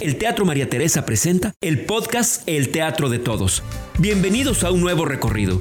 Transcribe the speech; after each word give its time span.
El 0.00 0.16
Teatro 0.16 0.44
María 0.44 0.70
Teresa 0.70 1.04
presenta 1.04 1.54
el 1.60 1.84
podcast 1.84 2.48
El 2.48 2.68
Teatro 2.68 3.08
de 3.08 3.18
Todos. 3.18 3.64
Bienvenidos 3.98 4.62
a 4.62 4.70
un 4.70 4.80
nuevo 4.80 5.04
recorrido. 5.04 5.60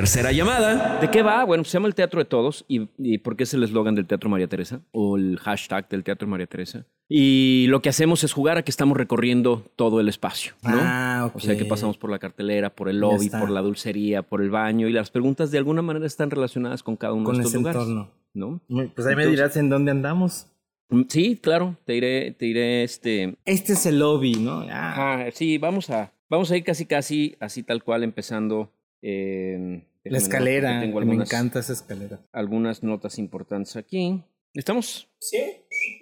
Tercera 0.00 0.32
llamada. 0.32 0.98
¿De 0.98 1.10
qué 1.10 1.22
va? 1.22 1.44
Bueno, 1.44 1.62
se 1.62 1.72
llama 1.72 1.86
el 1.86 1.94
Teatro 1.94 2.20
de 2.20 2.24
Todos. 2.24 2.64
¿Y, 2.68 2.88
y 2.96 3.18
por 3.18 3.36
qué 3.36 3.42
es 3.42 3.52
el 3.52 3.62
eslogan 3.64 3.94
del 3.94 4.06
Teatro 4.06 4.30
María 4.30 4.46
Teresa? 4.48 4.80
O 4.92 5.18
el 5.18 5.38
hashtag 5.38 5.90
del 5.90 6.04
Teatro 6.04 6.26
María 6.26 6.46
Teresa. 6.46 6.86
Y 7.06 7.66
lo 7.68 7.82
que 7.82 7.90
hacemos 7.90 8.24
es 8.24 8.32
jugar 8.32 8.56
a 8.56 8.62
que 8.62 8.70
estamos 8.70 8.96
recorriendo 8.96 9.62
todo 9.76 10.00
el 10.00 10.08
espacio, 10.08 10.54
¿no? 10.62 10.78
Ah, 10.80 11.24
ok. 11.28 11.36
O 11.36 11.40
sea, 11.40 11.54
que 11.58 11.66
pasamos 11.66 11.98
por 11.98 12.08
la 12.10 12.18
cartelera, 12.18 12.70
por 12.74 12.88
el 12.88 12.98
lobby, 12.98 13.28
por 13.28 13.50
la 13.50 13.60
dulcería, 13.60 14.22
por 14.22 14.40
el 14.40 14.48
baño. 14.48 14.88
Y 14.88 14.92
las 14.92 15.10
preguntas 15.10 15.50
de 15.50 15.58
alguna 15.58 15.82
manera 15.82 16.06
están 16.06 16.30
relacionadas 16.30 16.82
con 16.82 16.96
cada 16.96 17.12
uno 17.12 17.24
con 17.26 17.34
de 17.34 17.40
estos 17.42 17.52
ese 17.52 17.58
lugares. 17.58 17.82
entorno. 17.82 18.10
¿no? 18.32 18.60
Pues 18.94 19.06
ahí 19.06 19.16
me 19.16 19.26
dirás 19.26 19.54
en 19.58 19.68
dónde 19.68 19.90
andamos. 19.90 20.46
Mm, 20.88 21.02
Sí, 21.08 21.36
claro. 21.42 21.76
Te 21.84 21.94
iré, 21.96 22.30
te 22.32 22.46
iré, 22.46 22.84
este... 22.84 23.36
Este 23.44 23.74
es 23.74 23.84
el 23.84 23.98
lobby, 23.98 24.36
¿no? 24.36 24.60
Ah, 24.70 24.92
Ajá, 25.18 25.30
sí, 25.32 25.58
vamos 25.58 25.90
a, 25.90 26.10
vamos 26.30 26.50
a 26.50 26.56
ir 26.56 26.64
casi, 26.64 26.86
casi, 26.86 27.36
así 27.38 27.62
tal 27.62 27.84
cual, 27.84 28.02
empezando... 28.02 28.72
eh, 29.02 29.84
la 30.04 30.18
escalera. 30.18 30.80
tengo 30.80 31.00
Me 31.00 31.14
encanta 31.14 31.60
esa 31.60 31.72
escalera. 31.72 32.20
algunas 32.32 32.82
notas 32.82 33.18
importantes 33.18 33.76
aquí. 33.76 34.22
¿Estamos? 34.52 35.08
Sí, 35.20 35.38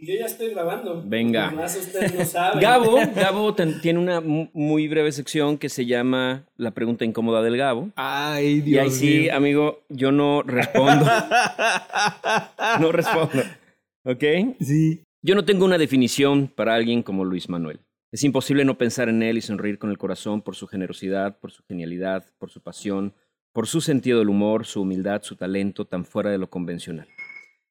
yo 0.00 0.14
ya 0.18 0.24
estoy 0.24 0.48
grabando. 0.50 1.02
Venga. 1.04 1.50
Más 1.50 1.76
ustedes 1.76 2.14
no 2.18 2.24
saben. 2.24 2.60
Gabo, 2.60 2.96
Gabo 3.14 3.54
ten- 3.54 3.78
tiene 3.82 3.98
una 3.98 4.22
mu- 4.22 4.48
muy 4.54 4.88
breve 4.88 5.12
sección 5.12 5.58
que 5.58 5.68
se 5.68 5.84
llama 5.84 6.46
La 6.56 6.70
pregunta 6.70 7.04
incómoda 7.04 7.42
del 7.42 7.58
Gabo. 7.58 7.90
Ay, 7.96 8.62
y 8.64 8.78
ahí 8.78 8.90
sí, 8.90 9.28
amigo, 9.28 9.82
yo 9.90 10.12
no 10.12 10.42
respondo. 10.42 11.04
no 12.80 12.92
respondo. 12.92 13.42
¿Ok? 14.04 14.24
Sí. 14.60 15.02
Yo 15.22 15.34
no 15.34 15.44
tengo 15.44 15.64
una 15.64 15.78
definición 15.78 16.48
para 16.48 16.74
alguien 16.74 17.02
como 17.02 17.24
Luis 17.24 17.48
Manuel. 17.48 17.80
Es 18.12 18.24
imposible 18.24 18.64
no 18.64 18.78
pensar 18.78 19.08
en 19.10 19.22
él 19.22 19.36
y 19.36 19.42
sonreír 19.42 19.78
con 19.78 19.90
el 19.90 19.98
corazón 19.98 20.40
por 20.40 20.56
su 20.56 20.66
generosidad, 20.66 21.38
por 21.38 21.50
su 21.50 21.62
genialidad, 21.64 22.24
por 22.38 22.50
su 22.50 22.62
pasión, 22.62 23.12
por 23.58 23.66
su 23.66 23.80
sentido 23.80 24.20
del 24.20 24.28
humor, 24.28 24.66
su 24.66 24.82
humildad, 24.82 25.22
su 25.24 25.34
talento 25.34 25.84
tan 25.84 26.04
fuera 26.04 26.30
de 26.30 26.38
lo 26.38 26.48
convencional. 26.48 27.08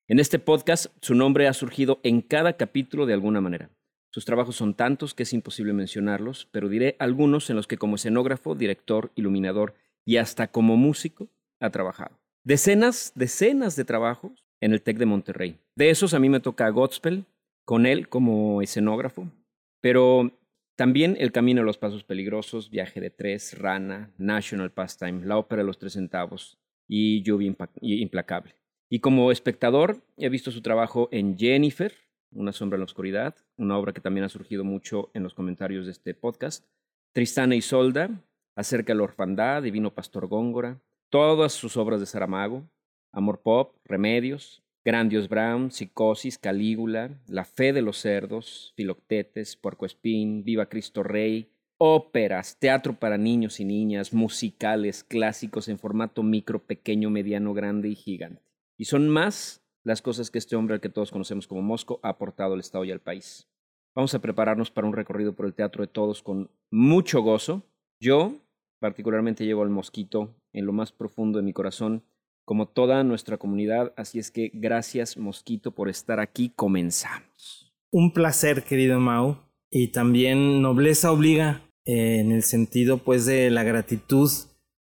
En 0.09 0.19
este 0.19 0.37
podcast, 0.37 0.87
su 1.01 1.15
nombre 1.15 1.47
ha 1.47 1.53
surgido 1.53 2.01
en 2.03 2.19
cada 2.19 2.57
capítulo 2.57 3.05
de 3.05 3.13
alguna 3.13 3.39
manera. 3.39 3.69
Sus 4.11 4.25
trabajos 4.25 4.57
son 4.57 4.73
tantos 4.73 5.13
que 5.13 5.23
es 5.23 5.31
imposible 5.31 5.71
mencionarlos, 5.71 6.49
pero 6.51 6.67
diré 6.67 6.97
algunos 6.99 7.49
en 7.49 7.55
los 7.55 7.67
que 7.67 7.77
como 7.77 7.95
escenógrafo, 7.95 8.53
director, 8.53 9.13
iluminador 9.15 9.75
y 10.03 10.17
hasta 10.17 10.51
como 10.51 10.75
músico 10.75 11.29
ha 11.61 11.69
trabajado. 11.69 12.19
Decenas, 12.43 13.13
decenas 13.15 13.77
de 13.77 13.85
trabajos 13.85 14.43
en 14.59 14.73
el 14.73 14.81
TEC 14.81 14.97
de 14.97 15.05
Monterrey. 15.05 15.57
De 15.77 15.89
esos 15.89 16.13
a 16.13 16.19
mí 16.19 16.27
me 16.27 16.41
toca 16.41 16.67
Godspell, 16.67 17.23
con 17.63 17.85
él 17.85 18.09
como 18.09 18.61
escenógrafo, 18.61 19.31
pero 19.79 20.33
también 20.77 21.17
El 21.19 21.31
Camino 21.31 21.61
a 21.61 21.65
los 21.65 21.79
Pasos 21.79 22.03
Peligrosos, 22.03 22.69
Viaje 22.69 23.01
de 23.01 23.09
Tres, 23.09 23.57
Rana, 23.57 24.13
National 24.19 24.71
Pastime, 24.71 25.25
La 25.25 25.39
Ópera 25.39 25.63
de 25.63 25.65
los 25.65 25.79
Tres 25.79 25.93
Centavos 25.93 26.59
y 26.87 27.23
Lluvia 27.23 27.51
Implacable. 27.81 28.53
Y 28.87 28.99
como 28.99 29.31
espectador 29.31 30.03
he 30.17 30.29
visto 30.29 30.51
su 30.51 30.61
trabajo 30.61 31.09
en 31.11 31.35
Jennifer, 31.35 31.93
Una 32.31 32.51
sombra 32.51 32.75
en 32.75 32.81
la 32.81 32.85
oscuridad, 32.85 33.35
una 33.57 33.77
obra 33.77 33.91
que 33.91 34.01
también 34.01 34.25
ha 34.25 34.29
surgido 34.29 34.63
mucho 34.63 35.09
en 35.15 35.23
los 35.23 35.33
comentarios 35.33 35.85
de 35.85 35.93
este 35.93 36.13
podcast, 36.13 36.63
Tristana 37.11 37.55
y 37.55 37.61
Solda, 37.61 38.09
Acerca 38.55 38.93
de 38.93 38.97
la 38.97 39.03
Orfandad, 39.03 39.63
Divino 39.63 39.95
Pastor 39.95 40.27
Góngora, 40.27 40.79
todas 41.09 41.53
sus 41.53 41.75
obras 41.77 41.99
de 41.99 42.05
Saramago, 42.05 42.69
Amor 43.11 43.41
Pop, 43.41 43.77
Remedios, 43.85 44.61
Grandios 44.87 45.27
Brown, 45.27 45.69
Psicosis, 45.69 46.37
Calígula, 46.37 47.19
La 47.27 47.43
Fe 47.43 47.73
de 47.73 47.81
los 47.81 47.97
Cerdos, 47.97 48.71
Filoctetes, 48.77 49.57
Puerco 49.57 49.85
Espín, 49.85 50.45
Viva 50.45 50.67
Cristo 50.69 51.03
Rey, 51.03 51.51
óperas, 51.77 52.57
teatro 52.57 52.93
para 52.93 53.17
niños 53.17 53.59
y 53.59 53.65
niñas, 53.65 54.13
musicales, 54.13 55.03
clásicos 55.03 55.67
en 55.67 55.77
formato 55.77 56.23
micro, 56.23 56.59
pequeño, 56.59 57.09
mediano, 57.09 57.53
grande 57.53 57.89
y 57.89 57.95
gigante. 57.95 58.41
Y 58.77 58.85
son 58.85 59.09
más 59.09 59.61
las 59.83 60.01
cosas 60.01 60.31
que 60.31 60.37
este 60.37 60.55
hombre 60.55 60.75
al 60.75 60.79
que 60.79 60.87
todos 60.87 61.11
conocemos 61.11 61.47
como 61.47 61.61
Mosco 61.61 61.99
ha 62.01 62.07
aportado 62.07 62.53
al 62.53 62.61
Estado 62.61 62.85
y 62.85 62.91
al 62.93 63.01
país. 63.01 63.49
Vamos 63.93 64.15
a 64.15 64.21
prepararnos 64.21 64.71
para 64.71 64.87
un 64.87 64.93
recorrido 64.93 65.35
por 65.35 65.47
el 65.47 65.53
teatro 65.53 65.81
de 65.81 65.91
todos 65.91 66.23
con 66.23 66.49
mucho 66.71 67.21
gozo. 67.21 67.61
Yo 67.99 68.37
particularmente 68.79 69.43
llevo 69.43 69.63
al 69.63 69.69
mosquito 69.69 70.33
en 70.53 70.65
lo 70.65 70.71
más 70.71 70.93
profundo 70.93 71.39
de 71.39 71.43
mi 71.43 71.51
corazón, 71.51 72.05
como 72.47 72.69
toda 72.69 73.03
nuestra 73.03 73.37
comunidad, 73.37 73.91
así 73.97 74.19
es 74.19 74.31
que 74.31 74.51
gracias 74.53 75.17
mosquito 75.17 75.71
por 75.71 75.89
estar 75.89 76.21
aquí, 76.21 76.53
comenzamos. 76.55 77.73
Un 77.91 78.13
placer, 78.13 78.63
querido 78.63 79.01
Mau. 79.01 79.35
Y 79.69 79.89
también 79.89 80.61
nobleza 80.61 81.11
obliga 81.11 81.61
eh, 81.85 82.19
en 82.21 82.31
el 82.31 82.43
sentido, 82.43 82.99
pues, 82.99 83.25
de 83.25 83.49
la 83.49 83.63
gratitud 83.63 84.31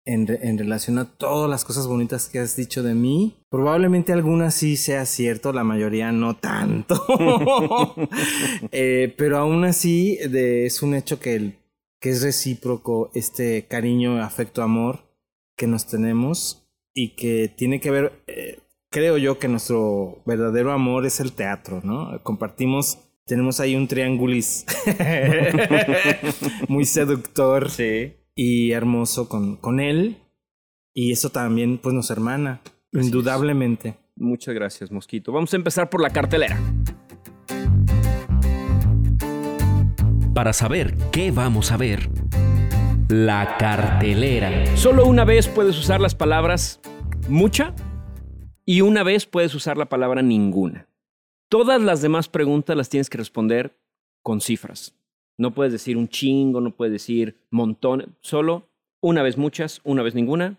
en, 0.05 0.27
re- 0.27 0.41
en 0.47 0.59
relación 0.59 0.99
a 0.99 1.07
todas 1.17 1.49
las 1.49 1.65
cosas 1.65 1.87
bonitas 1.87 2.29
que 2.29 2.39
has 2.39 2.55
dicho 2.55 2.83
de 2.83 2.95
mí. 2.95 3.35
Probablemente 3.49 4.13
algunas 4.13 4.53
sí 4.55 4.77
sea 4.77 5.07
cierto, 5.07 5.51
la 5.55 5.65
mayoría 5.65 6.13
no 6.13 6.37
tanto. 6.37 7.03
Eh, 8.73 9.15
pero 9.17 9.39
aún 9.39 9.65
así 9.65 10.17
de- 10.29 10.67
es 10.67 10.83
un 10.83 10.95
hecho 10.95 11.19
que, 11.19 11.35
el- 11.37 11.55
que 11.99 12.11
es 12.11 12.23
recíproco 12.23 13.11
este 13.15 13.67
cariño, 13.67 14.23
afecto, 14.23 14.63
amor 14.63 15.01
que 15.57 15.67
nos 15.67 15.87
tenemos 15.87 16.64
y 16.95 17.17
que 17.17 17.49
tiene 17.49 17.81
que 17.81 17.91
ver, 17.91 18.13
eh, 18.29 18.59
creo 18.91 19.19
yo 19.19 19.39
que 19.39 19.49
nuestro 19.49 20.23
verdadero 20.25 20.73
amor 20.73 21.05
es 21.07 21.21
el 21.21 21.33
teatro, 21.33 21.81
¿no? 21.83 22.23
Compartimos, 22.23 22.99
tenemos 23.27 23.59
ahí 23.61 23.75
un 23.75 23.89
triángulis 23.89 24.65
muy 26.69 26.85
seductor 26.85 27.71
Sí. 27.71 28.15
y 28.37 28.71
hermoso 28.73 29.29
con, 29.29 29.57
con 29.57 29.81
él 29.81 30.17
y 30.95 31.11
eso 31.13 31.31
también 31.31 31.79
pues 31.79 31.95
nos 31.95 32.11
hermana, 32.11 32.61
indudablemente. 32.93 33.97
Muchas 34.17 34.55
gracias, 34.55 34.93
Mosquito. 34.93 35.33
Vamos 35.33 35.53
a 35.53 35.57
empezar 35.57 35.91
por 35.91 36.01
la 36.01 36.11
cartelera. 36.11 36.57
Para 40.33 40.53
saber 40.53 40.95
qué 41.11 41.31
vamos 41.33 41.73
a 41.73 41.77
ver. 41.77 42.09
La 43.17 43.57
cartelera. 43.59 44.77
Solo 44.77 45.07
una 45.07 45.25
vez 45.25 45.47
puedes 45.47 45.79
usar 45.79 46.01
las 46.01 46.17
palabras 46.17 46.81
mucha 47.29 47.73
y 48.67 48.81
una 48.81 49.05
vez 49.05 49.25
puedes 49.25 49.55
usar 49.55 49.79
la 49.79 49.85
palabra 49.85 50.21
ninguna. 50.21 50.89
Todas 51.49 51.81
las 51.81 52.03
demás 52.03 52.29
preguntas 52.29 52.77
las 52.77 52.89
tienes 52.89 53.09
que 53.09 53.19
responder 53.19 53.79
con 54.25 54.41
cifras. 54.41 54.97
No 55.39 55.53
puedes 55.55 55.73
decir 55.73 55.97
un 55.97 56.09
chingo, 56.09 56.61
no 56.61 56.73
puedes 56.73 56.91
decir 56.91 57.39
montón, 57.51 58.17
solo 58.21 58.67
una 59.01 59.23
vez 59.23 59.39
muchas, 59.39 59.81
una 59.85 60.03
vez 60.03 60.17
ninguna. 60.17 60.59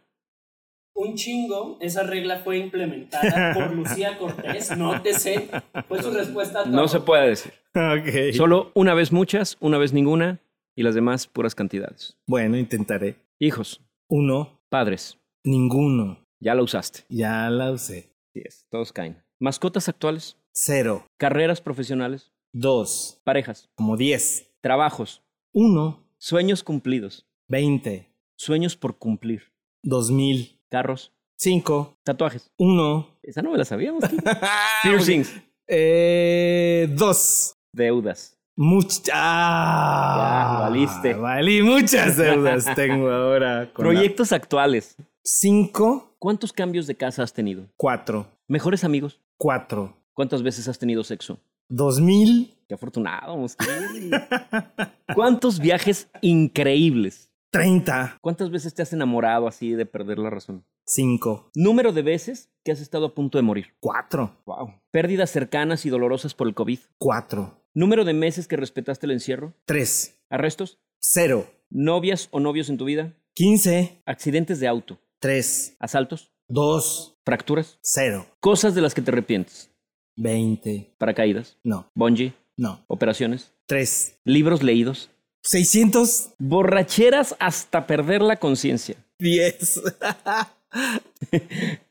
Un 0.94 1.16
chingo, 1.16 1.78
esa 1.82 2.04
regla 2.04 2.38
fue 2.38 2.58
implementada 2.58 3.54
por 3.54 3.74
Lucía 3.76 4.18
Cortés, 4.18 4.78
nótese. 4.78 5.50
Fue 5.90 6.02
su 6.02 6.10
respuesta 6.10 6.62
a 6.62 6.64
todo. 6.64 6.74
No 6.74 6.88
se 6.88 7.02
puede 7.02 7.28
decir. 7.28 7.52
Ok. 7.76 8.34
Solo 8.34 8.72
una 8.76 8.94
vez 8.94 9.12
muchas, 9.12 9.58
una 9.60 9.78
vez 9.78 9.92
ninguna 9.92 10.40
y 10.76 10.84
las 10.84 10.96
demás 10.96 11.28
puras 11.28 11.56
cantidades. 11.56 12.18
Bueno, 12.28 12.58
intentaré. 12.58 13.18
Hijos, 13.40 13.82
Uno, 14.10 14.62
padres, 14.70 15.18
ninguno. 15.44 16.20
ya 16.40 16.54
la 16.56 16.64
usaste. 16.64 17.06
Ya 17.10 17.50
la 17.50 17.72
usé. 17.72 18.14
Es, 18.34 18.66
todos 18.70 18.92
caen. 18.94 19.24
Mascotas 19.40 19.88
actuales, 19.90 20.38
Cero. 20.54 21.06
carreras 21.18 21.62
profesionales, 21.62 22.32
Dos. 22.54 23.20
parejas, 23.24 23.70
Como 23.76 23.98
diez. 23.98 24.52
trabajos, 24.62 25.24
Uno. 25.54 26.04
sueños 26.18 26.64
cumplidos, 26.64 27.26
Veinte. 27.48 28.14
sueños 28.38 28.76
por 28.76 28.98
cumplir, 28.98 29.52
Dos 29.84 30.12
mil. 30.12 30.60
carros, 30.70 31.14
Cinco. 31.38 31.98
tatuajes. 32.04 32.52
Uno. 32.58 33.18
Esa 33.24 33.42
no 33.42 33.52
me 33.52 33.58
la 33.58 33.66
sabíamos. 33.66 34.04
Piercings, 34.84 35.34
Eh, 35.68 36.88
dos. 36.96 37.56
deudas. 37.74 38.35
Muchas. 38.58 39.10
Ah, 39.14 40.58
Ya, 40.58 40.60
valiste. 40.62 41.14
Valí 41.14 41.62
muchas 41.62 42.18
deudas 42.18 42.66
tengo 42.76 43.10
ahora. 43.10 43.72
con 43.74 43.86
la- 43.86 43.92
Proyectos 43.92 44.32
actuales. 44.32 44.96
Cinco. 45.24 46.16
¿Cuántos 46.20 46.54
cambios 46.54 46.88
de 46.88 46.96
casa 46.96 47.24
has 47.24 47.34
tenido? 47.34 47.68
Cuatro. 47.78 48.28
¿Mejores 48.48 48.84
amigos? 48.84 49.20
Cuatro. 49.38 49.96
¿Cuántas 50.14 50.42
veces 50.44 50.68
has 50.68 50.80
tenido 50.80 51.04
sexo? 51.04 51.40
Dos 51.68 52.00
mil. 52.00 52.54
Qué 52.68 52.76
afortunado. 52.76 53.36
¿Cuántos 55.14 55.60
viajes 55.60 56.10
increíbles? 56.22 57.32
Treinta. 57.52 58.18
¿Cuántas 58.22 58.50
veces 58.50 58.74
te 58.74 58.82
has 58.82 58.92
enamorado 58.94 59.48
así 59.48 59.72
de 59.72 59.86
perder 59.86 60.18
la 60.20 60.30
razón? 60.30 60.66
Cinco. 60.86 61.50
Número 61.56 61.92
de 61.94 62.02
veces 62.02 62.50
que 62.64 62.72
has 62.72 62.80
estado 62.82 63.08
a 63.08 63.14
punto 63.16 63.38
de 63.38 63.42
morir. 63.44 63.68
Cuatro. 63.80 64.32
Wow. 64.46 64.74
Pérdidas 64.92 65.30
cercanas 65.30 65.86
y 65.86 65.90
dolorosas 65.90 66.34
por 66.34 66.48
el 66.48 66.54
COVID. 66.54 66.80
Cuatro. 66.98 67.62
Número 67.78 68.06
de 68.06 68.14
meses 68.14 68.48
que 68.48 68.56
respetaste 68.56 69.06
el 69.06 69.12
encierro. 69.12 69.54
Tres. 69.66 70.16
Arrestos. 70.30 70.80
Cero. 70.98 71.46
Novias 71.70 72.30
o 72.32 72.40
novios 72.40 72.70
en 72.70 72.78
tu 72.78 72.86
vida. 72.86 73.12
Quince. 73.34 74.02
Accidentes 74.06 74.62
de 74.62 74.68
auto. 74.70 74.98
Tres. 75.20 75.76
Asaltos. 75.78 76.32
Dos. 76.48 77.18
¿Fracturas? 77.26 77.78
Cero. 77.82 78.28
Cosas 78.40 78.76
de 78.76 78.82
las 78.82 78.94
que 78.94 79.02
te 79.02 79.12
arrepientes. 79.12 79.72
20. 80.16 80.94
Paracaídas. 80.98 81.58
No. 81.66 81.92
Bungee. 81.94 82.34
No. 82.56 82.82
Operaciones. 82.88 83.52
3. 83.66 84.20
Libros 84.24 84.64
leídos. 84.64 85.10
610. 85.44 86.36
Borracheras 86.40 87.36
hasta 87.40 87.88
perder 87.88 88.22
la 88.22 88.38
conciencia. 88.38 88.96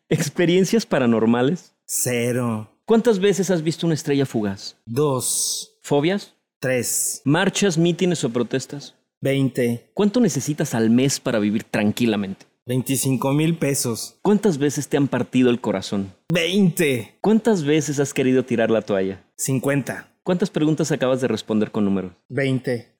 Experiencias 0.08 0.86
paranormales. 0.86 1.74
Cero. 1.84 2.70
¿Cuántas 2.86 3.18
veces 3.18 3.50
has 3.50 3.62
visto 3.62 3.84
una 3.86 3.94
estrella 3.94 4.24
fugaz? 4.24 4.78
2. 4.86 5.73
¿Fobias? 5.86 6.34
3. 6.60 7.20
¿Marchas, 7.26 7.76
mítines 7.76 8.24
o 8.24 8.30
protestas? 8.30 8.94
20. 9.20 9.90
¿Cuánto 9.92 10.18
necesitas 10.18 10.74
al 10.74 10.88
mes 10.88 11.20
para 11.20 11.38
vivir 11.38 11.64
tranquilamente? 11.64 12.46
25 12.64 13.34
mil 13.34 13.58
pesos. 13.58 14.16
¿Cuántas 14.22 14.56
veces 14.56 14.88
te 14.88 14.96
han 14.96 15.08
partido 15.08 15.50
el 15.50 15.60
corazón? 15.60 16.14
20. 16.32 17.18
¿Cuántas 17.20 17.64
veces 17.64 18.00
has 18.00 18.14
querido 18.14 18.46
tirar 18.46 18.70
la 18.70 18.80
toalla? 18.80 19.22
50. 19.36 20.08
¿Cuántas 20.22 20.48
preguntas 20.48 20.90
acabas 20.90 21.20
de 21.20 21.28
responder 21.28 21.70
con 21.70 21.84
números? 21.84 22.12
20. 22.30 22.96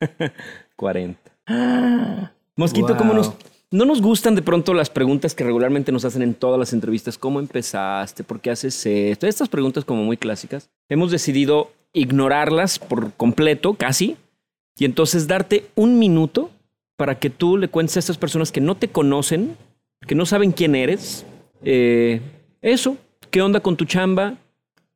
40. 0.76 1.20
Mosquito, 2.56 2.88
Wow. 2.88 2.96
¿cómo 2.98 3.14
nos, 3.14 3.32
no 3.70 3.86
nos 3.86 4.02
gustan 4.02 4.34
de 4.34 4.42
pronto 4.42 4.74
las 4.74 4.90
preguntas 4.90 5.34
que 5.34 5.42
regularmente 5.44 5.90
nos 5.90 6.04
hacen 6.04 6.20
en 6.20 6.34
todas 6.34 6.58
las 6.58 6.74
entrevistas? 6.74 7.16
¿Cómo 7.16 7.40
empezaste? 7.40 8.24
¿Por 8.24 8.42
qué 8.42 8.50
haces 8.50 8.84
esto? 8.84 9.26
Estas 9.26 9.48
preguntas 9.48 9.86
como 9.86 10.04
muy 10.04 10.18
clásicas. 10.18 10.68
Hemos 10.90 11.10
decidido 11.10 11.72
ignorarlas 11.94 12.78
por 12.78 13.14
completo, 13.14 13.74
casi, 13.74 14.16
y 14.76 14.84
entonces 14.84 15.26
darte 15.26 15.66
un 15.74 15.98
minuto 15.98 16.50
para 16.96 17.18
que 17.18 17.30
tú 17.30 17.56
le 17.56 17.68
cuentes 17.68 17.96
a 17.96 18.00
estas 18.00 18.18
personas 18.18 18.52
que 18.52 18.60
no 18.60 18.76
te 18.76 18.88
conocen, 18.88 19.56
que 20.06 20.14
no 20.14 20.26
saben 20.26 20.52
quién 20.52 20.74
eres, 20.74 21.24
eh, 21.62 22.20
eso, 22.60 22.98
qué 23.30 23.40
onda 23.40 23.60
con 23.60 23.76
tu 23.76 23.84
chamba, 23.84 24.36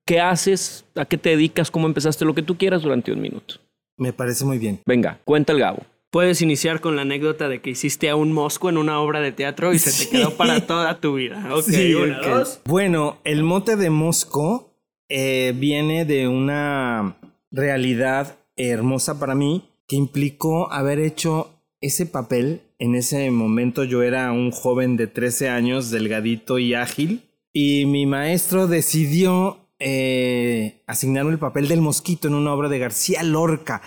qué 0.04 0.20
haces, 0.20 0.84
a 0.94 1.04
qué 1.04 1.16
te 1.16 1.30
dedicas, 1.30 1.70
cómo 1.70 1.86
empezaste, 1.86 2.24
lo 2.24 2.34
que 2.34 2.42
tú 2.42 2.56
quieras 2.56 2.82
durante 2.82 3.12
un 3.12 3.20
minuto. 3.20 3.56
Me 3.96 4.12
parece 4.12 4.44
muy 4.44 4.58
bien. 4.58 4.80
Venga, 4.86 5.18
cuenta 5.24 5.52
el 5.52 5.58
Gabo. 5.58 5.82
Puedes 6.10 6.40
iniciar 6.40 6.80
con 6.80 6.96
la 6.96 7.02
anécdota 7.02 7.48
de 7.48 7.60
que 7.60 7.70
hiciste 7.70 8.08
a 8.08 8.16
un 8.16 8.32
mosco 8.32 8.70
en 8.70 8.78
una 8.78 9.00
obra 9.00 9.20
de 9.20 9.32
teatro 9.32 9.74
y 9.74 9.78
se 9.78 10.06
te 10.06 10.10
quedó 10.10 10.30
para 10.36 10.66
toda 10.66 10.98
tu 11.00 11.16
vida. 11.16 11.46
Ok, 11.52 11.64
Sí, 11.64 11.94
una, 11.94 12.20
dos. 12.20 12.60
Bueno, 12.64 13.18
el 13.24 13.42
mote 13.42 13.76
de 13.76 13.90
Mosco 13.90 14.67
eh, 15.08 15.54
viene 15.56 16.04
de 16.04 16.28
una 16.28 17.16
realidad 17.50 18.38
hermosa 18.56 19.18
para 19.18 19.34
mí 19.34 19.70
que 19.86 19.96
implicó 19.96 20.70
haber 20.72 20.98
hecho 20.98 21.50
ese 21.80 22.06
papel. 22.06 22.62
En 22.78 22.94
ese 22.94 23.30
momento 23.30 23.84
yo 23.84 24.02
era 24.02 24.32
un 24.32 24.50
joven 24.50 24.96
de 24.96 25.06
13 25.06 25.48
años, 25.48 25.90
delgadito 25.90 26.58
y 26.58 26.74
ágil, 26.74 27.22
y 27.52 27.86
mi 27.86 28.06
maestro 28.06 28.66
decidió 28.66 29.68
eh, 29.78 30.82
asignarme 30.86 31.32
el 31.32 31.38
papel 31.38 31.68
del 31.68 31.80
mosquito 31.80 32.28
en 32.28 32.34
una 32.34 32.52
obra 32.52 32.68
de 32.68 32.78
García 32.78 33.22
Lorca. 33.22 33.80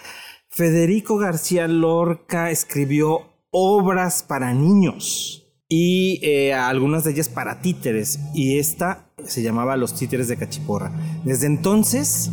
Federico 0.50 1.18
García 1.18 1.68
Lorca 1.68 2.50
escribió 2.50 3.32
obras 3.52 4.24
para 4.24 4.54
niños 4.54 5.42
y 5.68 6.20
eh, 6.24 6.54
algunas 6.54 7.04
de 7.04 7.12
ellas 7.12 7.30
para 7.30 7.62
títeres 7.62 8.20
y 8.34 8.58
esta 8.60 9.11
se 9.26 9.42
llamaba 9.42 9.78
Los 9.78 9.96
títeres 9.96 10.28
de 10.28 10.38
Cachiporra. 10.38 10.92
Desde 11.24 11.48
entonces, 11.48 12.32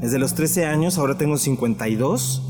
desde 0.00 0.18
los 0.18 0.34
13 0.34 0.66
años, 0.66 0.98
ahora 0.98 1.18
tengo 1.18 1.36
52, 1.36 2.42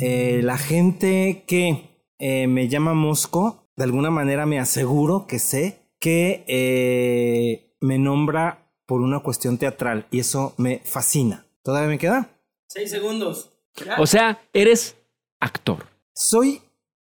eh, 0.00 0.40
la 0.42 0.58
gente 0.58 1.44
que 1.46 1.90
eh, 2.18 2.46
me 2.46 2.68
llama 2.68 2.94
Mosco, 2.94 3.68
de 3.76 3.84
alguna 3.84 4.10
manera 4.10 4.46
me 4.46 4.58
aseguro 4.58 5.26
que 5.26 5.38
sé 5.38 5.80
que 5.98 6.44
eh, 6.46 7.74
me 7.80 7.98
nombra 7.98 8.70
por 8.86 9.00
una 9.00 9.20
cuestión 9.20 9.58
teatral 9.58 10.06
y 10.10 10.20
eso 10.20 10.54
me 10.56 10.80
fascina. 10.84 11.46
¿Todavía 11.62 11.88
me 11.88 11.98
queda? 11.98 12.30
Seis 12.68 12.90
segundos. 12.90 13.50
Ya. 13.84 13.96
O 13.98 14.06
sea, 14.06 14.40
eres 14.52 14.96
actor, 15.40 15.86
Soy 16.14 16.62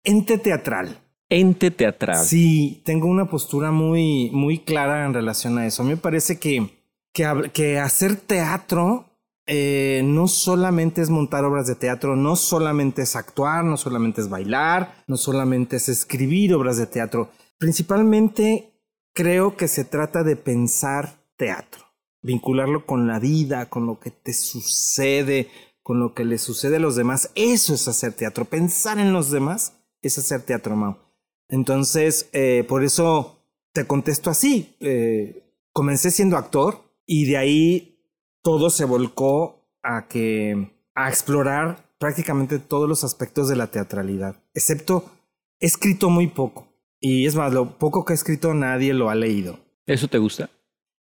ente 0.04 0.38
teatral. 0.38 1.00
Ente 1.31 1.72
teatral. 1.72 2.24
Sí, 2.24 2.83
tengo 2.86 3.07
una 3.07 3.25
postura 3.25 3.72
muy, 3.72 4.30
muy 4.31 4.60
clara 4.60 5.06
en 5.06 5.13
relación 5.13 5.57
a 5.57 5.66
eso. 5.66 5.83
Me 5.83 5.98
parece 5.98 6.38
que, 6.38 6.69
que 7.13 7.80
hacer 7.80 8.18
teatro 8.18 9.06
eh, 9.48 10.01
no 10.06 10.28
solamente 10.28 11.01
es 11.01 11.10
montar 11.10 11.44
obras 11.45 11.68
de 11.68 11.75
teatro, 11.75 12.16
no 12.16 12.36
solamente 12.36 13.01
es 13.01 13.16
actuar, 13.16 13.66
no 13.66 13.75
solamente 13.75 14.22
es 14.22 14.30
bailar, 14.30 15.04
no 15.07 15.18
solamente 15.18 15.78
es 15.78 15.89
escribir 15.89 16.54
obras 16.54 16.78
de 16.78 16.86
teatro. 16.86 17.31
Principalmente 17.57 18.72
creo 19.13 19.57
que 19.57 19.68
se 19.68 19.83
trata 19.83 20.24
de 20.24 20.36
pensar 20.36 21.25
teatro, 21.38 21.86
vincularlo 22.22 22.86
con 22.86 23.07
la 23.07 23.19
vida, 23.19 23.68
con 23.68 23.88
lo 23.88 24.00
que 24.00 24.12
te 24.12 24.33
sucede, 24.33 25.50
con 25.81 26.00
lo 26.00 26.13
que 26.13 26.24
le 26.24 26.38
sucede 26.38 26.75
a 26.75 26.80
los 26.80 26.95
demás. 26.95 27.31
Eso 27.36 27.74
es 27.74 27.88
hacer 27.88 28.13
teatro. 28.13 28.45
Pensar 28.45 29.00
en 29.00 29.12
los 29.12 29.31
demás 29.31 29.74
es 30.01 30.18
hacer 30.18 30.44
teatro, 30.44 30.75
Mau. 30.75 31.11
Entonces, 31.51 32.30
eh, 32.33 32.65
por 32.68 32.83
eso 32.83 33.38
te 33.74 33.86
contesto 33.86 34.31
así. 34.31 34.75
Eh, 34.80 35.44
comencé 35.71 36.09
siendo 36.09 36.38
actor 36.38 36.81
y 37.06 37.25
de 37.25 37.38
ahí 37.38 38.00
todo 38.42 38.71
se 38.71 38.86
volcó 38.86 39.68
a 39.83 40.07
que 40.07 40.71
a 40.95 41.09
explorar 41.09 41.86
prácticamente 42.00 42.57
todos 42.57 42.89
los 42.89 43.03
aspectos 43.03 43.48
de 43.48 43.56
la 43.56 43.68
teatralidad, 43.68 44.36
excepto 44.53 45.06
he 45.59 45.68
escrito 45.68 46.09
muy 46.09 46.27
poco 46.27 46.68
y 47.00 47.25
es 47.25 47.36
más, 47.36 47.54
lo 47.54 47.77
poco 47.77 48.06
que 48.06 48.13
he 48.13 48.15
escrito 48.15 48.54
nadie 48.54 48.94
lo 48.94 49.09
ha 49.09 49.15
leído. 49.15 49.59
¿Eso 49.86 50.07
te 50.07 50.18
gusta? 50.18 50.50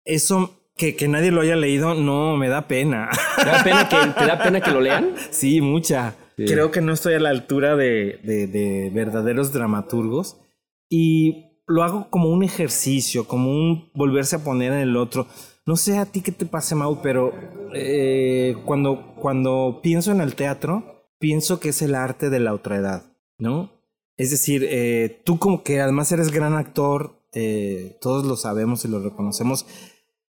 Eso 0.05 0.55
que, 0.75 0.95
que 0.95 1.07
nadie 1.07 1.31
lo 1.31 1.41
haya 1.41 1.55
leído 1.55 1.95
no 1.95 2.37
me 2.37 2.47
da 2.47 2.67
pena. 2.67 3.09
¿Te 3.35 3.45
da 3.45 3.63
pena 3.63 3.89
que, 3.89 3.97
te 4.19 4.25
da 4.25 4.41
pena 4.41 4.61
que 4.61 4.71
lo 4.71 4.81
lean? 4.81 5.13
Sí, 5.31 5.61
mucha. 5.61 6.15
Creo 6.47 6.71
que 6.71 6.81
no 6.81 6.93
estoy 6.93 7.13
a 7.15 7.19
la 7.19 7.29
altura 7.29 7.75
de, 7.75 8.19
de- 8.23 8.47
de 8.47 8.89
verdaderos 8.93 9.51
dramaturgos 9.53 10.37
y 10.89 11.45
lo 11.67 11.83
hago 11.83 12.09
como 12.09 12.29
un 12.29 12.43
ejercicio, 12.43 13.27
como 13.27 13.51
un 13.51 13.89
volverse 13.93 14.37
a 14.37 14.43
poner 14.43 14.73
en 14.73 14.79
el 14.79 14.95
otro. 14.97 15.27
No 15.65 15.75
sé 15.75 15.97
a 15.97 16.05
ti 16.05 16.21
qué 16.21 16.31
te 16.31 16.45
pase, 16.45 16.73
Mau, 16.75 17.01
pero 17.01 17.31
eh, 17.73 18.55
cuando, 18.65 19.13
cuando 19.19 19.79
pienso 19.83 20.11
en 20.11 20.21
el 20.21 20.35
teatro, 20.35 21.05
pienso 21.19 21.59
que 21.59 21.69
es 21.69 21.81
el 21.81 21.93
arte 21.93 22.29
de 22.29 22.39
la 22.39 22.53
otredad, 22.53 23.03
¿no? 23.37 23.71
Es 24.17 24.31
decir, 24.31 24.65
eh, 24.67 25.21
tú 25.25 25.37
como 25.37 25.63
que 25.63 25.79
además 25.79 26.11
eres 26.11 26.31
gran 26.31 26.53
actor, 26.55 27.13
eh, 27.33 27.97
todos 28.01 28.25
lo 28.25 28.35
sabemos 28.35 28.83
y 28.83 28.87
lo 28.87 28.99
reconocemos. 28.99 29.65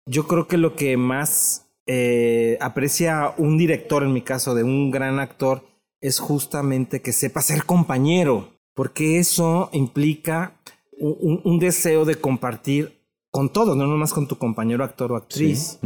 Yo 0.06 0.26
creo 0.28 0.46
que 0.46 0.58
lo 0.58 0.76
que 0.76 0.96
más 0.96 1.66
eh, 1.86 2.58
aprecia 2.60 3.32
un 3.38 3.56
director, 3.56 4.02
en 4.02 4.12
mi 4.12 4.20
caso, 4.22 4.54
de 4.54 4.62
un 4.62 4.90
gran 4.90 5.18
actor, 5.18 5.62
es 6.00 6.18
justamente 6.18 7.02
que 7.02 7.12
sepa 7.12 7.40
ser 7.42 7.64
compañero, 7.64 8.48
porque 8.74 9.18
eso 9.18 9.68
implica 9.72 10.56
un, 10.98 11.40
un- 11.44 11.58
deseo 11.58 12.04
de 12.04 12.14
compartir 12.16 13.00
con 13.30 13.52
todos, 13.52 13.76
no 13.76 13.86
nomás 13.86 14.12
con 14.12 14.26
tu 14.26 14.36
compañero 14.38 14.82
actor 14.84 15.12
o 15.12 15.16
actriz. 15.16 15.78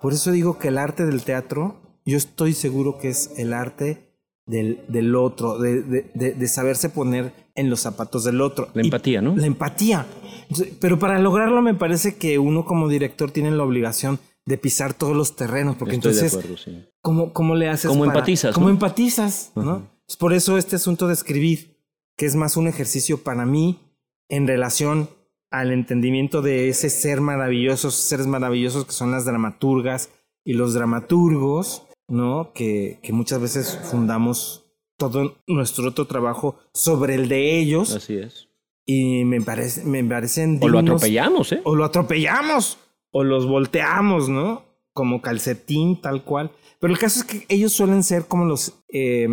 Por 0.00 0.12
eso 0.12 0.30
digo 0.30 0.58
que 0.58 0.68
el 0.68 0.78
arte 0.78 1.04
del 1.04 1.22
teatro, 1.24 1.76
yo 2.04 2.16
estoy 2.16 2.52
seguro 2.52 2.98
que 2.98 3.08
es 3.08 3.30
el 3.38 3.52
arte 3.52 4.08
del, 4.46 4.84
del 4.88 5.14
otro, 5.14 5.58
de, 5.58 5.82
de- 5.82 6.10
de- 6.14 6.32
de 6.34 6.48
saberse 6.48 6.88
poner 6.90 7.32
en 7.54 7.70
los 7.70 7.80
zapatos 7.80 8.24
del 8.24 8.40
otro. 8.40 8.68
La 8.74 8.82
Y- 8.82 8.86
empatía, 8.86 9.20
¿no? 9.22 9.36
la 9.36 9.46
empatía. 9.46 10.06
Pero 10.80 10.98
para 10.98 11.18
lograrlo 11.18 11.62
me 11.62 11.74
parece 11.74 12.16
que 12.16 12.38
uno 12.38 12.64
como 12.64 12.88
director 12.88 13.30
tiene 13.30 13.50
la 13.50 13.62
obligación 13.64 14.18
de 14.46 14.58
pisar 14.58 14.94
todos 14.94 15.16
los 15.16 15.36
terrenos, 15.36 15.76
porque 15.76 15.94
Estoy 15.96 16.12
entonces, 16.12 16.34
acuerdo, 16.38 16.56
sí. 16.56 16.84
¿cómo, 17.00 17.32
¿cómo 17.32 17.54
le 17.54 17.68
haces? 17.68 17.88
¿Cómo 17.88 18.00
para- 18.04 18.12
empatizas, 18.18 18.54
¿Cómo 18.54 18.66
no? 18.66 18.72
empatizas? 18.72 19.52
¿no? 19.54 19.62
Ajá. 19.62 19.82
Es 20.08 20.16
por 20.16 20.32
eso 20.32 20.58
este 20.58 20.76
asunto 20.76 21.06
de 21.06 21.14
escribir, 21.14 21.78
que 22.16 22.26
es 22.26 22.34
más 22.34 22.56
un 22.56 22.66
ejercicio 22.68 23.22
para 23.22 23.46
mí 23.46 23.78
en 24.28 24.46
relación 24.46 25.08
al 25.50 25.70
entendimiento 25.72 26.42
de 26.42 26.68
ese 26.68 26.90
ser 26.90 27.20
maravilloso, 27.20 27.88
esos 27.88 27.94
seres 28.00 28.26
maravillosos 28.26 28.84
que 28.86 28.92
son 28.92 29.10
las 29.10 29.24
dramaturgas 29.24 30.10
y 30.44 30.54
los 30.54 30.74
dramaturgos, 30.74 31.82
¿no? 32.08 32.52
Que, 32.54 32.98
que 33.02 33.12
muchas 33.12 33.40
veces 33.40 33.78
fundamos 33.90 34.64
todo 34.98 35.36
nuestro 35.46 35.88
otro 35.88 36.06
trabajo 36.06 36.56
sobre 36.74 37.14
el 37.14 37.28
de 37.28 37.58
ellos 37.58 37.94
Así 37.94 38.16
es. 38.16 38.48
y 38.86 39.24
me, 39.24 39.40
parece, 39.40 39.84
me 39.84 40.02
parecen 40.04 40.58
O 40.62 40.68
lo 40.68 40.78
dignos- 40.80 40.96
atropellamos, 40.96 41.52
¿eh? 41.52 41.60
o 41.64 41.74
lo 41.74 41.84
atropellamos 41.84 42.78
o 43.12 43.22
los 43.22 43.46
volteamos, 43.46 44.28
¿no? 44.28 44.64
Como 44.92 45.22
calcetín, 45.22 46.00
tal 46.00 46.24
cual. 46.24 46.50
Pero 46.80 46.92
el 46.92 46.98
caso 46.98 47.20
es 47.20 47.24
que 47.24 47.46
ellos 47.48 47.72
suelen 47.72 48.02
ser 48.02 48.26
como 48.26 48.44
los, 48.44 48.74
eh, 48.88 49.28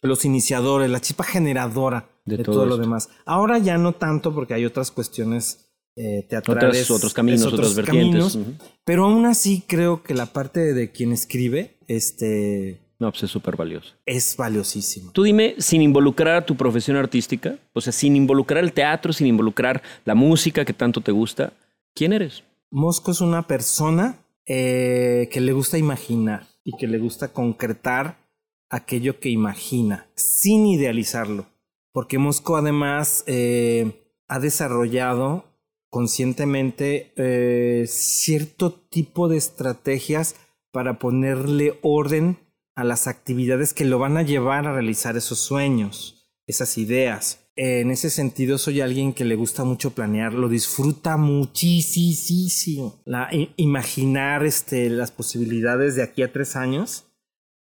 los 0.00 0.24
iniciadores, 0.24 0.90
la 0.90 1.00
chispa 1.00 1.24
generadora 1.24 2.08
De 2.24 2.38
de, 2.38 2.44
todo 2.44 2.56
todo, 2.56 2.66
lo 2.66 2.76
demás. 2.76 3.08
Ahora 3.24 3.58
ya 3.58 3.78
no 3.78 3.92
tanto 3.92 4.34
porque 4.34 4.54
hay 4.54 4.64
otras 4.64 4.90
cuestiones 4.90 5.68
eh, 5.94 6.26
teatrales. 6.28 6.84
Otras, 6.84 6.90
otros 6.90 7.14
caminos, 7.14 7.44
otros 7.44 7.74
vertientes. 7.74 8.32
caminos, 8.32 8.58
pero 8.84 9.04
aún 9.04 9.26
así 9.26 9.62
creo 9.66 10.02
que 10.02 10.14
la 10.14 10.26
parte 10.26 10.74
de 10.74 10.90
quien 10.90 11.12
escribe 11.12 11.76
este, 11.86 12.80
No, 12.98 13.10
pues 13.10 13.24
es 13.24 13.30
súper 13.30 13.56
valioso. 13.56 13.94
es 14.06 14.36
valiosísima. 14.36 15.12
Tú 15.12 15.22
dime, 15.22 15.54
sin 15.58 15.82
involucrar 15.82 16.36
a 16.36 16.46
tu 16.46 16.56
profesión 16.56 16.96
artística, 16.96 17.56
o 17.74 17.80
sea, 17.80 17.92
sin 17.92 18.16
involucrar 18.16 18.64
el 18.64 18.72
teatro, 18.72 19.12
sin 19.12 19.26
involucrar 19.26 19.82
la 20.04 20.14
música 20.14 20.64
que 20.64 20.72
tanto 20.72 21.00
te 21.02 21.12
gusta, 21.12 21.52
¿quién 21.94 22.12
eres? 22.14 22.42
Mosco 22.74 23.10
es 23.10 23.20
una 23.20 23.46
persona 23.46 24.24
eh, 24.46 25.28
que 25.30 25.42
le 25.42 25.52
gusta 25.52 25.76
imaginar 25.76 26.48
y 26.64 26.74
que 26.78 26.86
le 26.86 26.98
gusta 26.98 27.34
concretar 27.34 28.26
aquello 28.70 29.20
que 29.20 29.28
imagina, 29.28 30.10
sin 30.16 30.66
idealizarlo. 30.66 31.44
Porque 31.92 32.16
Mosco 32.16 32.56
además 32.56 33.24
eh, 33.26 34.06
ha 34.26 34.40
desarrollado 34.40 35.44
conscientemente 35.90 37.12
eh, 37.16 37.84
cierto 37.86 38.72
tipo 38.72 39.28
de 39.28 39.36
estrategias 39.36 40.36
para 40.70 40.98
ponerle 40.98 41.78
orden 41.82 42.38
a 42.74 42.84
las 42.84 43.06
actividades 43.06 43.74
que 43.74 43.84
lo 43.84 43.98
van 43.98 44.16
a 44.16 44.22
llevar 44.22 44.66
a 44.66 44.72
realizar 44.72 45.18
esos 45.18 45.40
sueños, 45.40 46.26
esas 46.46 46.78
ideas. 46.78 47.41
En 47.54 47.90
ese 47.90 48.08
sentido, 48.08 48.56
soy 48.56 48.80
alguien 48.80 49.12
que 49.12 49.26
le 49.26 49.34
gusta 49.34 49.64
mucho 49.64 49.90
planear, 49.90 50.32
lo 50.32 50.48
disfruta 50.48 51.18
muchísimo. 51.18 53.02
La, 53.04 53.28
imaginar 53.56 54.44
este, 54.44 54.88
las 54.88 55.10
posibilidades 55.10 55.94
de 55.94 56.02
aquí 56.02 56.22
a 56.22 56.32
tres 56.32 56.56
años, 56.56 57.04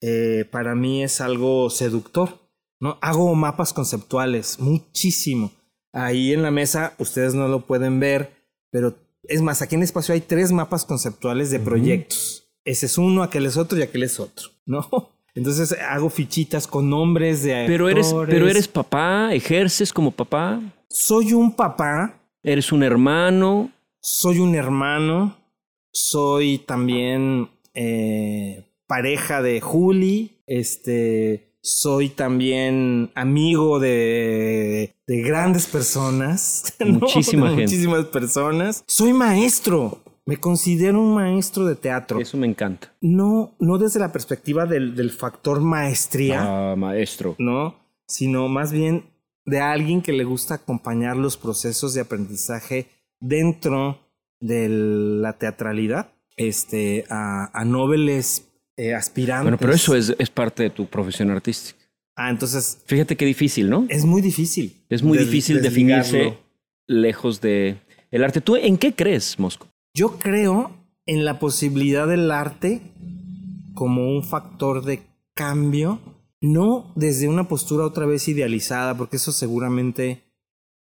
eh, 0.00 0.44
para 0.50 0.74
mí 0.74 1.04
es 1.04 1.20
algo 1.20 1.70
seductor. 1.70 2.40
¿no? 2.80 2.98
Hago 3.00 3.32
mapas 3.34 3.72
conceptuales, 3.72 4.58
muchísimo. 4.58 5.52
Ahí 5.92 6.32
en 6.32 6.42
la 6.42 6.50
mesa, 6.50 6.94
ustedes 6.98 7.34
no 7.34 7.46
lo 7.46 7.66
pueden 7.66 8.00
ver, 8.00 8.32
pero 8.70 8.96
es 9.22 9.40
más, 9.40 9.62
aquí 9.62 9.76
en 9.76 9.82
el 9.82 9.84
espacio 9.84 10.14
hay 10.14 10.20
tres 10.20 10.52
mapas 10.52 10.84
conceptuales 10.84 11.50
de 11.50 11.60
proyectos. 11.60 12.48
Ese 12.64 12.86
es 12.86 12.98
uno, 12.98 13.22
aquel 13.22 13.46
es 13.46 13.56
otro 13.56 13.78
y 13.78 13.82
aquel 13.82 14.02
es 14.02 14.18
otro, 14.18 14.50
¿no? 14.66 15.15
Entonces 15.36 15.76
hago 15.88 16.08
fichitas 16.08 16.66
con 16.66 16.88
nombres 16.88 17.42
de 17.42 17.64
pero 17.66 17.88
eres 17.88 18.12
Pero 18.26 18.48
eres 18.48 18.66
papá, 18.66 19.34
ejerces 19.34 19.92
como 19.92 20.10
papá. 20.10 20.60
Soy 20.88 21.34
un 21.34 21.54
papá. 21.54 22.18
Eres 22.42 22.72
un 22.72 22.82
hermano. 22.82 23.70
Soy 24.00 24.38
un 24.38 24.54
hermano. 24.54 25.36
Soy 25.92 26.58
también 26.58 27.50
eh, 27.74 28.64
pareja 28.86 29.42
de 29.42 29.60
Juli. 29.60 30.38
Este, 30.46 31.52
soy 31.60 32.08
también 32.08 33.10
amigo 33.14 33.78
de, 33.78 34.94
de 35.06 35.20
grandes 35.22 35.66
personas. 35.66 36.74
Muchísima 36.80 37.48
gente. 37.48 37.62
Muchísimas 37.64 38.06
personas. 38.06 38.84
Soy 38.86 39.12
maestro. 39.12 40.00
Me 40.26 40.38
considero 40.38 41.00
un 41.00 41.14
maestro 41.14 41.64
de 41.66 41.76
teatro. 41.76 42.20
Eso 42.20 42.36
me 42.36 42.48
encanta. 42.48 42.92
No, 43.00 43.54
no 43.60 43.78
desde 43.78 44.00
la 44.00 44.10
perspectiva 44.10 44.66
del, 44.66 44.96
del 44.96 45.10
factor 45.10 45.60
maestría. 45.60 46.72
Ah, 46.72 46.76
maestro. 46.76 47.36
No, 47.38 47.76
sino 48.08 48.48
más 48.48 48.72
bien 48.72 49.04
de 49.44 49.60
alguien 49.60 50.02
que 50.02 50.12
le 50.12 50.24
gusta 50.24 50.54
acompañar 50.54 51.16
los 51.16 51.36
procesos 51.36 51.94
de 51.94 52.00
aprendizaje 52.00 52.88
dentro 53.20 54.00
de 54.40 54.68
la 54.68 55.34
teatralidad 55.34 56.12
este, 56.36 57.04
a, 57.08 57.58
a 57.58 57.64
nobles 57.64 58.48
eh, 58.76 58.94
aspirantes. 58.94 59.44
Bueno, 59.44 59.58
pero 59.58 59.72
eso 59.72 59.94
es, 59.94 60.12
es 60.18 60.30
parte 60.30 60.64
de 60.64 60.70
tu 60.70 60.86
profesión 60.86 61.30
artística. 61.30 61.78
Ah, 62.16 62.30
entonces. 62.30 62.82
Fíjate 62.86 63.16
qué 63.16 63.26
difícil, 63.26 63.70
¿no? 63.70 63.86
Es 63.88 64.04
muy 64.04 64.22
difícil. 64.22 64.74
Es 64.88 65.04
muy 65.04 65.18
difícil 65.18 65.62
definirse 65.62 66.36
lejos 66.88 67.40
de 67.40 67.76
el 68.10 68.24
arte. 68.24 68.40
¿Tú 68.40 68.56
en 68.56 68.76
qué 68.76 68.92
crees, 68.92 69.38
Mosco? 69.38 69.68
Yo 69.96 70.18
creo 70.18 70.72
en 71.06 71.24
la 71.24 71.38
posibilidad 71.38 72.06
del 72.06 72.30
arte 72.30 72.82
como 73.72 74.10
un 74.10 74.22
factor 74.22 74.84
de 74.84 75.00
cambio, 75.32 76.00
no 76.42 76.92
desde 76.96 77.28
una 77.28 77.48
postura 77.48 77.86
otra 77.86 78.04
vez 78.04 78.28
idealizada, 78.28 78.94
porque 78.98 79.16
eso 79.16 79.32
seguramente 79.32 80.34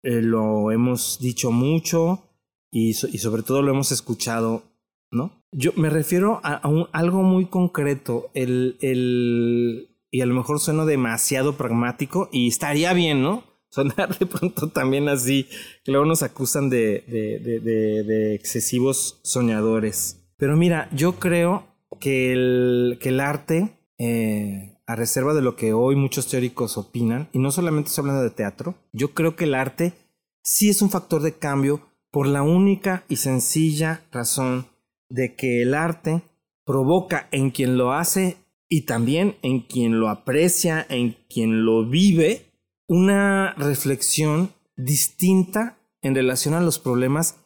eh, 0.04 0.22
lo 0.22 0.70
hemos 0.72 1.18
dicho 1.22 1.50
mucho 1.52 2.24
y, 2.70 2.94
sobre 2.96 3.42
todo 3.42 3.62
lo 3.62 3.72
hemos 3.72 3.94
escuchado, 3.94 4.64
¿no? 5.12 5.32
Yo 5.54 5.72
me 5.78 5.90
refiero 5.90 6.42
a, 6.44 6.62
algo 6.92 7.24
muy 7.24 7.46
concreto, 7.46 8.32
el, 8.34 8.76
el, 8.82 9.96
y 10.12 10.20
a 10.20 10.26
lo 10.26 10.34
mejor 10.34 10.60
sueno 10.60 10.86
demasiado 10.86 11.56
pragmático 11.56 12.28
y 12.34 12.50
estaría 12.50 12.92
bien, 12.92 13.22
¿no? 13.22 13.46
Sonar 13.76 14.18
de 14.18 14.26
pronto 14.26 14.70
también 14.70 15.10
así, 15.10 15.48
que 15.84 15.92
luego 15.92 16.06
nos 16.06 16.24
acusan 16.24 16.70
de, 16.70 17.04
de, 17.08 18.36
excesivos 18.36 19.20
soñadores. 19.24 20.26
Pero 20.38 20.56
mira, 20.56 20.90
yo 20.94 21.20
creo 21.20 21.68
que 22.00 22.32
el, 22.32 22.98
que 23.02 23.10
el 23.10 23.20
arte, 23.20 23.78
eh, 23.98 24.78
a 24.88 24.96
reserva 24.96 25.34
de 25.34 25.42
lo 25.42 25.56
que 25.56 25.74
hoy 25.74 25.96
muchos 25.96 26.28
teóricos 26.28 26.78
opinan, 26.78 27.30
y 27.34 27.40
no 27.40 27.52
solamente 27.52 27.90
estoy 27.90 28.04
hablando 28.04 28.24
de 28.24 28.32
teatro, 28.32 28.76
yo 28.94 29.14
creo 29.14 29.36
que 29.36 29.46
el 29.46 29.56
arte 29.56 29.94
sí 30.42 30.70
es 30.70 30.82
un 30.82 30.90
factor 30.90 31.22
de 31.22 31.38
cambio 31.38 31.82
por 32.12 32.28
la 32.28 32.44
única 32.44 33.04
y 33.10 33.18
sencilla 33.18 34.06
razón 34.12 34.68
de 35.10 35.36
que 35.36 35.62
el 35.62 35.74
arte 35.74 36.22
provoca 36.66 37.28
en 37.32 37.52
quien 37.52 37.78
lo 37.78 37.92
hace 37.92 38.38
y 38.70 38.82
también 38.82 39.36
en 39.42 39.62
quien 39.62 40.00
lo 40.00 40.10
aprecia, 40.10 40.86
en 40.90 41.18
quien 41.30 41.66
lo 41.66 41.86
vive, 41.86 42.45
una 42.88 43.54
reflexión 43.54 44.52
distinta 44.76 45.78
en 46.02 46.16
relación 46.16 46.54
a 46.54 46.62
los 46.62 46.80
problemas 46.80 47.38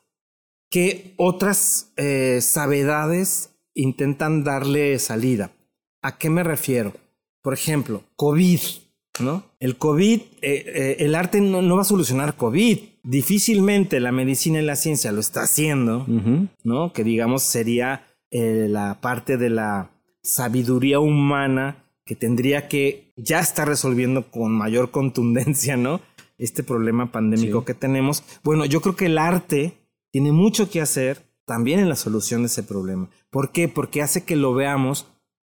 que 0.69 1.13
otras 1.17 1.91
eh, 1.97 2.39
sabedades 2.41 3.55
intentan 3.73 4.43
darle 4.43 4.99
salida. 4.99 5.51
¿A 6.01 6.17
qué 6.17 6.29
me 6.29 6.43
refiero? 6.43 6.93
Por 7.41 7.53
ejemplo, 7.53 8.03
COVID, 8.15 8.59
¿no? 9.21 9.43
El 9.59 9.77
COVID, 9.77 10.19
eh, 10.19 10.27
eh, 10.41 10.95
el 10.99 11.15
arte 11.15 11.41
no, 11.41 11.75
va 11.75 11.81
a 11.81 11.85
solucionar 11.85 12.35
COVID. 12.35 12.79
Difícilmente 13.03 13.99
la 13.99 14.11
medicina 14.11 14.59
y 14.59 14.65
la 14.65 14.75
ciencia 14.75 15.11
lo 15.11 15.21
está 15.21 15.43
haciendo, 15.43 16.05
¿no? 16.63 16.93
Que 16.93 17.03
digamos 17.03 17.43
sería 17.43 18.05
la 18.31 18.99
parte 19.01 19.37
de 19.37 19.49
la 19.49 19.89
sabiduría 20.21 20.99
humana 20.99 21.88
que 22.09 22.15
tendría 22.15 22.67
que 22.67 23.13
ya 23.17 23.39
estar 23.39 23.67
resolviendo 23.67 24.31
con 24.31 24.51
mayor 24.51 24.89
contundencia, 24.89 25.77
¿no? 25.77 26.01
Este 26.39 26.63
problema 26.63 27.11
pandémico 27.11 27.65
que 27.65 27.75
tenemos. 27.75 28.23
Bueno, 28.43 28.65
yo 28.65 28.81
creo 28.81 28.95
que 28.95 29.05
el 29.05 29.19
arte 29.19 29.77
tiene 30.11 30.31
mucho 30.31 30.71
que 30.71 30.81
hacer 30.81 31.21
también 31.45 31.79
en 31.79 31.87
la 31.87 31.95
solución 31.95 32.41
de 32.41 32.47
ese 32.47 32.63
problema. 32.63 33.11
¿Por 33.29 33.51
qué? 33.51 33.67
Porque 33.67 34.01
hace 34.01 34.23
que 34.23 34.35
lo 34.35 34.55
veamos 34.55 35.05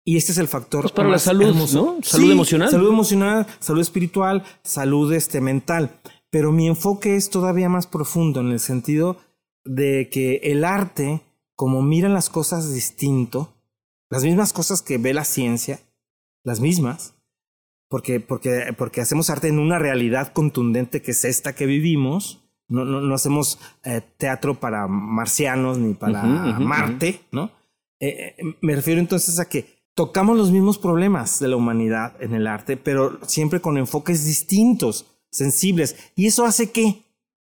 y 0.04 0.18
este 0.18 0.34
es 0.34 0.40
el 0.40 0.50
factor 0.50 0.82
pues 0.82 0.92
para 0.92 1.08
la 1.08 1.20
salud, 1.20 1.56
¿no? 1.74 2.00
Salud 2.04 2.32
emocional. 2.32 2.70
Salud 2.70 2.90
emocional, 2.90 3.48
salud 3.62 3.80
espiritual, 3.80 4.44
salud 4.62 5.14
este, 5.14 5.40
mental. 5.40 6.02
Pero 6.32 6.52
mi 6.52 6.68
enfoque 6.68 7.16
es 7.16 7.30
todavía 7.30 7.70
más 7.70 7.88
profundo 7.88 8.42
en 8.42 8.52
el 8.52 8.60
sentido 8.60 9.16
de 9.64 10.10
que 10.12 10.42
el 10.44 10.66
arte, 10.66 11.22
como 11.56 11.82
mira 11.82 12.10
las 12.10 12.30
cosas 12.30 12.74
distinto, 12.74 13.54
las 14.10 14.26
mismas 14.26 14.52
cosas 14.52 14.82
que 14.82 14.98
ve 14.98 15.14
la 15.14 15.24
ciencia, 15.24 15.80
las 16.44 16.60
mismas, 16.60 17.16
porque, 17.90 18.20
porque, 18.20 18.74
porque 18.78 19.02
hacemos 19.02 19.30
arte 19.30 19.50
en 19.50 19.60
una 19.60 19.78
realidad 19.78 20.32
contundente 20.34 21.02
que 21.02 21.12
es 21.12 21.26
esta 21.26 21.54
que 21.56 21.66
vivimos. 21.66 22.40
No, 22.68 22.86
no, 22.86 23.02
no 23.02 23.14
hacemos 23.14 23.60
eh, 23.84 24.02
teatro 24.18 24.60
para 24.62 24.88
marcianos 24.88 25.78
ni 25.78 25.94
para 25.94 26.24
Marte, 26.24 27.20
¿no? 27.34 27.52
Eh, 28.00 28.36
eh, 28.38 28.56
me 28.62 28.76
refiero 28.76 29.02
entonces 29.02 29.40
a 29.40 29.50
que 29.50 29.82
tocamos 29.94 30.38
los 30.38 30.52
mismos 30.52 30.78
problemas 30.78 31.40
de 31.40 31.50
la 31.50 31.58
humanidad 31.58 32.16
en 32.22 32.34
el 32.34 32.48
arte, 32.48 32.78
pero 32.78 33.20
siempre 33.28 33.60
con 33.60 33.78
enfoques 33.78 34.26
distintos, 34.26 35.06
sensibles. 35.30 35.98
Y 36.16 36.28
eso 36.28 36.46
hace 36.46 36.72
que, 36.72 37.04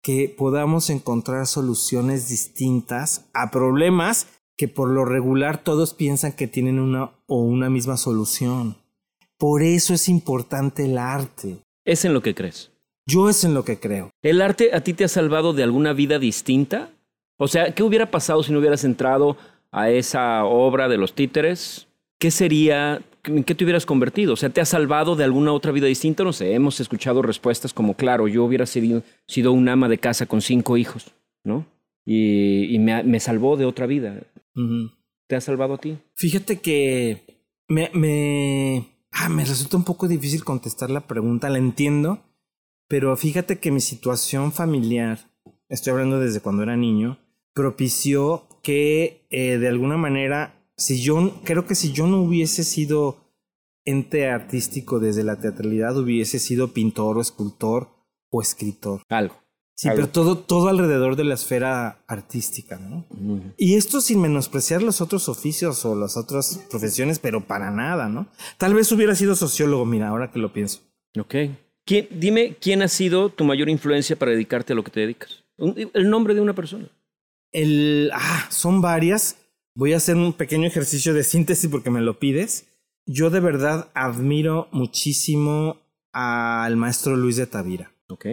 que 0.03 0.35
podamos 0.37 0.89
encontrar 0.89 1.47
soluciones 1.47 2.29
distintas 2.29 3.29
a 3.35 3.51
problemas 3.51 4.27
que 4.57 4.69
por 4.69 4.91
lo 4.91 5.05
regular 5.05 5.63
todos 5.63 5.95
piensan 5.95 6.33
que 6.33 6.47
tienen 6.47 6.81
una 6.81 7.13
o 7.31 7.37
una 7.37 7.71
misma 7.71 7.97
solución. 7.97 8.77
Por 9.39 9.63
eso 9.63 9.95
es 9.95 10.09
importante 10.09 10.85
el 10.85 10.99
arte. 10.99 11.59
¿Es 11.85 12.05
en 12.05 12.13
lo 12.13 12.23
que 12.23 12.35
crees? 12.35 12.73
Yo 13.07 13.29
es 13.29 13.45
en 13.45 13.55
lo 13.55 13.65
que 13.65 13.79
creo. 13.79 14.11
¿El 14.21 14.43
arte 14.43 14.71
a 14.75 14.81
ti 14.83 14.95
te 14.95 15.05
ha 15.05 15.09
salvado 15.09 15.53
de 15.53 15.63
alguna 15.63 15.93
vida 15.93 16.19
distinta? 16.19 16.91
O 17.39 17.47
sea, 17.47 17.73
¿qué 17.73 17.85
hubiera 17.85 18.11
pasado 18.11 18.43
si 18.43 18.53
no 18.53 18.59
hubieras 18.59 18.83
entrado 18.83 19.37
a 19.71 19.91
esa 19.91 20.45
obra 20.45 20.89
de 20.89 20.99
los 20.99 21.15
títeres? 21.15 21.87
¿Qué 22.19 22.33
sería, 22.33 23.01
en 23.25 23.45
qué 23.45 23.55
te 23.55 23.63
hubieras 23.63 23.87
convertido? 23.87 24.33
O 24.33 24.37
sea, 24.37 24.51
¿te 24.51 24.61
ha 24.61 24.67
salvado 24.67 25.15
de 25.15 25.23
alguna 25.23 25.53
otra 25.53 25.71
vida 25.71 25.87
distinta? 25.87 26.25
No 26.25 26.33
sé, 26.33 26.53
hemos 26.53 26.81
escuchado 26.81 27.23
respuestas 27.23 27.73
como, 27.73 27.95
claro, 27.95 28.27
yo 28.27 28.45
hubiera 28.45 28.67
sido, 28.67 29.05
sido 29.29 29.53
un 29.53 29.69
ama 29.69 29.89
de 29.89 29.99
casa 29.99 30.27
con 30.27 30.43
cinco 30.43 30.77
hijos, 30.77 31.07
¿no? 31.45 31.65
Y, 32.05 32.77
me, 32.81 33.21
salvó 33.21 33.57
de 33.57 33.67
otra 33.67 33.87
vida. 33.87 34.21
¿Te 35.31 35.37
ha 35.37 35.41
salvado 35.41 35.75
a 35.75 35.79
ti? 35.79 35.97
Fíjate 36.17 36.61
que 36.61 37.25
me, 37.69 37.91
me, 37.95 39.01
Ah, 39.13 39.29
me 39.29 39.45
resulta 39.45 39.77
un 39.77 39.85
poco 39.85 40.09
difícil 40.09 40.45
contestar 40.45 40.91
la 40.91 41.07
pregunta, 41.07 41.51
la 41.51 41.59
entiendo, 41.59 42.23
pero 42.89 43.17
fíjate 43.17 43.59
que 43.59 43.73
mi 43.73 43.81
situación 43.81 44.53
familiar, 44.53 45.31
estoy 45.69 45.93
hablando 45.93 46.21
desde 46.21 46.41
cuando 46.41 46.63
era 46.63 46.77
niño, 46.77 47.19
propició 47.53 48.47
que 48.63 49.27
eh, 49.31 49.59
de 49.59 49.69
alguna 49.69 49.97
manera, 49.97 50.55
si 50.77 51.03
yo 51.03 51.41
creo 51.45 51.67
que 51.67 51.75
si 51.75 51.93
yo 51.93 52.07
no 52.07 52.23
hubiese 52.23 52.63
sido 52.63 53.19
ente 53.85 54.29
artístico 54.29 55.01
desde 55.01 55.25
la 55.25 55.41
teatralidad, 55.41 55.97
hubiese 55.97 56.39
sido 56.39 56.73
pintor 56.73 57.19
o 57.19 57.21
escultor 57.21 57.89
o 58.31 58.41
escritor. 58.41 59.03
Algo. 59.09 59.40
Sí, 59.81 59.89
Algo. 59.89 60.03
pero 60.03 60.13
todo, 60.13 60.37
todo 60.37 60.69
alrededor 60.69 61.17
de 61.17 61.25
la 61.25 61.33
esfera 61.33 62.03
artística, 62.07 62.77
¿no? 62.77 63.07
Ujú. 63.09 63.41
Y 63.57 63.77
esto 63.77 64.03
sin 64.03 64.21
menospreciar 64.21 64.83
los 64.83 65.01
otros 65.01 65.27
oficios 65.31 65.87
o 65.87 65.95
las 65.95 66.19
otras 66.19 66.67
profesiones, 66.69 67.19
pero 67.19 67.47
para 67.47 67.71
nada, 67.71 68.07
¿no? 68.11 68.29
Tal 68.59 68.75
vez 68.75 68.93
hubiera 68.93 69.15
sido 69.15 69.35
sociólogo, 69.35 69.87
mira, 69.87 70.09
ahora 70.09 70.31
que 70.31 70.39
lo 70.39 70.53
pienso. 70.53 70.81
Ok. 71.19 71.35
¿Quién- 71.87 72.09
dime 72.11 72.57
quién 72.61 72.83
ha 72.83 72.89
sido 72.89 73.31
tu 73.31 73.45
mayor 73.45 73.71
influencia 73.71 74.17
para 74.19 74.33
dedicarte 74.33 74.75
a 74.75 74.77
lo 74.77 74.85
que 74.85 74.91
te 74.91 75.01
dedicas. 75.01 75.45
Un- 75.57 75.75
el 75.95 76.11
nombre 76.11 76.35
de 76.35 76.43
una 76.43 76.55
persona. 76.55 76.87
El, 77.51 78.11
ah, 78.13 78.49
son 78.51 78.83
varias. 78.83 79.37
Voy 79.75 79.95
a 79.95 79.97
hacer 79.97 80.15
un 80.17 80.35
pequeño 80.35 80.67
ejercicio 80.67 81.15
de 81.15 81.25
síntesis 81.25 81.71
porque 81.71 81.89
me 81.91 82.03
lo 82.03 82.19
pides. 82.19 82.67
Yo 83.07 83.31
de 83.31 83.41
verdad 83.41 83.89
admiro 83.95 84.69
muchísimo 84.73 85.79
al 86.13 86.77
maestro 86.77 87.17
Luis 87.17 87.37
de 87.37 87.47
Tavira. 87.47 87.93
Ok. 88.09 88.27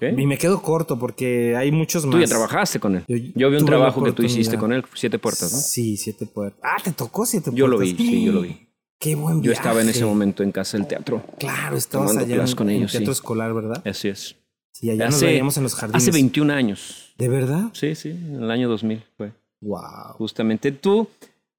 Y 0.00 0.26
me 0.26 0.38
quedo 0.38 0.62
corto 0.62 0.98
porque 0.98 1.56
hay 1.56 1.70
muchos 1.72 2.04
más. 2.06 2.12
Tú 2.14 2.20
ya 2.20 2.26
trabajaste 2.26 2.78
con 2.80 2.96
él. 2.96 3.04
Yo- 3.08 3.16
Yo, 3.34 3.50
vi 3.50 3.56
un 3.56 3.66
trabajo 3.66 4.02
que 4.02 4.12
tú 4.12 4.22
hiciste 4.22 4.56
con 4.58 4.72
él, 4.72 4.84
Siete 4.94 5.18
Puertas, 5.18 5.52
¿no? 5.52 5.58
Sí, 5.58 5.96
siete 5.96 6.26
puertas. 6.26 6.60
Ah, 6.62 6.76
te 6.82 6.92
tocó 6.92 7.26
siete 7.26 7.44
puertas. 7.50 7.58
Yo 7.58 7.66
lo 7.66 7.78
vi, 7.78 7.94
sí, 7.96 8.24
yo 8.24 8.32
lo 8.32 8.42
vi. 8.42 8.68
Qué 8.98 9.14
buen 9.16 9.36
Yo 9.38 9.42
viaje. 9.50 9.56
estaba 9.56 9.82
en 9.82 9.88
ese 9.88 10.04
momento 10.04 10.42
en 10.44 10.52
casa 10.52 10.76
del 10.76 10.86
teatro. 10.86 11.24
Claro, 11.38 11.76
estabas 11.76 12.16
allá 12.16 12.44
en, 12.44 12.52
con 12.54 12.70
en 12.70 12.76
ellos, 12.76 12.92
teatro 12.92 13.12
sí. 13.12 13.18
escolar, 13.18 13.52
¿verdad? 13.52 13.82
Así 13.84 14.08
es. 14.08 14.36
Sí, 14.72 14.90
allá 14.90 15.06
nos 15.10 15.20
veíamos 15.20 15.56
en 15.56 15.64
los 15.64 15.74
jardines. 15.74 16.02
Hace 16.02 16.12
21 16.12 16.50
años. 16.50 17.12
¿De 17.18 17.28
verdad? 17.28 17.70
Sí, 17.72 17.94
sí, 17.96 18.10
en 18.10 18.42
el 18.44 18.50
año 18.50 18.68
2000 18.68 19.02
fue. 19.16 19.32
Wow. 19.60 19.82
Justamente. 20.18 20.70
Tú, 20.72 21.08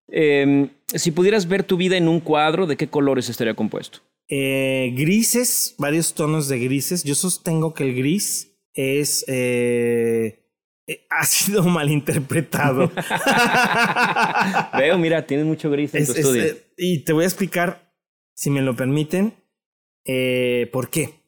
eh, 0.07 0.69
si 0.87 1.11
pudieras 1.11 1.47
ver 1.47 1.63
tu 1.63 1.77
vida 1.77 1.97
en 1.97 2.07
un 2.07 2.19
cuadro, 2.21 2.65
¿de 2.65 2.77
qué 2.77 2.87
colores 2.87 3.29
estaría 3.29 3.53
compuesto? 3.53 3.99
Eh, 4.29 4.93
grises, 4.95 5.75
varios 5.77 6.13
tonos 6.13 6.47
de 6.47 6.59
grises. 6.59 7.03
Yo 7.03 7.15
sostengo 7.15 7.73
que 7.73 7.83
el 7.83 7.95
gris 7.95 8.57
es. 8.73 9.25
eh, 9.27 10.39
eh, 10.87 11.05
ha 11.09 11.25
sido 11.25 11.63
malinterpretado. 11.69 12.91
Veo, 14.77 14.97
mira, 14.97 15.25
tienes 15.25 15.45
mucho 15.45 15.69
gris 15.69 15.93
en 15.95 16.03
Es- 16.03 16.07
tu 16.07 16.13
es, 16.13 16.19
estudio. 16.19 16.55
y 16.77 16.99
te 17.03 17.13
voy 17.13 17.23
a 17.23 17.27
explicar, 17.27 17.93
si 18.35 18.49
me 18.49 18.61
lo 18.61 18.75
permiten, 18.75 19.33
eh, 20.05 20.69
por 20.73 20.89
qué. 20.89 21.22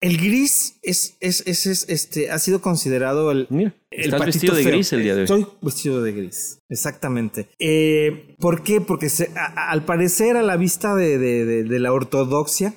El 0.00 0.18
gris 0.18 0.78
es, 0.82 1.16
es, 1.20 1.42
es, 1.46 1.66
es, 1.66 1.88
este, 1.88 2.30
ha 2.30 2.38
sido 2.38 2.60
considerado 2.60 3.30
el, 3.30 3.46
Mira, 3.48 3.74
el 3.90 4.04
estás 4.12 4.26
vestido 4.26 4.54
de 4.54 4.62
feo. 4.62 4.72
gris 4.72 4.92
el 4.92 5.02
día 5.02 5.14
de 5.14 5.20
hoy. 5.20 5.24
Estoy 5.24 5.46
vestido 5.62 6.02
de 6.02 6.12
gris, 6.12 6.58
exactamente. 6.68 7.48
Eh, 7.58 8.34
¿Por 8.38 8.62
qué? 8.62 8.80
Porque 8.82 9.08
se- 9.08 9.30
a- 9.36 9.46
a- 9.68 9.70
al 9.70 9.84
parecer 9.86 10.36
a 10.36 10.42
la 10.42 10.56
vista 10.56 10.94
de, 10.94 11.16
de- 11.18 11.44
de- 11.46 11.64
de 11.64 11.78
la 11.80 11.92
ortodoxia 11.94 12.74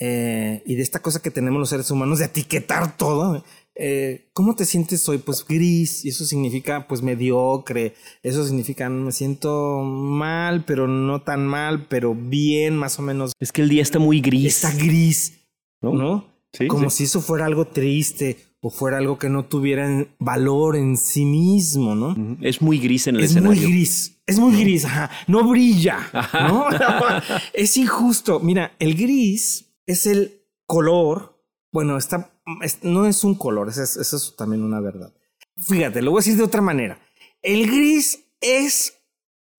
eh, 0.00 0.62
y 0.66 0.74
de 0.74 0.82
esta 0.82 1.00
cosa 1.00 1.22
que 1.22 1.30
tenemos 1.30 1.58
los 1.60 1.68
seres 1.68 1.90
humanos 1.90 2.18
de 2.18 2.24
etiquetar 2.26 2.96
todo, 2.96 3.44
eh, 3.76 4.28
¿cómo 4.32 4.56
te 4.56 4.64
sientes 4.64 5.08
hoy? 5.08 5.18
Pues 5.18 5.46
gris, 5.46 6.04
y 6.04 6.08
eso 6.08 6.24
significa 6.24 6.88
pues 6.88 7.00
mediocre, 7.00 7.94
eso 8.24 8.44
significa 8.44 8.88
me 8.90 9.12
siento 9.12 9.82
mal, 9.84 10.64
pero 10.64 10.88
no 10.88 11.22
tan 11.22 11.46
mal, 11.46 11.86
pero 11.88 12.14
bien, 12.14 12.76
más 12.76 12.98
o 12.98 13.02
menos. 13.02 13.32
Es 13.38 13.52
que 13.52 13.62
el 13.62 13.68
día 13.68 13.82
está 13.82 13.98
muy 14.00 14.20
gris. 14.20 14.46
Está 14.64 14.72
gris, 14.76 15.46
¿no? 15.80 15.92
¿no? 15.94 16.35
Sí, 16.56 16.66
como 16.68 16.90
sí. 16.90 16.98
si 16.98 17.04
eso 17.04 17.20
fuera 17.20 17.46
algo 17.46 17.66
triste 17.66 18.38
o 18.60 18.70
fuera 18.70 18.98
algo 18.98 19.18
que 19.18 19.28
no 19.28 19.44
tuviera 19.44 20.06
valor 20.18 20.76
en 20.76 20.96
sí 20.96 21.24
mismo, 21.24 21.94
¿no? 21.94 22.16
Es 22.40 22.60
muy 22.62 22.78
gris 22.78 23.06
en 23.06 23.16
el 23.16 23.24
Es 23.24 23.30
escenario. 23.30 23.60
muy 23.62 23.70
gris, 23.72 24.18
es 24.26 24.38
muy 24.38 24.60
gris, 24.60 24.84
ajá, 24.84 25.10
no 25.28 25.48
brilla, 25.48 25.98
¿no? 26.32 26.66
es 27.52 27.76
injusto. 27.76 28.40
Mira, 28.40 28.72
el 28.78 28.94
gris 28.96 29.66
es 29.86 30.06
el 30.06 30.42
color, 30.66 31.40
bueno, 31.72 31.96
está, 31.96 32.32
es- 32.62 32.82
no 32.82 33.06
es 33.06 33.22
un 33.24 33.34
color, 33.34 33.68
eso 33.68 33.82
es, 33.82 33.96
eso 33.96 34.16
es 34.16 34.34
también 34.36 34.62
una 34.62 34.80
verdad. 34.80 35.12
Fíjate, 35.58 36.02
lo 36.02 36.10
voy 36.10 36.18
a 36.18 36.22
decir 36.22 36.36
de 36.36 36.42
otra 36.44 36.60
manera. 36.62 36.98
El 37.42 37.66
gris 37.70 38.24
es 38.40 38.94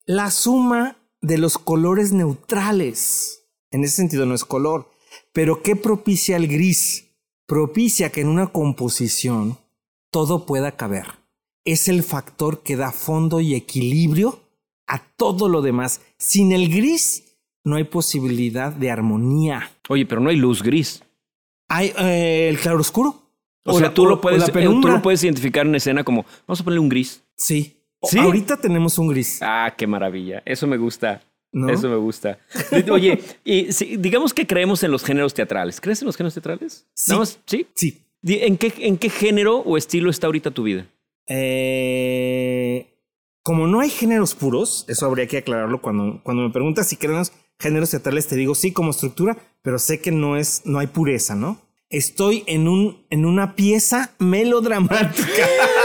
la 0.06 0.32
suma 0.32 0.98
de 1.22 1.38
los 1.38 1.58
colores 1.58 2.12
neutrales. 2.12 3.44
En 3.72 3.83
ese 3.83 3.96
sentido 3.98 4.25
no 4.25 4.36
es 4.36 4.46
color. 4.46 4.90
Pero 5.37 5.61
¿qué 5.61 5.75
propicia 5.75 6.35
el 6.35 6.47
gris? 6.47 7.11
Propicia 7.45 8.09
que 8.11 8.21
en 8.21 8.27
una 8.27 8.47
composición 8.47 9.59
todo 10.11 10.47
pueda 10.47 10.71
caber. 10.71 11.05
Es 11.63 11.87
el 11.89 12.01
factor 12.01 12.63
que 12.63 12.75
da 12.75 12.91
fondo 12.91 13.39
y 13.39 13.53
equilibrio 13.53 14.39
a 14.87 14.97
todo 15.15 15.47
lo 15.47 15.61
demás. 15.61 16.01
Sin 16.17 16.51
el 16.53 16.69
gris 16.73 17.37
no 17.63 17.75
hay 17.75 17.83
posibilidad 17.83 18.71
de 18.73 18.89
armonía. 18.89 19.69
Oye, 19.89 20.07
pero 20.07 20.21
no 20.21 20.31
hay 20.31 20.37
luz 20.37 20.63
gris. 20.63 21.03
Hay 21.69 21.93
eh, 22.00 22.47
el 22.50 22.57
claroscuro. 22.57 23.09
O, 23.63 23.73
O 23.73 23.73
sea, 23.73 23.89
la- 23.89 23.93
tú, 23.93 24.05
o- 24.05 24.09
lo 24.09 24.19
puedes, 24.19 24.41
eh, 24.50 24.51
tú 24.51 24.87
lo 24.87 25.03
puedes 25.03 25.23
identificar 25.23 25.67
en 25.67 25.75
escena 25.75 26.03
como, 26.03 26.25
vamos 26.47 26.61
a 26.61 26.63
ponerle 26.63 26.79
un 26.79 26.89
gris. 26.89 27.21
Sí. 27.35 27.77
¿Sí? 28.01 28.17
Ahorita 28.17 28.57
tenemos 28.57 28.97
un 28.97 29.09
gris. 29.09 29.37
Ah, 29.43 29.71
qué 29.77 29.85
maravilla. 29.85 30.41
Eso 30.45 30.65
me 30.65 30.77
gusta. 30.77 31.21
¿No? 31.57 31.70
Eso 31.70 31.89
me 31.89 31.96
gusta. 31.98 32.39
Oye, 32.91 33.20
y 33.43 33.72
si- 33.74 33.98
digamos 33.98 34.33
que 34.33 34.46
creemos 34.48 34.83
en 34.83 34.91
los 34.91 35.03
géneros 35.03 35.33
teatrales. 35.33 35.81
¿Crees 35.81 36.01
en 36.01 36.05
los 36.07 36.15
géneros 36.17 36.33
teatrales? 36.35 36.87
Sí. 36.93 37.13
Más, 37.13 37.39
¿Sí? 37.46 37.67
Sí. 37.75 38.03
¿En 38.24 38.57
qué, 38.57 38.74
¿En 38.79 38.98
qué 38.98 39.09
género 39.09 39.57
o 39.59 39.77
estilo 39.77 40.09
está 40.09 40.27
ahorita 40.27 40.51
tu 40.51 40.63
vida? 40.63 40.87
Eh, 41.27 42.87
como 43.43 43.67
no 43.67 43.79
hay 43.79 43.89
géneros 43.89 44.35
puros, 44.35 44.85
eso 44.87 45.05
habría 45.05 45.27
que 45.27 45.37
aclararlo 45.37 45.81
cuando, 45.81 46.22
cuando 46.24 46.43
me 46.43 46.50
preguntas 46.51 46.87
si 46.87 46.98
queremos 46.98 47.31
géneros 47.59 47.91
teatrales, 47.91 48.27
te 48.27 48.35
digo 48.35 48.53
sí 48.55 48.72
como 48.74 48.91
estructura, 48.91 49.37
pero 49.61 49.79
sé 49.79 50.01
que 50.01 50.11
no 50.11 50.35
es, 50.37 50.63
no 50.65 50.79
hay 50.79 50.87
pureza, 50.87 51.35
¿no? 51.35 51.61
Estoy 51.89 52.43
en 52.48 52.67
un, 52.67 53.05
en 53.09 53.25
una 53.25 53.55
pieza 53.55 54.13
melodramática. 54.20 55.24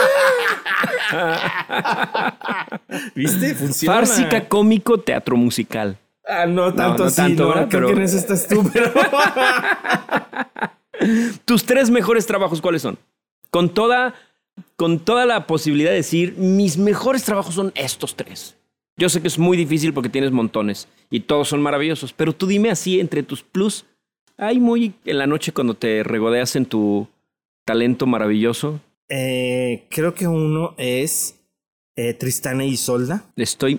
¿Viste? 3.15 3.55
Funciona. 3.55 3.97
Fársica, 3.97 4.49
cómico, 4.49 4.99
teatro 4.99 5.37
musical. 5.37 5.99
Ah, 6.27 6.47
no 6.47 6.73
tanto 6.73 7.03
no 7.03 7.09
así, 7.09 7.17
tanto, 7.17 7.47
no, 7.49 7.53
creo 7.53 7.69
Pero- 7.69 7.87
que 7.89 7.93
en 7.95 8.03
eso 8.03 8.17
estás 8.17 8.47
tú, 8.47 8.69
pero... 8.73 8.93
¿Tus 11.45 11.65
tres 11.65 11.91
mejores 11.91 12.27
trabajos 12.27 12.61
cuáles 12.61 12.83
son? 12.83 12.99
Con 13.51 13.71
toda, 13.71 14.15
con 14.77 15.01
toda 15.01 15.27
la 15.27 15.47
posibilidad 15.47 15.91
de 15.91 15.97
decir, 15.97 16.37
mis 16.39 16.79
mejores 16.79 17.25
trabajos 17.25 17.55
son 17.55 17.73
estos 17.75 18.15
tres. 18.15 18.57
Yo 18.97 19.09
sé 19.09 19.21
que 19.21 19.29
es 19.29 19.39
muy 19.39 19.57
difícil 19.57 19.93
porque 19.93 20.09
tienes 20.11 20.33
montones 20.33 20.87
y 21.11 21.21
todos 21.21 21.49
son 21.49 21.63
maravillosos, 21.63 22.13
pero 22.13 22.35
tú 22.35 22.47
dime 22.47 22.71
así 22.71 23.01
entre 23.01 23.23
tus 23.23 23.43
plus, 23.43 23.85
hay 24.37 24.61
muy 24.61 24.95
en 25.05 25.19
la 25.19 25.27
noche 25.27 25.53
cuando 25.53 25.75
te 25.75 26.03
regodeas 26.05 26.57
en 26.57 26.67
tu 26.67 27.09
talento 27.65 28.07
maravilloso. 28.07 28.81
Eh, 29.15 29.87
creo 29.91 30.15
que 30.15 30.27
uno 30.27 30.75
es 30.79 31.35
eh, 31.97 32.15
Tristana 32.15 32.65
y 32.65 32.71
Isolda. 32.71 33.31
Estoy 33.37 33.79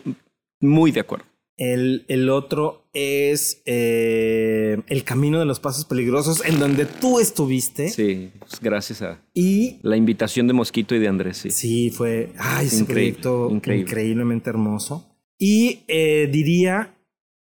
muy 0.62 0.92
de 0.92 1.00
acuerdo. 1.00 1.26
El, 1.58 2.06
el 2.08 2.30
otro 2.30 2.88
es 2.94 3.62
eh, 3.66 4.78
El 4.88 5.04
Camino 5.04 5.40
de 5.40 5.46
los 5.46 5.60
Pasos 5.60 5.86
Peligrosos, 5.86 6.44
en 6.46 6.60
donde 6.60 6.86
tú 6.86 7.20
estuviste. 7.20 7.90
Sí, 7.90 8.32
pues 8.40 8.60
gracias 8.62 9.02
a 9.02 9.22
Y 9.34 9.80
la 9.82 9.98
invitación 9.98 10.48
de 10.48 10.54
Mosquito 10.54 10.94
y 10.94 11.00
de 11.00 11.08
Andrés. 11.08 11.38
Sí. 11.38 11.50
sí, 11.52 11.90
fue 11.90 12.32
ay, 12.38 12.68
ese 12.68 12.82
Increíble, 12.82 13.14
proyecto 13.20 13.50
increíble. 13.52 13.90
increíblemente 13.90 14.50
hermoso. 14.52 15.10
Y 15.40 15.80
eh, 15.88 16.30
diría 16.32 16.96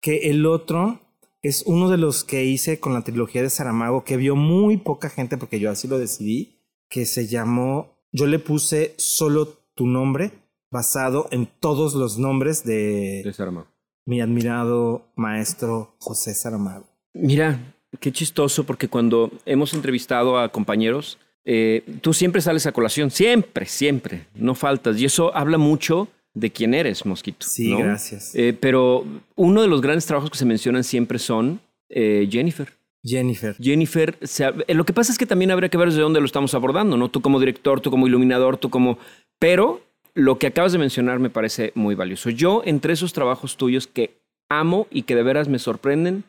que 0.01 0.29
el 0.29 0.45
otro 0.45 1.01
es 1.43 1.63
uno 1.67 1.89
de 1.89 1.97
los 1.97 2.23
que 2.23 2.45
hice 2.45 2.79
con 2.79 2.93
la 2.93 3.03
trilogía 3.03 3.43
de 3.43 3.49
Saramago, 3.51 4.03
que 4.03 4.17
vio 4.17 4.35
muy 4.35 4.77
poca 4.77 5.09
gente, 5.09 5.37
porque 5.37 5.59
yo 5.59 5.69
así 5.69 5.87
lo 5.87 5.99
decidí, 5.99 6.54
que 6.95 7.05
se 7.05 7.27
llamó, 7.27 7.99
yo 8.13 8.25
le 8.25 8.39
puse 8.39 8.93
solo 8.95 9.49
tu 9.75 9.85
nombre, 9.85 10.31
basado 10.71 11.27
en 11.29 11.45
todos 11.59 11.93
los 11.93 12.17
nombres 12.17 12.63
de 12.63 13.21
de 13.21 13.33
Saramago. 13.33 13.67
mi 14.05 14.21
admirado 14.21 15.11
maestro 15.17 15.97
José 15.99 16.33
Saramago. 16.33 16.87
Mira, 17.13 17.59
qué 17.99 18.13
chistoso 18.13 18.65
porque 18.65 18.87
cuando 18.87 19.29
hemos 19.45 19.73
entrevistado 19.73 20.39
a 20.39 20.47
compañeros, 20.47 21.17
eh, 21.43 21.83
tú 21.99 22.13
siempre 22.13 22.41
sales 22.41 22.65
a 22.65 22.71
colación, 22.71 23.11
siempre, 23.11 23.65
siempre, 23.65 24.27
no 24.33 24.55
faltas. 24.55 24.97
Y 24.97 25.03
eso 25.03 25.35
habla 25.35 25.57
mucho 25.57 26.07
de 26.33 26.49
quién 26.49 26.73
eres, 26.73 27.05
Mosquito. 27.05 27.45
Sí, 27.45 27.71
¿no? 27.71 27.79
gracias. 27.79 28.33
Eh, 28.35 28.57
pero 28.57 29.03
uno 29.35 29.61
de 29.61 29.67
los 29.67 29.81
grandes 29.81 30.05
trabajos 30.05 30.31
que 30.31 30.37
se 30.37 30.45
mencionan 30.45 30.85
siempre 30.85 31.19
son 31.19 31.59
eh, 31.89 32.25
Jennifer. 32.31 32.71
Jennifer. 33.05 33.55
Jennifer, 33.59 34.17
se 34.21 34.45
eh, 34.67 34.73
lo 34.73 34.83
que 34.83 34.93
pasa 34.93 35.11
es 35.11 35.17
que 35.17 35.25
también 35.25 35.51
habría 35.51 35.69
que 35.69 35.77
ver 35.77 35.89
desde 35.89 36.01
dónde 36.01 36.19
lo 36.19 36.25
estamos 36.25 36.55
abordando, 36.55 36.97
¿no? 36.97 37.09
Tú 37.09 37.21
como 37.21 37.39
director, 37.39 37.79
tú 37.79 37.91
como 37.91 38.07
iluminador, 38.07 38.57
tú 38.57 38.69
como... 38.69 38.97
Pero 39.39 39.81
lo 40.15 40.39
que 40.39 40.47
acabas 40.47 40.71
de 40.71 40.79
mencionar 40.79 41.19
me 41.19 41.29
parece 41.29 41.71
muy 41.75 41.93
valioso. 41.93 42.29
Yo, 42.29 42.63
entre 42.65 42.93
esos 42.93 43.13
trabajos 43.13 43.57
tuyos 43.57 43.85
que 43.85 44.17
amo 44.49 44.87
y 44.89 45.03
que 45.03 45.15
de 45.15 45.23
veras 45.23 45.47
me 45.49 45.59
sorprenden, 45.59 46.23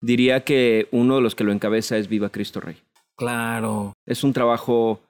diría 0.00 0.44
que 0.44 0.88
uno 0.92 1.16
de 1.16 1.22
los 1.22 1.34
que 1.34 1.44
lo 1.44 1.52
encabeza 1.52 1.98
es 1.98 2.08
Viva 2.08 2.30
Cristo 2.30 2.60
Rey. 2.60 2.76
Claro. 3.16 3.92
Es 4.06 4.24
un 4.24 4.32
trabajo 4.32 5.00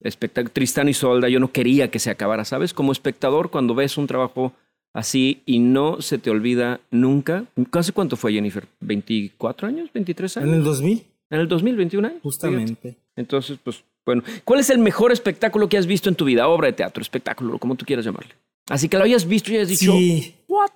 espectacular. 0.00 0.52
Tristán 0.52 0.88
y 0.88 0.94
Solda, 0.94 1.28
yo 1.28 1.40
no 1.40 1.52
quería 1.52 1.90
que 1.90 1.98
se 1.98 2.10
acabara, 2.10 2.44
¿sabes? 2.44 2.74
Como 2.74 2.92
espectador, 2.92 3.50
cuando 3.50 3.74
ves 3.74 3.96
un 3.96 4.06
trabajo 4.06 4.52
así 4.98 5.42
y 5.46 5.58
no 5.60 6.00
se 6.00 6.18
te 6.18 6.30
olvida 6.30 6.80
nunca. 6.90 7.44
¿Hace 7.72 7.92
cuánto 7.92 8.16
fue 8.16 8.32
Jennifer? 8.32 8.66
¿24 8.82 9.64
años? 9.64 9.90
¿23 9.94 10.36
años? 10.38 10.48
En 10.48 10.54
el 10.54 10.64
2000, 10.64 11.04
En 11.30 11.40
el 11.40 11.48
2021 11.48 12.08
años. 12.08 12.20
justamente. 12.22 12.96
Entonces, 13.16 13.58
pues 13.62 13.84
Bueno, 14.06 14.22
¿cuál 14.44 14.60
es 14.60 14.70
el 14.70 14.78
mejor 14.78 15.12
espectáculo 15.12 15.68
que 15.68 15.76
has 15.78 15.86
visto 15.86 16.08
en 16.08 16.14
tu 16.14 16.24
vida? 16.24 16.48
Obra 16.48 16.66
de 16.68 16.72
teatro, 16.72 17.02
espectáculo, 17.02 17.58
como 17.58 17.74
tú 17.76 17.84
quieras 17.84 18.04
llamarle. 18.04 18.34
Así 18.68 18.88
que 18.88 18.96
lo 18.98 19.04
hayas 19.04 19.26
visto 19.26 19.50
y 19.52 19.56
hayas 19.56 19.68
dicho, 19.68 19.92
Sí. 19.92 20.34
¿what? 20.48 20.70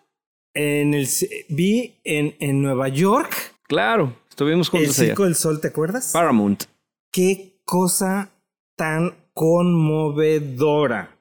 En 0.54 0.92
el, 0.94 1.06
vi 1.48 1.94
en, 2.04 2.34
en 2.40 2.60
Nueva 2.62 2.88
York 2.88 3.32
Claro, 3.68 4.14
estuvimos 4.28 4.66
el 4.68 4.70
juntos 4.80 4.98
allá. 4.98 5.08
Circo 5.08 5.24
del 5.24 5.34
Sol, 5.34 5.60
¿te 5.62 5.68
acuerdas? 5.68 6.10
Paramount. 6.12 6.64
Qué 7.10 7.54
cosa 7.64 8.30
tan 8.76 9.14
conmovedora. 9.32 11.16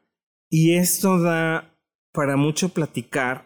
Y 0.49 0.73
esto 0.75 1.17
da 1.19 1.70
para 2.11 2.35
mucho 2.37 2.69
platicar 2.69 3.45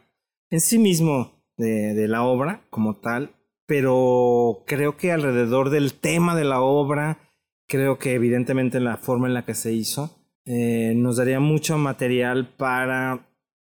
en 0.50 0.62
sí 0.62 0.80
mismo 0.80 1.32
de, 1.58 1.94
de 1.94 2.08
la 2.08 2.24
obra 2.24 2.62
como 2.70 2.96
tal, 2.96 3.36
pero 3.66 4.64
creo 4.68 4.98
que 4.98 5.12
alrededor 5.12 5.70
del 5.70 5.94
tema 5.94 6.36
de 6.36 6.46
la 6.46 6.62
obra, 6.62 7.20
creo 7.68 7.98
que 7.98 8.14
evidentemente 8.14 8.80
la 8.80 8.98
forma 8.98 9.28
en 9.28 9.34
la 9.34 9.46
que 9.46 9.56
se 9.56 9.74
hizo, 9.74 10.16
eh, 10.46 10.94
nos 10.96 11.18
daría 11.18 11.40
mucho 11.40 11.78
material 11.78 12.48
para 12.56 13.28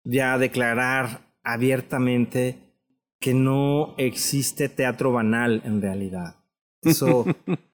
ya 0.05 0.39
declarar 0.39 1.35
abiertamente 1.43 2.59
que 3.19 3.35
no 3.35 3.95
existe 3.99 4.69
teatro 4.69 5.13
banal 5.13 5.63
en 5.65 5.83
realidad. 5.83 6.37
Eso, 6.83 7.27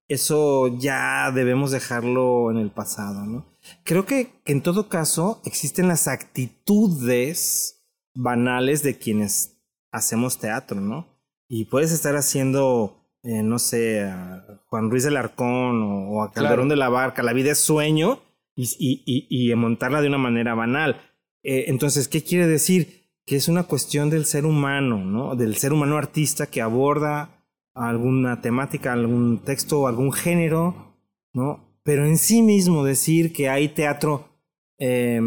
eso 0.08 0.68
ya 0.78 1.30
debemos 1.32 1.70
dejarlo 1.70 2.50
en 2.50 2.58
el 2.58 2.70
pasado, 2.70 3.24
¿no? 3.26 3.46
Creo 3.84 4.06
que, 4.06 4.40
que 4.44 4.52
en 4.52 4.62
todo 4.62 4.88
caso 4.88 5.40
existen 5.44 5.88
las 5.88 6.06
actitudes 6.08 7.84
banales 8.14 8.82
de 8.82 8.98
quienes 8.98 9.58
hacemos 9.92 10.38
teatro, 10.38 10.80
¿no? 10.80 11.06
Y 11.48 11.66
puedes 11.66 11.92
estar 11.92 12.16
haciendo, 12.16 12.96
eh, 13.22 13.42
no 13.42 13.58
sé, 13.58 14.02
a 14.04 14.60
Juan 14.66 14.90
Ruiz 14.90 15.04
del 15.04 15.16
Arcón 15.16 15.82
o, 15.82 16.10
o 16.10 16.22
a 16.22 16.32
Calderón 16.32 16.66
Claro. 16.66 16.68
de 16.70 16.76
la 16.76 16.88
Barca, 16.88 17.22
la 17.22 17.32
vida 17.32 17.52
es 17.52 17.58
sueño, 17.58 18.20
y, 18.54 18.64
y, 18.78 19.02
y, 19.28 19.50
y 19.50 19.54
montarla 19.54 20.00
de 20.00 20.08
una 20.08 20.18
manera 20.18 20.54
banal. 20.54 21.00
Eh, 21.42 21.64
entonces, 21.68 22.08
¿qué 22.08 22.22
quiere 22.22 22.46
decir? 22.46 23.04
Que 23.26 23.36
es 23.36 23.48
una 23.48 23.64
cuestión 23.64 24.08
del 24.08 24.24
ser 24.24 24.46
humano, 24.46 25.04
¿no? 25.04 25.36
Del 25.36 25.56
ser 25.56 25.72
humano 25.72 25.96
artista 25.98 26.46
que 26.46 26.62
aborda 26.62 27.35
alguna 27.76 28.40
temática, 28.40 28.92
algún 28.92 29.44
texto, 29.44 29.86
algún 29.86 30.12
género, 30.12 30.96
¿no? 31.34 31.78
Pero 31.82 32.06
en 32.06 32.16
sí 32.16 32.42
mismo 32.42 32.84
decir 32.84 33.32
que 33.32 33.48
hay 33.48 33.68
teatro 33.68 34.30
eh, 34.78 35.20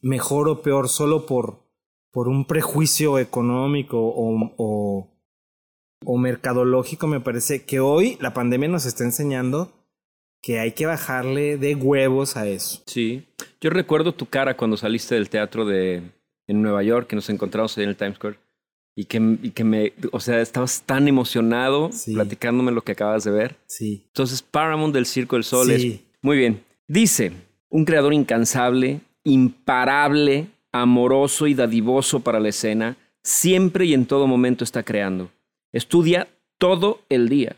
mejor 0.00 0.48
o 0.48 0.62
peor 0.62 0.88
solo 0.88 1.26
por, 1.26 1.64
por 2.12 2.28
un 2.28 2.46
prejuicio 2.46 3.18
económico 3.18 3.98
o, 3.98 5.12
o, 6.04 6.18
mercadológico, 6.18 7.08
me 7.08 7.20
parece 7.20 7.64
que 7.64 7.80
hoy 7.80 8.16
la 8.20 8.32
pandemia 8.32 8.68
nos 8.68 8.86
está 8.86 9.04
enseñando 9.04 9.72
que 10.40 10.60
hay 10.60 10.72
que 10.72 10.86
bajarle 10.86 11.58
de 11.58 11.74
huevos 11.74 12.36
a 12.36 12.46
eso. 12.46 12.82
Sí. 12.86 13.26
Yo 13.60 13.70
recuerdo 13.70 14.14
tu 14.14 14.26
cara 14.26 14.56
cuando 14.56 14.76
saliste 14.76 15.16
del 15.16 15.28
teatro 15.28 15.66
de, 15.66 16.02
en 16.46 16.62
Nueva 16.62 16.84
York, 16.84 17.08
que 17.08 17.16
nos 17.16 17.28
encontramos 17.28 17.76
en 17.78 17.88
el 17.88 17.96
Times 17.96 18.16
Square. 18.16 18.38
Y 18.98 19.04
que, 19.04 19.18
y 19.42 19.50
que 19.50 19.62
me, 19.62 19.92
o 20.10 20.20
sea, 20.20 20.40
estabas 20.40 20.82
tan 20.82 21.06
emocionado 21.06 21.90
Sí. 21.92 22.14
platicándome 22.14 22.72
lo 22.72 22.80
que 22.82 22.92
acabas 22.92 23.24
de 23.24 23.30
ver. 23.30 23.56
Sí. 23.66 24.02
Entonces, 24.06 24.40
Paramount 24.42 24.94
del 24.94 25.04
Circo 25.06 25.36
del 25.36 25.44
Sol 25.44 25.70
es 25.70 25.82
Sí. 25.82 26.00
Muy 26.22 26.38
bien. 26.38 26.64
Dice, 26.88 27.32
un 27.68 27.84
creador 27.84 28.14
incansable, 28.14 29.00
imparable, 29.56 30.46
amoroso 30.72 31.46
y 31.46 31.54
dadivoso 31.54 32.20
para 32.20 32.40
la 32.40 32.48
escena, 32.48 32.96
siempre 33.22 33.84
y 33.86 33.94
en 33.94 34.06
todo 34.06 34.26
momento 34.26 34.64
está 34.64 34.82
creando. 34.82 35.30
Estudia 35.72 36.28
todo 36.58 37.00
el 37.08 37.28
día. 37.28 37.54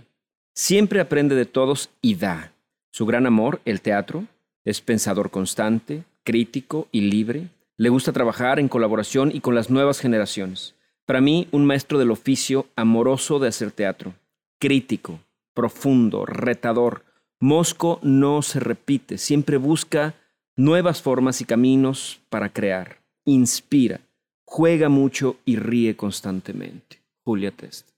Siempre 0.55 1.01
aprende 1.01 1.35
de 1.35 1.45
todos 1.47 1.91
y 2.03 2.17
da. 2.17 2.53
Su 2.93 3.07
gran 3.07 3.27
amor, 3.27 3.61
el 3.65 3.81
teatro, 3.81 4.25
es 4.65 4.81
pensador 4.81 5.31
constante, 5.31 6.03
crítico 6.25 6.89
y 6.91 7.03
libre. 7.03 7.49
Le 7.77 7.91
gusta 7.91 8.13
trabajar 8.13 8.59
en 8.59 8.69
colaboración 8.69 9.31
y 9.33 9.41
con 9.41 9.55
las 9.55 9.71
nuevas 9.71 10.01
generaciones. 10.01 10.75
Para 11.09 11.23
mí, 11.23 11.49
un 11.53 11.65
maestro 11.65 11.99
del 11.99 12.11
oficio 12.11 12.67
amoroso 12.77 13.39
de 13.39 13.49
hacer 13.49 13.73
teatro. 13.73 14.13
Crítico, 14.61 15.21
profundo, 15.55 16.27
retador. 16.27 17.03
Mosco 17.41 17.99
no 18.03 18.43
se 18.43 18.61
repite, 18.61 19.17
siempre 19.17 19.57
busca 19.57 20.17
nuevas 20.55 21.01
formas 21.01 21.41
y 21.41 21.47
caminos 21.47 22.21
para 22.29 22.51
crear. 22.51 22.99
Inspira, 23.25 24.03
juega 24.45 24.91
mucho 24.91 25.37
y 25.47 25.57
ríe 25.57 25.97
constantemente. 25.97 27.01
Julia 27.25 27.53
Test. 27.53 27.89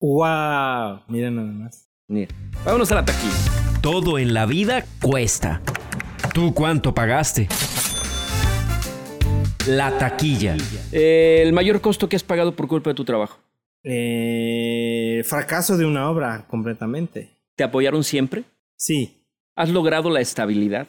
¡Wow! 0.00 1.00
Mira 1.08 1.32
nada 1.32 1.50
más. 1.50 1.88
Mira, 2.06 2.32
vámonos 2.64 2.92
a 2.92 2.94
la 2.94 3.04
taquilla. 3.04 3.80
Todo 3.82 4.16
en 4.16 4.32
la 4.32 4.46
vida 4.46 4.84
cuesta. 5.02 5.60
¿Tú 6.32 6.54
cuánto 6.54 6.94
pagaste? 6.94 7.48
La 9.68 9.96
taquilla. 9.98 10.56
Eh, 10.92 11.40
el 11.42 11.52
mayor 11.52 11.80
costo 11.80 12.08
que 12.08 12.16
has 12.16 12.22
pagado 12.22 12.54
por 12.54 12.68
culpa 12.68 12.90
de 12.90 12.94
tu 12.94 13.04
trabajo. 13.04 13.38
Eh, 13.82 15.22
fracaso 15.24 15.76
de 15.76 15.86
una 15.86 16.10
obra 16.10 16.46
completamente. 16.48 17.30
¿Te 17.56 17.64
apoyaron 17.64 18.04
siempre? 18.04 18.44
Sí, 18.76 19.20
¿Has 19.56 19.70
logrado 19.70 20.10
la 20.10 20.20
estabilidad? 20.20 20.88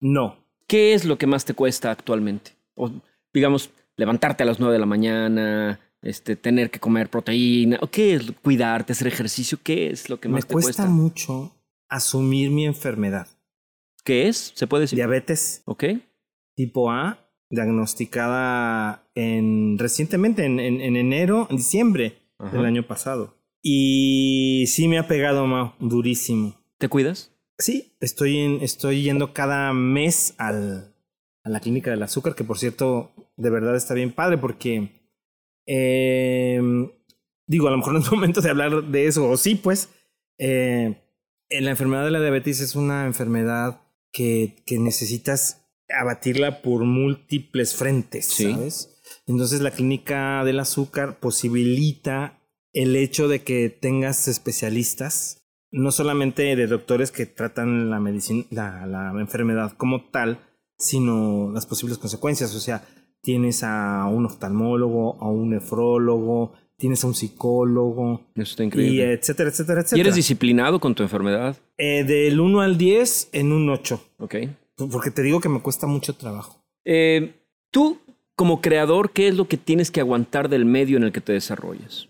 no. 0.00 0.44
¿Qué 0.68 0.94
es 0.94 1.04
lo 1.04 1.16
que 1.16 1.28
más 1.28 1.44
te 1.44 1.54
cuesta 1.54 1.92
actualmente? 1.92 2.50
O, 2.74 2.90
digamos, 3.32 3.70
levantarte 3.96 4.42
a 4.42 4.46
las 4.46 4.58
9 4.58 4.72
de 4.72 4.80
la 4.80 4.86
mañana, 4.86 5.78
este, 6.02 6.34
tener 6.34 6.72
que 6.72 6.80
comer 6.80 7.08
proteína, 7.08 7.78
¿o 7.80 7.86
qué 7.86 8.14
es? 8.14 8.32
Cuidarte, 8.42 8.92
hacer 8.92 9.06
ejercicio, 9.06 9.58
¿qué 9.62 9.90
es 9.90 10.10
lo 10.10 10.18
que 10.18 10.26
Me 10.26 10.32
más 10.34 10.46
te 10.48 10.54
cuesta 10.54 10.82
cuesta? 10.82 10.86
mucho 10.86 11.52
asumir 11.88 12.50
mi 12.50 12.66
enfermedad. 12.66 13.28
¿Qué 14.02 14.26
es? 14.26 14.50
¿Se 14.56 14.66
puede 14.66 14.80
decir? 14.82 14.96
Diabetes 14.96 15.62
¿Ok? 15.66 15.84
tipo 16.56 16.90
A, 16.90 17.16
diagnosticada 17.50 19.08
en, 19.14 19.78
recientemente, 19.78 20.44
en, 20.44 20.60
en- 20.60 20.80
en 20.80 20.96
enero, 20.96 21.46
en 21.50 21.56
diciembre 21.56 22.18
Ajá. 22.38 22.56
del 22.56 22.66
año 22.66 22.86
pasado. 22.86 23.34
Y 23.62 24.64
sí 24.68 24.88
me 24.88 24.98
ha 24.98 25.08
pegado 25.08 25.46
ma, 25.46 25.74
durísimo. 25.80 26.54
¿Te 26.78 26.88
cuidas? 26.88 27.32
Sí, 27.58 27.96
estoy, 28.00 28.38
en- 28.38 28.62
estoy 28.62 29.02
yendo 29.02 29.32
cada 29.32 29.72
mes 29.72 30.34
al, 30.38 30.94
a 31.42 31.48
la 31.50 31.60
clínica 31.60 31.90
del 31.90 32.02
azúcar, 32.02 32.34
que 32.34 32.44
por 32.44 32.58
cierto, 32.58 33.12
de 33.36 33.50
verdad 33.50 33.74
está 33.76 33.94
bien 33.94 34.12
padre 34.12 34.38
porque, 34.38 34.90
eh, 35.66 36.60
digo, 37.46 37.68
a 37.68 37.70
lo 37.70 37.78
mejor 37.78 37.92
no 37.94 37.98
es 38.00 38.10
momento 38.12 38.40
de 38.40 38.50
hablar 38.50 38.84
de 38.84 39.06
eso, 39.06 39.28
o 39.28 39.36
sí, 39.36 39.54
pues, 39.54 39.88
eh, 40.38 40.96
la 41.50 41.70
enfermedad 41.70 42.04
de 42.04 42.10
la 42.10 42.20
diabetes 42.20 42.60
es 42.60 42.74
una 42.76 43.06
enfermedad 43.06 43.80
que, 44.12 44.56
que 44.66 44.78
necesitas 44.78 45.65
abatirla 45.88 46.62
por 46.62 46.84
múltiples 46.84 47.74
frentes, 47.74 48.26
Sí. 48.26 48.52
¿sabes? 48.52 48.92
Entonces 49.26 49.60
la 49.60 49.70
clínica 49.70 50.44
del 50.44 50.58
azúcar 50.60 51.18
posibilita 51.20 52.38
el 52.72 52.96
hecho 52.96 53.28
de 53.28 53.42
que 53.42 53.68
tengas 53.70 54.28
especialistas 54.28 55.42
no 55.72 55.90
solamente 55.90 56.54
de 56.56 56.66
doctores 56.66 57.10
que 57.12 57.26
tratan 57.26 57.90
la 57.90 58.00
medicina, 58.00 58.44
la, 58.50 58.86
la 58.86 59.12
enfermedad 59.20 59.72
como 59.76 60.04
tal, 60.10 60.38
sino 60.78 61.50
las 61.52 61.66
posibles 61.66 61.98
consecuencias. 61.98 62.54
O 62.54 62.60
sea, 62.60 62.86
tienes 63.20 63.62
a 63.62 64.06
un 64.06 64.26
oftalmólogo, 64.26 65.20
a 65.22 65.28
un 65.28 65.50
nefrólogo, 65.50 66.52
tienes 66.78 67.02
a 67.04 67.08
un 67.08 67.14
psicólogo, 67.14 68.26
Eso 68.34 68.42
está 68.42 68.62
y 68.62 68.66
increíble. 68.66 69.12
etcétera, 69.14 69.50
etcétera, 69.50 69.80
¿Y, 69.80 69.82
etcétera. 69.82 70.00
eres 70.02 70.14
disciplinado 70.14 70.78
con 70.80 70.94
tu 70.94 71.02
enfermedad? 71.02 71.56
Eh, 71.76 72.04
del 72.04 72.38
1 72.40 72.60
al 72.60 72.78
10 72.78 73.30
en 73.32 73.52
un 73.52 73.68
8. 73.68 74.00
¿Ok? 74.18 74.34
Porque 74.76 75.10
te 75.10 75.22
digo 75.22 75.40
que 75.40 75.48
me 75.48 75.62
cuesta 75.62 75.86
mucho 75.86 76.14
trabajo. 76.14 76.62
Eh, 76.84 77.34
Tú, 77.76 78.00
como 78.34 78.62
creador, 78.62 79.12
¿qué 79.12 79.28
es 79.28 79.34
lo 79.34 79.48
que 79.48 79.58
tienes 79.58 79.90
que 79.90 80.00
aguantar 80.00 80.48
del 80.48 80.64
medio 80.64 80.96
en 80.96 81.04
el 81.04 81.12
que 81.12 81.20
te 81.20 81.34
desarrollas? 81.34 82.08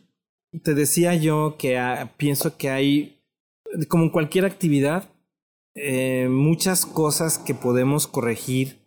Te 0.63 0.75
decía 0.75 1.15
yo 1.17 1.57
que 1.59 1.77
ah, 1.77 2.13
pienso 2.17 2.57
que 2.57 2.71
hay, 2.71 3.21
como 3.89 4.05
en 4.05 4.11
cualquier 4.11 4.45
actividad, 4.45 5.11
eh, 5.75 6.29
muchas 6.31 6.87
cosas 6.87 7.39
que 7.39 7.55
podemos 7.55 8.07
corregir. 8.07 8.79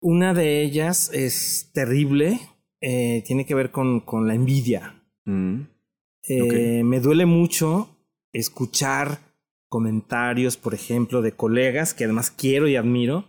Una 0.00 0.32
de 0.32 0.62
ellas 0.62 1.10
es 1.12 1.70
terrible, 1.72 2.38
eh, 2.80 3.24
tiene 3.26 3.46
que 3.46 3.56
ver 3.56 3.72
con, 3.72 3.98
con 3.98 4.28
la 4.28 4.34
envidia. 4.34 5.02
Mm. 5.24 5.62
Me 6.84 7.00
duele 7.00 7.26
mucho 7.26 7.88
escuchar 8.32 9.18
comentarios, 9.68 10.56
por 10.56 10.74
ejemplo, 10.74 11.22
de 11.22 11.32
colegas 11.32 11.94
que 11.94 12.04
además 12.04 12.30
quiero 12.30 12.68
y 12.68 12.76
admiro, 12.76 13.24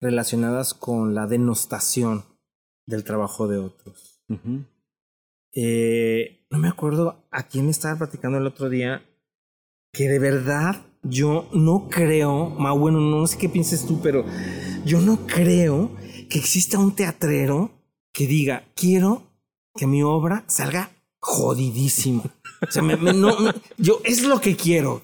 relacionadas 0.00 0.74
con 0.74 1.14
la 1.14 1.26
denostación 1.26 2.24
del 2.86 3.04
trabajo 3.04 3.48
de 3.48 3.58
otros. 3.58 4.22
Eh, 5.52 6.46
no 6.50 6.58
me 6.58 6.68
acuerdo 6.68 7.26
a 7.30 7.42
quién 7.44 7.68
estaba 7.68 7.98
platicando 7.98 8.38
el 8.38 8.46
otro 8.46 8.68
día 8.68 9.02
que 9.92 10.08
de 10.08 10.18
verdad 10.18 10.86
yo 11.02 11.48
no 11.52 11.88
creo, 11.90 12.50
ma 12.50 12.72
bueno, 12.72 13.00
no 13.00 13.26
sé 13.26 13.38
qué 13.38 13.48
pienses 13.48 13.86
tú, 13.86 14.00
pero 14.02 14.24
yo 14.84 15.00
no 15.00 15.26
creo 15.26 15.90
que 16.28 16.38
exista 16.38 16.78
un 16.78 16.94
teatrero 16.94 17.70
que 18.12 18.26
diga, 18.26 18.64
quiero 18.74 19.22
que 19.74 19.86
mi 19.86 20.02
obra 20.02 20.44
salga 20.46 20.90
jodidísima. 21.20 22.24
O 22.66 22.70
sea, 22.70 22.82
me- 22.82 22.96
me- 22.96 23.12
no, 23.12 23.38
no, 23.38 23.52
yo 23.76 24.00
es 24.04 24.22
lo 24.24 24.40
que 24.40 24.56
quiero. 24.56 25.02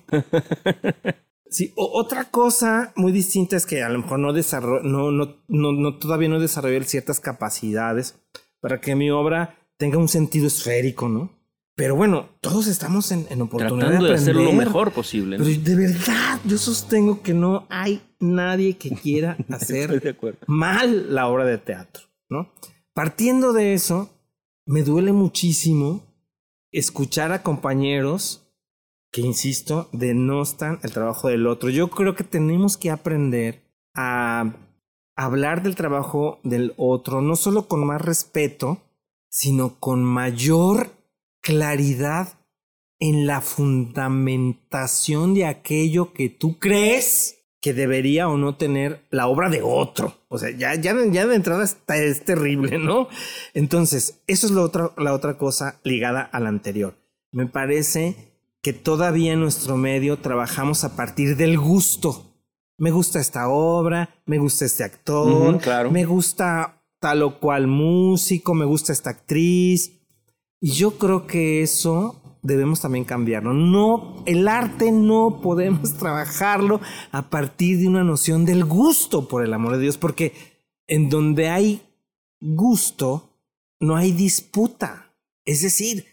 Sí, 1.49 1.73
otra 1.77 2.31
cosa 2.31 2.93
muy 2.97 3.13
distinta 3.13 3.57
es 3.57 3.65
que 3.65 3.83
a 3.83 3.89
lo 3.89 4.01
mejor 4.01 4.19
no, 4.19 4.33
desarrollo, 4.33 4.83
no, 4.83 5.13
no, 5.13 5.73
no, 5.73 5.99
todavía 5.99 6.29
no 6.29 6.41
desarrollé 6.41 6.83
ciertas 6.85 7.21
capacidades 7.21 8.17
para 8.61 8.81
que 8.81 8.97
mi 8.97 9.11
obra 9.11 9.57
tenga 9.77 9.99
un 9.99 10.09
sentido 10.09 10.49
esférico, 10.49 11.09
¿no? 11.09 11.31
Pero 11.77 11.97
bueno, 11.97 12.29
todos 12.41 12.67
estamos 12.67 13.11
en, 13.13 13.27
en 13.31 13.43
oportunidad 13.43 13.87
Tratando 13.89 14.07
de, 14.07 14.15
hacer 14.15 14.35
lo 14.37 14.53
mejor 14.53 14.93
posible. 14.93 15.39
Pero 15.39 15.51
de 15.51 15.75
verdad, 15.77 16.41
yo 16.45 16.57
sostengo 16.59 17.23
que 17.23 17.35
no 17.35 17.67
hay 17.69 18.01
nadie 18.21 18.77
que 18.77 18.91
quiera 18.91 19.37
hacer 19.51 20.17
mal 20.47 21.15
la 21.15 21.29
obra 21.29 21.45
de 21.45 21.59
teatro, 21.59 22.05
¿no? 22.29 22.53
Partiendo 22.95 23.53
de 23.53 23.75
eso, 23.75 24.11
me 24.67 24.83
duele 24.83 25.13
muchísimo 25.13 26.03
escuchar 26.79 27.33
a 27.33 27.43
compañeros 27.43 28.47
que, 29.13 29.21
insisto, 29.21 29.89
denostan 29.93 30.81
el 30.83 30.93
trabajo 30.93 31.29
del 31.29 31.47
otro. 31.47 31.71
Yo 31.71 31.89
creo 31.89 32.15
que 32.15 32.25
tenemos 32.25 32.77
que 32.77 32.91
aprender 32.91 33.63
a 33.95 34.55
hablar 35.17 35.63
del 35.63 35.77
trabajo 35.77 36.41
del 36.43 36.75
otro, 36.77 37.21
no 37.23 37.37
solo 37.37 37.69
con 37.69 37.87
más 37.87 38.03
respeto, 38.03 38.83
sino 39.31 39.79
con 39.79 40.03
mayor 40.03 40.91
claridad 41.41 42.41
en 42.99 43.27
la 43.27 43.41
fundamentación 43.41 45.35
de 45.35 45.47
aquello 45.47 46.13
que 46.13 46.29
tú 46.29 46.59
crees 46.59 47.34
que 47.65 47.73
debería 47.73 48.29
o 48.29 48.37
no 48.37 48.57
tener 48.57 49.07
la 49.09 49.27
obra 49.27 49.49
de 49.49 49.63
otro. 49.63 50.19
O 50.29 50.37
sea, 50.37 50.51
ya, 50.51 50.75
ya, 50.75 50.95
ya 51.11 51.27
de 51.27 51.35
entrada 51.35 51.65
está, 51.65 51.97
es 51.97 52.23
terrible, 52.23 52.79
¿no? 52.79 53.09
Entonces, 53.55 54.21
eso 54.27 54.47
es 54.47 54.53
la 54.53 54.61
otra, 54.61 54.91
la 54.99 55.15
otra 55.15 55.39
cosa 55.39 55.81
ligada 55.83 56.21
a 56.21 56.41
la 56.41 56.51
anterior. 56.51 56.95
Me 57.33 57.47
parece 57.47 58.35
que 58.61 58.75
todavía 58.75 59.33
en 59.33 59.41
nuestro 59.41 59.79
medio 59.79 60.19
trabajamos 60.19 60.85
a 60.85 60.95
partir 60.95 61.39
del 61.39 61.59
gusto. 61.59 62.35
Me 62.77 62.91
gusta 62.91 63.19
esta 63.19 63.49
obra, 63.49 64.11
me 64.27 64.37
gusta 64.37 64.67
este 64.67 64.85
actor, 64.85 65.59
claro. 65.59 65.91
me 65.91 66.05
gusta 66.05 66.83
tal 67.01 67.23
o 67.23 67.41
cual 67.41 67.67
músico, 67.67 68.53
me 68.53 68.67
gusta 68.67 68.93
esta 68.93 69.09
actriz. 69.09 70.03
Y 70.61 70.73
yo 70.73 70.99
creo 70.99 71.27
que 71.27 71.63
eso 71.63 72.21
debemos 72.45 72.81
también 72.81 73.05
cambiarlo. 73.05 73.53
No, 73.53 74.23
el 74.27 74.47
arte 74.47 74.93
no 74.93 75.41
podemos 75.43 75.95
trabajarlo 75.99 76.81
a 77.11 77.31
partir 77.31 77.81
de 77.81 77.89
una 77.89 78.05
noción 78.05 78.45
del 78.45 78.65
gusto, 78.65 79.27
por 79.27 79.45
el 79.45 79.53
amor 79.53 79.73
de 79.73 79.83
Dios, 79.83 79.99
porque 79.99 80.33
en 80.87 81.11
donde 81.11 81.49
hay 81.49 81.83
gusto, 82.41 83.31
no 83.81 83.97
hay 83.97 84.13
disputa. 84.13 85.13
Es 85.45 85.63
decir, 85.63 86.07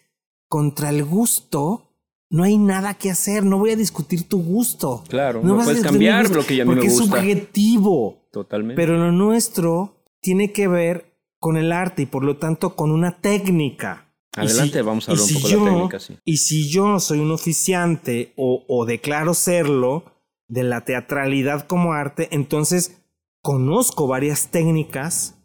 contra 0.48 0.90
el 0.90 1.04
gusto 1.04 1.92
no 2.30 2.44
hay 2.44 2.58
nada 2.58 2.94
que 2.94 3.12
hacer. 3.12 3.44
No 3.44 3.60
voy 3.60 3.72
a 3.72 3.76
discutir 3.76 4.28
tu 4.28 4.42
gusto. 4.42 5.04
Claro, 5.10 5.42
no, 5.44 5.62
puedes 5.62 5.84
cambiar 5.84 6.30
lo 6.30 6.46
que 6.46 6.56
ya 6.56 6.66
me 6.66 6.76
gusta. 6.76 6.82
Porque 6.82 6.88
es 6.88 6.98
subjetivo. 6.98 8.28
Totalmente. 8.32 8.82
Pero 8.82 8.98
lo 8.98 9.12
nuestro 9.12 10.06
tiene 10.22 10.54
que 10.54 10.68
ver 10.68 11.18
con 11.40 11.58
el 11.58 11.72
arte 11.72 12.04
y 12.04 12.06
por 12.06 12.24
lo 12.24 12.38
tanto 12.38 12.76
con 12.76 12.92
una 12.92 13.20
técnica. 13.20 14.11
Adelante, 14.36 14.82
vamos 14.82 15.08
a 15.08 15.12
hablar 15.12 15.28
un 15.28 15.34
poco 15.34 15.48
de 15.48 15.56
la 15.56 15.66
técnica, 15.66 16.00
sí. 16.00 16.18
Y 16.24 16.38
si 16.38 16.70
yo 16.70 17.00
soy 17.00 17.20
un 17.20 17.32
oficiante 17.32 18.34
o, 18.38 18.66
o 18.68 18.86
declaro 18.86 19.34
serlo 19.34 20.06
de 20.48 20.64
la 20.64 20.86
teatralidad 20.86 21.68
como 21.68 21.94
arte, 21.94 22.30
entonces 22.32 23.02
conozco 23.42 24.08
varias 24.08 24.50
técnicas, 24.50 25.36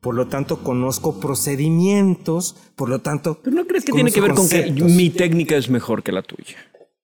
por 0.00 0.14
lo 0.14 0.28
tanto 0.28 0.62
conozco 0.62 1.18
procedimientos, 1.18 2.56
por 2.76 2.88
lo 2.88 3.00
tanto... 3.00 3.40
¿Pero 3.42 3.56
no 3.56 3.66
crees 3.66 3.84
que 3.84 3.92
tiene 3.92 4.12
que 4.12 4.20
ver 4.20 4.34
con 4.34 4.48
que 4.48 4.70
mi 4.70 5.10
técnica 5.10 5.56
es 5.56 5.68
mejor 5.68 6.02
que 6.02 6.12
la 6.12 6.22
tuya? 6.22 6.56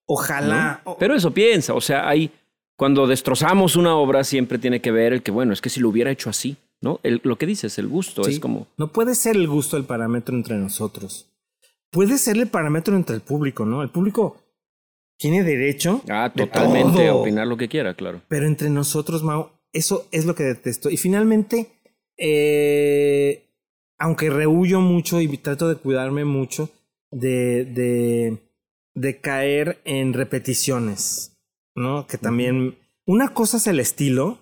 Ojalá. 0.06 0.82
Pero 0.98 1.16
eso 1.16 1.32
piensa, 1.32 1.74
o 1.74 1.80
sea, 1.80 2.08
hay... 2.08 2.30
Cuando 2.76 3.06
destrozamos 3.06 3.76
una 3.76 3.96
obra 3.96 4.24
siempre 4.24 4.58
tiene 4.58 4.80
que 4.80 4.90
ver 4.90 5.12
el 5.12 5.22
que, 5.22 5.30
bueno, 5.30 5.52
es 5.52 5.60
que 5.60 5.70
si 5.70 5.78
lo 5.78 5.88
hubiera 5.88 6.10
hecho 6.10 6.28
así, 6.28 6.56
¿no? 6.84 7.00
lo 7.02 7.38
que 7.38 7.46
dices, 7.46 7.78
el 7.78 7.88
gusto, 7.88 8.28
es 8.28 8.38
como... 8.38 8.66
No 8.76 8.92
puede 8.92 9.14
ser 9.14 9.36
el 9.36 9.48
gusto 9.48 9.78
el 9.78 9.84
parámetro 9.84 10.36
entre 10.36 10.56
nosotros. 10.56 11.26
Puede 11.90 12.18
ser 12.18 12.36
el 12.36 12.46
parámetro 12.48 12.94
entre 12.94 13.16
el 13.16 13.22
público, 13.22 13.64
¿no? 13.64 13.82
El 13.82 13.88
público 13.88 14.36
tiene 15.16 15.42
derecho 15.42 16.02
ah, 16.10 16.30
totalmente 16.34 17.08
a 17.08 17.14
opinar 17.14 17.46
lo 17.46 17.56
que 17.56 17.68
quiera, 17.68 17.94
claro. 17.94 18.20
Pero 18.28 18.46
entre 18.46 18.68
nosotros, 18.68 19.22
Mau, 19.22 19.48
eso 19.72 20.06
es 20.12 20.26
lo 20.26 20.34
que 20.34 20.42
detesto. 20.42 20.90
Y 20.90 20.98
finalmente, 20.98 21.68
eh, 22.18 23.44
aunque 23.98 24.28
rehuyo 24.28 24.80
mucho 24.80 25.22
y 25.22 25.38
trato 25.38 25.70
de 25.70 25.76
cuidarme 25.76 26.26
mucho 26.26 26.68
de, 27.10 27.64
de, 27.64 28.42
de 28.94 29.20
caer 29.22 29.80
en 29.84 30.12
repeticiones, 30.12 31.34
¿no? 31.74 32.06
Que 32.06 32.18
también... 32.18 32.76
Una 33.06 33.34
cosa 33.34 33.56
es 33.56 33.66
el 33.66 33.80
estilo 33.80 34.38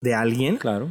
de 0.00 0.14
alguien. 0.14 0.56
Claro. 0.56 0.88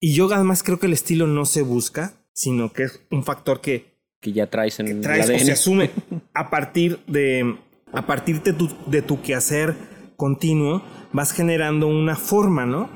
Y 0.00 0.14
yo 0.14 0.32
además 0.32 0.62
creo 0.62 0.78
que 0.78 0.86
el 0.86 0.94
estilo 0.94 1.26
no 1.26 1.44
se 1.44 1.60
busca, 1.62 2.14
sino 2.32 2.72
que 2.72 2.84
es 2.84 3.00
un 3.10 3.22
factor 3.22 3.60
que... 3.60 3.98
Que 4.20 4.32
ya 4.32 4.48
traes 4.48 4.80
en 4.80 4.88
el 4.88 5.06
ADN. 5.06 5.34
O 5.34 5.38
se 5.38 5.52
asume 5.52 5.90
a 6.34 6.50
partir 6.50 6.98
de... 7.06 7.56
A 7.92 8.06
partir 8.06 8.42
de 8.42 8.52
tu, 8.52 8.68
de 8.86 9.02
tu 9.02 9.20
quehacer 9.20 9.74
continuo, 10.16 10.82
vas 11.12 11.32
generando 11.32 11.88
una 11.88 12.14
forma, 12.14 12.64
¿no? 12.64 12.88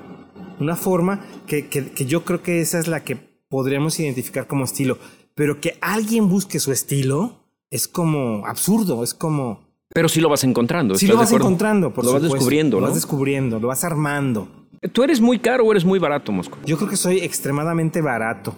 Una 0.61 0.77
forma 0.77 1.27
que, 1.49 1.67
que, 1.67 1.91
que 1.91 2.07
yo 2.07 2.25
creo 2.25 2.43
que 2.43 2.61
esa 2.61 2.79
es 2.79 2.87
la 2.87 3.03
que 3.03 3.17
podríamos 3.49 3.99
identificar 3.99 4.47
como 4.47 4.65
estilo. 4.65 4.99
Pero 5.35 5.61
que 5.61 5.77
alguien 5.81 6.29
busque 6.29 6.61
su 6.61 6.71
estilo 6.71 7.45
es 7.71 7.89
como 7.89 8.47
absurdo, 8.47 9.03
es 9.03 9.15
como... 9.15 9.65
Pero 9.93 10.09
sí 10.09 10.21
lo 10.21 10.29
vas 10.29 10.45
encontrando. 10.45 10.95
Sí 10.95 11.09
lo 11.09 11.17
vas 11.17 11.33
encontrando, 11.33 11.93
por 11.93 12.05
Lo 12.05 12.13
vas 12.13 12.23
descubriendo, 12.23 12.77
¿no? 12.77 12.83
Lo 12.83 12.87
vas 12.87 12.95
descubriendo, 12.95 13.59
lo 13.59 13.69
vas 13.69 13.83
armando. 13.83 14.49
¿Tú 14.93 15.03
eres 15.03 15.21
muy 15.21 15.39
caro 15.39 15.65
o 15.65 15.71
eres 15.71 15.85
muy 15.85 15.99
barato, 15.99 16.33
Mosco? 16.33 16.59
Yo 16.65 16.77
creo 16.77 16.89
que 16.89 16.97
soy 16.97 17.19
extremadamente 17.19 18.01
barato. 18.01 18.57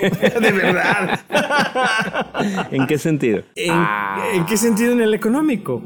de 0.40 0.52
verdad. 0.52 1.20
¿En 2.70 2.86
qué 2.86 2.98
sentido? 2.98 3.42
Ah. 3.70 4.26
¿En, 4.34 4.44
qué 4.46 4.56
sentido? 4.56 4.92
En 4.92 5.00
el 5.00 5.14
económico. 5.14 5.82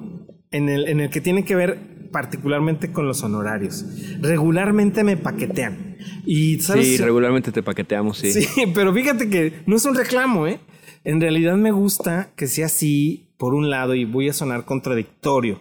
En 0.50 0.68
el, 0.68 0.88
en 0.88 1.00
el 1.00 1.10
que 1.10 1.20
tiene 1.20 1.44
que 1.44 1.54
ver 1.54 1.98
particularmente 2.10 2.90
con 2.90 3.06
los 3.06 3.22
honorarios. 3.22 3.84
Regularmente 4.20 5.04
me 5.04 5.16
paquetean. 5.16 5.98
Y, 6.24 6.60
¿sabes? 6.60 6.86
Sí, 6.86 6.96
regularmente 6.96 7.52
te 7.52 7.62
paqueteamos, 7.62 8.18
sí. 8.18 8.32
Sí, 8.32 8.64
pero 8.74 8.92
fíjate 8.92 9.28
que 9.28 9.62
no 9.66 9.76
es 9.76 9.84
un 9.84 9.94
reclamo, 9.94 10.46
¿eh? 10.46 10.60
En 11.04 11.20
realidad 11.20 11.56
me 11.56 11.70
gusta 11.70 12.30
que 12.34 12.46
sea 12.46 12.66
así, 12.66 13.34
por 13.36 13.54
un 13.54 13.70
lado, 13.70 13.94
y 13.94 14.04
voy 14.04 14.28
a 14.28 14.32
sonar 14.32 14.64
contradictorio. 14.64 15.60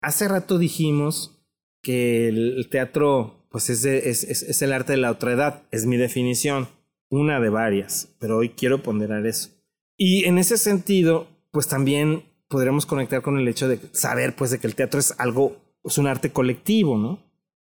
Hace 0.00 0.28
rato 0.28 0.58
dijimos 0.58 1.41
que 1.82 2.28
el 2.28 2.68
teatro 2.70 3.42
pues 3.52 3.68
es, 3.68 3.84
es, 3.84 4.24
es, 4.24 4.62
el 4.62 4.72
arte 4.72 4.92
de 4.92 4.98
la 4.98 5.10
otra 5.10 5.32
edad, 5.32 5.62
es 5.70 5.84
mi 5.84 5.98
definición, 5.98 6.68
una 7.10 7.38
de 7.38 7.50
varias, 7.50 8.08
pero 8.18 8.38
hoy 8.38 8.48
quiero 8.48 8.82
ponderar 8.82 9.26
eso. 9.26 9.50
Y 9.98 10.24
en 10.24 10.38
ese 10.38 10.56
sentido, 10.56 11.28
pues 11.50 11.68
también 11.68 12.24
podremos 12.48 12.86
conectar 12.86 13.20
con 13.20 13.38
el 13.38 13.46
hecho 13.46 13.68
de 13.68 13.78
saber 13.92 14.34
pues 14.34 14.50
de 14.50 14.58
que 14.58 14.66
el 14.66 14.74
teatro 14.74 14.98
es 14.98 15.14
algo, 15.18 15.58
es 15.84 15.98
un 15.98 16.06
arte 16.06 16.32
colectivo, 16.32 16.96
¿no? 16.96 17.20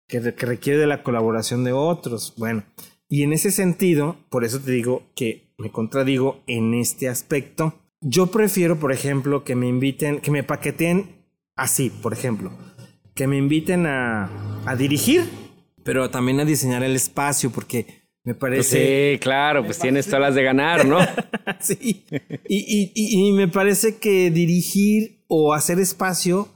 Que, 0.09 0.35
que 0.35 0.47
requiere 0.47 0.81
de 0.81 0.89
la 0.89 1.05
colaboración 1.05 1.63
de 1.63 1.73
otros. 1.73 2.35
Bueno, 2.37 2.65
y 3.09 3.23
en 3.23 3.33
ese 3.33 3.53
sentido, 3.53 4.17
por 4.31 4.45
eso 4.45 4.59
te 4.59 4.73
digo 4.73 5.05
que 5.15 5.55
me 5.59 5.71
contradigo 5.71 6.43
en 6.49 6.75
este 6.75 7.09
aspecto. 7.09 7.75
Yo 8.01 8.29
prefiero, 8.29 8.81
por 8.81 8.91
ejemplo, 8.91 9.45
que 9.45 9.55
me 9.55 9.69
inviten, 9.69 10.21
que 10.21 10.33
me 10.33 10.43
paqueteen 10.43 11.25
así, 11.55 11.91
por 11.91 12.13
ejemplo 12.13 12.51
que 13.19 13.27
me 13.27 13.37
inviten 13.37 13.85
a, 13.85 14.31
a 14.65 14.77
dirigir, 14.77 15.25
pero 15.83 16.09
también 16.09 16.39
a 16.39 16.45
diseñar 16.45 16.85
el 16.85 16.95
espacio, 16.95 17.51
porque 17.51 17.85
me 18.23 18.37
parece... 18.37 19.15
Sí, 19.15 19.19
claro, 19.19 19.65
pues 19.65 19.81
tienes 19.81 20.07
todas 20.07 20.21
las 20.21 20.35
de 20.37 20.45
ganar, 20.45 20.87
¿no? 20.87 21.01
sí. 21.61 22.05
Y, 22.49 22.93
y, 22.93 22.93
y, 22.95 23.33
me 23.33 23.49
parece 23.49 23.99
que 23.99 24.31
dirigir 24.31 25.25
o 25.27 25.53
hacer 25.53 25.81
espacio 25.81 26.47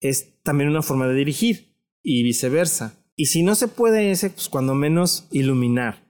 es 0.00 0.38
también 0.42 0.68
una 0.68 0.82
forma 0.82 1.08
de 1.08 1.14
dirigir 1.14 1.78
y 2.02 2.22
viceversa. 2.22 3.02
Y 3.16 3.26
si 3.26 3.42
no 3.42 3.54
se 3.54 3.68
puede 3.68 4.10
ese, 4.10 4.28
pues 4.28 4.50
cuando 4.50 4.74
menos 4.74 5.28
iluminar. 5.32 6.04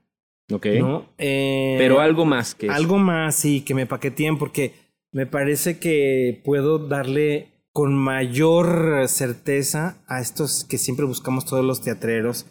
Ok. 0.51 0.67
¿no? 0.81 1.07
Eh, 1.17 1.77
Pero 1.79 2.01
algo 2.01 2.25
más 2.25 2.57
que... 2.57 2.69
Algo 2.69 2.99
más, 2.99 3.37
sí, 3.37 3.61
que 3.61 3.75
me 3.75 3.87
paqueteen 3.87 4.37
porque 4.37 4.73
me 5.13 5.27
parece 5.27 5.79
que 5.79 6.43
puedo 6.45 6.89
darle 6.89 7.52
con 7.73 7.95
mayor 7.95 9.09
certeza 9.09 10.03
a 10.07 10.21
estos 10.21 10.65
que 10.65 10.79
siempre 10.79 11.07
buscamos 11.07 11.47
todos 11.47 11.65
los 11.65 11.81
teatreros, 11.81 12.47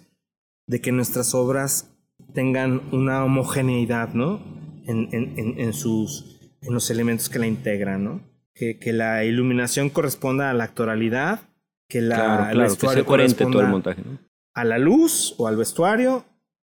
de 0.67 0.81
que 0.81 0.91
nuestras 0.91 1.35
obras 1.35 1.91
tengan 2.33 2.81
una 2.91 3.23
homogeneidad, 3.23 4.13
¿no? 4.13 4.39
En, 4.87 5.09
en, 5.11 5.59
en, 5.59 5.73
sus, 5.73 6.39
en 6.61 6.73
los 6.73 6.89
elementos 6.89 7.29
que 7.29 7.39
la 7.39 7.47
integran, 7.47 8.03
¿no? 8.03 8.21
Que, 8.53 8.79
que 8.79 8.93
la 8.93 9.23
iluminación 9.23 9.89
corresponda 9.89 10.49
a 10.49 10.53
la 10.53 10.63
actoralidad, 10.65 11.41
que 11.87 12.01
la, 12.01 12.51
el 12.51 12.59
vestuario 12.59 13.05
corresponda 13.05 13.51
todo 13.51 13.61
el 13.61 13.69
montaje, 13.69 14.01
¿no? 14.01 14.19
a 14.53 14.65
la 14.65 14.77
luz 14.77 15.35
o 15.37 15.47
al 15.47 15.57
vestuario 15.57 16.25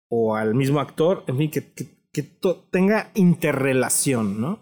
o 0.10 0.36
al 0.36 0.56
mismo 0.56 0.80
actor, 0.80 1.24
en 1.28 1.38
fin, 1.38 1.52
que, 1.52 1.74
que, 1.74 1.88
que 2.12 2.24
tenga 2.72 3.12
interrelación, 3.16 4.40
¿no? 4.40 4.60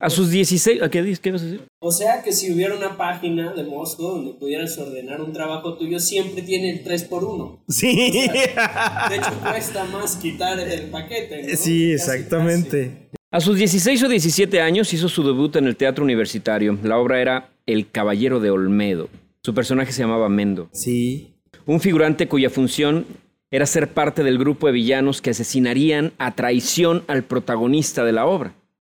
A 0.00 0.10
sus 0.10 0.30
16, 0.30 0.80
¿a 0.80 0.90
qué, 0.90 1.02
dices? 1.02 1.18
qué 1.18 1.32
vas 1.32 1.42
a 1.42 1.46
decir? 1.46 1.62
O 1.80 1.90
sea 1.90 2.22
que 2.22 2.32
si 2.32 2.52
hubiera 2.52 2.76
una 2.76 2.96
página 2.96 3.52
de 3.52 3.64
Mosco 3.64 4.04
donde 4.12 4.32
pudieras 4.34 4.78
ordenar 4.78 5.20
un 5.20 5.32
trabajo 5.32 5.76
tuyo, 5.76 5.98
siempre 5.98 6.42
tiene 6.42 6.70
el 6.70 6.84
3x1. 6.84 7.58
Sí. 7.68 8.12
De 8.28 9.16
hecho, 9.16 9.32
cuesta 9.42 9.84
más 9.86 10.14
quitar 10.16 10.60
el 10.60 10.82
paquete. 10.90 11.42
¿no? 11.42 11.48
Sí, 11.48 11.50
Casi, 11.50 11.92
exactamente. 11.92 13.08
A 13.32 13.40
sus 13.40 13.58
16 13.58 14.04
o 14.04 14.08
17 14.08 14.60
años 14.60 14.94
hizo 14.94 15.08
su 15.08 15.24
debut 15.24 15.56
en 15.56 15.66
el 15.66 15.76
teatro 15.76 16.04
universitario. 16.04 16.78
La 16.84 16.98
obra 16.98 17.20
era 17.20 17.50
El 17.66 17.90
Caballero 17.90 18.38
de 18.38 18.50
Olmedo. 18.50 19.08
Su 19.42 19.52
personaje 19.52 19.90
se 19.90 20.02
llamaba 20.02 20.28
Mendo. 20.28 20.68
Sí. 20.72 21.34
Un 21.66 21.80
figurante 21.80 22.28
cuya 22.28 22.50
función 22.50 23.04
era 23.50 23.66
ser 23.66 23.92
parte 23.92 24.22
del 24.22 24.38
grupo 24.38 24.68
de 24.68 24.74
villanos 24.74 25.20
que 25.20 25.30
asesinarían 25.30 26.12
a 26.18 26.36
traición 26.36 27.02
al 27.08 27.24
protagonista 27.24 28.04
de 28.04 28.12
la 28.12 28.26
obra. 28.26 28.54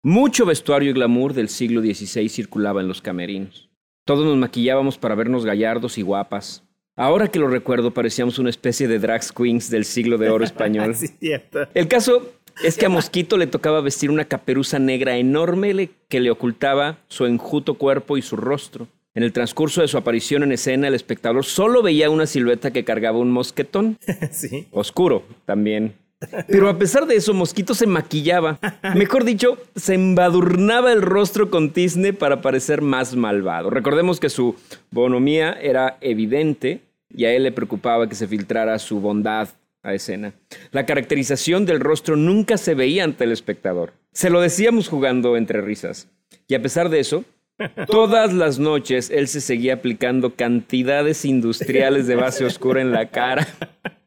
Mucho 0.09 0.47
vestuario 0.47 0.89
y 0.89 0.95
glamour 0.95 1.35
del 1.35 1.51
siglo 1.51 1.83
XVI 1.83 2.31
circulaba 2.31 2.81
en 2.81 2.89
los 2.89 3.03
camerinos. 3.03 3.69
Todos 4.07 4.25
nos 4.25 4.39
maquillábamos 4.39 4.97
para 4.97 5.15
vernos 5.15 5.45
gallardos 5.45 5.99
y 5.99 6.03
guapas. 6.03 6.65
Ahora 6.97 7.29
que 7.29 7.39
lo 7.39 7.47
recuerdo, 7.47 7.91
parecíamos 7.91 8.39
una 8.39 8.49
especie 8.49 8.89
de 8.89 9.01
drag 9.01 9.21
queens 9.35 9.69
del 9.69 9.85
siglo 9.85 10.17
de 10.17 10.31
oro 10.31 10.45
español. 10.45 10.95
Sí. 10.97 11.11
El 11.75 11.89
caso 11.89 12.27
es 12.65 12.79
que 12.79 12.87
a 12.87 12.89
Mosquito 12.89 13.37
le 13.37 13.49
tocaba 13.49 13.83
vestir 13.83 14.11
una 14.11 14.25
caperuza 14.25 14.79
negra 14.79 15.19
enorme 15.19 15.91
que 16.09 16.21
le 16.21 16.31
ocultaba 16.31 16.97
su 17.09 17.27
enjuto 17.27 17.75
cuerpo 17.75 18.17
y 18.17 18.23
su 18.23 18.37
rostro. 18.37 18.89
En 19.13 19.25
el 19.25 19.35
transcurso 19.35 19.83
de 19.83 19.89
su 19.89 19.99
aparición 19.99 20.43
en 20.43 20.53
escena, 20.53 20.89
el 20.89 20.95
espectador 20.95 21.45
solo 21.45 21.83
veía 21.83 22.09
una 22.09 22.25
silueta 22.25 22.71
que 22.71 22.83
cargaba 22.83 23.19
un 23.19 23.31
mosquetón, 23.31 23.99
Sí. 24.31 24.69
oscuro 24.71 25.25
también. 25.45 25.93
Pero 26.49 26.69
a 26.69 26.79
pesar 26.79 27.07
de 27.07 27.17
eso, 27.17 27.33
Mosquito 27.35 27.75
se 27.75 27.87
maquillaba. 27.87 28.59
Mejor 28.95 29.25
dicho, 29.25 29.59
se 29.77 29.95
embadurnaba 29.95 30.93
el 30.93 31.03
rostro 31.03 31.51
con 31.51 31.71
tizne 31.71 32.13
para 32.13 32.41
parecer 32.41 32.83
más 32.83 33.15
malvado. 33.15 33.71
Recordemos 33.71 34.19
que 34.21 34.31
su 34.31 34.57
bonomía 34.91 35.53
era 35.53 35.97
evidente 36.01 36.81
y 37.09 37.25
a 37.25 37.33
él 37.33 37.45
le 37.45 37.53
preocupaba 37.53 38.09
que 38.09 38.15
se 38.15 38.27
filtrara 38.27 38.79
su 38.79 39.01
bondad 39.01 39.49
a 39.83 39.95
escena. 39.95 40.35
La 40.73 40.87
caracterización 40.87 41.65
del 41.65 41.81
rostro 41.81 42.17
nunca 42.17 42.57
se 42.59 42.75
veía 42.75 43.05
ante 43.05 43.25
el 43.25 43.33
espectador. 43.33 43.93
Se 44.13 44.31
lo 44.31 44.41
decíamos 44.41 44.89
jugando 44.89 45.37
entre 45.37 45.61
risas. 45.61 46.09
Y 46.49 46.55
a 46.55 46.63
pesar 46.63 46.89
de 46.89 47.01
eso, 47.01 47.25
todas 47.87 48.33
las 48.33 48.59
noches 48.59 49.11
él 49.11 49.29
se 49.29 49.41
seguía 49.41 49.75
aplicando 49.75 50.35
cantidades 50.35 51.25
industriales 51.25 52.07
de 52.07 52.17
base 52.17 52.45
oscura 52.45 52.81
en 52.81 52.93
la 52.93 53.11
cara. 53.11 53.47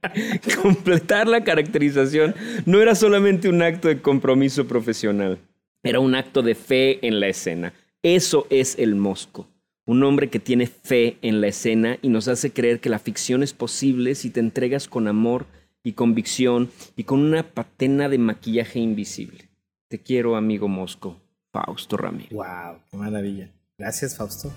Completar 0.62 1.28
la 1.28 1.44
caracterización 1.44 2.36
no 2.66 2.82
era 2.82 2.96
solamente 2.96 3.50
un 3.50 3.62
acto 3.62 3.88
de 3.88 4.02
compromiso 4.02 4.68
profesional, 4.68 5.38
era 5.84 6.00
un 6.00 6.16
acto 6.16 6.42
de 6.42 6.56
fe 6.56 7.06
en 7.06 7.20
la 7.20 7.28
escena. 7.28 7.74
Eso 8.04 8.48
es 8.50 8.78
el 8.80 8.96
Mosco. 8.96 9.48
Un 9.86 10.04
hombre 10.04 10.30
que 10.30 10.40
tiene 10.40 10.68
fe 10.68 11.18
en 11.22 11.42
la 11.42 11.48
escena 11.48 11.98
y 12.02 12.10
nos 12.10 12.28
hace 12.28 12.52
creer 12.52 12.80
que 12.80 12.90
la 12.90 13.00
ficción 13.00 13.44
es 13.44 13.54
posible 13.54 14.16
si 14.16 14.30
te 14.30 14.40
entregas 14.40 14.88
con 14.88 15.08
amor 15.08 15.46
y 15.84 15.94
convicción 15.94 16.70
y 16.96 17.04
con 17.04 17.20
una 17.20 17.44
patena 17.44 18.10
de 18.10 18.18
maquillaje 18.18 18.80
invisible. 18.80 19.50
Te 19.88 20.00
quiero, 20.00 20.36
amigo 20.36 20.68
Mosco. 20.68 21.21
Fausto 21.52 21.98
Ramírez. 21.98 22.32
Wow, 22.32 22.80
qué 22.90 22.98
maravilla. 22.98 23.50
Gracias, 23.78 24.16
Fausto. 24.16 24.52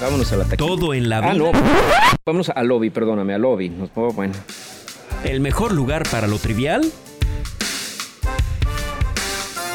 Vámonos 0.00 0.30
a 0.32 0.36
la 0.36 0.44
taquilla. 0.44 0.56
Todo 0.68 0.92
en 0.94 1.08
la 1.08 1.20
vida. 1.20 1.30
Ah, 1.30 1.34
no. 1.34 1.52
Vámonos 2.26 2.50
al 2.50 2.66
lobby, 2.68 2.90
perdóname, 2.90 3.34
al 3.34 3.42
lobby. 3.42 3.68
Nos- 3.70 3.90
oh, 3.94 4.12
bueno. 4.12 4.34
El 5.24 5.40
mejor 5.40 5.72
lugar 5.72 6.02
para 6.10 6.26
lo 6.26 6.38
trivial. 6.38 6.82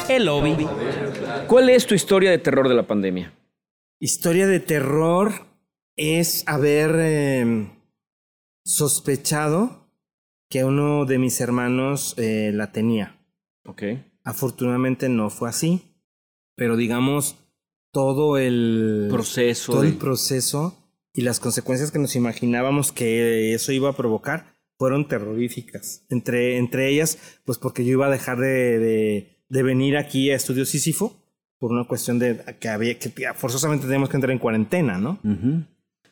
El 0.08 0.26
lobby. 0.26 0.66
¿Cuál 1.48 1.70
es 1.70 1.86
tu 1.86 1.94
historia 1.94 2.30
de 2.30 2.38
terror 2.38 2.68
de 2.68 2.74
la 2.74 2.86
pandemia? 2.86 3.32
Historia 3.98 4.46
de 4.46 4.60
terror 4.60 5.32
es 5.96 6.44
haber 6.46 6.94
eh, 6.98 7.68
sospechado 8.64 9.88
que 10.48 10.64
uno 10.64 11.04
de 11.06 11.18
mis 11.18 11.40
hermanos 11.40 12.14
eh, 12.18 12.50
la 12.52 12.72
tenía. 12.72 13.18
Ok. 13.64 13.82
Afortunadamente 14.24 15.08
no 15.08 15.30
fue 15.30 15.48
así, 15.48 15.91
pero 16.62 16.76
digamos 16.76 17.34
todo 17.90 18.38
el 18.38 19.08
Proceso. 19.10 19.72
todo 19.72 19.82
de- 19.82 19.88
el 19.88 19.94
proceso 19.96 20.78
y 21.12 21.22
las 21.22 21.40
consecuencias 21.40 21.90
que 21.90 21.98
nos 21.98 22.14
imaginábamos 22.14 22.92
que 22.92 23.52
eso 23.52 23.72
iba 23.72 23.90
a 23.90 23.96
provocar 23.96 24.54
fueron 24.78 25.08
terroríficas. 25.08 26.06
Entre, 26.08 26.56
entre 26.58 26.88
ellas, 26.88 27.18
pues 27.44 27.58
porque 27.58 27.84
yo 27.84 27.90
iba 27.90 28.06
a 28.06 28.10
dejar 28.10 28.38
de, 28.38 28.78
de, 28.78 29.36
de 29.48 29.62
venir 29.64 29.96
aquí 29.96 30.30
a 30.30 30.36
Estudio 30.36 30.64
Sísifo 30.64 31.16
por 31.58 31.72
una 31.72 31.84
cuestión 31.88 32.20
de 32.20 32.40
que 32.60 32.68
había 32.68 32.96
que 32.96 33.10
forzosamente 33.34 33.86
teníamos 33.86 34.08
que 34.08 34.16
entrar 34.18 34.30
en 34.30 34.38
cuarentena, 34.38 34.98
¿no? 34.98 35.18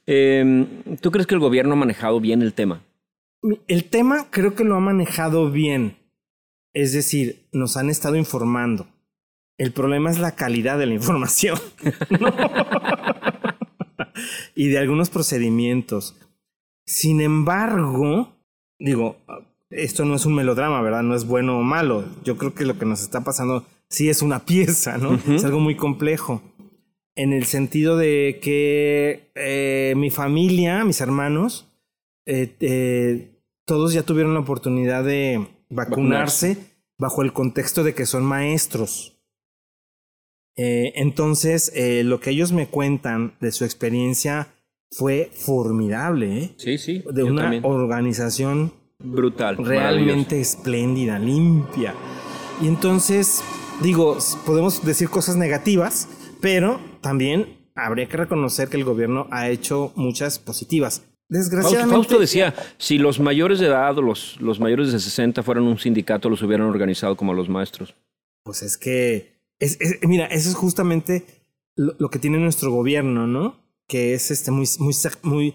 Em, 0.07 0.67
¿Tú 1.01 1.13
crees 1.13 1.29
que 1.29 1.35
el 1.35 1.41
gobierno 1.41 1.75
ha 1.75 1.77
manejado 1.77 2.19
bien 2.21 2.43
el 2.43 2.55
tema? 2.55 2.83
El 3.69 3.85
tema 3.85 4.27
creo 4.31 4.57
que 4.57 4.65
lo 4.65 4.75
ha 4.75 4.81
manejado 4.81 5.49
bien. 5.53 5.97
Es 6.73 6.93
decir, 6.93 7.47
nos 7.53 7.77
han 7.77 7.89
estado 7.89 8.17
informando. 8.17 8.89
El 9.61 9.73
problema 9.73 10.11
es 10.11 10.19
la 10.19 10.37
calidad 10.37 10.79
de 10.79 10.87
la 10.87 10.95
información. 10.95 11.59
¿no? 12.19 12.33
y 14.55 14.69
de 14.69 14.79
algunos 14.79 15.11
procedimientos. 15.11 16.17
Sin 16.87 17.21
embargo, 17.21 18.39
digo, 18.79 19.19
esto 19.69 20.07
no 20.07 20.15
es 20.15 20.25
un 20.25 20.35
melodrama, 20.35 20.81
¿verdad? 20.81 21.03
No 21.03 21.15
es 21.15 21.27
bueno 21.27 21.59
o 21.59 21.63
malo. 21.63 22.07
Yo 22.25 22.39
creo 22.39 22.55
que 22.55 22.65
lo 22.65 22.79
que 22.79 22.87
nos 22.87 23.03
está 23.03 23.23
pasando 23.23 23.67
sí 23.91 24.09
es 24.09 24.23
una 24.23 24.47
pieza, 24.47 24.97
¿no? 24.97 25.21
Es 25.31 25.45
algo 25.45 25.61
muy 25.61 25.77
complejo. 25.77 26.41
En 27.15 27.35
el 27.35 27.45
sentido 27.45 27.99
de 27.99 28.41
que 28.41 29.31
eh, 29.35 29.93
mi 29.95 30.11
familia, 30.11 30.87
mis 30.87 31.03
hermanos, 31.03 31.71
eh, 32.25 32.57
eh, 32.61 33.43
todos 33.67 33.93
ya 33.93 34.05
tuvieron 34.05 34.33
la 34.33 34.41
oportunidad 34.41 35.05
de 35.05 35.47
vacunarse, 35.69 36.57
bajo 36.97 37.21
el 37.21 37.35
contexto 37.35 37.85
de 37.85 37.93
que 37.93 38.07
son 38.07 38.25
maestros. 38.25 39.20
Eh, 40.57 40.93
entonces, 40.97 41.73
eh, 41.75 42.03
lo 42.05 42.21
que 42.21 42.31
ellos 42.31 42.53
me 42.53 42.67
cuentan 42.69 43.35
de 43.41 43.53
su 43.53 43.65
experiencia 43.65 44.49
fue 44.91 45.31
formidable, 45.33 46.39
¿eh? 46.39 46.51
Sí, 46.57 46.79
sí. 46.79 47.05
de 47.13 47.23
una 47.25 47.43
también. 47.43 47.65
organización 47.65 48.73
Brutal. 48.99 49.57
realmente 49.59 50.41
espléndida, 50.41 51.19
limpia. 51.19 51.95
Y 52.61 52.67
entonces, 52.67 53.43
digo, 53.83 54.19
podemos 54.45 54.85
decir 54.85 55.09
cosas 55.09 55.37
negativas, 55.37 56.09
pero 56.41 56.81
también 57.01 57.61
habría 57.75 58.07
que 58.07 58.17
reconocer 58.17 58.69
que 58.69 58.77
el 58.77 58.85
gobierno 58.85 59.29
ha 59.31 59.49
hecho 59.49 59.93
muchas 59.95 60.39
positivas. 60.39 61.03
Desgraciadamente, 61.29 61.95
Fausto 61.95 62.19
decía, 62.19 62.55
si 62.77 62.99
los 62.99 63.21
mayores 63.21 63.61
de 63.61 63.67
edad 63.67 63.97
o 63.97 64.03
los, 64.03 64.37
los 64.41 64.59
mayores 64.59 64.93
de 64.93 64.99
60 64.99 65.45
fueran 65.45 65.65
un 65.65 65.79
sindicato, 65.79 66.29
los 66.29 66.43
hubieran 66.43 66.67
organizado 66.67 67.17
como 67.17 67.33
los 67.35 67.49
maestros. 67.49 67.95
pues 68.43 68.63
es 68.63 68.77
que, 68.77 69.40
es, 69.61 69.81
es- 69.81 69.99
mira, 70.09 70.27
eso 70.27 70.49
es 70.49 70.55
justamente 70.57 71.25
lo, 71.77 71.95
lo 71.99 72.11
que 72.11 72.19
tiene 72.19 72.39
nuestro 72.39 72.73
gobierno, 72.73 73.27
¿no? 73.29 73.57
Que 73.87 74.15
es 74.15 74.31
este 74.33 74.51
muy, 74.51 74.67
muy, 74.81 74.95
muy 75.23 75.49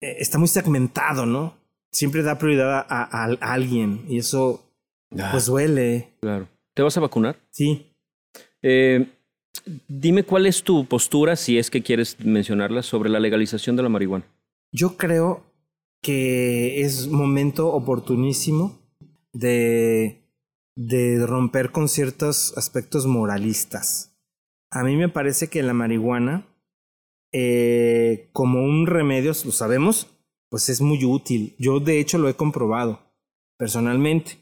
eh, 0.00 0.16
está 0.18 0.38
muy 0.38 0.48
segmentado, 0.48 1.24
¿no? 1.26 1.54
Siempre 1.92 2.22
da 2.22 2.38
prioridad 2.38 2.72
a, 2.72 2.80
a- 2.88 3.36
a 3.40 3.52
alguien 3.52 4.04
y 4.08 4.18
eso, 4.18 4.64
pues 5.30 5.46
duele, 5.46 6.08
Claro. 6.20 6.48
¿Te 6.74 6.82
vas 6.82 6.96
a 6.96 7.00
vacunar? 7.00 7.36
sí. 7.50 7.86
Eh, 8.66 9.06
dime 9.86 10.24
cuál 10.24 10.46
es 10.46 10.62
tu 10.64 10.86
postura, 10.86 11.36
si 11.36 11.58
es 11.58 11.70
que 11.70 11.82
quieres 11.82 12.16
mencionarla, 12.24 12.82
sobre 12.82 13.10
la 13.10 13.20
legalización 13.20 13.76
de 13.76 13.82
la 13.82 13.88
marihuana. 13.90 14.24
Yo 14.72 14.96
creo 14.96 15.44
que 16.02 16.80
es 16.80 17.06
momento 17.08 17.68
oportunísimo 17.72 18.80
de, 19.32 20.23
de 20.76 21.24
romper 21.26 21.72
con 21.72 21.88
ciertos 21.88 22.56
aspectos 22.56 23.06
moralistas. 23.06 24.16
A 24.70 24.82
mí 24.82 24.96
me 24.96 25.08
parece 25.08 25.48
que 25.48 25.62
la 25.62 25.74
marihuana, 25.74 26.46
eh, 27.32 28.28
como 28.32 28.64
un 28.64 28.86
remedio, 28.86 29.32
lo 29.44 29.52
sabemos, 29.52 30.08
pues 30.48 30.68
es 30.68 30.80
muy 30.80 31.04
útil. 31.04 31.54
Yo 31.58 31.80
de 31.80 32.00
hecho 32.00 32.18
lo 32.18 32.28
he 32.28 32.34
comprobado 32.34 33.00
personalmente. 33.56 34.38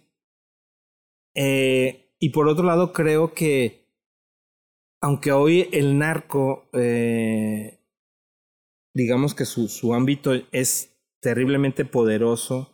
Eh, 1.34 2.14
y 2.18 2.30
por 2.30 2.48
otro 2.48 2.64
lado, 2.64 2.92
creo 2.92 3.34
que 3.34 3.82
aunque 5.00 5.32
hoy 5.32 5.68
el 5.72 5.98
narco 5.98 6.68
eh, 6.72 7.82
digamos 8.94 9.34
que 9.34 9.44
su, 9.44 9.68
su 9.68 9.94
ámbito 9.94 10.32
es 10.52 10.96
terriblemente 11.20 11.84
poderoso 11.84 12.71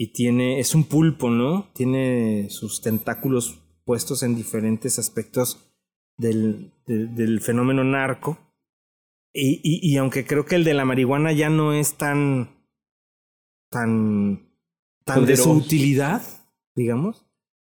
y 0.00 0.12
tiene, 0.12 0.60
es 0.60 0.76
un 0.76 0.84
pulpo, 0.84 1.28
¿no? 1.28 1.70
Tiene 1.74 2.48
sus 2.50 2.80
tentáculos 2.80 3.60
puestos 3.84 4.22
en 4.22 4.36
diferentes 4.36 4.98
aspectos 5.00 5.74
del, 6.16 6.72
del, 6.86 7.14
del 7.16 7.40
fenómeno 7.40 7.82
narco. 7.82 8.38
Y, 9.32 9.60
y, 9.62 9.80
y, 9.82 9.96
aunque 9.96 10.24
creo 10.24 10.46
que 10.46 10.54
el 10.54 10.62
de 10.62 10.74
la 10.74 10.84
marihuana 10.84 11.32
ya 11.32 11.50
no 11.50 11.72
es 11.72 11.96
tan, 11.96 12.48
tan, 13.70 14.48
tan 15.04 15.26
de 15.26 15.36
su 15.36 15.50
utilidad, 15.50 16.22
digamos, 16.76 17.26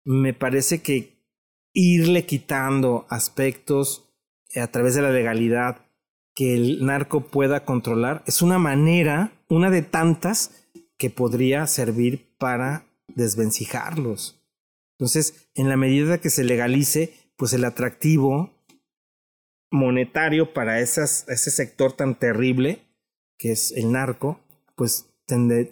me 0.05 0.33
parece 0.33 0.81
que 0.81 1.21
irle 1.73 2.25
quitando 2.25 3.05
aspectos 3.09 4.15
a 4.55 4.67
través 4.67 4.95
de 4.95 5.01
la 5.01 5.11
legalidad 5.11 5.85
que 6.35 6.53
el 6.55 6.85
narco 6.85 7.27
pueda 7.27 7.65
controlar 7.65 8.23
es 8.25 8.41
una 8.41 8.59
manera, 8.59 9.33
una 9.49 9.69
de 9.69 9.81
tantas, 9.81 10.62
que 10.97 11.09
podría 11.09 11.67
servir 11.67 12.35
para 12.37 12.85
desvencijarlos. 13.07 14.41
Entonces, 14.97 15.49
en 15.55 15.69
la 15.69 15.77
medida 15.77 16.19
que 16.19 16.29
se 16.29 16.43
legalice, 16.43 17.13
pues 17.35 17.53
el 17.53 17.65
atractivo 17.65 18.51
monetario 19.71 20.53
para 20.53 20.79
ese 20.79 21.07
sector 21.35 21.93
tan 21.93 22.15
terrible 22.15 22.85
que 23.37 23.51
es 23.51 23.71
el 23.71 23.91
narco, 23.91 24.39
pues 24.75 25.09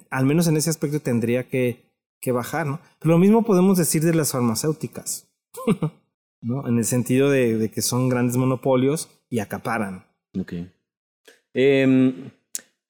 al 0.10 0.26
menos 0.26 0.48
en 0.48 0.58
ese 0.58 0.70
aspecto 0.70 1.00
tendría 1.00 1.48
que, 1.48 1.86
que 2.20 2.32
bajar, 2.32 2.68
¿no? 2.68 2.82
Pero 3.00 3.14
lo 3.14 3.20
mismo 3.20 3.44
podemos 3.44 3.78
decir 3.78 4.04
de 4.04 4.14
las 4.14 4.32
farmacéuticas, 4.32 5.30
¿no? 6.42 6.68
En 6.68 6.78
el 6.78 6.86
sentido 6.86 7.30
de, 7.30 7.58
de, 7.58 7.70
que 7.70 7.82
son 7.82 8.10
grandes 8.10 8.38
monopolios 8.38 9.10
y 9.30 9.40
acaparan. 9.40 10.06
Ok. 10.38 10.54
Em, 11.54 12.32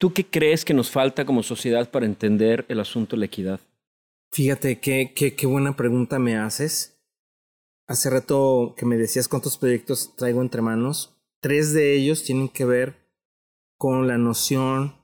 ¿Tú 0.01 0.13
qué 0.13 0.25
crees 0.25 0.65
que 0.65 0.73
nos 0.73 0.89
falta 0.89 1.25
como 1.25 1.43
sociedad 1.43 1.91
para 1.91 2.07
entender 2.07 2.65
el 2.69 2.79
asunto 2.79 3.15
de 3.15 3.19
la 3.19 3.27
equidad? 3.27 3.59
Fíjate, 4.31 4.79
qué, 4.79 5.13
qué, 5.15 5.35
qué 5.35 5.45
buena 5.45 5.75
pregunta 5.75 6.17
me 6.17 6.37
haces. 6.37 6.99
Hace 7.85 8.09
rato 8.09 8.73
que 8.75 8.87
me 8.87 8.97
decías 8.97 9.27
cuántos 9.27 9.59
proyectos 9.59 10.15
traigo 10.15 10.41
entre 10.41 10.63
manos. 10.63 11.15
Tres 11.39 11.73
de 11.73 11.93
ellos 11.93 12.23
tienen 12.23 12.49
que 12.49 12.65
ver 12.65 12.95
con 13.77 14.07
la 14.07 14.17
noción 14.17 14.95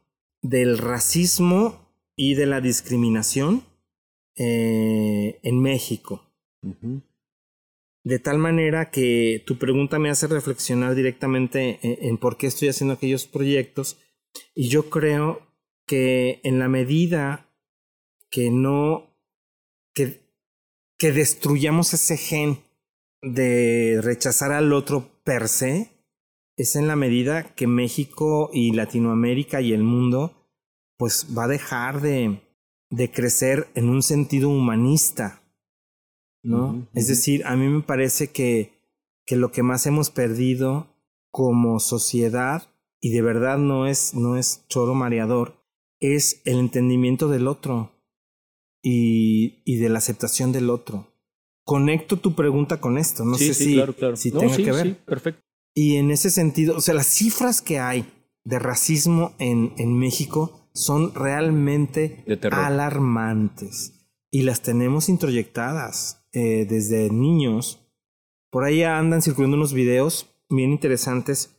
del 0.42 0.80
racismo 0.80 1.94
y 2.16 2.34
de 2.34 2.48
la 2.48 2.60
discriminación 2.60 3.68
eh, 4.36 5.40
en 5.44 5.62
México. 5.62 6.24
De 8.04 8.18
tal 8.18 8.40
manera 8.40 8.90
que 8.90 9.44
tu 9.46 9.60
pregunta 9.60 10.00
me 10.00 10.10
hace 10.10 10.26
reflexionar 10.26 10.96
directamente 10.96 11.78
en, 11.84 12.18
por 12.18 12.38
qué 12.38 12.48
estoy 12.48 12.70
haciendo 12.70 12.96
aquellos 12.96 13.28
proyectos. 13.28 14.00
Y 14.54 14.70
yo 14.70 14.90
creo 14.90 15.42
que 15.86 16.42
en 16.44 16.60
la 16.60 16.68
medida 16.68 17.50
que 18.30 18.52
no, 18.52 19.16
que, 19.94 20.22
que 20.98 21.12
destruyamos 21.12 21.94
ese 21.94 22.18
gen 22.18 22.60
de 23.22 24.00
rechazar 24.02 24.52
al 24.52 24.74
otro 24.74 25.10
per 25.24 25.48
se, 25.48 25.92
es 26.58 26.76
en 26.76 26.88
la 26.88 26.96
medida 26.96 27.56
que 27.56 27.68
México 27.68 28.50
y 28.52 28.72
Latinoamérica 28.72 29.62
y 29.62 29.74
el 29.74 29.84
mundo 29.84 30.34
pues 30.98 31.28
va 31.38 31.44
a 31.44 31.48
dejar 31.48 32.02
de, 32.02 32.42
de 32.90 33.12
crecer 33.12 33.68
en 33.76 33.90
un 33.90 34.02
sentido 34.02 34.50
humanista, 34.50 35.44
¿no? 36.44 36.88
Es 36.96 37.08
decir, 37.08 37.46
a 37.46 37.56
mí 37.56 37.68
me 37.68 37.84
parece 37.84 38.32
que, 38.32 38.74
que 39.26 39.36
lo 39.36 39.52
que 39.52 39.62
más 39.62 39.86
hemos 39.86 40.10
perdido 40.10 40.88
como 41.30 41.80
sociedad, 41.80 42.68
y 43.00 43.12
de 43.12 43.22
verdad 43.22 43.58
no 43.58 43.88
es, 43.88 44.14
no 44.14 44.38
es 44.38 44.66
choro 44.68 44.96
mareador, 44.96 45.64
es 46.00 46.42
el 46.46 46.60
entendimiento 46.60 47.28
del 47.30 47.48
otro 47.48 47.92
y, 48.82 49.62
y 49.66 49.78
de 49.78 49.90
la 49.90 50.00
aceptación 50.00 50.52
del 50.52 50.70
otro. 50.70 51.14
Conecto 51.64 52.18
tu 52.18 52.34
pregunta 52.34 52.80
con 52.80 52.98
esto, 52.98 53.26
no 53.26 53.38
sé 53.38 53.54
si, 53.54 53.82
si 54.16 54.32
tenga 54.32 54.56
que 54.56 54.72
ver. 54.72 54.98
perfecto. 55.04 55.42
Y 55.74 55.98
en 55.98 56.12
ese 56.12 56.32
sentido, 56.32 56.78
o 56.78 56.82
sea, 56.82 56.94
las 56.94 57.08
cifras 57.08 57.62
que 57.62 57.80
hay 57.80 58.12
de 58.44 58.58
racismo 58.58 59.36
en, 59.38 59.74
en 59.78 59.98
México 60.00 60.70
son 60.74 61.14
realmente 61.14 62.24
alarmantes 62.52 63.94
y 64.32 64.44
las 64.44 64.62
tenemos 64.62 65.10
introyectadas 65.10 66.26
eh, 66.32 66.66
desde 66.70 67.10
niños. 67.10 67.80
Por 68.50 68.64
ahí 68.64 68.84
andan 68.84 69.22
circulando 69.22 69.58
unos 69.58 69.74
videos 69.74 70.30
bien 70.50 70.72
interesantes 70.72 71.57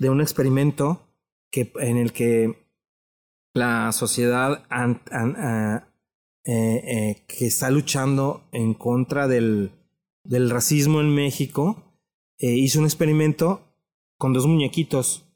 de 0.00 0.10
un 0.10 0.20
experimento 0.20 1.06
que, 1.52 1.70
en 1.78 1.98
el 1.98 2.12
que 2.12 2.56
la 3.54 3.92
sociedad 3.92 4.64
eh, 4.72 5.82
eh, 6.44 7.24
que 7.28 7.46
está 7.46 7.70
luchando 7.70 8.48
en 8.50 8.74
contra 8.74 9.28
del, 9.28 9.72
del 10.24 10.50
racismo 10.50 11.00
en 11.00 11.14
México 11.14 11.84
eh, 12.38 12.54
hizo 12.56 12.78
un 12.78 12.86
experimento 12.86 13.60
con 14.16 14.32
dos 14.32 14.46
muñequitos. 14.46 15.26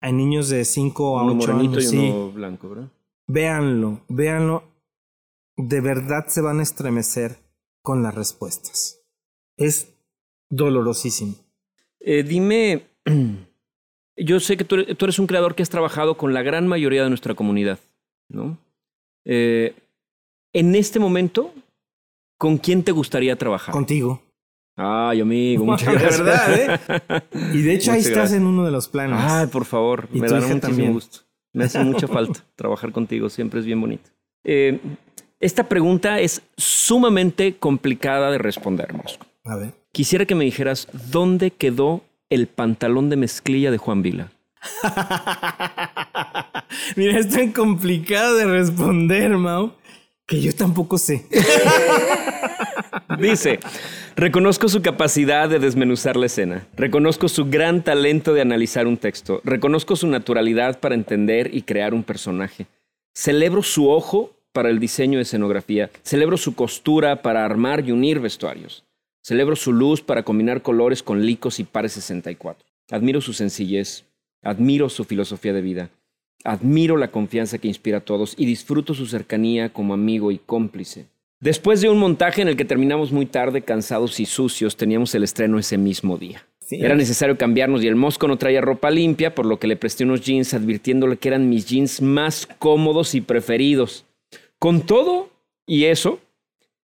Hay 0.00 0.12
niños 0.12 0.48
de 0.48 0.64
5 0.64 1.18
a 1.18 1.24
8 1.24 1.52
años. 1.52 1.92
Y 1.92 1.96
uno 1.96 2.30
blanco, 2.30 2.68
¿verdad? 2.68 2.92
Véanlo, 3.26 4.00
véanlo. 4.08 4.62
De 5.56 5.80
verdad 5.80 6.26
se 6.28 6.42
van 6.42 6.60
a 6.60 6.62
estremecer 6.62 7.38
con 7.82 8.04
las 8.04 8.14
respuestas. 8.14 9.00
Es 9.56 9.96
dolorosísimo. 10.48 11.34
Eh, 11.98 12.22
dime, 12.22 12.90
yo 14.16 14.40
sé 14.40 14.56
que 14.56 14.64
tú 14.64 14.76
eres, 14.76 15.18
un 15.18 15.26
creador 15.26 15.54
que 15.54 15.62
has 15.62 15.70
trabajado 15.70 16.16
con 16.16 16.32
la 16.32 16.42
gran 16.42 16.66
mayoría 16.66 17.02
de 17.02 17.08
nuestra 17.08 17.34
comunidad, 17.34 17.78
¿no? 18.28 18.58
Eh, 19.24 19.74
en 20.52 20.74
este 20.74 20.98
momento, 20.98 21.52
¿con 22.38 22.58
quién 22.58 22.82
te 22.82 22.92
gustaría 22.92 23.36
trabajar? 23.36 23.72
Contigo. 23.72 24.22
Ay, 24.76 25.20
amigo, 25.20 25.64
muchas 25.66 25.92
gracias. 25.92 26.18
verdad, 26.22 26.54
¿eh? 26.54 27.22
Y 27.52 27.62
de 27.62 27.74
hecho 27.74 27.92
ahí 27.92 28.00
estás 28.00 28.32
en 28.32 28.46
uno 28.46 28.64
de 28.64 28.70
los 28.70 28.88
planes. 28.88 29.18
Ay, 29.20 29.46
por 29.48 29.64
favor, 29.64 30.08
me 30.12 30.28
da 30.28 30.40
muchísimo 30.40 30.92
gusto. 30.92 31.20
Me 31.52 31.64
hace 31.64 31.82
mucha 31.82 32.06
falta 32.06 32.44
trabajar 32.56 32.92
contigo, 32.92 33.28
siempre 33.28 33.60
es 33.60 33.66
bien 33.66 33.80
bonito. 33.80 34.10
Eh, 34.44 34.78
esta 35.40 35.68
pregunta 35.68 36.20
es 36.20 36.42
sumamente 36.56 37.56
complicada 37.56 38.30
de 38.30 38.38
responder, 38.38 38.92
Mosco. 38.92 39.26
A 39.44 39.56
ver. 39.56 39.72
Quisiera 39.92 40.26
que 40.26 40.34
me 40.34 40.44
dijeras 40.44 40.88
dónde 41.10 41.50
quedó 41.50 42.02
el 42.30 42.48
pantalón 42.48 43.10
de 43.10 43.16
mezclilla 43.16 43.70
de 43.70 43.78
Juan 43.78 44.02
Vila. 44.02 44.32
Mira, 46.96 47.18
es 47.18 47.28
tan 47.28 47.52
complicado 47.52 48.36
de 48.36 48.46
responder, 48.46 49.36
Mau, 49.36 49.72
que 50.26 50.40
yo 50.40 50.54
tampoco 50.54 50.98
sé. 50.98 51.26
Dice, 53.18 53.60
reconozco 54.16 54.68
su 54.68 54.82
capacidad 54.82 55.48
de 55.48 55.58
desmenuzar 55.58 56.16
la 56.16 56.26
escena, 56.26 56.66
reconozco 56.76 57.28
su 57.28 57.46
gran 57.46 57.82
talento 57.82 58.34
de 58.34 58.42
analizar 58.42 58.86
un 58.86 58.96
texto, 58.96 59.40
reconozco 59.44 59.96
su 59.96 60.06
naturalidad 60.06 60.80
para 60.80 60.94
entender 60.94 61.54
y 61.54 61.62
crear 61.62 61.94
un 61.94 62.02
personaje. 62.02 62.66
Celebro 63.14 63.62
su 63.62 63.88
ojo 63.88 64.32
para 64.52 64.70
el 64.70 64.80
diseño 64.80 65.18
de 65.18 65.22
escenografía, 65.22 65.90
celebro 66.02 66.36
su 66.36 66.54
costura 66.54 67.22
para 67.22 67.44
armar 67.44 67.86
y 67.86 67.92
unir 67.92 68.20
vestuarios, 68.20 68.84
celebro 69.26 69.56
su 69.56 69.72
luz 69.72 70.02
para 70.02 70.22
combinar 70.22 70.62
colores 70.62 71.02
con 71.02 71.26
licos 71.26 71.58
y 71.58 71.64
pares 71.64 71.94
64. 71.94 72.64
Admiro 72.92 73.20
su 73.20 73.32
sencillez, 73.32 74.04
admiro 74.40 74.88
su 74.88 75.02
filosofía 75.02 75.52
de 75.52 75.62
vida, 75.62 75.90
admiro 76.44 76.96
la 76.96 77.10
confianza 77.10 77.58
que 77.58 77.66
inspira 77.66 77.98
a 77.98 78.04
todos 78.04 78.34
y 78.38 78.46
disfruto 78.46 78.94
su 78.94 79.06
cercanía 79.06 79.72
como 79.72 79.94
amigo 79.94 80.30
y 80.30 80.38
cómplice. 80.38 81.06
Después 81.40 81.80
de 81.80 81.88
un 81.88 81.98
montaje 81.98 82.40
en 82.40 82.46
el 82.46 82.56
que 82.56 82.64
terminamos 82.64 83.10
muy 83.10 83.26
tarde, 83.26 83.62
cansados 83.62 84.20
y 84.20 84.26
sucios, 84.26 84.76
teníamos 84.76 85.12
el 85.16 85.24
estreno 85.24 85.58
ese 85.58 85.76
mismo 85.76 86.18
día. 86.18 86.46
Era 86.70 86.94
necesario 86.94 87.36
cambiarnos 87.36 87.82
y 87.82 87.88
el 87.88 87.96
Mosco 87.96 88.28
no 88.28 88.38
traía 88.38 88.60
ropa 88.60 88.92
limpia, 88.92 89.34
por 89.34 89.44
lo 89.44 89.58
que 89.58 89.66
le 89.66 89.76
presté 89.76 90.04
unos 90.04 90.20
jeans 90.20 90.54
advirtiéndole 90.54 91.16
que 91.16 91.28
eran 91.28 91.48
mis 91.48 91.66
jeans 91.66 92.00
más 92.00 92.46
cómodos 92.60 93.16
y 93.16 93.22
preferidos. 93.22 94.04
Con 94.60 94.82
todo 94.82 95.30
y 95.66 95.86
eso, 95.86 96.20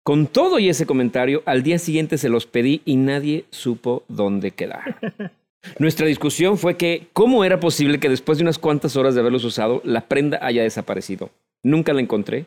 con 0.03 0.27
todo 0.27 0.59
y 0.59 0.69
ese 0.69 0.87
comentario, 0.87 1.43
al 1.47 1.63
día 1.63 1.79
siguiente 1.79 2.19
se 2.19 2.29
los 2.29 2.47
pedí 2.47 2.83
y 2.85 2.97
nadie 2.97 3.45
supo 3.51 4.05
dónde 4.09 4.51
quedar. 4.53 4.97
Nuestra 5.79 6.07
discusión 6.07 6.57
fue 6.57 6.77
que 6.77 7.09
cómo 7.13 7.45
era 7.45 7.61
posible 7.61 8.01
que 8.01 8.09
después 8.09 8.39
de 8.39 8.45
unas 8.45 8.59
cuantas 8.59 8.97
horas 8.97 9.15
de 9.15 9.21
haberlos 9.21 9.45
usado, 9.45 9.83
la 9.85 10.03
prenda 10.03 10.39
haya 10.41 10.63
desaparecido. 10.63 11.31
Nunca 11.63 11.93
la 11.93 12.01
encontré 12.01 12.47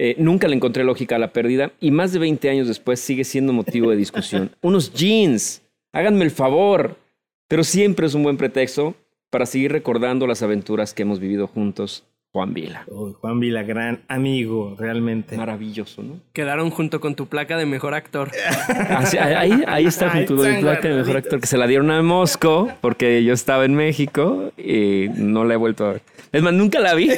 eh, 0.00 0.14
nunca 0.16 0.46
le 0.46 0.54
encontré 0.54 0.84
lógica 0.84 1.16
a 1.16 1.18
la 1.18 1.32
pérdida 1.32 1.72
y 1.80 1.90
más 1.90 2.12
de 2.12 2.20
20 2.20 2.48
años 2.48 2.68
después 2.68 3.00
sigue 3.00 3.24
siendo 3.24 3.52
motivo 3.52 3.90
de 3.90 3.96
discusión. 3.96 4.52
Unos 4.62 4.94
jeans, 4.94 5.60
háganme 5.92 6.24
el 6.24 6.30
favor, 6.30 6.96
pero 7.48 7.64
siempre 7.64 8.06
es 8.06 8.14
un 8.14 8.22
buen 8.22 8.36
pretexto 8.36 8.94
para 9.28 9.44
seguir 9.44 9.72
recordando 9.72 10.28
las 10.28 10.40
aventuras 10.40 10.94
que 10.94 11.02
hemos 11.02 11.18
vivido 11.18 11.48
juntos 11.48 12.04
Juan 12.32 12.52
Vila. 12.52 12.84
Juan 13.20 13.40
Vila, 13.40 13.62
gran 13.62 14.02
amigo, 14.06 14.76
realmente. 14.78 15.36
Maravilloso, 15.36 16.02
¿no? 16.02 16.20
Quedaron 16.32 16.70
junto 16.70 17.00
con 17.00 17.14
tu 17.14 17.26
placa 17.26 17.56
de 17.56 17.64
mejor 17.64 17.94
actor. 17.94 18.30
Ah, 18.68 19.04
ahí, 19.20 19.64
ahí 19.66 19.86
está 19.86 20.10
junto 20.10 20.36
con 20.36 20.54
mi 20.54 20.60
placa 20.60 20.88
de 20.88 20.94
mejor 20.94 21.16
actor, 21.16 21.40
que 21.40 21.46
se 21.46 21.56
la 21.56 21.66
dieron 21.66 21.90
a 21.90 22.02
Mosco, 22.02 22.70
porque 22.82 23.24
yo 23.24 23.32
estaba 23.32 23.64
en 23.64 23.74
México 23.74 24.52
y 24.58 25.06
no 25.16 25.44
la 25.44 25.54
he 25.54 25.56
vuelto 25.56 25.86
a 25.86 25.92
ver. 25.94 26.02
Es 26.30 26.42
más, 26.42 26.52
nunca 26.52 26.80
la 26.80 26.94
vi. 26.94 27.10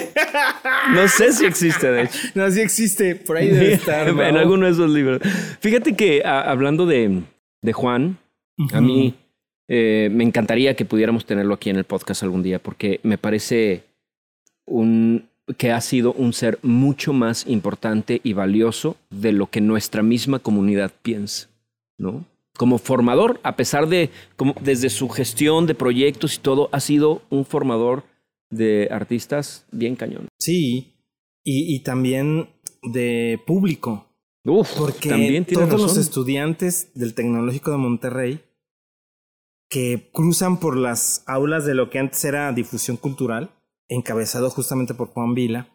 No 0.95 1.09
sé 1.09 1.33
si 1.33 1.45
existe, 1.45 1.91
de 1.91 2.03
hecho. 2.05 2.19
No, 2.35 2.49
sí 2.51 2.61
existe. 2.61 3.17
Por 3.17 3.37
ahí 3.37 3.49
debe 3.49 3.73
estar. 3.73 4.09
en 4.09 4.37
alguno 4.37 4.67
de 4.67 4.73
esos 4.73 4.91
libros. 4.91 5.21
Fíjate 5.61 5.97
que 5.97 6.23
hablando 6.25 6.87
de, 6.87 7.23
de 7.63 7.73
Juan, 7.73 8.19
a 8.73 8.81
mí 8.81 9.15
eh, 9.69 10.09
me 10.13 10.25
encantaría 10.25 10.75
que 10.75 10.85
pudiéramos 10.85 11.27
tenerlo 11.27 11.55
aquí 11.55 11.71
en 11.71 11.77
el 11.77 11.85
podcast 11.85 12.23
algún 12.23 12.43
día, 12.43 12.59
porque 12.61 13.01
me 13.03 13.19
parece 13.19 13.85
un, 14.71 15.29
que 15.59 15.73
ha 15.73 15.81
sido 15.83 16.15
un 16.15 16.33
ser 16.33 16.59
mucho 16.63 17.13
más 17.13 17.47
importante 17.47 18.21
y 18.25 18.33
valioso 18.33 18.97
de 19.11 19.33
lo 19.33 19.51
que 19.51 19.61
nuestra 19.61 20.03
misma 20.03 20.39
comunidad 20.39 20.93
piensa, 21.03 21.51
¿no? 21.99 22.25
como 22.61 22.77
formador, 22.77 23.41
a 23.43 23.57
pesar 23.57 23.89
de, 23.89 24.11
como 24.37 24.55
desde 24.61 24.91
su 24.91 25.09
gestión 25.09 25.67
de 25.67 25.75
proyectos 25.75 26.35
y 26.35 26.41
todo, 26.41 26.69
ha 26.73 26.81
sido 26.81 27.23
un 27.31 27.47
formador 27.47 28.05
de 28.51 28.87
artistas 28.91 29.65
bien 29.73 29.97
cañón. 29.97 30.29
Sí, 30.39 30.93
y, 31.43 31.75
y 31.75 31.83
también 31.83 32.51
de 32.83 33.41
público. 33.47 34.07
Uf, 34.45 34.77
Porque 34.77 35.09
también 35.09 35.47
tiene 35.47 35.67
todos 35.67 35.81
los 35.81 35.97
estudiantes 35.97 36.91
del 36.95 37.15
Tecnológico 37.15 37.71
de 37.71 37.79
Monterrey 37.79 38.41
que 39.71 40.11
cruzan 40.13 40.61
por 40.61 40.77
las 40.77 41.23
aulas 41.27 41.65
de 41.65 41.75
lo 41.75 41.89
que 41.89 41.99
antes 41.99 42.23
era 42.27 42.53
difusión 42.53 42.99
cultural, 42.99 43.51
encabezado 43.91 44.49
justamente 44.51 44.95
por 44.95 45.09
Juan 45.09 45.35
Vila, 45.35 45.69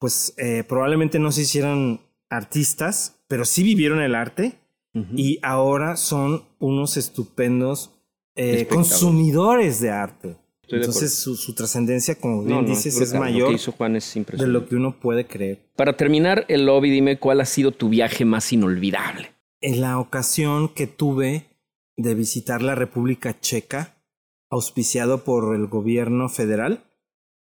pues 0.00 0.34
eh, 0.38 0.64
probablemente 0.66 1.18
no 1.18 1.30
se 1.30 1.42
hicieron 1.42 2.00
artistas, 2.28 3.20
pero 3.28 3.44
sí 3.44 3.62
vivieron 3.62 4.00
el 4.00 4.14
arte 4.14 4.58
y 5.16 5.40
ahora 5.42 5.96
son 5.96 6.44
unos 6.60 6.96
estupendos 6.96 7.90
eh, 8.36 8.66
consumidores 8.68 9.80
de 9.80 9.90
arte. 9.90 10.36
Estoy 10.62 10.78
de 10.78 10.84
Entonces 10.84 11.14
su, 11.14 11.36
su 11.36 11.52
trascendencia, 11.54 12.14
como 12.14 12.44
bien 12.44 12.48
No, 12.48 12.62
no, 12.62 12.68
dices, 12.68 13.00
es. 13.00 13.12
Lo 13.12 13.18
mayor 13.18 13.48
que 13.48 13.56
hizo 13.56 13.72
Juan 13.72 13.96
es 13.96 14.14
de 14.14 14.46
lo 14.46 14.68
que 14.68 14.76
uno 14.76 14.98
puede 15.00 15.26
creer. 15.26 15.68
Para 15.76 15.96
terminar 15.96 16.46
el 16.48 16.64
lobby, 16.66 16.90
dime 16.90 17.18
cuál 17.18 17.40
ha 17.40 17.44
sido 17.44 17.72
tu 17.72 17.88
viaje 17.88 18.24
más 18.24 18.52
inolvidable. 18.52 19.32
En 19.60 19.80
la 19.80 19.98
ocasión 19.98 20.68
que 20.68 20.86
tuve 20.86 21.46
de 21.96 22.14
visitar 22.14 22.62
la 22.62 22.76
República 22.76 23.38
Checa, 23.40 23.96
auspiciado 24.48 25.24
por 25.24 25.56
el 25.56 25.66
gobierno 25.66 26.28
federal, 26.28 26.84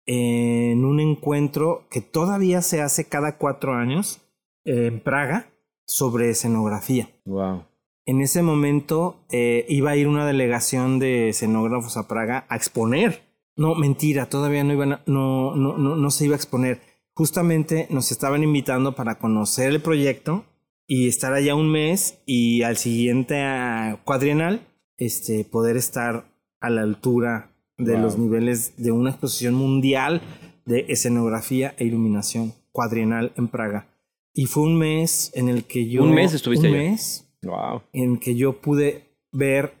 en 0.05 0.85
un 0.85 0.99
encuentro 0.99 1.85
que 1.89 2.01
todavía 2.01 2.61
se 2.61 2.81
hace 2.81 3.05
cada 3.05 3.37
cuatro 3.37 3.73
años 3.73 4.21
en 4.63 4.99
Praga 4.99 5.47
sobre 5.85 6.29
escenografía. 6.29 7.09
Wow. 7.25 7.63
En 8.05 8.21
ese 8.21 8.43
momento 8.43 9.25
eh, 9.31 9.65
iba 9.67 9.91
a 9.91 9.95
ir 9.95 10.07
una 10.07 10.25
delegación 10.27 10.99
de 10.99 11.29
escenógrafos 11.29 11.97
a 11.97 12.07
Praga 12.07 12.45
a 12.49 12.55
exponer. 12.55 13.23
No, 13.57 13.73
mentira, 13.73 14.27
todavía 14.27 14.63
no 14.63 14.73
iban 14.73 14.93
a- 14.93 15.01
no, 15.07 15.55
no, 15.55 15.77
no, 15.77 15.95
no 15.95 16.11
se 16.11 16.25
iba 16.25 16.35
a 16.35 16.37
exponer. 16.37 16.81
Justamente 17.13 17.87
nos 17.89 18.11
estaban 18.11 18.43
invitando 18.43 18.93
para 18.95 19.17
conocer 19.17 19.69
el 19.71 19.81
proyecto 19.81 20.43
y 20.85 21.07
estar 21.07 21.33
allá 21.33 21.55
un 21.55 21.71
mes 21.71 22.21
y 22.27 22.61
al 22.61 22.77
siguiente 22.77 23.41
ah, 23.41 23.99
cuadrienal 24.03 24.67
este, 24.97 25.43
poder 25.45 25.77
estar 25.77 26.25
a 26.59 26.69
la 26.69 26.81
altura 26.81 27.54
de 27.77 27.93
Wow. 27.93 28.01
los 28.01 28.17
niveles 28.17 28.73
de 28.77 28.91
una 28.91 29.09
exposición 29.11 29.53
mundial 29.55 30.21
de 30.65 30.85
escenografía 30.89 31.75
e 31.77 31.85
iluminación 31.85 32.53
cuadrienal 32.71 33.33
en 33.37 33.47
Praga. 33.47 33.87
Y 34.33 34.45
fue 34.47 34.63
un 34.63 34.77
mes 34.77 35.31
en 35.35 35.49
el 35.49 35.63
que 35.65 35.87
yo... 35.89 36.03
¿Un 36.03 36.13
mes 36.13 36.33
estuviste 36.33 36.67
un 36.69 36.75
allá? 36.75 36.89
mes 36.89 37.21
Wow. 37.43 37.83
en 37.93 38.17
que 38.17 38.35
yo 38.35 38.59
pude 38.61 39.03
ver 39.31 39.73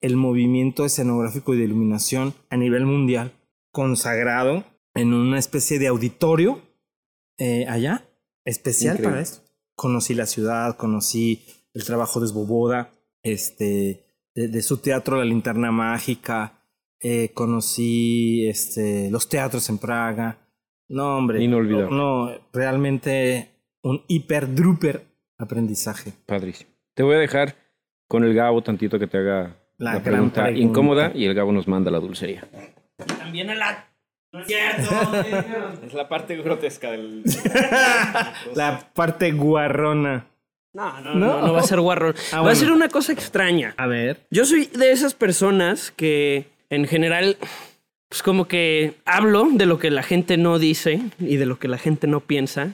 el 0.00 0.16
movimiento 0.16 0.84
escenográfico 0.84 1.54
y 1.54 1.58
de 1.58 1.64
iluminación 1.64 2.34
a 2.50 2.56
nivel 2.56 2.86
mundial, 2.86 3.32
consagrado 3.70 4.64
en 4.94 5.12
una 5.12 5.38
especie 5.38 5.78
de 5.78 5.86
auditorio 5.88 6.60
eh, 7.38 7.66
allá, 7.68 8.04
especial 8.44 8.94
Increíble. 8.94 9.10
para 9.12 9.22
esto. 9.22 9.42
Conocí 9.74 10.14
la 10.14 10.26
ciudad, 10.26 10.76
conocí 10.76 11.42
el 11.74 11.84
trabajo 11.84 12.20
de 12.20 12.28
Svoboda, 12.28 12.90
este, 13.22 14.04
de, 14.34 14.48
de 14.48 14.62
su 14.62 14.78
teatro 14.78 15.16
La 15.16 15.24
Linterna 15.24 15.70
Mágica, 15.72 16.61
eh, 17.02 17.30
conocí 17.34 18.46
este, 18.48 19.10
los 19.10 19.28
teatros 19.28 19.68
en 19.68 19.78
Praga. 19.78 20.38
No, 20.88 21.16
hombre. 21.16 21.42
Inolvidable. 21.42 21.94
No, 21.96 22.30
realmente 22.52 23.50
un 23.82 24.04
hiper 24.08 24.54
druper 24.54 25.04
aprendizaje. 25.38 26.12
Padrísimo. 26.26 26.70
Te 26.94 27.02
voy 27.02 27.16
a 27.16 27.18
dejar 27.18 27.56
con 28.08 28.24
el 28.24 28.34
Gabo 28.34 28.62
tantito 28.62 28.98
que 28.98 29.06
te 29.06 29.18
haga 29.18 29.56
La 29.78 30.02
pregunta, 30.02 30.44
pregunta. 30.44 30.50
incómoda 30.50 31.12
y 31.14 31.24
el 31.24 31.34
Gabo 31.34 31.50
nos 31.52 31.66
manda 31.66 31.90
la 31.90 31.98
dulcería. 31.98 32.46
También 33.18 33.50
a 33.50 33.54
la. 33.54 33.88
No 34.32 34.40
es 34.40 34.46
cierto. 34.46 34.90
Es 35.86 35.94
la 35.94 36.08
parte 36.08 36.36
grotesca 36.36 36.90
del... 36.92 37.22
La 38.54 38.88
parte 38.94 39.32
guarrona. 39.32 40.26
No, 40.74 41.00
no, 41.02 41.14
no, 41.14 41.46
no 41.46 41.52
va 41.52 41.60
a 41.60 41.64
ser 41.64 41.80
guarrón. 41.80 42.14
Ah, 42.32 42.40
Va 42.40 42.52
a 42.52 42.54
ser 42.54 42.72
una 42.72 42.88
cosa 42.88 43.12
extraña. 43.12 43.74
A 43.76 43.86
ver. 43.86 44.26
Yo 44.30 44.46
soy 44.46 44.66
de 44.66 44.90
esas 44.90 45.12
personas 45.12 45.90
que 45.90 46.46
en 46.72 46.86
general, 46.86 47.36
pues 48.08 48.22
como 48.22 48.48
que 48.48 48.94
hablo 49.04 49.46
de 49.52 49.66
lo 49.66 49.78
que 49.78 49.90
la 49.90 50.02
gente 50.02 50.38
no 50.38 50.58
dice 50.58 51.02
y 51.18 51.36
de 51.36 51.44
lo 51.44 51.58
que 51.58 51.68
la 51.68 51.76
gente 51.76 52.06
no 52.06 52.20
piensa. 52.20 52.72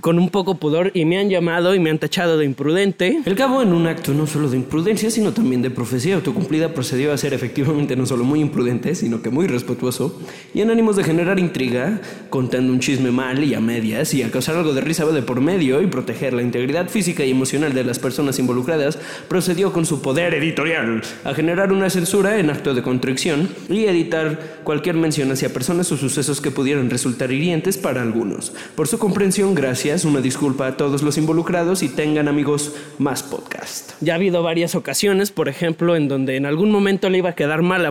Con 0.00 0.18
un 0.18 0.30
poco 0.30 0.54
pudor 0.54 0.90
y 0.94 1.04
me 1.04 1.18
han 1.18 1.28
llamado 1.28 1.74
y 1.74 1.80
me 1.80 1.90
han 1.90 1.98
tachado 1.98 2.38
de 2.38 2.46
imprudente. 2.46 3.20
El 3.26 3.34
cabo 3.34 3.60
en 3.60 3.74
un 3.74 3.86
acto 3.86 4.14
no 4.14 4.26
solo 4.26 4.48
de 4.48 4.56
imprudencia, 4.56 5.10
sino 5.10 5.34
también 5.34 5.60
de 5.60 5.68
profecía 5.68 6.14
autocumplida 6.14 6.72
procedió 6.72 7.12
a 7.12 7.18
ser 7.18 7.34
efectivamente 7.34 7.94
no 7.94 8.06
solo 8.06 8.24
muy 8.24 8.40
imprudente, 8.40 8.94
sino 8.94 9.20
que 9.20 9.28
muy 9.28 9.46
respetuoso 9.46 10.18
y 10.54 10.62
en 10.62 10.70
ánimos 10.70 10.96
de 10.96 11.04
generar 11.04 11.38
intriga, 11.38 12.00
contando 12.30 12.72
un 12.72 12.80
chisme 12.80 13.10
mal 13.10 13.44
y 13.44 13.52
a 13.52 13.60
medias 13.60 14.14
y 14.14 14.22
a 14.22 14.30
causar 14.30 14.56
algo 14.56 14.72
de 14.72 14.80
risa 14.80 15.04
de 15.04 15.20
por 15.20 15.42
medio 15.42 15.82
y 15.82 15.88
proteger 15.88 16.32
la 16.32 16.40
integridad 16.40 16.88
física 16.88 17.26
y 17.26 17.30
emocional 17.32 17.74
de 17.74 17.84
las 17.84 17.98
personas 17.98 18.38
involucradas, 18.38 18.98
procedió 19.28 19.74
con 19.74 19.84
su 19.84 20.00
poder 20.00 20.32
editorial 20.32 21.02
a 21.22 21.34
generar 21.34 21.70
una 21.70 21.90
censura 21.90 22.38
en 22.38 22.48
acto 22.48 22.72
de 22.72 22.80
contrición 22.80 23.50
y 23.68 23.84
editar 23.84 24.62
cualquier 24.64 24.96
mención 24.96 25.30
hacia 25.32 25.52
personas 25.52 25.92
o 25.92 25.98
sucesos 25.98 26.40
que 26.40 26.50
pudieran 26.50 26.88
resultar 26.88 27.30
hirientes 27.30 27.76
para 27.76 28.00
algunos. 28.00 28.54
Por 28.74 28.88
su 28.88 28.98
comprensión, 28.98 29.54
gracias, 29.66 30.04
una 30.04 30.20
disculpa 30.20 30.68
a 30.68 30.76
todos 30.76 31.02
los 31.02 31.18
involucrados 31.18 31.82
y 31.82 31.88
tengan 31.88 32.28
amigos 32.28 32.76
más 32.98 33.24
podcast. 33.24 33.94
Ya 34.00 34.12
ha 34.12 34.16
habido 34.16 34.44
varias 34.44 34.76
ocasiones, 34.76 35.32
por 35.32 35.48
ejemplo, 35.48 35.96
en 35.96 36.06
donde 36.06 36.36
en 36.36 36.46
algún 36.46 36.70
momento 36.70 37.10
le 37.10 37.18
iba 37.18 37.30
a 37.30 37.34
quedar 37.34 37.62
mal 37.62 37.86
a... 37.86 37.90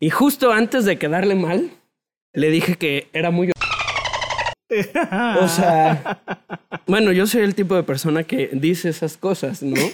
Y 0.00 0.08
justo 0.08 0.52
antes 0.52 0.86
de 0.86 0.96
quedarle 0.96 1.34
mal, 1.34 1.70
le 2.32 2.48
dije 2.48 2.76
que 2.76 3.08
era 3.12 3.30
muy... 3.30 3.50
O 5.40 5.48
sea, 5.48 6.22
bueno, 6.86 7.12
yo 7.12 7.26
soy 7.26 7.42
el 7.42 7.54
tipo 7.54 7.76
de 7.76 7.82
persona 7.82 8.24
que 8.24 8.48
dice 8.54 8.88
esas 8.88 9.18
cosas, 9.18 9.62
¿no? 9.62 9.76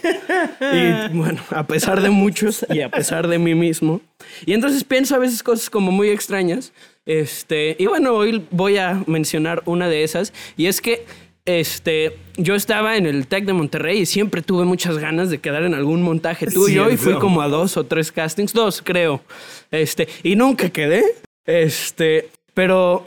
Y 0.73 1.17
bueno, 1.17 1.43
a 1.51 1.67
pesar 1.67 2.01
de 2.01 2.11
muchos 2.11 2.65
y 2.71 2.81
a 2.83 2.91
pesar 2.91 3.27
de 3.27 3.41
mí 3.41 3.57
mismo. 3.57 4.01
Y 4.47 4.53
entonces 4.53 4.85
pienso 4.85 5.17
a 5.17 5.19
veces 5.19 5.43
cosas 5.43 5.69
como 5.69 5.91
muy 5.91 6.11
extrañas. 6.11 6.73
Este, 7.07 7.77
y 7.79 7.87
bueno, 7.87 8.15
hoy 8.15 8.45
voy 8.51 8.77
a 8.77 9.03
mencionar 9.07 9.63
una 9.67 9.89
de 9.89 10.05
esas. 10.05 10.33
Y 10.57 10.67
es 10.67 10.81
que 10.81 11.05
este, 11.45 12.17
yo 12.37 12.55
estaba 12.55 12.97
en 12.97 13.07
el 13.07 13.27
Tec 13.27 13.45
de 13.45 13.53
Monterrey 13.53 14.01
y 14.01 14.07
siempre 14.07 14.43
tuve 14.43 14.65
muchas 14.65 14.99
ganas 14.99 15.31
de 15.31 15.39
quedar 15.39 15.65
en 15.65 15.75
algún 15.75 16.03
montaje 16.03 16.47
tuyo 16.47 16.91
y 16.91 16.97
fui 16.97 17.15
como 17.15 17.41
a 17.41 17.49
dos 17.49 17.77
o 17.77 17.85
tres 17.85 18.13
castings, 18.13 18.53
dos 18.53 18.83
creo. 18.83 19.23
Este, 19.71 20.09
y 20.23 20.37
nunca 20.37 20.71
quedé. 20.71 21.03
Este, 21.47 22.29
pero 22.55 23.05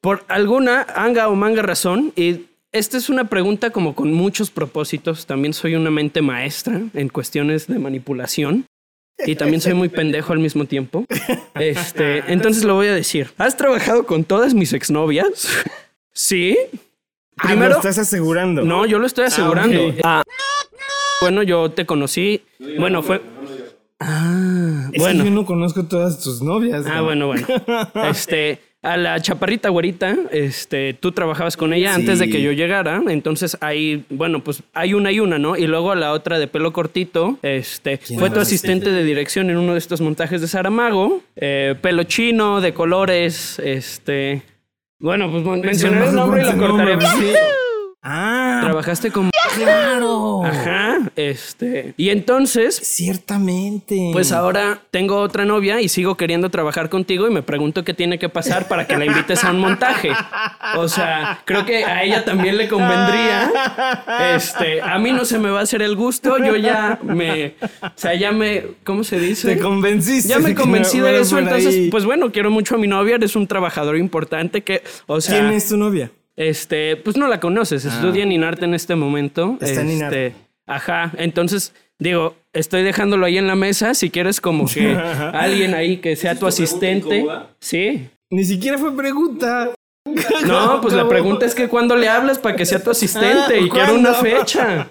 por 0.00 0.24
alguna 0.28 0.86
anga 0.94 1.28
o 1.28 1.34
manga 1.34 1.62
razón, 1.62 2.12
y 2.16 2.46
esta 2.72 2.98
es 2.98 3.08
una 3.08 3.28
pregunta 3.28 3.70
como 3.70 3.94
con 3.94 4.12
muchos 4.12 4.50
propósitos, 4.50 5.26
también 5.26 5.54
soy 5.54 5.74
una 5.74 5.90
mente 5.90 6.20
maestra 6.20 6.82
en 6.92 7.08
cuestiones 7.08 7.66
de 7.66 7.78
manipulación. 7.78 8.66
Y 9.26 9.34
también 9.36 9.60
soy 9.60 9.74
muy 9.74 9.88
pendejo 9.88 10.32
al 10.32 10.38
mismo 10.38 10.64
tiempo. 10.64 11.04
Este, 11.58 12.22
entonces 12.32 12.62
lo 12.64 12.74
voy 12.74 12.86
a 12.86 12.94
decir. 12.94 13.30
¿Has 13.36 13.56
trabajado 13.56 14.06
con 14.06 14.22
todas 14.24 14.54
mis 14.54 14.72
exnovias? 14.72 15.48
sí. 16.12 16.56
Ah, 17.36 17.48
Primero, 17.48 17.70
¿lo 17.70 17.76
estás 17.76 17.98
asegurando? 17.98 18.62
no, 18.62 18.86
yo 18.86 18.98
lo 18.98 19.06
estoy 19.06 19.24
asegurando. 19.26 19.88
ok. 19.88 19.94
Ah, 20.04 20.22
bueno, 21.20 21.42
yo 21.42 21.70
te 21.72 21.84
conocí. 21.86 22.42
Bueno, 22.78 23.02
fue. 23.02 23.20
Ah, 24.00 24.88
Es 24.92 25.02
bueno. 25.02 25.24
que 25.24 25.30
yo 25.30 25.34
no 25.34 25.44
conozco 25.46 25.84
todas 25.86 26.22
tus 26.22 26.40
novias. 26.42 26.84
Ah, 26.86 26.96
¿no? 26.98 27.04
bueno, 27.04 27.26
bueno. 27.26 27.46
Este, 28.08 28.60
a 28.82 28.96
la 28.96 29.20
chaparrita 29.20 29.70
güerita, 29.70 30.16
este, 30.30 30.94
tú 30.94 31.12
trabajabas 31.12 31.56
con 31.56 31.72
ella 31.72 31.94
antes 31.94 32.20
de 32.20 32.30
que 32.30 32.40
yo 32.40 32.52
llegara, 32.52 33.02
entonces 33.08 33.56
ahí, 33.60 34.04
bueno, 34.08 34.44
pues 34.44 34.62
hay 34.72 34.94
una 34.94 35.10
y 35.10 35.18
una, 35.18 35.38
¿no? 35.38 35.56
Y 35.56 35.66
luego 35.66 35.90
a 35.90 35.96
la 35.96 36.12
otra 36.12 36.38
de 36.38 36.46
pelo 36.46 36.72
cortito, 36.72 37.38
este, 37.42 37.98
¿Quién 37.98 38.20
fue 38.20 38.28
tu 38.28 38.34
era 38.36 38.42
asistente 38.42 38.90
de 38.90 39.02
dirección 39.02 39.50
en 39.50 39.56
uno 39.56 39.72
de 39.72 39.78
estos 39.78 40.00
montajes 40.00 40.40
de 40.40 40.46
Saramago, 40.46 41.22
eh, 41.36 41.74
pelo 41.80 42.04
chino, 42.04 42.60
de 42.60 42.72
colores, 42.72 43.58
este, 43.58 44.42
bueno, 45.00 45.30
pues 45.30 45.44
mencionaré 45.44 46.08
el 46.08 46.14
nombre 46.14 46.42
y 46.42 46.44
lo 46.44 46.58
cortaré. 46.58 46.98
Ah, 48.02 48.60
Trabajaste 48.62 49.10
con... 49.10 49.30
claro. 49.64 50.44
Ajá, 50.44 50.98
este, 51.16 51.94
y 51.96 52.10
entonces... 52.10 52.76
Ciertamente. 52.76 54.10
Pues 54.12 54.32
ahora 54.32 54.80
tengo 54.90 55.16
otra 55.20 55.44
novia 55.44 55.80
y 55.80 55.88
sigo 55.88 56.16
queriendo 56.16 56.50
trabajar 56.50 56.88
contigo 56.88 57.26
y 57.26 57.30
me 57.30 57.42
pregunto 57.42 57.84
qué 57.84 57.94
tiene 57.94 58.18
que 58.18 58.28
pasar 58.28 58.68
para 58.68 58.86
que 58.86 58.96
la 58.96 59.04
invites 59.04 59.44
a 59.44 59.50
un 59.50 59.60
montaje. 59.60 60.10
O 60.76 60.88
sea, 60.88 61.40
creo 61.44 61.64
que 61.64 61.84
a 61.84 62.02
ella 62.02 62.24
también 62.24 62.56
le 62.56 62.68
convendría. 62.68 63.50
Este, 64.34 64.80
a 64.82 64.98
mí 64.98 65.12
no 65.12 65.24
se 65.24 65.38
me 65.38 65.50
va 65.50 65.60
a 65.60 65.62
hacer 65.62 65.82
el 65.82 65.96
gusto, 65.96 66.38
yo 66.38 66.56
ya 66.56 66.98
me, 67.02 67.54
o 67.82 67.90
sea, 67.94 68.14
ya 68.14 68.32
me, 68.32 68.64
¿cómo 68.84 69.04
se 69.04 69.18
dice? 69.18 69.54
Te 69.54 69.60
convenciste. 69.60 70.28
ya 70.28 70.38
me 70.38 70.54
convencí 70.54 71.00
de 71.00 71.20
eso, 71.20 71.38
entonces, 71.38 71.88
pues 71.90 72.04
bueno, 72.04 72.32
quiero 72.32 72.50
mucho 72.50 72.74
a 72.74 72.78
mi 72.78 72.86
novia, 72.86 73.16
eres 73.16 73.36
un 73.36 73.46
trabajador 73.46 73.96
importante 73.96 74.62
que, 74.62 74.82
o 75.06 75.20
sea, 75.20 75.40
¿Quién 75.40 75.52
es 75.52 75.68
tu 75.68 75.76
novia? 75.76 76.10
Este, 76.38 76.96
pues 76.96 77.16
no 77.18 77.28
la 77.28 77.40
conoces, 77.40 77.84
estudia 77.84 78.22
en 78.22 78.32
Inarte 78.32 78.64
en 78.64 78.72
este 78.72 78.94
momento. 78.94 79.58
Está 79.60 79.82
en 79.82 79.90
este. 79.90 80.34
Ajá, 80.66 81.12
entonces, 81.18 81.74
Digo, 82.00 82.36
estoy 82.52 82.84
dejándolo 82.84 83.26
ahí 83.26 83.38
en 83.38 83.48
la 83.48 83.56
mesa. 83.56 83.92
Si 83.94 84.10
quieres, 84.10 84.40
como 84.40 84.66
que 84.66 84.94
alguien 85.34 85.74
ahí 85.74 85.96
que 85.96 86.14
sea 86.14 86.38
tu 86.38 86.46
asistente. 86.46 87.26
Sí. 87.58 88.08
Ni 88.30 88.44
siquiera 88.44 88.78
fue 88.78 88.96
pregunta. 88.96 89.74
No, 90.46 90.80
pues 90.80 90.94
la 90.94 91.08
pregunta 91.08 91.44
es 91.46 91.54
que 91.54 91.68
cuando 91.68 91.96
le 91.96 92.08
hablas 92.08 92.38
para 92.38 92.56
que 92.56 92.64
sea 92.66 92.82
tu 92.82 92.90
asistente 92.90 93.60
y 93.60 93.68
quiero 93.68 93.94
una 93.94 94.14
fecha. 94.14 94.88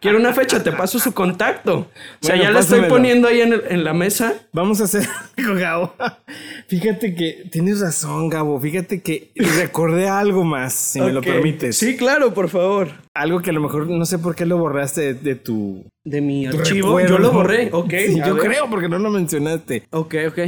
Quiero 0.00 0.18
una 0.18 0.32
fecha, 0.32 0.62
te 0.62 0.72
paso 0.72 0.98
su 0.98 1.12
contacto. 1.12 1.78
O 1.78 1.86
sea, 2.20 2.34
Bueno, 2.36 2.42
ya 2.44 2.50
la 2.50 2.60
estoy 2.60 2.82
poniendo 2.82 3.28
ahí 3.28 3.40
en, 3.40 3.52
el- 3.54 3.64
en 3.68 3.84
la 3.84 3.92
mesa. 3.92 4.34
Vamos 4.52 4.80
a 4.80 4.84
hacer 4.84 5.06
algo, 5.36 5.54
Gabo. 5.54 5.94
Fíjate 6.68 7.14
que 7.14 7.44
tienes 7.50 7.80
razón, 7.80 8.28
Gabo. 8.28 8.60
Fíjate 8.60 9.00
que 9.02 9.32
recordé 9.58 10.08
algo 10.08 10.44
más, 10.44 10.72
si 10.74 11.00
me 11.00 11.12
lo 11.12 11.20
permites. 11.22 11.76
Sí, 11.76 11.96
claro, 11.96 12.32
por 12.34 12.48
favor. 12.48 12.88
Algo 13.14 13.40
que 13.42 13.50
a 13.50 13.52
lo 13.52 13.60
mejor 13.60 13.88
no 13.88 14.04
sé 14.04 14.18
por 14.18 14.34
qué 14.34 14.46
lo 14.46 14.56
borraste 14.58 15.00
de, 15.00 15.14
de 15.14 15.34
tu, 15.34 15.84
De 16.04 16.20
mi 16.20 16.46
archivo. 16.46 16.88
recuerdo. 16.98 17.08
Yo 17.08 17.18
lo 17.18 17.32
borré. 17.32 17.68
Ok. 17.72 17.90
Sí, 18.06 18.20
yo 18.24 18.34
ver. 18.34 18.44
creo, 18.44 18.70
porque 18.70 18.88
no 18.88 18.98
lo 18.98 19.10
mencionaste. 19.10 19.84
Ok, 19.90 20.14
ok. 20.28 20.38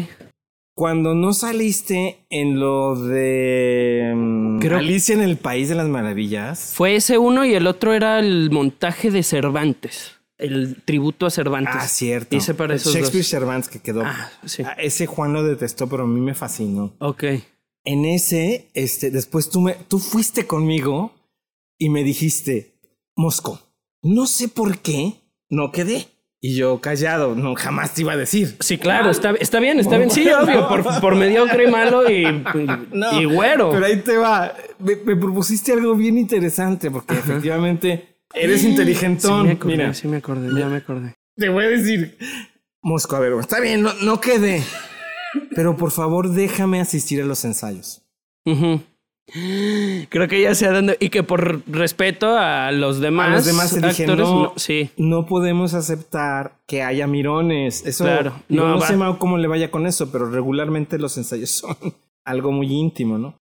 Cuando 0.75 1.15
no 1.15 1.33
saliste 1.35 2.25
en 2.31 2.59
lo 2.59 2.97
de 2.97 4.13
mm, 4.15 4.59
Creo- 4.61 4.79
Alicia 4.79 5.15
en 5.15 5.21
el 5.21 5.37
País 5.37 5.69
de 5.69 5.75
las 5.75 5.89
Maravillas. 5.89 6.73
Fue 6.75 6.97
ese 6.97 7.19
uno 7.19 7.45
y 7.45 7.55
el 7.55 7.67
otro 7.67 7.93
era 7.93 8.19
el 8.19 8.51
montaje 8.51 9.11
de 9.11 9.23
Cervantes. 9.23 10.13
El 10.39 10.83
tributo 10.83 11.27
a 11.27 11.31
Cervantes. 11.31 11.75
Ah, 11.77 11.87
cierto. 11.87 12.35
Hice 12.35 12.55
para 12.55 12.75
esos 12.75 12.93
Shakespeare 12.95 13.23
dos. 13.23 13.29
Cervantes 13.31 13.69
que 13.69 13.81
quedó. 13.81 14.03
Ah, 14.05 14.31
sí. 14.45 14.63
Ah, 14.65 14.73
Ese 14.79 15.07
Juan 15.07 15.33
lo 15.33 15.45
detestó, 15.45 15.89
pero 15.89 16.05
a 16.05 16.07
mí 16.07 16.21
me 16.21 16.35
fascinó. 16.35 16.95
Ok. 16.99 17.25
En 17.85 18.05
ese, 18.05 18.71
este, 18.75 19.11
después 19.11 19.51
tú 19.51 19.61
me, 19.61 19.75
tú 19.75 19.99
fuiste 19.99 20.47
conmigo 20.47 21.13
y 21.79 21.91
me 21.91 22.03
dijiste, 22.03 22.81
Mosco, 23.15 23.61
no 24.03 24.27
sé 24.27 24.49
por 24.49 24.79
qué 24.79 25.15
no 25.51 25.71
quedé. 25.71 26.07
Y 26.45 26.57
yo 26.57 26.81
callado, 26.81 27.37
no 27.37 27.55
jamás 27.55 27.95
te 27.95 28.01
iba 28.01 28.15
a 28.15 28.17
decir. 28.17 28.57
Sí, 28.59 28.77
claro, 28.77 29.11
está, 29.11 29.31
está 29.31 29.61
bien, 29.61 29.79
está 29.79 29.97
bien. 29.97 30.11
Sí, 30.17 30.29
obvio, 30.29 30.67
por, 30.69 31.01
por 31.01 31.15
mediocre, 31.15 31.71
malo 31.71 32.11
y, 32.11 32.25
No, 32.93 33.21
y 33.21 33.25
güero. 33.27 33.71
Pero 33.71 33.87
ahí 33.87 33.99
te 34.01 34.17
va. 34.17 34.53
Me, 34.81 34.97
me 34.97 35.15
propusiste 35.15 35.73
algo 35.73 35.95
bien 35.95 36.19
interesante 36.19 36.91
porque 36.91 37.15
efectivamente 37.15 38.17
eres 38.35 38.63
Sí 38.63 38.71
inteligentón. 38.71 39.47
me 39.47 39.53
acordé, 39.53 39.77
Mira, 39.77 39.95
sí 39.95 40.09
me 40.09 40.17
acordé, 40.17 40.49
ya 40.59 40.69
me 40.69 40.79
acordé. 40.79 41.15
te 41.37 41.49
voy 41.49 41.65
a 41.65 41.69
decir, 41.69 42.19
Mosco, 42.83 43.15
a 43.15 43.21
ver, 43.21 43.35
está 43.39 43.61
bien, 43.61 43.83
no, 43.83 43.93
no 44.03 44.21
quedé. 44.21 44.65
Pero 45.55 45.77
por 45.77 45.93
favor, 45.93 46.29
déjame 46.31 46.81
asistir 46.81 47.23
a 47.23 47.25
los 47.25 47.45
ensayos. 47.45 48.03
Creo 50.09 50.29
que 50.29 50.43
ya 50.43 50.55
sé 50.55 50.67
a 50.67 50.73
dónde. 50.73 50.97
Y 51.01 51.09
que 51.09 51.23
por 51.23 51.63
respeto 51.71 52.37
a 52.37 52.71
los 52.73 53.01
demás, 53.01 53.29
A 53.29 53.31
los 53.37 53.45
demás 53.47 53.75
te 53.75 53.81
dije, 53.87 54.03
actores, 54.05 54.27
no, 54.29 54.53
sí. 54.57 54.91
no 54.97 55.27
podemos 55.27 55.75
aceptar 55.75 56.59
que 56.67 56.83
haya 56.83 57.07
mirones. 57.07 57.85
Eso, 57.87 58.05
Claro. 58.05 58.35
No, 58.49 58.81
sé 58.81 58.97
cómo 59.19 59.39
le 59.39 59.49
vaya 59.49 59.71
con 59.71 59.87
eso, 59.87 60.11
pero 60.11 60.29
regularmente 60.31 60.99
los 60.99 61.17
ensayos 61.17 61.51
son 61.51 61.77
algo 62.25 62.53
muy 62.53 62.73
íntimo, 62.73 63.19
¿no? 63.19 63.39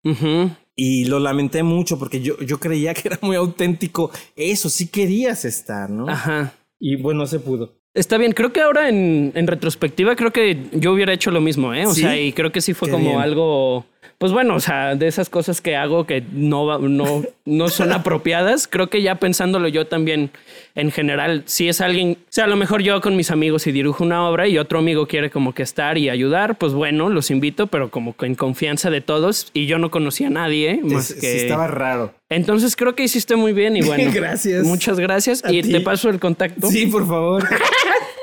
Y 0.76 1.06
lo 1.06 1.20
lamenté 1.20 1.64
mucho 1.64 2.00
porque 2.00 2.22
yo, 2.22 2.40
yo 2.40 2.60
creía 2.60 2.94
que 2.94 3.10
era 3.10 3.20
muy 3.22 3.36
auténtico. 3.36 4.12
Eso 4.36 4.70
sí 4.70 4.88
querías 4.90 5.46
estar, 5.46 5.90
¿no? 5.90 6.08
Ajá. 6.10 6.54
Y 6.80 6.96
bueno, 6.96 7.28
se 7.28 7.40
pudo. 7.40 7.74
Está 7.94 8.18
bien, 8.18 8.32
creo 8.32 8.54
que 8.54 8.62
ahora 8.62 8.88
en, 8.88 9.34
en 9.36 9.48
retrospectiva 9.48 10.16
creo 10.16 10.32
que 10.32 10.70
yo 10.72 10.94
hubiera 10.94 11.12
hecho 11.14 11.30
lo 11.30 11.42
mismo, 11.42 11.74
¿eh? 11.74 11.86
O 11.86 11.94
¿Sí? 11.94 12.02
sea, 12.02 12.18
y 12.20 12.32
creo 12.32 12.52
que 12.54 12.62
sí 12.62 12.74
fue 12.74 12.88
Qué 12.88 12.94
como 12.94 13.10
bien. 13.10 13.20
algo, 13.20 13.86
pues 14.18 14.32
bueno, 14.32 14.56
o 14.56 14.60
sea, 14.60 14.96
de 14.96 15.08
esas 15.08 15.30
cosas 15.30 15.62
que 15.62 15.76
hago 15.76 16.06
que 16.06 16.24
no, 16.32 16.78
no, 16.80 17.24
no 17.46 17.70
son 17.70 17.92
apropiadas, 17.94 18.68
creo 18.68 18.90
que 18.90 19.02
ya 19.02 19.16
pensándolo 19.16 19.68
yo 19.68 19.88
también, 19.88 20.30
en 20.76 20.92
general, 20.92 21.44
si 21.46 21.68
es 21.70 21.82
alguien, 21.82 22.18
o 22.20 22.26
sea, 22.30 22.46
a 22.46 22.48
lo 22.48 22.56
mejor 22.56 22.82
yo 22.82 23.02
con 23.02 23.16
mis 23.16 23.32
amigos 23.32 23.66
y 23.68 23.72
dirijo 23.72 24.04
una 24.04 24.28
obra 24.30 24.48
y 24.48 24.58
otro 24.58 24.80
amigo 24.80 25.08
quiere 25.08 25.30
como 25.30 25.54
que 25.54 25.64
estar 25.64 25.98
y 25.98 26.10
ayudar, 26.10 26.58
pues 26.58 26.74
bueno, 26.74 27.10
los 27.10 27.32
invito, 27.32 27.68
pero 27.68 27.90
como 27.90 28.16
que 28.16 28.26
en 28.28 28.36
confianza 28.36 28.90
de 28.90 29.02
todos 29.02 29.50
y 29.54 29.66
yo 29.66 29.78
no 29.80 29.92
conocía 29.92 30.28
a 30.28 30.32
nadie 30.32 30.80
más 30.84 31.12
Es- 31.12 31.20
que... 31.22 31.32
Sí, 31.32 31.38
estaba 31.38 31.68
raro. 31.68 32.14
Entonces 32.30 32.76
creo 32.78 32.96
que 32.96 33.04
hiciste 33.04 33.36
muy 33.36 33.52
bien 33.54 33.76
y 33.76 33.82
bueno. 33.82 34.10
Gracias. 34.14 34.64
Muchas 34.66 35.00
gracias 35.00 35.44
y 35.50 35.62
ti. 35.64 35.72
te 35.72 35.82
paso 35.82 36.10
el 36.10 36.20
contacto. 36.20 36.68
Sí, 36.68 36.86
por 36.88 37.06
favor. 37.08 37.44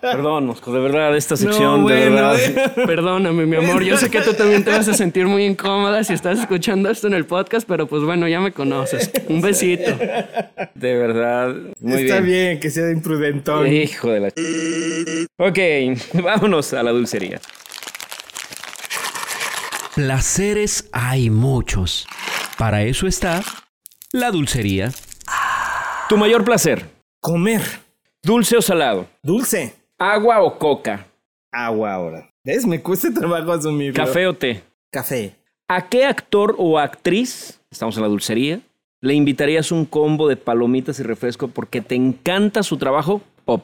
Perdón, 0.00 0.46
Mosco, 0.46 0.72
de 0.72 0.80
verdad, 0.80 1.16
esta 1.16 1.36
sección, 1.36 1.82
No, 1.82 1.88
de 1.88 2.08
verdad. 2.10 2.36
Perdóname, 2.74 3.46
mi 3.46 3.56
amor. 3.56 3.82
Yo 3.82 3.96
sé 3.96 4.10
que 4.10 4.20
tú 4.20 4.34
también 4.34 4.64
te 4.64 4.70
vas 4.70 4.88
a 4.88 4.94
sentir 4.94 5.26
muy 5.26 5.44
incómoda 5.44 6.04
si 6.04 6.12
estás 6.14 6.38
escuchando 6.38 6.90
esto 6.90 7.06
en 7.06 7.14
el 7.14 7.26
podcast, 7.26 7.66
pero 7.68 7.86
pues 7.86 8.02
bueno, 8.02 8.28
ya 8.28 8.40
me 8.40 8.52
conoces. 8.52 9.10
Un 9.28 9.40
besito. 9.40 9.90
De 10.74 10.94
verdad. 10.96 11.54
Muy 11.80 12.02
Está 12.02 12.20
bien. 12.20 12.24
bien. 12.24 12.60
que 12.60 12.70
sea 12.70 12.90
imprudentón. 12.90 13.66
Hijo 13.66 14.10
de 14.10 14.20
la. 14.20 14.28
Ok, 15.38 15.58
vámonos 16.22 16.72
a 16.74 16.82
la 16.82 16.90
dulcería. 16.90 17.40
Placeres 19.94 20.88
hay 20.92 21.30
muchos. 21.30 22.06
Para 22.56 22.82
eso 22.82 23.06
está 23.06 23.42
la 24.12 24.30
dulcería. 24.30 24.90
Tu 26.08 26.16
mayor 26.16 26.44
placer, 26.44 26.86
Comer. 27.20 27.62
Dulce 28.22 28.56
o 28.56 28.62
salado, 28.62 29.06
Dulce. 29.22 29.74
agua 29.98 30.42
o 30.42 30.58
coca, 30.58 31.06
Agua 31.50 31.94
ahora. 31.94 32.30
¿Ves? 32.44 32.66
Me 32.66 32.82
cuesta 32.82 33.12
trabajo 33.12 33.52
asumirlo. 33.52 33.94
café 33.94 34.26
o 34.26 34.34
té. 34.34 34.62
Café. 34.92 35.34
¿A 35.66 35.88
qué 35.88 36.04
actor 36.04 36.54
o 36.58 36.78
actriz, 36.78 37.60
estamos 37.70 37.96
en 37.96 38.02
la 38.02 38.08
dulcería, 38.08 38.60
le 39.00 39.14
invitarías 39.14 39.70
un 39.72 39.84
combo 39.84 40.28
de 40.28 40.36
palomitas 40.36 40.98
y 41.00 41.02
refresco 41.02 41.48
porque 41.48 41.80
te 41.80 41.94
encanta 41.94 42.62
su 42.62 42.76
trabajo? 42.76 43.22
O, 43.44 43.60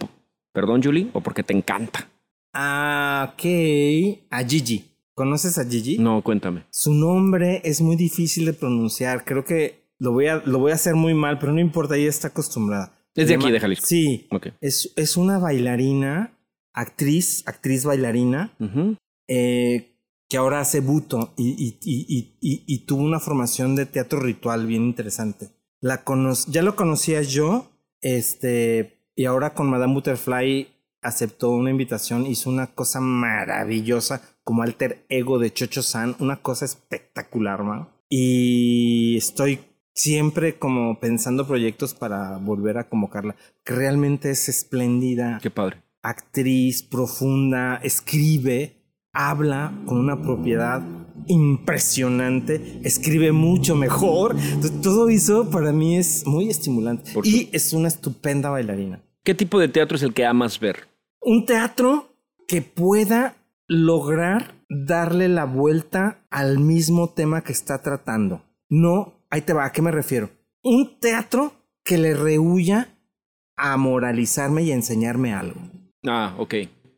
perdón, 0.53 0.83
Julie, 0.83 1.09
o 1.13 1.21
porque 1.21 1.43
te 1.43 1.53
encanta. 1.55 2.09
Ah, 2.55 3.33
ok. 3.33 3.45
A 4.31 4.45
Gigi. 4.45 4.85
¿Conoces 5.15 5.59
a 5.59 5.65
Gigi? 5.65 5.99
No, 5.99 6.23
cuéntame. 6.23 6.65
Su 6.71 6.93
nombre 6.95 7.61
es 7.65 7.81
muy 7.81 7.97
difícil 7.97 8.47
de 8.47 8.53
pronunciar. 8.55 9.25
Creo 9.25 9.45
que 9.45 9.85
lo 9.99 10.13
voy 10.13 10.27
a, 10.27 10.43
lo 10.45 10.59
voy 10.59 10.73
a 10.73 10.77
hacer 10.77 10.95
muy 10.95 11.15
mal, 11.15 11.39
pero 11.39 11.53
no 11.53 11.61
importa, 11.61 11.97
ella 11.97 12.09
está 12.11 12.29
acostumbrada. 12.29 12.93
Es 13.15 13.29
de 13.29 13.35
aquí, 13.35 13.51
de 13.51 13.61
Jalisco. 13.61 13.87
Sí. 13.87 14.27
Ok. 14.31 14.49
Es, 14.61 14.93
es 14.97 15.17
una 15.17 15.39
bailarina, 15.39 16.37
actriz, 16.73 17.43
actriz 17.47 17.85
bailarina, 17.85 18.53
eh, 19.29 19.91
que 20.29 20.37
ahora 20.37 20.61
hace 20.61 20.81
buto 20.81 21.33
y, 21.37 21.51
y- 21.51 21.79
y- 21.83 22.07
y- 22.09 22.39
y- 22.41 22.65
y 22.67 22.79
tuvo 22.87 23.03
una 23.03 23.21
formación 23.21 23.77
de 23.77 23.87
teatro 23.87 24.21
ritual 24.21 24.67
bien 24.67 24.83
interesante. 24.85 25.51
La 25.81 26.03
cono 26.03 26.33
ya 26.49 26.63
lo 26.63 26.75
conocía 26.77 27.23
yo, 27.23 27.71
este, 28.01 28.99
y 29.15 29.27
ahora 29.27 29.55
con 29.55 29.69
Madame 29.71 29.95
Butterfly 29.95 30.69
aceptó 31.03 31.51
una 31.51 31.71
invitación, 31.71 32.27
hizo 32.27 32.49
una 32.51 32.69
cosa 32.75 33.01
maravillosa 33.01 34.23
como 34.43 34.63
alter 34.63 35.05
ego 35.09 35.39
de 35.39 35.53
Chocho 35.53 35.83
San, 35.83 36.17
una 36.19 36.41
cosa 36.43 36.65
espectacular, 36.65 37.63
¿no? 37.63 37.91
Y 38.09 39.17
estoy 39.19 39.61
siempre 39.95 40.59
como 40.59 40.99
pensando 41.01 41.47
proyectos 41.47 41.95
para 41.95 42.37
volver 42.39 42.79
a 42.79 42.89
convocarla, 42.89 43.37
que 43.65 43.75
realmente 43.75 44.31
es 44.31 44.49
espléndida 44.49 45.39
Qué 45.43 45.51
padre. 45.51 45.83
actriz 46.03 46.83
profunda, 46.83 47.77
escribe, 47.83 48.77
habla 49.13 49.73
con 49.87 49.99
una 49.99 50.21
propiedad 50.21 50.83
impresionante, 51.27 52.81
escribe 52.83 53.33
mucho 53.33 53.77
mejor. 53.77 54.37
Entonces, 54.37 54.81
todo 54.81 55.09
eso 55.09 55.49
para 55.51 55.73
mí 55.73 55.97
es 55.97 56.27
muy 56.27 56.51
estimulante. 56.51 57.13
Por 57.13 57.27
y 57.27 57.49
es 57.53 57.73
una 57.73 57.89
estupenda 57.89 58.51
bailarina. 58.51 59.01
¿Qué 59.23 59.35
tipo 59.35 59.59
de 59.59 59.69
teatro 59.69 59.97
es 59.97 60.03
el 60.03 60.13
que 60.13 60.27
amas 60.27 60.61
ver? 60.61 60.89
Un 61.23 61.47
teatro 61.47 62.15
que 62.47 62.61
pueda 62.61 63.37
lograr 63.67 64.55
darle 64.69 65.29
la 65.29 65.45
vuelta 65.45 66.19
al 66.31 66.59
mismo 66.59 67.11
tema 67.11 67.43
que 67.43 67.53
está 67.53 67.81
tratando. 67.81 68.43
No, 68.69 69.15
ahí 69.35 69.43
te 69.43 69.53
va, 69.53 69.65
¿a 69.67 69.73
qué 69.73 69.83
me 69.83 69.91
refiero? 69.91 70.31
Un 70.63 70.99
teatro 71.01 71.53
que 71.85 71.99
le 71.99 72.15
rehuya 72.15 72.89
a 73.57 73.77
moralizarme 73.77 74.63
y 74.63 74.71
a 74.71 74.75
enseñarme 74.75 75.35
algo. 75.35 75.61
Ah, 76.07 76.35
ok, 76.39 76.55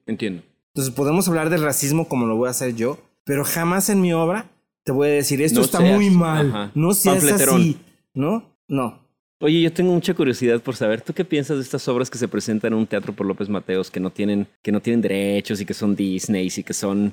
entiendo. 0.07 0.43
Entonces 0.75 0.95
podemos 0.95 1.27
hablar 1.29 1.49
del 1.51 1.63
racismo 1.63 2.09
como 2.09 2.27
lo 2.27 2.37
voy 2.37 2.49
a 2.49 2.51
hacer 2.51 2.75
yo, 2.77 2.99
pero 3.25 3.45
jamás 3.45 3.89
en 3.89 4.01
mi 4.01 4.13
obra 4.13 4.51
te 4.85 4.93
voy 4.93 5.09
a 5.09 5.13
decir 5.13 5.41
esto 5.43 5.61
No 5.61 5.65
está 5.65 5.79
seas- 5.79 5.95
muy 5.95 6.11
mal, 6.11 6.49
ajá, 6.51 6.71
no 6.75 6.93
seas 6.93 7.25
así, 7.25 7.79
¿no? 8.15 8.45
No. 8.69 9.05
Oye, 9.41 9.61
yo 9.61 9.73
tengo 9.73 9.93
mucha 9.93 10.15
curiosidad 10.15 10.61
por 10.63 10.77
saber, 10.77 11.01
¿tú 11.03 11.13
qué 11.13 11.25
piensas 11.25 11.57
de 11.57 11.63
estas 11.63 11.87
obras 11.89 12.09
que 12.09 12.17
se 12.19 12.29
presentan 12.29 12.73
en 12.73 12.79
un 12.79 12.87
teatro 12.87 13.13
por 13.15 13.27
López 13.27 13.49
Mateos 13.49 13.91
que 13.91 14.01
no 14.01 14.11
tienen, 14.11 14.47
que 14.63 14.73
no 14.73 14.81
tienen 14.81 15.01
derechos 15.03 15.61
y 15.61 15.67
que 15.67 15.75
son 15.75 15.95
Disney 15.97 16.49
y 16.55 16.63
que 16.63 16.73
son 16.73 17.13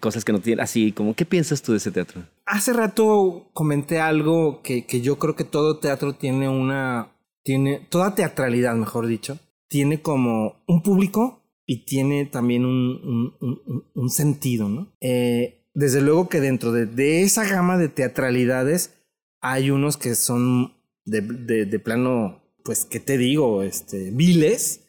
cosas 0.00 0.24
que 0.24 0.32
no 0.32 0.40
tienen 0.40 0.62
así? 0.62 0.92
Como, 0.92 1.14
¿qué 1.14 1.24
piensas 1.24 1.62
tú 1.62 1.72
de 1.72 1.78
ese 1.78 1.90
teatro? 1.90 2.22
Hace 2.44 2.72
rato 2.72 3.48
comenté 3.52 4.00
algo 4.00 4.62
que, 4.62 4.84
que 4.86 5.00
yo 5.00 5.18
creo 5.18 5.36
que 5.36 5.44
todo 5.44 5.78
teatro 5.78 6.14
tiene 6.14 6.48
una, 6.48 7.12
tiene, 7.44 7.80
toda 7.88 8.14
teatralidad, 8.14 8.74
mejor 8.74 9.06
dicho, 9.06 9.38
tiene 9.68 10.02
como 10.02 10.56
un 10.66 10.82
público 10.82 11.42
y 11.66 11.84
tiene 11.84 12.26
también 12.26 12.64
un, 12.64 13.34
un- 13.40 13.60
un- 13.66 13.84
un- 13.94 14.10
sentido, 14.10 14.68
¿no? 14.68 14.92
Eh, 15.00 15.64
desde 15.74 16.00
luego 16.00 16.28
que 16.28 16.40
dentro 16.40 16.72
de, 16.72 16.86
de 16.86 17.22
esa 17.22 17.44
gama 17.48 17.76
de 17.76 17.88
teatralidades 17.88 18.94
hay 19.40 19.70
unos 19.70 19.96
que 19.96 20.14
son 20.14 20.72
de, 21.04 21.20
de- 21.20 21.66
de 21.66 21.78
plano 21.78 22.42
pues, 22.64 22.84
¿qué 22.84 22.98
te 22.98 23.16
digo? 23.18 23.62
Este, 23.62 24.10
viles 24.10 24.80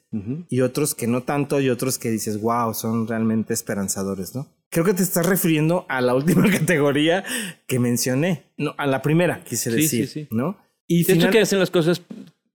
y 0.49 0.61
otros 0.61 0.95
que 0.95 1.05
no 1.05 1.21
tanto 1.23 1.59
y 1.61 1.69
otros 1.69 1.99
que 1.99 2.09
dices, 2.09 2.41
wow, 2.41 2.73
son 2.73 3.07
realmente 3.07 3.53
esperanzadores, 3.53 4.33
¿no? 4.33 4.47
Creo 4.69 4.83
que 4.85 4.93
te 4.93 5.03
estás 5.03 5.25
refiriendo 5.25 5.85
a 5.89 6.01
la 6.01 6.13
última 6.15 6.49
categoría 6.51 7.23
que 7.67 7.79
mencioné, 7.79 8.43
no, 8.57 8.73
a 8.77 8.85
la 8.87 9.01
primera, 9.01 9.43
quise 9.43 9.71
Sí, 9.71 9.77
decir, 9.77 10.07
sí, 10.07 10.21
sí. 10.21 10.27
¿no? 10.31 10.57
Y 10.87 11.03
De 11.03 11.13
hecho, 11.13 11.29
que 11.29 11.39
hacen 11.39 11.59
las 11.59 11.71
cosas 11.71 12.01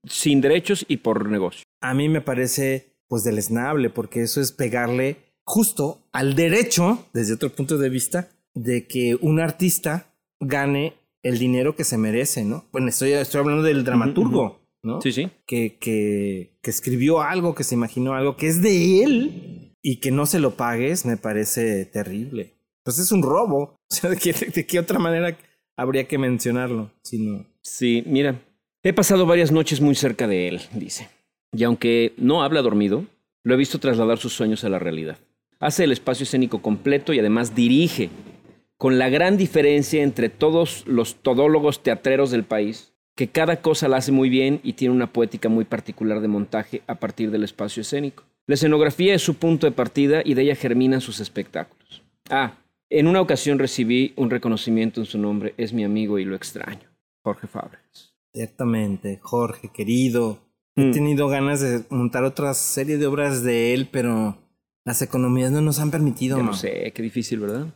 sin 0.05 0.41
derechos 0.41 0.85
y 0.89 0.99
por 0.99 1.29
negocio. 1.29 1.65
a 1.81 1.95
mí 1.95 2.09
me 2.09 2.21
parece 2.21 2.97
pues 3.09 3.25
deleznable 3.25 3.91
porque 3.91 4.23
eso 4.23 4.41
es 4.41 4.53
pegarle 4.53 5.17
justo 5.45 6.01
al 6.13 6.35
derecho, 6.35 7.07
desde 7.13 7.35
otro 7.35 7.51
punto 7.51 7.77
de 7.79 7.89
vista, 7.91 8.29
de 8.55 8.87
que 8.87 9.17
un 9.21 9.39
artista 9.41 10.15
gane 10.41 10.95
el 11.23 11.39
dinero 11.39 11.77
que 11.77 11.85
se 11.85 11.99
merece, 11.99 12.45
¿no? 12.45 12.65
Bueno, 12.73 12.89
estoy, 12.89 13.13
estoy 13.13 13.41
hablando 13.41 13.63
del 13.63 13.85
dramaturgo, 13.85 14.61
¿no? 14.83 15.01
Sí, 15.03 15.13
sí. 15.13 15.31
Que, 15.47 15.77
que, 15.79 16.57
que 16.63 16.71
escribió 16.71 17.21
algo, 17.23 17.55
que 17.55 17.65
se 17.65 17.75
imaginó 17.75 18.15
algo, 18.15 18.37
que 18.37 18.49
es 18.49 18.61
de 18.63 19.05
él 19.05 19.62
y 19.83 19.97
que 19.97 20.11
no 20.11 20.27
se 20.27 20.39
lo 20.39 20.57
pagues, 20.57 21.05
me 21.05 21.17
parece 21.17 21.85
terrible. 21.85 22.55
Pues 22.85 22.99
es 22.99 23.13
un 23.13 23.23
robo. 23.23 23.77
O 23.93 23.95
sea, 23.95 24.09
¿de 24.09 24.17
qué, 24.17 24.33
de 24.33 24.65
qué 24.65 24.79
otra 24.79 24.99
manera 24.99 25.37
habría 25.77 26.09
que 26.09 26.17
mencionarlo? 26.17 26.91
Si 27.03 27.19
no... 27.19 27.45
Sí, 27.61 28.03
mira, 28.07 28.41
he 28.83 28.95
pasado 28.95 29.27
varias 29.27 29.53
noches 29.53 29.83
muy 29.83 29.95
cerca 29.95 30.27
de 30.27 30.49
él, 30.49 30.63
dice. 30.73 31.11
Y 31.53 31.65
aunque 31.65 32.15
no 32.17 32.43
habla 32.43 32.63
dormido, 32.63 33.05
lo 33.43 33.53
he 33.53 33.59
visto 33.59 33.79
trasladar 33.79 34.17
sus 34.17 34.33
sueños 34.33 34.65
a 34.65 34.71
la 34.71 34.79
realidad. 34.79 35.19
Hace 35.61 35.85
el 35.85 35.93
espacio 35.93 36.25
escénico 36.25 36.63
completo 36.63 37.13
y 37.13 37.19
además 37.19 37.55
dirige, 37.55 38.09
con 38.79 38.99
la 38.99 39.11
gran 39.11 39.37
diferencia 39.37 40.03
entre 40.03 40.31
todos 40.31 40.85
los 40.87 41.17
todólogos 41.17 41.83
teatreros 41.83 42.31
del 42.31 42.45
país, 42.45 42.95
que 43.15 43.29
cada 43.29 43.61
cosa 43.61 43.89
la 43.89 43.99
hace 43.99 44.11
muy 44.11 44.31
bien 44.31 44.61
y 44.63 44.73
tiene 44.73 44.95
una 44.95 45.13
poética 45.13 45.51
muy 45.51 45.67
particular 45.67 46.21
de 46.23 46.29
montaje 46.29 46.83
a 46.87 46.95
partir 46.95 47.31
del 47.31 47.45
espacio 47.45 47.83
escénico. 47.83 48.25
La 48.47 48.55
escenografía 48.55 49.15
es 49.15 49.23
su 49.23 49.35
punto 49.35 49.67
de 49.67 49.73
partida 49.73 50.23
y 50.25 50.35
de 50.35 50.43
ella 50.43 50.55
germinan 50.57 51.01
sus 51.01 51.21
espectáculos. 51.21 52.03
Ah, 52.31 52.55
en 52.91 53.07
una 53.07 53.21
ocasión 53.21 53.59
recibí 53.59 54.13
un 54.17 54.31
reconocimiento 54.31 55.01
en 55.01 55.07
su 55.07 55.19
nombre, 55.19 55.55
es 55.57 55.73
mi 55.73 55.85
amigo 55.85 56.19
y 56.19 56.25
lo 56.25 56.35
extraño. 56.37 56.89
Jorge 57.25 57.47
Fábregas. 57.47 58.15
Ciertamente, 58.35 59.19
Jorge, 59.23 59.71
querido. 59.73 60.39
He 60.77 60.87
Mm. 60.87 60.93
tenido 60.93 61.29
ganas 61.29 61.61
de 61.61 61.85
montar 61.91 62.25
otra 62.25 62.55
serie 62.55 62.97
de 62.99 63.07
obras 63.07 63.43
de 63.43 63.75
él, 63.75 63.89
pero 63.93 64.39
las 64.85 65.03
economías 65.03 65.53
no 65.53 65.61
nos 65.61 65.79
han 65.79 65.91
permitido. 65.91 66.43
Lo 66.43 66.55
sé, 66.55 66.93
qué 66.95 67.03
difícil, 67.03 67.41
¿verdad? 67.41 67.67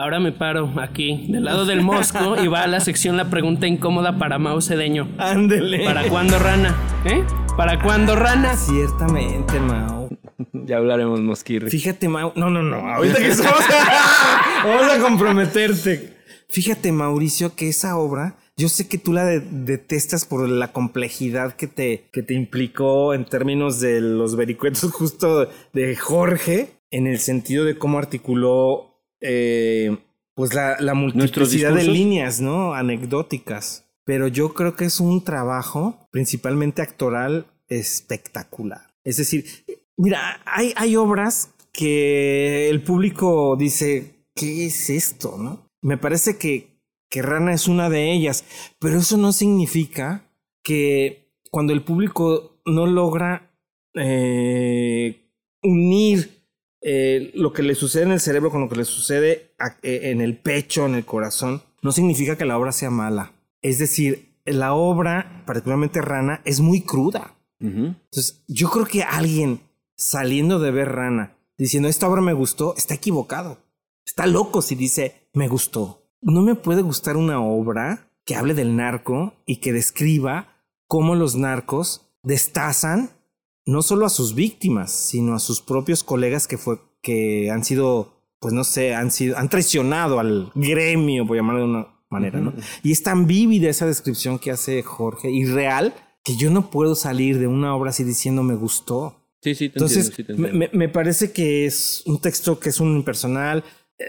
Ahora 0.00 0.20
me 0.20 0.30
paro 0.30 0.72
aquí, 0.80 1.26
del 1.28 1.42
lado 1.44 1.66
del 1.66 1.82
mosco, 1.82 2.40
y 2.40 2.46
va 2.46 2.62
a 2.62 2.66
la 2.68 2.78
sección 2.78 3.16
la 3.16 3.30
pregunta 3.30 3.66
incómoda 3.66 4.16
para 4.16 4.38
Mao 4.38 4.60
Cedeño. 4.60 5.08
Ándele. 5.18 5.84
¿Para 5.84 6.08
cuándo 6.08 6.38
rana? 6.38 6.76
¿Eh? 7.04 7.24
¿Para 7.56 7.82
cuándo 7.82 8.14
rana? 8.14 8.54
Ciertamente, 8.56 9.58
Mau. 9.58 10.08
Ya 10.52 10.76
hablaremos, 10.76 11.18
Mosquirri. 11.20 11.68
Fíjate, 11.68 12.08
Mau. 12.08 12.32
No, 12.36 12.48
no, 12.48 12.62
no. 12.62 12.76
Ahorita 12.76 13.18
que 13.18 13.26
estamos. 13.26 13.58
Vamos 14.64 14.92
a 14.92 15.00
comprometerte. 15.00 16.16
Fíjate, 16.48 16.92
Mauricio, 16.92 17.56
que 17.56 17.68
esa 17.68 17.96
obra. 17.98 18.36
Yo 18.56 18.68
sé 18.68 18.86
que 18.86 18.98
tú 18.98 19.12
la 19.12 19.24
de- 19.24 19.40
detestas 19.40 20.24
por 20.24 20.48
la 20.48 20.70
complejidad 20.70 21.54
que 21.56 21.66
te, 21.66 22.08
que 22.12 22.22
te 22.22 22.34
implicó 22.34 23.14
en 23.14 23.24
términos 23.24 23.80
de 23.80 24.00
los 24.00 24.36
vericuetos 24.36 24.82
justo 24.92 25.48
de 25.72 25.96
Jorge, 25.96 26.70
en 26.92 27.08
el 27.08 27.18
sentido 27.18 27.64
de 27.64 27.76
cómo 27.76 27.98
articuló 27.98 28.87
eh, 29.20 29.96
pues 30.34 30.54
la, 30.54 30.76
la 30.80 30.94
multiplicidad 30.94 31.74
de 31.74 31.84
líneas, 31.84 32.40
¿no? 32.40 32.74
Anecdóticas. 32.74 33.84
Pero 34.04 34.28
yo 34.28 34.54
creo 34.54 34.74
que 34.74 34.86
es 34.86 35.00
un 35.00 35.22
trabajo, 35.22 36.08
principalmente 36.10 36.80
actoral, 36.80 37.46
espectacular. 37.68 38.88
Es 39.04 39.16
decir, 39.18 39.44
mira, 39.96 40.40
hay, 40.46 40.72
hay 40.76 40.96
obras 40.96 41.50
que 41.72 42.68
el 42.68 42.82
público 42.82 43.56
dice, 43.56 44.26
¿qué 44.34 44.66
es 44.66 44.90
esto? 44.90 45.36
¿no? 45.38 45.68
Me 45.82 45.98
parece 45.98 46.38
que, 46.38 46.80
que 47.10 47.22
Rana 47.22 47.52
es 47.52 47.68
una 47.68 47.90
de 47.90 48.12
ellas, 48.12 48.44
pero 48.78 48.98
eso 48.98 49.16
no 49.16 49.32
significa 49.32 50.24
que 50.62 51.32
cuando 51.50 51.72
el 51.72 51.82
público 51.82 52.60
no 52.64 52.86
logra 52.86 53.50
eh, 53.94 55.32
unir 55.62 56.37
eh, 56.80 57.30
lo 57.34 57.52
que 57.52 57.62
le 57.62 57.74
sucede 57.74 58.04
en 58.04 58.12
el 58.12 58.20
cerebro 58.20 58.50
con 58.50 58.60
lo 58.60 58.68
que 58.68 58.76
le 58.76 58.84
sucede 58.84 59.54
a- 59.58 59.76
eh, 59.82 60.10
en 60.10 60.20
el 60.20 60.36
pecho, 60.38 60.86
en 60.86 60.94
el 60.94 61.04
corazón, 61.04 61.62
no 61.82 61.92
significa 61.92 62.36
que 62.36 62.44
la 62.44 62.58
obra 62.58 62.72
sea 62.72 62.90
mala. 62.90 63.32
Es 63.62 63.78
decir, 63.78 64.36
la 64.44 64.74
obra, 64.74 65.42
particularmente 65.46 66.00
Rana, 66.00 66.40
es 66.44 66.60
muy 66.60 66.80
cruda. 66.82 67.34
Entonces, 67.60 68.44
yo 68.46 68.70
creo 68.70 68.86
que 68.86 69.02
alguien 69.02 69.60
saliendo 69.96 70.60
de 70.60 70.70
ver 70.70 70.90
Rana 70.92 71.36
diciendo 71.56 71.88
esta 71.88 72.08
obra 72.08 72.20
me 72.22 72.32
gustó, 72.32 72.74
está 72.76 72.94
equivocado. 72.94 73.58
Está 74.06 74.26
loco 74.26 74.62
si 74.62 74.74
dice 74.76 75.28
me 75.34 75.48
gustó. 75.48 76.04
No 76.20 76.40
me 76.42 76.54
puede 76.54 76.82
gustar 76.82 77.16
una 77.16 77.40
obra 77.42 78.10
que 78.24 78.36
hable 78.36 78.54
del 78.54 78.76
narco 78.76 79.34
y 79.44 79.56
que 79.56 79.72
describa 79.72 80.62
cómo 80.86 81.14
los 81.16 81.34
narcos 81.36 82.10
destazan 82.22 83.10
no 83.68 83.82
solo 83.82 84.06
a 84.06 84.08
sus 84.10 84.34
víctimas, 84.34 84.90
sino 84.92 85.34
a 85.34 85.38
sus 85.38 85.60
propios 85.60 86.02
colegas 86.02 86.46
que 86.48 86.58
fue 86.58 86.78
que 87.02 87.50
han 87.50 87.64
sido, 87.64 88.22
pues 88.40 88.52
no 88.54 88.64
sé, 88.64 88.94
han 88.94 89.10
sido 89.10 89.36
han 89.38 89.48
traicionado 89.48 90.18
al 90.18 90.50
gremio, 90.54 91.26
por 91.26 91.36
llamarlo 91.36 91.60
de 91.62 91.66
una 91.68 91.86
manera, 92.10 92.40
¿no? 92.40 92.52
Y 92.82 92.92
es 92.92 93.02
tan 93.02 93.26
vívida 93.26 93.68
esa 93.70 93.86
descripción 93.86 94.38
que 94.38 94.50
hace 94.50 94.82
Jorge 94.82 95.30
y 95.30 95.44
real 95.44 95.94
que 96.24 96.36
yo 96.36 96.50
no 96.50 96.70
puedo 96.70 96.94
salir 96.94 97.38
de 97.38 97.46
una 97.46 97.74
obra 97.74 97.90
así 97.90 98.04
diciendo 98.04 98.42
me 98.42 98.54
gustó. 98.54 99.14
Sí, 99.40 99.54
sí, 99.54 99.68
te 99.68 99.78
Entonces, 99.78 100.08
entiendo, 100.08 100.16
sí 100.16 100.24
te 100.24 100.32
me, 100.42 100.48
entiendo. 100.48 100.70
me- 100.72 100.86
me 100.86 100.88
parece 100.92 101.32
que 101.32 101.64
es 101.66 102.02
un 102.06 102.20
texto 102.20 102.58
que 102.58 102.70
es 102.70 102.80
un 102.80 102.96
impersonal. 102.96 103.62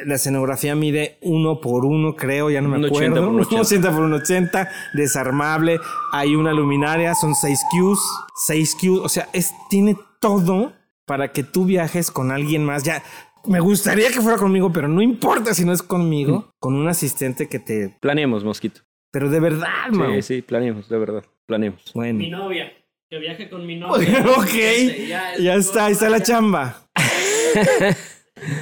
La 0.05 0.15
escenografía 0.15 0.75
mide 0.75 1.17
uno 1.21 1.59
por 1.61 1.83
uno, 1.83 2.15
creo, 2.15 2.49
ya 2.51 2.61
no 2.61 2.69
me 2.69 2.77
Un 2.77 2.85
80 2.85 3.05
acuerdo. 3.05 3.25
por 3.25 3.33
un 3.33 3.39
80. 3.41 3.61
80 3.61 3.91
por 3.95 4.01
un 4.03 4.13
80, 4.13 4.71
desarmable. 4.93 5.79
Hay 6.11 6.35
una 6.35 6.53
luminaria, 6.53 7.15
son 7.15 7.33
seis 7.35 7.59
cues, 7.71 7.99
seis 8.45 8.75
cues. 8.79 8.99
O 9.03 9.09
sea, 9.09 9.27
es, 9.33 9.51
tiene 9.69 9.97
todo 10.21 10.73
para 11.05 11.31
que 11.31 11.43
tú 11.43 11.65
viajes 11.65 12.11
con 12.11 12.31
alguien 12.31 12.63
más. 12.63 12.83
Ya, 12.83 13.01
me 13.45 13.59
gustaría 13.59 14.09
que 14.09 14.21
fuera 14.21 14.37
conmigo, 14.37 14.71
pero 14.71 14.87
no 14.87 15.01
importa 15.01 15.53
si 15.55 15.65
no 15.65 15.73
es 15.73 15.81
conmigo, 15.81 16.37
Mm. 16.39 16.45
con 16.59 16.75
un 16.75 16.87
asistente 16.87 17.47
que 17.47 17.57
te. 17.57 17.97
Planeemos, 17.99 18.43
Mosquito. 18.43 18.81
Pero 19.11 19.29
de 19.31 19.39
verdad, 19.39 19.89
Mau. 19.91 20.13
Sí, 20.15 20.21
sí, 20.21 20.41
planeemos, 20.43 20.87
de 20.87 20.97
verdad. 20.99 21.23
Planeemos. 21.47 21.81
Bueno. 21.95 22.19
Mi 22.19 22.29
novia. 22.29 22.71
Que 23.09 23.17
viaje 23.17 23.49
con 23.49 23.65
mi 23.65 23.75
novia. 23.75 24.23
ok, 24.37 25.39
ya 25.39 25.55
está, 25.55 25.85
ahí 25.85 25.93
está 25.93 26.09
la 26.11 26.21
chamba. 26.21 26.83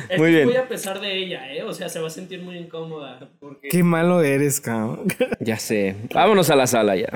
Es 0.10 0.18
Muy 0.18 0.30
que 0.30 0.36
bien. 0.36 0.46
Muy 0.48 0.56
a 0.56 0.68
pesar 0.68 1.00
de 1.00 1.18
ella, 1.18 1.54
¿eh? 1.54 1.64
O 1.64 1.74
sea, 1.74 1.90
se 1.90 2.00
va 2.00 2.08
a 2.08 2.12
sentir 2.12 2.42
muy 2.42 2.58
incómoda. 2.58 3.30
Porque... 3.40 3.68
Qué 3.70 3.84
malo 3.84 4.22
eres, 4.22 4.60
cabrón. 4.62 5.08
Ya 5.40 5.58
sé. 5.58 5.96
Vámonos 6.14 6.50
a 6.50 6.56
la 6.56 6.68
sala 6.68 6.96
ya. 6.96 7.10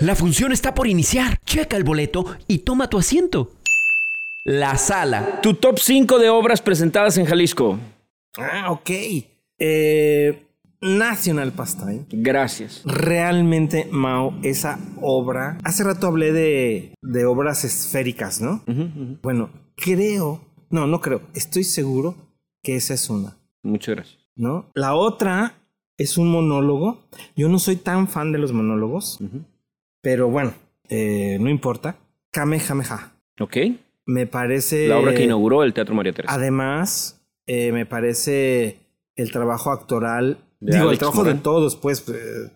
La 0.00 0.14
función 0.14 0.52
está 0.52 0.74
por 0.74 0.86
iniciar. 0.86 1.38
Checa 1.44 1.76
el 1.76 1.84
boleto 1.84 2.36
y 2.46 2.58
toma 2.58 2.88
tu 2.90 2.98
asiento. 2.98 3.50
La 4.44 4.76
sala. 4.76 5.40
Tu 5.42 5.54
top 5.54 5.78
5 5.78 6.18
de 6.18 6.28
obras 6.28 6.60
presentadas 6.62 7.16
en 7.18 7.24
Jalisco. 7.24 7.78
Ah, 8.38 8.70
ok. 8.70 8.90
Eh, 9.58 10.42
National 10.82 11.52
Pastime. 11.52 12.04
Gracias. 12.10 12.82
Realmente, 12.84 13.88
Mao, 13.90 14.34
esa 14.42 14.78
obra. 15.00 15.58
Hace 15.64 15.84
rato 15.84 16.06
hablé 16.06 16.32
de, 16.32 16.92
de 17.02 17.24
obras 17.24 17.64
esféricas, 17.64 18.40
¿no? 18.40 18.62
Bueno, 19.22 19.50
creo. 19.76 20.42
No, 20.76 20.86
no 20.86 21.00
creo. 21.00 21.22
Estoy 21.34 21.64
seguro 21.64 22.14
que 22.62 22.76
esa 22.76 22.92
es 22.92 23.08
una, 23.08 23.38
Muchas 23.62 23.94
gracias. 23.94 24.18
¿no? 24.36 24.66
La 24.74 24.94
otra 24.94 25.54
es 25.96 26.18
un 26.18 26.30
monólogo. 26.30 26.98
Yo 27.34 27.48
no 27.48 27.58
soy 27.58 27.76
tan 27.76 28.08
fan 28.08 28.30
de 28.30 28.38
los 28.38 28.52
monólogos, 28.52 29.18
pero 30.02 30.28
bueno, 30.28 30.52
eh, 30.90 31.38
no 31.40 31.48
importa. 31.48 31.96
Kamehameha. 32.30 33.14
Ok. 33.40 33.56
Me 34.04 34.26
parece. 34.26 34.86
La 34.88 34.98
obra 34.98 35.14
que 35.14 35.24
inauguró 35.24 35.62
el 35.62 35.72
Teatro 35.72 35.94
María 35.94 36.12
Teresa. 36.12 36.34
Además, 36.34 37.22
eh, 37.46 37.72
me 37.72 37.86
parece 37.86 38.78
el 39.14 39.32
trabajo 39.32 39.70
actoral, 39.70 40.38
De 40.60 40.76
digo, 40.76 40.90
el 40.90 40.98
trabajo 40.98 41.20
Morán. 41.22 41.38
de 41.38 41.42
todos, 41.42 41.74
pues, 41.76 42.06
eh, 42.10 42.50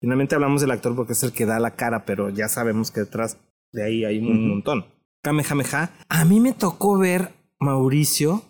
finalmente 0.00 0.34
hablamos 0.34 0.62
del 0.62 0.70
actor 0.70 0.96
porque 0.96 1.12
es 1.12 1.22
el 1.22 1.32
que 1.32 1.44
da 1.44 1.60
la 1.60 1.72
cara, 1.76 2.06
pero 2.06 2.30
ya 2.30 2.48
sabemos 2.48 2.90
que 2.90 3.00
detrás 3.00 3.36
de 3.72 3.84
ahí 3.84 4.04
hay 4.06 4.18
un 4.18 4.30
Ujú. 4.30 4.46
montón. 4.54 4.86
Kamehameha. 5.22 5.90
A 6.08 6.24
mí 6.24 6.40
me 6.40 6.52
tocó 6.54 6.96
ver, 6.98 7.32
Mauricio, 7.58 8.42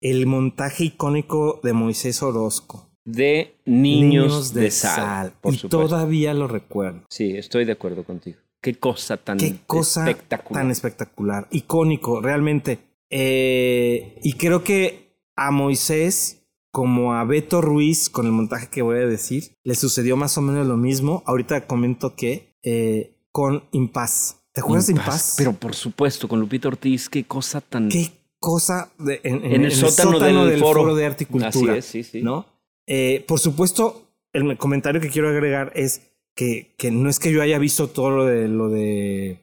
el 0.00 0.26
montaje 0.26 0.84
icónico 0.84 1.60
de 1.62 1.72
Moisés 1.72 2.22
Orozco. 2.22 2.90
De 3.04 3.56
Niños, 3.66 4.54
de, 4.54 4.70
Sal. 4.70 5.34
Por 5.40 5.52
y 5.52 5.58
supuesto. 5.58 5.88
todavía 5.88 6.32
lo 6.32 6.48
recuerdo. 6.48 7.02
Sí, 7.10 7.36
estoy 7.36 7.64
de 7.66 7.72
acuerdo 7.72 8.04
contigo. 8.04 8.38
Qué 8.62 8.74
cosa 8.76 9.18
tan 9.18 9.36
Qué 9.36 9.58
cosa 9.66 10.08
espectacular. 10.08 10.62
tan 10.62 10.70
espectacular, 10.70 11.48
icónico, 11.50 12.22
realmente. 12.22 12.78
Eh, 13.10 14.18
y 14.22 14.32
creo 14.34 14.64
que 14.64 15.18
a 15.36 15.50
Moisés, 15.50 16.46
como 16.70 17.12
a 17.12 17.24
Beto 17.24 17.60
Ruiz, 17.60 18.08
con 18.08 18.24
el 18.24 18.32
montaje 18.32 18.68
que 18.68 18.80
voy 18.80 18.96
a 18.96 19.06
decir, 19.06 19.56
le 19.64 19.74
sucedió 19.74 20.16
más 20.16 20.38
o 20.38 20.40
menos 20.40 20.66
lo 20.66 20.78
mismo. 20.78 21.22
Ahorita 21.26 21.66
comento 21.66 22.16
que 22.16 22.56
eh, 22.62 23.18
con 23.30 23.64
Impaz. 23.72 24.36
¿Te 24.52 24.62
acuerdas 24.62 24.86
de 24.86 24.94
Impaz? 24.94 25.34
Pero 25.36 25.52
por 25.52 25.74
supuesto, 25.74 26.26
con 26.26 26.40
Lupita 26.40 26.68
Ortiz, 26.68 27.10
qué 27.10 27.24
cosa 27.24 27.60
tan... 27.60 27.90
Qué 27.90 28.12
cosa 28.44 28.90
de- 28.98 29.20
en, 29.24 29.36
en- 29.36 29.44
En 29.46 29.64
el 29.64 29.72
en 29.72 29.76
sótano 29.76 30.18
del 30.44 30.60
foro. 30.60 30.94
de 30.94 31.06
arte 31.06 31.24
y 31.24 31.26
cultura. 31.26 31.72
Así 31.74 31.78
es, 31.78 31.84
sí, 31.86 32.02
sí. 32.02 32.22
¿no? 32.22 32.44
Eh, 32.86 33.24
por 33.26 33.40
supuesto, 33.40 34.02
el 34.34 34.56
comentario 34.58 35.00
que 35.00 35.08
quiero 35.08 35.28
agregar 35.30 35.72
es 35.74 36.02
que, 36.36 36.74
que 36.76 36.90
no 36.90 37.08
es 37.08 37.18
que 37.18 37.32
yo 37.32 37.40
haya 37.40 37.58
visto 37.58 37.88
todo 37.88 38.10
lo 38.10 38.24
de 38.26 38.48
lo 38.48 38.68
de 38.68 39.38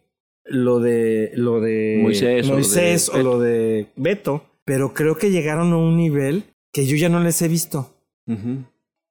lo 0.46 0.80
de 0.80 1.32
lo 1.34 1.60
de 1.62 2.00
Moisés 2.02 2.48
o 2.50 2.54
lo 2.54 2.60
de 2.60 3.08
o 3.10 3.14
Beto. 3.16 3.24
lo 3.24 3.40
de 3.40 3.88
Beto, 3.96 4.46
pero 4.66 4.94
creo 4.94 5.18
que 5.18 5.32
llegaron 5.32 5.72
a 5.74 5.78
un 5.78 5.98
nivel 5.98 6.44
que 6.74 6.86
yo 6.86 6.96
ya 6.98 7.10
no 7.10 7.20
les 7.22 7.42
he 7.42 7.48
visto. 7.48 7.94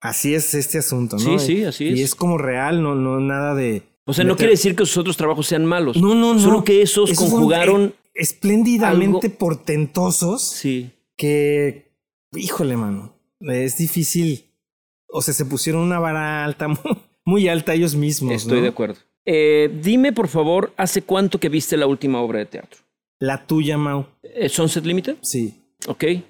Así 0.01 0.34
es 0.34 0.55
este 0.55 0.78
asunto, 0.78 1.18
Sí, 1.18 1.30
¿no? 1.30 1.38
sí, 1.38 1.64
así 1.64 1.84
Y 1.88 1.93
es. 1.95 2.01
es 2.01 2.14
como 2.14 2.38
real, 2.38 2.82
no, 2.82 2.95
no 2.95 3.20
nada 3.20 3.55
de. 3.55 3.82
O 4.07 4.12
sea, 4.14 4.24
no 4.24 4.36
quiere 4.36 4.53
decir 4.53 4.74
que 4.74 4.86
sus 4.86 4.97
otros 4.99 5.16
trabajos 5.16 5.47
sean 5.47 5.64
malos. 5.66 5.97
No, 5.97 6.14
no, 6.14 6.34
no. 6.34 6.41
Solo 6.41 6.64
que 6.64 6.82
esos, 6.82 7.11
fueron, 7.14 7.30
conjugaron... 7.32 7.95
eh, 8.20 8.22
espléndidamente 8.22 9.26
algo- 9.28 9.38
portentosos 9.38 10.42
Sí. 10.42 10.90
que, 11.16 11.92
híjole, 12.34 12.76
mano, 12.76 13.14
es 13.40 13.78
difícil. 13.78 14.44
O 15.08 15.22
sea, 15.22 15.34
se 15.34 15.44
pusieron 15.44 15.82
una 15.82 15.98
vara 15.98 16.44
alta, 16.44 16.68
muy, 17.24 17.48
alta 17.48 17.74
ellos 17.74 17.94
mismos. 17.94 18.32
Estoy 18.34 18.58
¿no? 18.58 18.62
de 18.62 18.68
acuerdo. 18.68 18.96
Eh, 19.26 19.70
dime, 19.82 20.12
por 20.12 20.28
favor, 20.28 20.72
¿hace 20.76 21.02
cuánto 21.02 21.38
que 21.38 21.48
viste 21.48 21.76
la 21.76 21.86
última 21.86 22.20
obra 22.20 22.38
de 22.38 22.46
teatro? 22.46 22.80
La 23.18 23.46
tuya, 23.46 23.76
Mau. 23.76 24.06
Eh, 24.22 24.48
¿Sunset 24.48 24.84
Limited? 24.84 25.16
Sí. 25.22 25.54
Ok. 25.86 26.04
o 26.04 26.22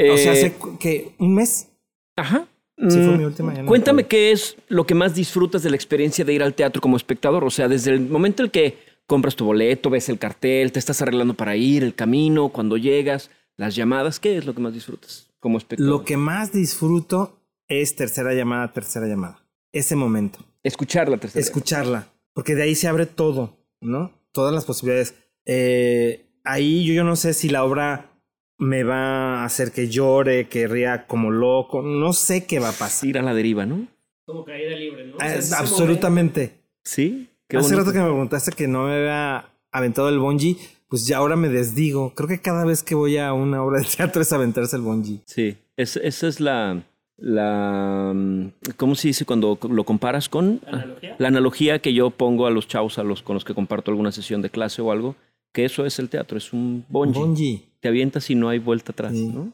Eh, 0.00 0.18
sea, 0.18 0.32
hace 0.32 0.52
cu- 0.52 0.78
que 0.78 1.12
un 1.18 1.34
mes. 1.34 1.68
Ajá. 2.16 2.46
Sí, 2.76 2.98
fue 2.98 3.08
Mm, 3.08 3.18
mi 3.18 3.24
última. 3.24 3.50
ya 3.52 3.58
no 3.58 3.62
me 3.64 3.68
Cuéntame 3.68 4.06
qué 4.06 4.30
es 4.30 4.56
lo 4.68 4.86
que 4.86 4.94
más 4.94 5.12
disfrutas 5.16 5.64
de 5.64 5.70
la 5.70 5.74
experiencia 5.76 6.24
de 6.24 6.32
ir 6.32 6.44
al 6.44 6.54
teatro 6.54 6.80
como 6.80 6.96
espectador. 6.96 7.42
O 7.42 7.50
sea, 7.50 7.66
desde 7.66 7.90
el 7.90 8.00
momento 8.08 8.44
en 8.44 8.50
que 8.50 8.78
compras 9.08 9.34
tu 9.34 9.46
boleto, 9.46 9.90
ves 9.90 10.08
el 10.10 10.18
cartel, 10.18 10.70
te 10.70 10.78
estás 10.78 11.02
arreglando 11.02 11.34
para 11.34 11.56
ir, 11.56 11.82
el 11.82 11.94
camino, 11.94 12.50
cuando 12.50 12.76
llegas, 12.76 13.30
las 13.56 13.74
llamadas, 13.74 14.20
¿qué 14.20 14.36
es 14.36 14.46
lo 14.46 14.54
que 14.54 14.60
más 14.60 14.74
disfrutas 14.74 15.30
como 15.40 15.58
espectador? 15.58 15.90
Lo 15.90 16.04
que 16.04 16.16
más 16.16 16.52
disfruto 16.52 17.40
es 17.66 17.96
tercera 17.96 18.34
llamada, 18.34 18.72
tercera 18.72 19.06
llamada. 19.06 19.42
Ese 19.72 19.96
momento. 19.96 20.38
Escuchar 20.62 21.08
la 21.08 21.16
tercera. 21.16 21.40
Escucharla. 21.40 22.08
Porque 22.34 22.54
de 22.54 22.64
ahí 22.64 22.74
se 22.74 22.86
abre 22.86 23.06
todo, 23.06 23.56
¿no? 23.80 24.12
Todas 24.30 24.54
las 24.54 24.66
posibilidades. 24.66 25.14
Eh, 25.46 26.26
ahí 26.44 26.84
yo, 26.84 26.92
yo 26.92 27.04
no 27.04 27.16
sé 27.16 27.32
si 27.32 27.48
la 27.48 27.64
obra 27.64 28.10
me 28.58 28.84
va 28.84 29.40
a 29.40 29.44
hacer 29.44 29.72
que 29.72 29.88
llore, 29.88 30.48
que 30.48 30.68
ría 30.68 31.06
como 31.06 31.30
loco. 31.30 31.80
No 31.80 32.12
sé 32.12 32.44
qué 32.44 32.58
va 32.58 32.70
a 32.70 32.72
pasar. 32.72 33.08
Ir 33.08 33.18
a 33.18 33.22
la 33.22 33.34
deriva, 33.34 33.64
¿no? 33.64 33.88
Como 34.26 34.44
caída 34.44 34.76
libre, 34.76 35.06
¿no? 35.06 35.16
Ah, 35.18 35.34
absolutamente. 35.58 36.58
Sí. 36.84 37.28
Qué 37.48 37.56
Hace 37.56 37.68
bonito. 37.68 37.80
rato 37.80 37.92
que 37.92 37.98
me 37.98 38.04
preguntaste 38.04 38.52
que 38.52 38.68
no 38.68 38.84
me 38.84 38.94
había 38.94 39.46
aventado 39.72 40.08
el 40.08 40.18
bungee, 40.18 40.56
pues 40.88 41.06
ya 41.06 41.16
ahora 41.18 41.36
me 41.36 41.48
desdigo. 41.48 42.14
Creo 42.14 42.28
que 42.28 42.40
cada 42.40 42.64
vez 42.64 42.82
que 42.82 42.94
voy 42.94 43.16
a 43.18 43.32
una 43.32 43.62
obra 43.62 43.80
de 43.80 43.86
teatro 43.86 44.22
es 44.22 44.32
aventarse 44.32 44.76
el 44.76 44.82
bungee. 44.82 45.20
Sí, 45.26 45.56
es- 45.76 45.96
esa 45.96 46.28
es 46.28 46.40
la, 46.40 46.82
la... 47.16 48.12
mm, 48.14 48.48
¿Cómo 48.76 48.94
se 48.94 49.08
dice 49.08 49.24
cuando 49.24 49.58
lo 49.70 49.84
comparas 49.84 50.28
con? 50.28 50.60
¿La 50.66 50.70
analogía? 50.78 51.16
La 51.18 51.28
analogía 51.28 51.78
que 51.80 51.92
yo 51.94 52.10
pongo 52.10 52.46
a 52.46 52.50
los 52.50 52.68
chavos 52.68 52.98
a 52.98 53.02
los, 53.02 53.22
con 53.22 53.34
los 53.34 53.44
que 53.44 53.54
comparto 53.54 53.90
alguna 53.90 54.12
sesión 54.12 54.42
de 54.42 54.50
clase 54.50 54.82
o 54.82 54.92
algo, 54.92 55.16
que 55.52 55.64
eso 55.64 55.86
es 55.86 55.98
el 55.98 56.08
teatro, 56.10 56.36
es 56.38 56.52
un 56.52 56.84
bungee. 56.88 57.18
Bungee. 57.20 57.62
Te 57.80 57.88
avientas 57.88 58.28
y 58.30 58.34
no 58.34 58.48
hay 58.48 58.58
vuelta 58.58 58.92
atrás, 58.92 59.12
Sí. 59.12 59.26
¿no? 59.28 59.52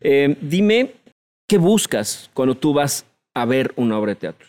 Eh, 0.00 0.36
dime, 0.40 0.92
¿qué 1.48 1.58
buscas 1.58 2.30
cuando 2.32 2.54
tú 2.54 2.72
vas 2.72 3.04
a 3.34 3.44
ver 3.44 3.72
una 3.76 3.98
obra 3.98 4.10
de 4.12 4.16
teatro? 4.16 4.46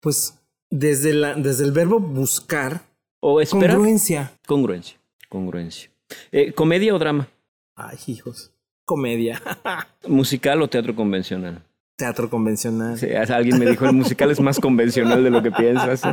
Pues 0.00 0.37
desde, 0.70 1.12
la, 1.14 1.34
desde 1.34 1.64
el 1.64 1.72
verbo 1.72 2.00
buscar, 2.00 2.82
¿O 3.20 3.40
esperar? 3.40 3.76
congruencia. 3.76 4.32
Congruencia. 4.46 4.96
Congruencia. 5.28 5.90
Eh, 6.32 6.52
¿Comedia 6.52 6.94
o 6.94 6.98
drama? 6.98 7.28
Ay, 7.74 7.98
hijos. 8.06 8.52
Comedia. 8.84 9.42
¿Musical 10.08 10.62
o 10.62 10.68
teatro 10.68 10.94
convencional? 10.94 11.62
Teatro 11.96 12.30
convencional. 12.30 12.96
Sí, 12.96 13.08
alguien 13.12 13.58
me 13.58 13.66
dijo, 13.66 13.84
el 13.84 13.92
musical 13.92 14.30
es 14.30 14.40
más 14.40 14.60
convencional 14.60 15.22
de 15.24 15.30
lo 15.30 15.42
que 15.42 15.50
piensas. 15.50 16.02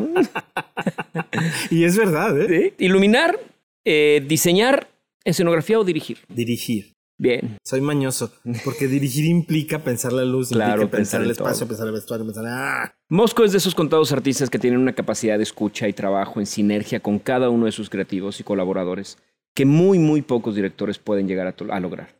Y 1.70 1.84
es 1.84 1.98
verdad, 1.98 2.40
¿eh? 2.42 2.74
Sí. 2.78 2.86
Iluminar, 2.86 3.38
eh, 3.86 4.24
diseñar, 4.28 4.88
escenografía 5.24 5.80
o 5.80 5.84
dirigir. 5.84 6.20
Dirigir. 6.30 6.94
Bien. 7.18 7.58
Soy 7.64 7.82
mañoso. 7.82 8.34
Porque 8.64 8.88
dirigir 8.88 9.26
implica 9.26 9.80
pensar 9.80 10.12
la 10.14 10.24
luz, 10.26 10.50
Claro, 10.50 10.84
implica 10.84 10.98
pensar 10.98 11.20
pensar 11.20 11.22
el 11.24 11.32
espacio, 11.32 11.60
todo. 11.60 11.68
pensar 11.70 11.88
el 11.88 11.94
vestuario, 11.94 12.26
pensar. 12.26 12.46
¡Ah! 12.48 12.95
Mosco 13.10 13.44
es 13.44 13.52
de 13.52 13.60
esos 13.60 13.76
contados 13.76 14.12
artistas 14.12 14.50
que 14.50 14.58
tienen 14.58 14.80
una 14.80 14.94
capacidad 14.94 15.38
de 15.38 15.44
escucha 15.44 15.88
y 15.88 15.94
trabajo 15.94 16.40
en 16.40 16.48
sinergia 16.48 17.00
con 17.00 17.20
cada 17.20 17.52
uno 17.52 17.68
de 17.68 17.72
sus 17.72 17.88
creativos 17.88 18.40
y 18.40 18.44
colaboradores 18.44 19.20
que 19.54 19.64
muy, 19.64 20.00
muy 20.00 20.24
pocos 20.24 20.56
directores 20.56 20.98
pueden 20.98 21.28
llegar 21.28 21.54
a, 21.70 21.80
lograr. 21.80 22.16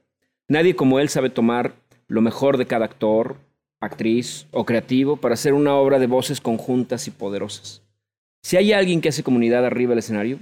Nadie 0.48 0.76
como 0.76 1.00
él 1.00 1.10
sabe 1.10 1.32
tomar 1.32 1.74
lo 2.08 2.22
mejor 2.22 2.58
de 2.58 2.68
cada 2.68 2.86
actor, 2.86 3.38
actriz 3.82 4.46
o 4.52 4.64
creativo 4.64 5.18
para 5.18 5.34
hacer 5.34 5.54
una 5.54 5.74
obra 5.74 5.98
de 5.98 6.06
voces 6.06 6.40
conjuntas 6.40 7.08
y 7.08 7.12
poderosas. 7.12 7.82
Si 8.44 8.56
hay 8.56 8.72
alguien 8.72 9.02
que 9.02 9.10
hace 9.10 9.24
comunidad 9.24 9.66
arriba 9.66 9.90
del 9.90 10.00
escenario, 10.00 10.38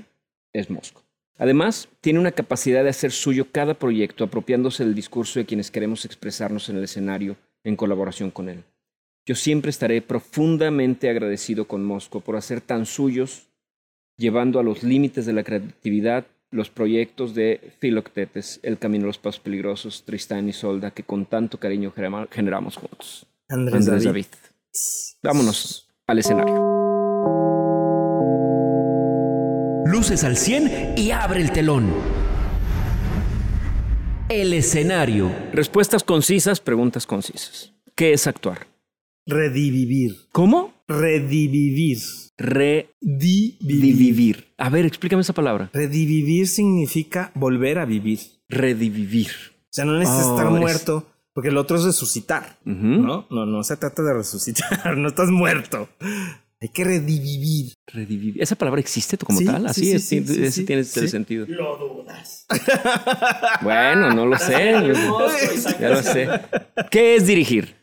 es 0.51 0.69
Mosco. 0.69 1.03
Además, 1.37 1.87
tiene 2.01 2.19
una 2.19 2.33
capacidad 2.33 2.83
de 2.83 2.89
hacer 2.89 3.13
suyo 3.13 3.47
cada 3.49 3.75
proyecto 3.75 4.25
apropiándose 4.25 4.83
del 4.83 4.93
discurso 4.93 5.39
de 5.39 5.45
quienes 5.45 5.71
queremos 5.71 6.03
expresarnos 6.03 6.67
en 6.67 6.75
el 6.75 6.83
escenario 6.83 7.37
en 7.63 7.77
colaboración 7.77 8.29
con 8.29 8.49
él. 8.49 8.65
Yo 9.25 9.35
siempre 9.35 9.69
estaré 9.69 10.01
profundamente 10.01 11.09
agradecido 11.09 11.65
con 11.65 11.83
Mosco 11.85 12.19
por 12.19 12.35
hacer 12.35 12.59
tan 12.59 12.85
suyos, 12.85 13.47
llevando 14.17 14.59
a 14.59 14.63
los 14.63 14.83
límites 14.83 15.25
de 15.25 15.33
la 15.33 15.43
creatividad 15.43 16.25
los 16.51 16.69
proyectos 16.69 17.33
de 17.33 17.71
Filoctetes, 17.79 18.59
El 18.63 18.77
Camino 18.77 19.05
a 19.05 19.07
los 19.07 19.17
Pasos 19.17 19.39
Peligrosos, 19.39 20.03
Tristán 20.05 20.47
y 20.49 20.53
Solda, 20.53 20.91
que 20.91 21.01
con 21.03 21.25
tanto 21.25 21.57
cariño 21.57 21.91
genera- 21.95 22.27
generamos 22.29 22.75
juntos. 22.75 23.25
Andrés, 23.49 23.87
Andrés 23.87 24.03
David. 24.03 24.25
David. 24.25 25.17
Vámonos 25.23 25.87
al 26.05 26.19
escenario. 26.19 26.53
Luces 29.85 30.23
al 30.23 30.37
100 30.37 30.95
y 30.97 31.11
abre 31.11 31.41
el 31.41 31.51
telón. 31.51 31.89
El 34.29 34.53
escenario. 34.53 35.31
Respuestas 35.53 36.03
concisas, 36.03 36.59
preguntas 36.59 37.05
concisas. 37.07 37.71
¿Qué 37.95 38.13
es 38.13 38.27
actuar? 38.27 38.67
Redivivir. 39.25 40.15
¿Cómo? 40.31 40.73
Redivivir. 40.87 41.97
Divivir. 42.37 43.57
Redivivir. 43.61 44.47
A 44.57 44.69
ver, 44.69 44.85
explícame 44.85 45.21
esa 45.21 45.33
palabra. 45.33 45.69
Redivivir 45.73 46.47
significa 46.47 47.31
volver 47.35 47.79
a 47.79 47.85
vivir. 47.85 48.19
Redivivir. 48.49 49.29
O 49.29 49.69
sea, 49.71 49.85
no 49.85 49.97
necesitas 49.97 50.25
Oh, 50.27 50.35
estar 50.37 50.53
es- 50.53 50.59
muerto, 50.59 51.07
porque 51.33 51.49
el 51.49 51.57
otro 51.57 51.77
es 51.77 51.83
resucitar. 51.83 52.59
¿No? 52.65 53.25
No, 53.29 53.45
no 53.45 53.63
se 53.63 53.77
trata 53.77 54.03
de 54.03 54.13
resucitar, 54.13 54.97
no 54.97 55.07
estás 55.07 55.29
muerto. 55.29 55.89
Hay 56.61 56.69
que 56.69 56.83
redivivir. 56.83 57.73
Redivivir. 57.87 58.41
¿Esa 58.41 58.55
palabra 58.55 58.79
existe 58.79 59.17
como 59.17 59.37
Sí, 59.39 59.45
tal? 59.45 59.61
sí, 59.63 59.67
Así 59.67 59.81
sí, 59.85 59.91
es, 59.91 60.03
sí, 60.05 60.17
ese 60.17 60.51
sí, 60.51 60.65
tiene 60.65 60.83
sentido. 60.85 61.45
Lo 61.49 61.77
dudas. 61.77 62.45
Bueno, 63.61 64.13
no 64.13 64.25
lo 64.25 64.37
sé. 64.37 64.71
ya 65.79 65.89
lo 65.89 66.01
sé. 66.03 66.29
¿Qué 66.89 67.15
es 67.15 67.25
dirigir? 67.27 67.75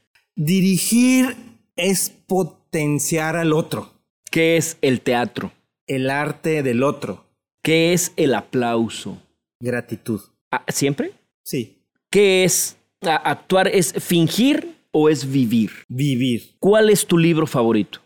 Dirigir 0.42 1.36
es 1.76 2.08
potenciar 2.26 3.36
al 3.36 3.52
otro, 3.52 3.90
¿Qué 4.30 4.56
es 4.56 4.78
el 4.80 5.02
teatro? 5.02 5.52
el 5.86 6.08
arte 6.08 6.62
del 6.62 6.82
otro. 6.82 7.26
¿Qué 7.62 7.92
es 7.92 8.14
el 8.16 8.34
aplauso? 8.34 9.20
Gratitud. 9.60 10.18
Ah, 10.50 10.64
¿Siempre? 10.68 11.12
Sí. 11.44 11.84
¿Qué 12.10 12.44
es 12.44 12.78
actuar? 13.02 13.68
¿Es 13.68 13.92
fingir 14.02 14.76
o 14.92 15.10
es 15.10 15.30
vivir? 15.30 15.72
Vivir. 15.88 16.54
¿Cuál 16.58 16.88
es 16.88 17.04
tu 17.06 17.18
libro 17.18 17.46
favorito? 17.46 17.98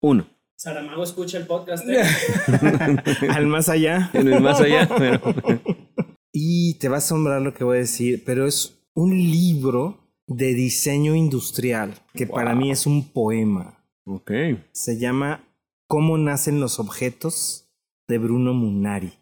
Uno. 0.00 0.26
Saramago 0.56 1.04
escucha 1.04 1.36
el 1.36 1.46
podcast. 1.46 1.84
¿eh? 1.86 2.00
al 3.28 3.46
más 3.46 3.68
allá. 3.68 4.08
En 4.14 4.26
el 4.32 4.40
más 4.40 4.58
allá. 4.62 4.88
pero- 4.96 5.20
Y 6.32 6.78
te 6.78 6.88
va 6.88 6.94
a 6.94 6.98
asombrar 6.98 7.42
lo 7.42 7.52
que 7.52 7.64
voy 7.64 7.76
a 7.76 7.80
decir, 7.80 8.22
pero 8.24 8.46
es 8.46 8.80
un 8.94 9.10
libro 9.18 10.07
de 10.28 10.54
diseño 10.54 11.14
industrial, 11.16 11.94
que 12.14 12.26
para 12.26 12.54
mí 12.54 12.70
es 12.70 12.86
un 12.86 13.08
poema. 13.08 13.82
ok. 14.04 14.30
Se 14.72 14.98
llama 14.98 15.40
¿Cómo 15.88 16.18
nacen 16.18 16.60
los 16.60 16.78
objetos? 16.78 17.64
de 18.08 18.16
Bruno 18.18 18.54
Munari. 18.54 19.12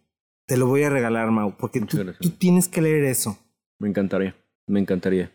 Te 0.46 0.56
lo 0.56 0.66
voy 0.68 0.84
a 0.84 0.90
regalar, 0.90 1.30
Mau, 1.32 1.56
porque 1.56 1.80
tú, 1.80 1.98
tienes 2.38 2.68
que 2.68 2.80
leer 2.80 3.02
eso. 3.04 3.36
Me 3.80 3.88
encantaría. 3.88 4.36
Me 4.68 4.78
encantaría. 4.78 5.32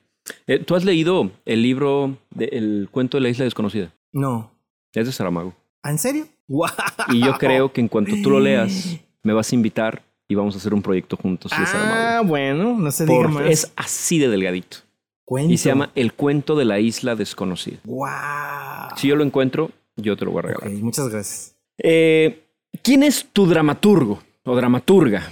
Eh, 0.47 0.59
¿Tú 0.59 0.76
has 0.76 0.86
leído 0.86 1.32
el 1.45 1.61
libro 1.61 2.17
de 2.30 2.45
El 2.45 2.88
cuento 2.91 3.17
de 3.17 3.22
la 3.24 3.30
isla 3.30 3.43
desconocida? 3.43 3.93
No. 4.13 4.51
Es 4.93 5.05
de 5.05 5.11
Saramago. 5.11 5.53
¿Ah, 5.84 5.91
¿En 5.91 5.97
serio? 5.97 6.28
Y 7.09 7.19
yo 7.26 7.34
creo 7.38 7.74
que 7.74 7.82
en 7.82 7.88
cuanto 7.89 8.15
tú 8.24 8.30
lo 8.30 8.39
leas, 8.39 8.97
me 9.24 9.34
vas 9.34 9.51
a 9.51 9.55
invitar 9.55 10.01
y 10.30 10.36
vamos 10.36 10.55
a 10.55 10.59
hacer 10.59 10.74
un 10.74 10.82
proyecto 10.82 11.17
juntos 11.17 11.51
de 11.51 11.57
Ah, 11.59 11.65
Saramago. 11.65 12.28
bueno, 12.30 12.78
no 12.78 12.91
se 12.91 13.05
diga 13.05 13.17
Por- 13.17 13.30
más. 13.32 13.49
es 13.49 13.72
así 13.76 14.17
de 14.17 14.30
delgadito. 14.30 14.78
Cuento. 15.32 15.54
Y 15.54 15.58
se 15.58 15.70
llama 15.70 15.92
El 15.96 16.12
cuento 16.12 16.58
de 16.58 16.66
la 16.66 16.82
isla 16.82 17.16
desconocida. 17.16 17.78
¡Guau! 17.86 18.90
Si 18.98 19.08
yo 19.08 19.16
lo 19.16 19.24
encuentro, 19.24 19.72
yo 19.96 20.18
te 20.18 20.26
lo 20.26 20.32
voy 20.32 20.40
a 20.40 20.42
Ok, 20.42 20.60
regalar. 20.60 20.84
muchas 20.84 21.08
gracias. 21.08 21.56
Eh, 21.78 22.44
¿Quién 22.84 23.02
es 23.02 23.30
tu 23.32 23.46
dramaturgo 23.48 24.22
o 24.44 24.56
dramaturga? 24.58 25.30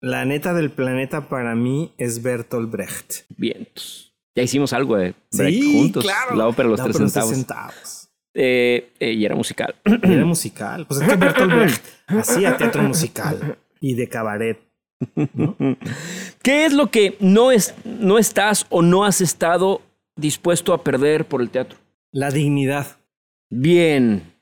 La 0.00 0.24
neta 0.24 0.54
del 0.54 0.70
planeta 0.70 1.28
para 1.28 1.56
mí 1.56 1.92
es 1.98 2.22
Bertolt 2.22 2.70
Brecht. 2.70 3.24
Vientos. 3.36 4.14
Ya 4.36 4.44
hicimos 4.44 4.72
algo 4.72 4.94
de 4.96 5.14
Brecht 5.32 5.60
sí, 5.60 5.72
juntos. 5.76 6.04
claro. 6.04 6.36
La 6.36 6.46
ópera 6.46 6.68
de 6.68 6.70
los 6.70 6.78
La 6.78 6.84
tres 6.84 7.12
centavos. 7.12 8.08
Eh, 8.34 8.92
eh, 9.00 9.12
y 9.12 9.24
era 9.24 9.34
musical. 9.34 9.74
Y 9.84 10.12
Era 10.12 10.24
musical. 10.24 10.86
Pues 10.86 11.00
es 11.00 11.08
que 11.08 11.16
Bertolt 11.16 11.52
Brecht 11.52 11.84
hacía 12.06 12.56
teatro 12.56 12.84
musical 12.84 13.58
y 13.80 13.94
de 13.94 14.08
cabaret. 14.08 14.60
¿Qué 16.42 16.66
es 16.66 16.72
lo 16.72 16.90
que 16.90 17.16
no, 17.20 17.52
es, 17.52 17.74
no 17.84 18.18
estás 18.18 18.66
o 18.70 18.82
no 18.82 19.04
has 19.04 19.20
estado 19.20 19.82
dispuesto 20.16 20.72
a 20.72 20.82
perder 20.82 21.26
por 21.26 21.40
el 21.40 21.50
teatro? 21.50 21.78
La 22.10 22.30
dignidad. 22.30 22.98
Bien. 23.50 24.32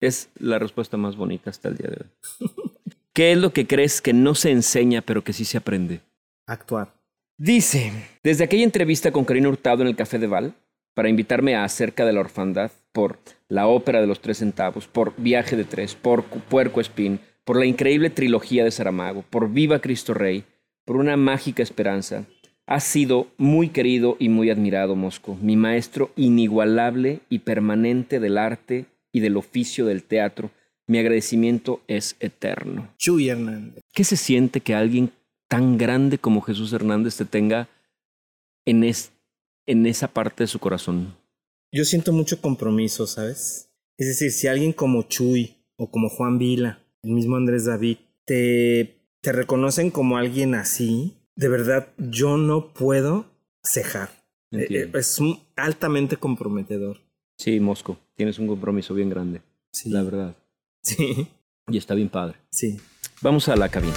Es 0.00 0.30
la 0.38 0.58
respuesta 0.58 0.96
más 0.96 1.16
bonita 1.16 1.50
hasta 1.50 1.68
el 1.68 1.76
día 1.76 1.90
de 1.90 2.04
hoy. 2.04 2.50
¿Qué 3.12 3.32
es 3.32 3.38
lo 3.38 3.52
que 3.52 3.66
crees 3.66 4.00
que 4.00 4.12
no 4.12 4.34
se 4.34 4.50
enseña 4.50 5.02
pero 5.02 5.22
que 5.22 5.32
sí 5.32 5.44
se 5.44 5.58
aprende? 5.58 6.00
Actuar. 6.46 6.92
Dice, 7.38 7.92
desde 8.22 8.44
aquella 8.44 8.64
entrevista 8.64 9.12
con 9.12 9.24
Karina 9.24 9.48
Hurtado 9.48 9.82
en 9.82 9.88
el 9.88 9.96
Café 9.96 10.18
de 10.18 10.26
Val, 10.26 10.54
para 10.94 11.08
invitarme 11.08 11.54
a 11.54 11.64
acerca 11.64 12.04
de 12.04 12.12
la 12.12 12.20
orfandad, 12.20 12.70
por 12.92 13.18
la 13.48 13.66
ópera 13.66 14.00
de 14.00 14.06
los 14.06 14.20
tres 14.20 14.38
centavos, 14.38 14.86
por 14.86 15.14
Viaje 15.16 15.56
de 15.56 15.64
Tres, 15.64 15.94
por 15.94 16.24
Puerco 16.24 16.80
Espín, 16.80 17.20
por 17.44 17.58
la 17.58 17.66
increíble 17.66 18.10
trilogía 18.10 18.64
de 18.64 18.70
Saramago, 18.70 19.24
por 19.28 19.50
Viva 19.50 19.80
Cristo 19.80 20.14
Rey, 20.14 20.44
por 20.84 20.96
una 20.96 21.16
mágica 21.16 21.62
esperanza, 21.62 22.24
has 22.66 22.84
sido 22.84 23.28
muy 23.36 23.68
querido 23.70 24.16
y 24.18 24.28
muy 24.28 24.50
admirado, 24.50 24.94
Mosco, 24.96 25.36
mi 25.40 25.56
maestro 25.56 26.10
inigualable 26.16 27.20
y 27.28 27.40
permanente 27.40 28.20
del 28.20 28.38
arte 28.38 28.86
y 29.12 29.20
del 29.20 29.36
oficio 29.36 29.86
del 29.86 30.02
teatro. 30.04 30.50
Mi 30.86 30.98
agradecimiento 30.98 31.80
es 31.86 32.16
eterno. 32.20 32.92
Chuy 32.98 33.28
Hernández. 33.28 33.82
¿Qué 33.92 34.04
se 34.04 34.16
siente 34.16 34.60
que 34.60 34.74
alguien 34.74 35.12
tan 35.48 35.78
grande 35.78 36.18
como 36.18 36.40
Jesús 36.40 36.72
Hernández 36.72 37.16
te 37.16 37.24
tenga 37.24 37.68
en, 38.64 38.84
es- 38.84 39.12
en 39.66 39.86
esa 39.86 40.08
parte 40.08 40.44
de 40.44 40.48
su 40.48 40.58
corazón? 40.58 41.14
Yo 41.72 41.84
siento 41.84 42.12
mucho 42.12 42.40
compromiso, 42.40 43.06
¿sabes? 43.06 43.70
Es 43.96 44.06
decir, 44.08 44.30
si 44.32 44.46
alguien 44.48 44.72
como 44.72 45.02
Chuy 45.04 45.56
o 45.76 45.90
como 45.90 46.08
Juan 46.08 46.38
Vila, 46.38 46.81
el 47.02 47.12
mismo 47.12 47.36
Andrés 47.36 47.64
David, 47.64 47.98
te, 48.24 48.96
te 49.20 49.32
reconocen 49.32 49.90
como 49.90 50.16
alguien 50.16 50.54
así, 50.54 51.16
de 51.34 51.48
verdad 51.48 51.88
yo 51.98 52.36
no 52.36 52.68
puedo 52.72 53.26
cejar. 53.64 54.10
Eh, 54.52 54.66
eh, 54.70 54.90
Es 54.94 55.18
un 55.18 55.40
altamente 55.56 56.16
comprometedor. 56.16 57.00
Sí, 57.38 57.58
Mosco, 57.58 57.98
tienes 58.14 58.38
un 58.38 58.46
compromiso 58.46 58.94
bien 58.94 59.10
grande, 59.10 59.42
Sí. 59.72 59.90
la 59.90 60.02
verdad. 60.02 60.36
Sí, 60.84 61.28
Y 61.68 61.78
está 61.78 61.94
bien 61.94 62.08
padre. 62.08 62.36
sí. 62.50 62.80
Vamos 63.20 63.48
a 63.48 63.54
la 63.54 63.68
cabina. 63.68 63.94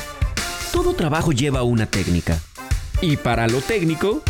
Todo 0.71 0.93
trabajo 0.93 1.31
lleva 1.31 1.63
una 1.63 1.87
técnica. 1.87 2.39
Y 3.01 3.17
para 3.17 3.47
lo 3.47 3.59
técnico... 3.59 4.21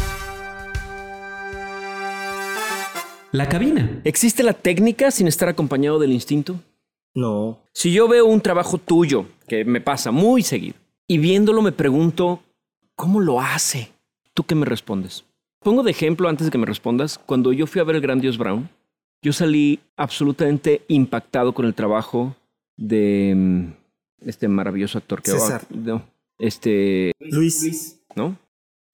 La 3.34 3.50
cabina. 3.50 4.00
¿Existe 4.06 4.42
la 4.42 4.54
técnica 4.54 5.12
sin 5.12 5.28
estar 5.28 5.50
acompañado 5.50 6.00
del 6.00 6.14
instinto? 6.14 6.62
No. 7.16 7.60
Si 7.72 7.92
yo 7.92 8.08
veo 8.08 8.26
un 8.26 8.42
trabajo 8.42 8.78
tuyo, 8.78 9.26
que 9.48 9.66
me 9.66 9.82
pasa 9.82 10.12
muy 10.12 10.44
seguido, 10.44 10.76
y 11.08 11.18
viéndolo 11.18 11.62
me 11.62 11.72
pregunto, 11.72 12.42
¿cómo 12.96 13.22
lo 13.22 13.40
hace? 13.40 13.92
¿Tú 14.34 14.44
qué 14.44 14.54
me 14.54 14.66
respondes? 14.66 15.24
Pongo 15.64 15.82
de 15.82 15.92
ejemplo 15.92 16.30
antes 16.30 16.46
de 16.46 16.52
que 16.52 16.58
me 16.58 16.66
respondas, 16.66 17.18
cuando 17.18 17.54
yo 17.54 17.66
fui 17.68 17.82
a 17.82 17.86
ver 17.86 17.96
el 17.96 18.02
Gran 18.02 18.20
Dios 18.20 18.38
Brown, 18.38 18.70
yo 19.22 19.34
salí 19.34 19.80
absolutamente 19.96 20.84
impactado 20.90 21.54
con 21.54 21.66
el 21.66 21.74
trabajo 21.74 22.36
de 22.78 23.34
mm, 23.36 24.28
este 24.28 24.48
maravilloso 24.48 24.98
actor 24.98 25.22
que 25.22 25.32
César. 25.32 25.66
no, 25.70 26.04
este, 26.38 27.14
Luis. 27.20 28.00
¿no? 28.16 28.38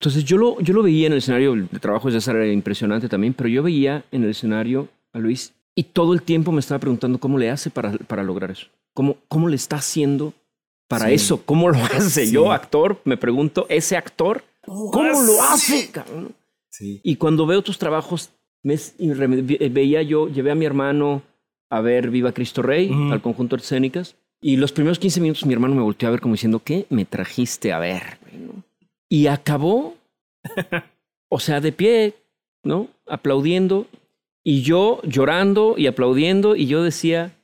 Entonces 0.00 0.24
yo 0.24 0.38
lo, 0.38 0.60
yo 0.60 0.72
lo 0.74 0.82
veía 0.82 1.08
en 1.08 1.12
el 1.12 1.18
escenario, 1.18 1.54
el 1.54 1.68
trabajo 1.80 2.08
de 2.08 2.14
César 2.14 2.36
era 2.36 2.52
impresionante 2.52 3.08
también, 3.08 3.34
pero 3.34 3.48
yo 3.48 3.62
veía 3.62 4.04
en 4.10 4.24
el 4.24 4.30
escenario 4.30 4.88
a 5.12 5.18
Luis 5.18 5.52
y 5.74 5.84
todo 5.84 6.12
el 6.14 6.22
tiempo 6.22 6.52
me 6.52 6.60
estaba 6.60 6.78
preguntando 6.78 7.18
cómo 7.18 7.38
le 7.38 7.50
hace 7.50 7.70
para, 7.70 7.92
para 7.92 8.22
lograr 8.22 8.50
eso. 8.50 8.66
¿Cómo, 8.94 9.16
¿Cómo 9.28 9.48
le 9.48 9.56
está 9.56 9.76
haciendo 9.76 10.34
para 10.88 11.08
Sí. 11.08 11.14
eso? 11.14 11.42
¿Cómo 11.44 11.70
lo 11.70 11.78
hace? 11.84 12.26
Sí. 12.26 12.32
Yo, 12.32 12.52
actor, 12.52 13.00
me 13.04 13.16
pregunto, 13.16 13.66
ese 13.68 13.96
actor, 13.96 14.44
¿cómo 14.64 15.02
lo 15.22 15.42
hace? 15.42 15.90
cabrón? 15.90 16.34
Sí. 16.70 17.00
Y 17.02 17.16
cuando 17.16 17.46
veo 17.46 17.62
tus 17.62 17.78
trabajos, 17.78 18.30
me 18.62 18.76
veía 19.70 20.02
yo, 20.02 20.28
llevé 20.28 20.50
a 20.50 20.54
mi 20.54 20.64
hermano 20.66 21.22
a 21.70 21.80
ver 21.80 22.10
Viva 22.10 22.32
Cristo 22.32 22.60
Rey, 22.62 22.90
al 23.10 23.22
conjunto 23.22 23.56
de 23.56 23.62
escénicas, 23.62 24.14
y 24.42 24.56
los 24.56 24.72
primeros 24.72 24.98
15 24.98 25.20
minutos 25.20 25.46
mi 25.46 25.54
hermano 25.54 25.74
me 25.74 25.82
volteó 25.82 26.08
a 26.08 26.12
ver 26.12 26.20
como 26.20 26.34
diciendo, 26.34 26.60
¿qué 26.62 26.86
me 26.90 27.04
trajiste 27.06 27.72
a 27.72 27.78
ver? 27.78 28.18
no? 28.32 28.62
Y 29.08 29.26
acabó, 29.28 29.94
o 31.30 31.40
sea, 31.40 31.60
de 31.60 31.72
pie, 31.72 32.14
¿no? 32.62 32.88
Aplaudiendo, 33.06 33.86
y 34.44 34.62
yo 34.62 35.00
llorando 35.02 35.74
y 35.76 35.86
aplaudiendo, 35.86 36.56
y 36.56 36.66
yo 36.66 36.82
decía, 36.82 37.36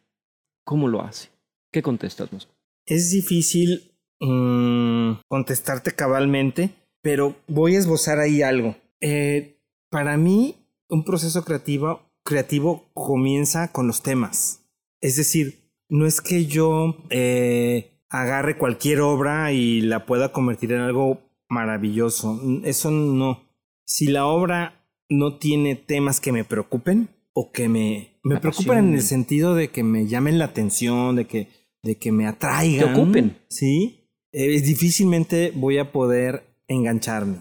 ¿cómo 0.65 0.89
lo 0.89 1.03
hace? 1.03 1.31
¿Qué 1.73 1.83
contestas, 1.83 2.33
Mosco? 2.33 2.53
Es 2.87 3.11
difícil 3.11 3.93
mm, 4.21 5.21
contestarte 5.29 5.93
cabalmente, 5.93 6.71
pero 7.03 7.37
voy 7.47 7.77
a 7.77 7.79
esbozar 7.79 8.19
ahí 8.19 8.43
algo. 8.43 8.77
Eh, 9.01 9.59
para 9.91 10.17
mí, 10.17 10.57
un 10.89 11.05
proceso 11.05 11.45
creativo, 11.45 12.03
creativo 12.25 12.89
comienza 12.95 13.73
con 13.73 13.87
los 13.87 14.03
temas. 14.03 14.65
Es 15.01 15.17
decir, 15.17 15.71
no 15.89 16.07
es 16.07 16.21
que 16.21 16.47
yo 16.47 16.97
eh, 17.11 17.93
agarre 18.09 18.59
cualquier 18.59 19.01
obra 19.01 19.53
y 19.53 19.81
la 19.81 20.07
pueda 20.07 20.33
convertir 20.33 20.73
en 20.73 20.81
algo 20.81 21.21
maravilloso. 21.49 22.41
Eso 22.65 22.91
no. 22.91 23.45
Si 23.85 24.07
la 24.07 24.27
obra 24.27 24.78
no 25.09 25.39
tiene 25.39 25.75
temas 25.77 26.21
que 26.21 26.33
me 26.33 26.45
preocupen 26.45 27.09
o 27.33 27.53
que 27.53 27.69
me, 27.69 28.19
me 28.23 28.39
preocupen 28.41 28.79
en 28.79 28.95
el 28.95 29.03
sentido 29.03 29.55
de 29.55 29.69
que 29.69 29.83
me 29.83 30.07
llamen 30.07 30.39
la 30.39 30.47
atención, 30.47 31.17
de 31.17 31.27
que, 31.27 31.49
de 31.83 31.97
que 31.97 32.13
me 32.13 32.27
atraigan. 32.27 32.95
Te 32.95 33.01
ocupen. 33.01 33.39
Sí. 33.49 34.11
Eh, 34.33 34.61
difícilmente 34.61 35.53
voy 35.55 35.79
a 35.79 35.93
poder 35.93 36.45
engancharme. 36.67 37.39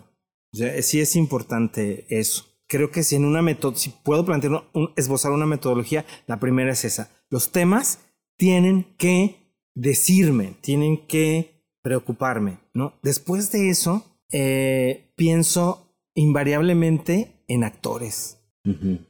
O 0.53 0.57
sea, 0.57 0.81
sí 0.81 0.99
es 1.01 1.15
importante 1.15 2.05
eso. 2.09 2.45
Creo 2.67 2.91
que 2.91 3.03
si 3.03 3.15
en 3.15 3.25
una 3.25 3.41
si 3.75 3.89
puedo 4.03 4.25
plantear 4.25 4.63
un- 4.73 4.91
esbozar 4.95 5.31
una 5.31 5.45
metodología, 5.45 6.05
la 6.27 6.39
primera 6.39 6.71
es 6.71 6.85
esa. 6.85 7.11
Los 7.29 7.51
temas 7.51 7.99
tienen 8.37 8.85
que 8.97 9.35
decirme, 9.73 10.53
tienen 10.61 10.97
que 11.07 11.63
preocuparme, 11.81 12.59
¿no? 12.73 12.93
Después 13.03 13.51
de 13.51 13.69
eso, 13.69 14.05
eh, 14.31 15.11
pienso 15.15 15.93
invariablemente 16.15 17.31
en 17.47 17.63
actores. 17.63 18.39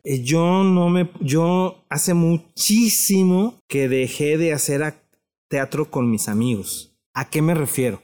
Eh, 0.03 0.21
Yo 0.23 0.63
no 0.63 0.89
me, 0.89 1.09
yo 1.19 1.83
hace 1.89 2.13
muchísimo 2.13 3.59
que 3.67 3.87
dejé 3.89 4.37
de 4.37 4.53
hacer 4.53 4.81
ac- 4.81 5.01
teatro 5.49 5.89
con 5.89 6.11
mis 6.11 6.27
amigos. 6.27 6.93
¿A 7.13 7.29
qué 7.29 7.41
me 7.41 7.55
refiero? 7.55 8.01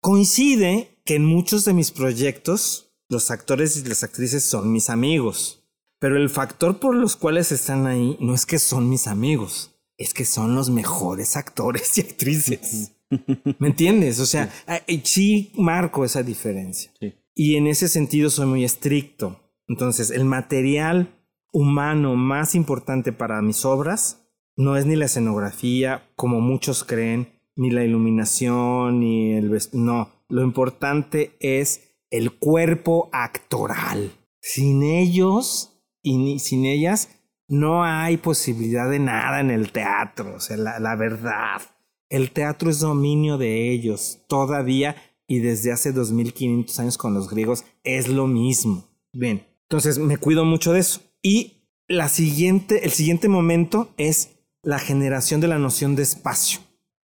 Coincide 0.00 0.88
que 1.04 1.16
en 1.16 1.24
muchos 1.24 1.64
de 1.64 1.72
mis 1.74 1.90
proyectos 1.90 2.92
los 3.08 3.30
actores 3.30 3.76
y 3.76 3.88
las 3.88 4.02
actrices 4.04 4.44
son 4.44 4.72
mis 4.72 4.90
amigos, 4.90 5.64
pero 5.98 6.16
el 6.16 6.30
factor 6.30 6.78
por 6.80 6.94
los 6.94 7.16
cuales 7.16 7.52
están 7.52 7.86
ahí 7.86 8.16
no 8.20 8.34
es 8.34 8.46
que 8.46 8.58
son 8.58 8.88
mis 8.88 9.06
amigos, 9.06 9.74
es 9.98 10.14
que 10.14 10.24
son 10.24 10.54
los 10.54 10.70
mejores 10.70 11.36
actores 11.36 11.98
y 11.98 12.02
actrices. 12.02 12.92
¿Me 13.58 13.68
entiendes? 13.68 14.20
O 14.20 14.26
sea, 14.26 14.52
eh, 14.86 15.00
sí 15.04 15.52
marco 15.56 16.04
esa 16.04 16.22
diferencia. 16.22 16.90
Sí. 17.00 17.12
Y 17.34 17.56
en 17.56 17.66
ese 17.66 17.88
sentido 17.88 18.30
soy 18.30 18.46
muy 18.46 18.64
estricto. 18.64 19.40
Entonces, 19.68 20.10
el 20.10 20.24
material 20.24 21.18
humano 21.52 22.16
más 22.16 22.54
importante 22.54 23.12
para 23.12 23.42
mis 23.42 23.64
obras 23.64 24.22
no 24.56 24.76
es 24.76 24.86
ni 24.86 24.96
la 24.96 25.06
escenografía, 25.06 26.10
como 26.16 26.40
muchos 26.40 26.84
creen, 26.84 27.28
ni 27.56 27.70
la 27.70 27.84
iluminación, 27.84 29.00
ni 29.00 29.32
el 29.32 29.58
No, 29.72 30.10
lo 30.28 30.42
importante 30.42 31.36
es 31.40 31.96
el 32.10 32.32
cuerpo 32.32 33.08
actoral. 33.12 34.12
Sin 34.40 34.82
ellos 34.82 35.80
y 36.02 36.18
ni, 36.18 36.38
sin 36.38 36.66
ellas 36.66 37.08
no 37.48 37.84
hay 37.84 38.16
posibilidad 38.16 38.90
de 38.90 38.98
nada 38.98 39.40
en 39.40 39.50
el 39.50 39.72
teatro. 39.72 40.34
O 40.36 40.40
sea, 40.40 40.56
la, 40.56 40.78
la 40.80 40.96
verdad. 40.96 41.62
El 42.08 42.30
teatro 42.30 42.70
es 42.70 42.80
dominio 42.80 43.38
de 43.38 43.70
ellos 43.70 44.24
todavía 44.28 44.96
y 45.26 45.38
desde 45.38 45.72
hace 45.72 45.92
2500 45.92 46.78
años 46.80 46.98
con 46.98 47.14
los 47.14 47.30
griegos 47.30 47.64
es 47.84 48.08
lo 48.08 48.26
mismo. 48.26 48.84
Bien, 49.12 49.46
entonces 49.72 49.98
me 49.98 50.18
cuido 50.18 50.44
mucho 50.44 50.74
de 50.74 50.80
eso. 50.80 51.00
Y 51.22 51.62
la 51.88 52.10
siguiente, 52.10 52.84
el 52.84 52.90
siguiente 52.90 53.28
momento 53.30 53.88
es 53.96 54.32
la 54.62 54.78
generación 54.78 55.40
de 55.40 55.48
la 55.48 55.58
noción 55.58 55.96
de 55.96 56.02
espacio. 56.02 56.60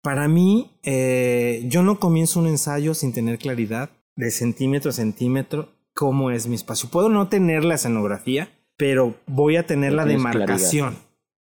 Para 0.02 0.30
mí, 0.30 0.72
eh, 0.84 1.64
yo 1.68 1.84
no 1.84 2.00
comienzo 2.00 2.40
un 2.40 2.48
ensayo 2.48 2.94
sin 2.94 3.12
tener 3.12 3.38
claridad 3.38 3.90
de 4.16 4.32
centímetro 4.32 4.92
a 4.92 4.94
centímetro 4.94 5.74
cómo 5.94 6.32
es 6.32 6.48
mi 6.48 6.56
espacio. 6.56 6.88
Puedo 6.90 7.10
no 7.10 7.28
tener 7.28 7.66
la 7.66 7.76
escenografía, 7.76 8.50
pero 8.78 9.16
voy 9.28 9.58
a 9.58 9.66
tener 9.68 9.92
la 9.92 10.06
demarcación. 10.06 10.96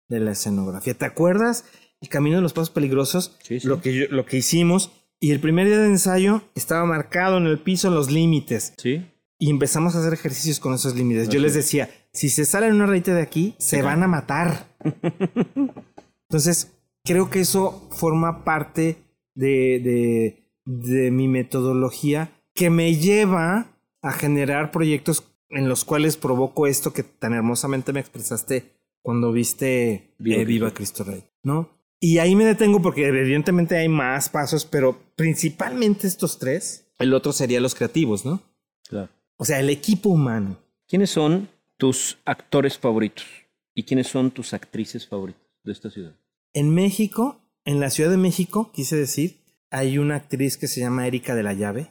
de 0.09 0.21
la 0.21 0.33
escenografía. 0.33 0.93
¿Te 0.95 1.05
acuerdas? 1.07 1.65
El 2.01 2.09
camino 2.09 2.37
de 2.37 2.43
los 2.43 2.53
pasos 2.55 2.69
peligrosos, 2.71 3.37
Sí, 3.43 3.61
sí. 3.61 3.67
Lo, 3.69 3.81
que 3.83 3.95
yo- 3.95 4.07
lo 4.11 4.25
que 4.27 4.39
hicimos. 4.39 4.93
Y 5.21 5.31
el 5.31 5.41
primer 5.41 5.67
día 5.69 5.79
de 5.79 5.87
ensayo 5.87 6.43
estaba 6.55 6.85
marcado 6.85 7.37
en 7.39 7.47
el 7.47 7.59
piso 7.61 7.89
los 7.91 8.11
límites. 8.11 8.75
Sí. 8.77 9.07
Y 9.43 9.51
empezamos 9.51 9.97
a 9.97 9.99
hacer 9.99 10.13
ejercicios 10.13 10.61
con 10.61 10.73
esos 10.73 10.95
límites. 10.95 11.29
Yo 11.29 11.41
les 11.41 11.51
es. 11.51 11.65
decía, 11.65 11.91
si 12.13 12.29
se 12.29 12.45
salen 12.45 12.75
una 12.75 12.87
rayita 12.87 13.13
de 13.13 13.23
aquí, 13.23 13.57
se 13.59 13.83
van 13.83 14.05
a 14.05 14.07
matar. 14.07 14.69
Entonces, 16.29 16.71
creo 17.03 17.29
que 17.29 17.41
eso 17.41 17.89
forma 17.91 18.45
parte 18.45 18.99
de, 19.35 19.81
de, 19.83 20.49
de 20.65 21.11
mi 21.11 21.27
metodología 21.27 22.31
que 22.55 22.71
me 22.71 22.95
lleva 22.95 23.67
a 24.01 24.13
generar 24.13 24.71
proyectos 24.71 25.25
en 25.51 25.69
los 25.69 25.85
cuales 25.85 26.17
provoco 26.17 26.69
esto 26.69 26.93
que 26.93 27.03
tan 27.03 27.35
hermosamente 27.35 27.93
me 27.93 27.99
expresaste 27.99 28.77
cuando 29.01 29.33
viste 29.33 30.15
Viva 30.21 30.43
eh, 30.43 30.45
Viva 30.45 30.73
Cristo 30.73 31.03
Rey, 31.03 31.25
¿no? 31.43 31.69
Y 31.99 32.19
ahí 32.19 32.37
me 32.37 32.45
detengo 32.45 32.81
porque 32.81 33.09
evidentemente 33.09 33.77
hay 33.77 33.89
más 33.89 34.29
pasos, 34.29 34.65
pero 34.65 34.97
principalmente 35.17 36.07
estos 36.07 36.39
tres. 36.39 36.93
El 37.01 37.13
otro 37.13 37.33
sería 37.33 37.61
los 37.61 37.75
creativos, 37.75 38.25
¿no? 38.25 38.41
Claro. 38.89 39.11
O 39.43 39.45
sea, 39.45 39.59
el 39.59 39.71
equipo 39.71 40.09
humano. 40.09 40.57
¿Quiénes 40.87 41.11
son 41.11 41.49
tus 41.77 42.17
actores 42.25 42.79
favoritos? 42.79 43.27
¿Y 43.75 43.83
quiénes 43.83 44.07
son 44.07 44.31
tus 44.31 44.55
actrices 44.55 45.09
favoritas 45.09 45.43
de 45.65 45.73
esta 45.73 45.91
ciudad? 45.91 46.13
En 46.55 46.73
México, 46.73 47.41
en 47.65 47.81
la 47.81 47.91
Ciudad 47.91 48.13
de 48.13 48.19
México, 48.19 48.71
quise 48.73 48.95
decir, 48.95 49.41
hay 49.69 49.99
una 49.99 50.15
actriz 50.15 50.57
que 50.57 50.69
se 50.69 50.79
llama 50.79 51.09
Erika 51.09 51.35
de 51.35 51.43
la 51.43 51.55
Llave, 51.55 51.91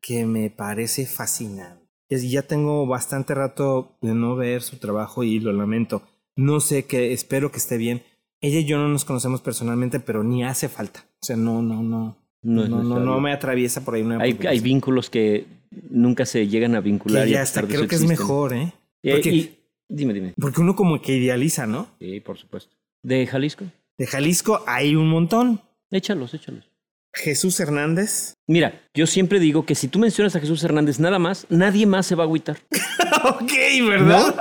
que 0.00 0.26
me 0.26 0.50
parece 0.50 1.06
fascinante. 1.06 1.84
Y 2.08 2.28
ya 2.28 2.42
tengo 2.42 2.84
bastante 2.88 3.36
rato 3.36 3.96
de 4.02 4.12
no 4.12 4.34
ver 4.34 4.60
su 4.60 4.78
trabajo 4.78 5.22
y 5.22 5.38
lo 5.38 5.52
lamento. 5.52 6.02
No 6.34 6.58
sé 6.58 6.86
qué, 6.86 7.12
espero 7.12 7.52
que 7.52 7.58
esté 7.58 7.76
bien. 7.76 8.02
Ella 8.40 8.58
y 8.58 8.64
yo 8.64 8.78
no 8.78 8.88
nos 8.88 9.04
conocemos 9.04 9.40
personalmente, 9.42 10.00
pero 10.00 10.24
ni 10.24 10.42
hace 10.42 10.68
falta. 10.68 11.04
O 11.22 11.24
sea, 11.24 11.36
no, 11.36 11.62
no, 11.62 11.84
no. 11.84 12.16
No 12.42 12.66
No, 12.66 13.20
me 13.20 13.32
atraviesa 13.32 13.84
por 13.84 13.94
ahí 13.94 14.02
una 14.02 14.18
Hay, 14.18 14.36
hay 14.46 14.58
vínculos 14.58 15.08
que 15.08 15.46
nunca 15.90 16.26
se 16.26 16.46
llegan 16.48 16.74
a 16.74 16.80
vincular. 16.80 17.24
que 17.24 17.30
y 17.30 17.32
ya 17.32 17.40
a 17.40 17.42
está, 17.42 17.60
pesar 17.62 17.68
de 17.68 17.76
creo 17.76 17.88
que 17.88 17.96
es 17.96 18.04
mejor, 18.04 18.54
¿eh? 18.54 18.72
Porque, 19.02 19.30
y- 19.30 19.58
dime, 19.88 20.14
dime. 20.14 20.34
porque 20.40 20.60
uno 20.60 20.74
como 20.74 21.00
que 21.00 21.16
idealiza, 21.16 21.66
¿no? 21.66 21.88
Sí, 22.00 22.20
por 22.20 22.38
supuesto. 22.38 22.76
¿De 23.02 23.26
Jalisco? 23.26 23.64
De 23.98 24.06
Jalisco 24.06 24.62
hay 24.66 24.96
un 24.96 25.08
montón. 25.08 25.60
Échalos, 25.90 26.34
échalos. 26.34 26.70
Jesús 27.12 27.60
Hernández. 27.60 28.34
Mira, 28.48 28.82
yo 28.92 29.06
siempre 29.06 29.38
digo 29.38 29.64
que 29.64 29.76
si 29.76 29.86
tú 29.86 30.00
mencionas 30.00 30.34
a 30.34 30.40
Jesús 30.40 30.64
Hernández 30.64 30.98
nada 30.98 31.20
más, 31.20 31.46
nadie 31.48 31.86
más 31.86 32.06
se 32.06 32.16
va 32.16 32.24
a 32.24 32.26
agüitar. 32.26 32.56
ok, 33.24 33.52
¿verdad? 33.88 34.34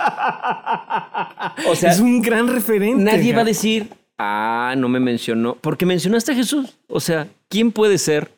O 1.70 1.76
sea, 1.76 1.92
es 1.92 2.00
un 2.00 2.22
gran 2.22 2.48
referente. 2.48 3.04
Nadie 3.04 3.34
va 3.34 3.42
a 3.42 3.46
decir, 3.46 3.90
ah, 4.18 4.74
no 4.78 4.90
me 4.90 5.00
mencionó, 5.00 5.56
porque 5.56 5.86
mencionaste 5.86 6.32
a 6.32 6.36
Jesús. 6.36 6.78
O 6.88 7.00
sea, 7.00 7.28
¿quién 7.48 7.72
puede 7.72 7.98
ser 7.98 8.32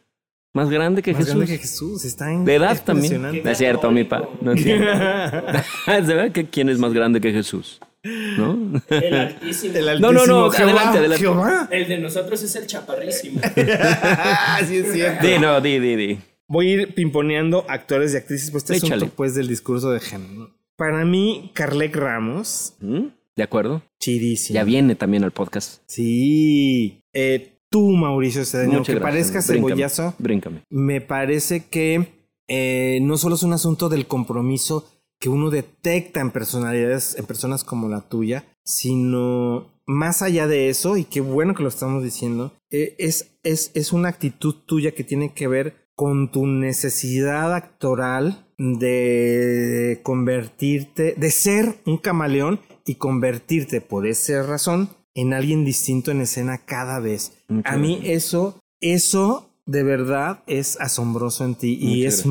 más 0.55 0.69
grande 0.69 1.01
que 1.03 1.11
Más 1.13 1.19
Jesús? 1.19 1.35
grande 1.35 1.53
que 1.53 1.59
Jesús, 1.59 2.05
está 2.05 2.31
en 2.31 2.45
De 2.45 2.55
edad 2.55 2.81
también. 2.83 3.05
impresionante. 3.13 3.43
No 3.43 3.51
es 3.51 3.57
cierto, 3.57 3.91
mi 3.91 4.03
pa. 4.05 4.27
No 4.41 4.53
es 4.53 4.63
cierto. 4.63 4.85
¿De 5.87 6.01
verdad 6.15 6.31
que 6.31 6.45
quién 6.49 6.69
es 6.69 6.79
más 6.79 6.93
grande 6.93 7.21
que 7.21 7.31
Jesús? 7.31 7.79
¿No? 8.03 8.81
El 8.89 9.13
altísimo. 9.15 9.75
El 9.77 9.99
No, 10.01 10.11
no, 10.11 10.25
no, 10.25 10.45
altísimo 10.45 10.51
Jehová, 10.51 10.71
adelante, 10.71 10.97
adelante. 10.99 11.21
Jehová. 11.23 11.67
El 11.71 11.87
de 11.87 11.97
nosotros 11.99 12.41
es 12.43 12.55
el 12.55 12.67
chaparrísimo. 12.67 13.41
sí 14.67 14.77
es 14.77 14.91
cierto. 14.93 15.25
Di, 15.25 15.39
no, 15.39 15.59
di, 15.61 15.79
di, 15.79 15.95
di. 15.95 16.19
Voy 16.47 16.69
a 16.69 16.73
ir 16.75 16.93
pimponeando 16.93 17.65
actores 17.67 18.13
y 18.13 18.17
actrices, 18.17 18.51
pues 18.51 18.63
este 18.63 18.75
Échale. 18.77 18.95
asunto 18.97 19.15
pues 19.15 19.33
del 19.33 19.47
discurso 19.47 19.89
de 19.91 19.99
género. 19.99 20.33
¿no? 20.33 20.49
Para 20.77 21.03
mí, 21.03 21.51
Carlec 21.55 21.95
Ramos, 21.95 22.73
¿Mm? 22.79 23.07
¿De 23.35 23.43
acuerdo? 23.43 23.81
chidísimo. 23.99 24.53
Ya 24.53 24.63
viene 24.63 24.93
también 24.95 25.23
al 25.23 25.31
podcast. 25.31 25.81
Sí. 25.87 26.99
Eh, 27.13 27.54
tú, 27.75 27.91
Mauricio 27.91 28.45
Cedeño, 28.45 28.79
Muchas 28.79 28.85
que 28.95 28.99
gracias. 29.01 29.31
parezca 29.31 29.51
Bríncame, 29.51 29.69
cebollazo, 29.69 30.13
Bríncame. 30.17 30.63
me 30.69 31.01
parece 31.01 31.65
que 31.65 32.07
eh, 32.47 32.99
no 33.01 33.17
solo 33.17 33.35
es 33.35 33.43
un 33.43 33.51
asunto 33.51 33.89
del 33.89 34.07
compromiso 34.07 34.87
que 35.19 35.27
uno 35.27 35.49
detecta 35.49 36.21
en 36.21 36.31
personalidades, 36.31 37.17
en 37.19 37.25
personas 37.25 37.65
como 37.65 37.89
la 37.89 38.07
tuya, 38.07 38.45
sino 38.63 39.81
más 39.85 40.21
allá 40.21 40.47
de 40.47 40.69
eso, 40.69 40.95
y 40.95 41.03
qué 41.03 41.19
bueno 41.19 41.53
que 41.53 41.63
lo 41.63 41.69
estamos 41.69 42.01
diciendo, 42.01 42.53
eh, 42.71 42.95
es, 42.97 43.37
es, 43.43 43.71
es 43.73 43.91
una 43.91 44.07
actitud 44.07 44.55
tuya 44.65 44.93
que 44.93 45.03
tiene 45.03 45.33
que 45.33 45.49
ver 45.49 45.89
con 45.95 46.31
tu 46.31 46.47
necesidad 46.47 47.53
actoral 47.53 48.47
de 48.57 49.99
convertirte, 50.01 51.13
de 51.17 51.29
ser 51.29 51.75
un 51.85 51.97
camaleón 51.97 52.61
y 52.85 52.95
convertirte 52.95 53.81
por 53.81 54.07
esa 54.07 54.43
razón 54.43 54.87
en 55.15 55.33
alguien 55.33 55.65
distinto 55.65 56.11
en 56.11 56.21
escena 56.21 56.59
cada 56.59 56.99
vez. 56.99 57.33
Muchas 57.47 57.73
A 57.73 57.77
mí 57.77 57.95
gracias. 57.95 58.17
eso, 58.25 58.59
eso 58.81 59.49
de 59.65 59.81
verdad 59.83 60.43
es 60.45 60.79
asombroso 60.79 61.43
en 61.45 61.55
ti 61.55 61.77
y 61.81 62.05
es, 62.05 62.23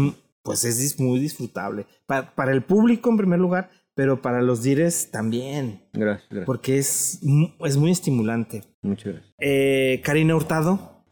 pues 0.42 0.64
es 0.64 1.00
muy 1.00 1.18
disfrutable. 1.18 1.86
Pa- 2.06 2.34
para 2.34 2.52
el 2.52 2.62
público 2.62 3.10
en 3.10 3.16
primer 3.16 3.40
lugar, 3.40 3.70
pero 3.96 4.20
para 4.22 4.42
los 4.42 4.62
dires 4.62 5.10
también, 5.10 5.80
Gracias, 5.92 6.28
gracias. 6.28 6.46
porque 6.46 6.78
es, 6.78 7.20
es 7.64 7.76
muy 7.76 7.90
estimulante. 7.90 8.62
Muchas 8.82 9.14
gracias. 9.14 9.34
Eh, 9.40 10.00
Karina 10.04 10.36
Hurtado, 10.36 11.04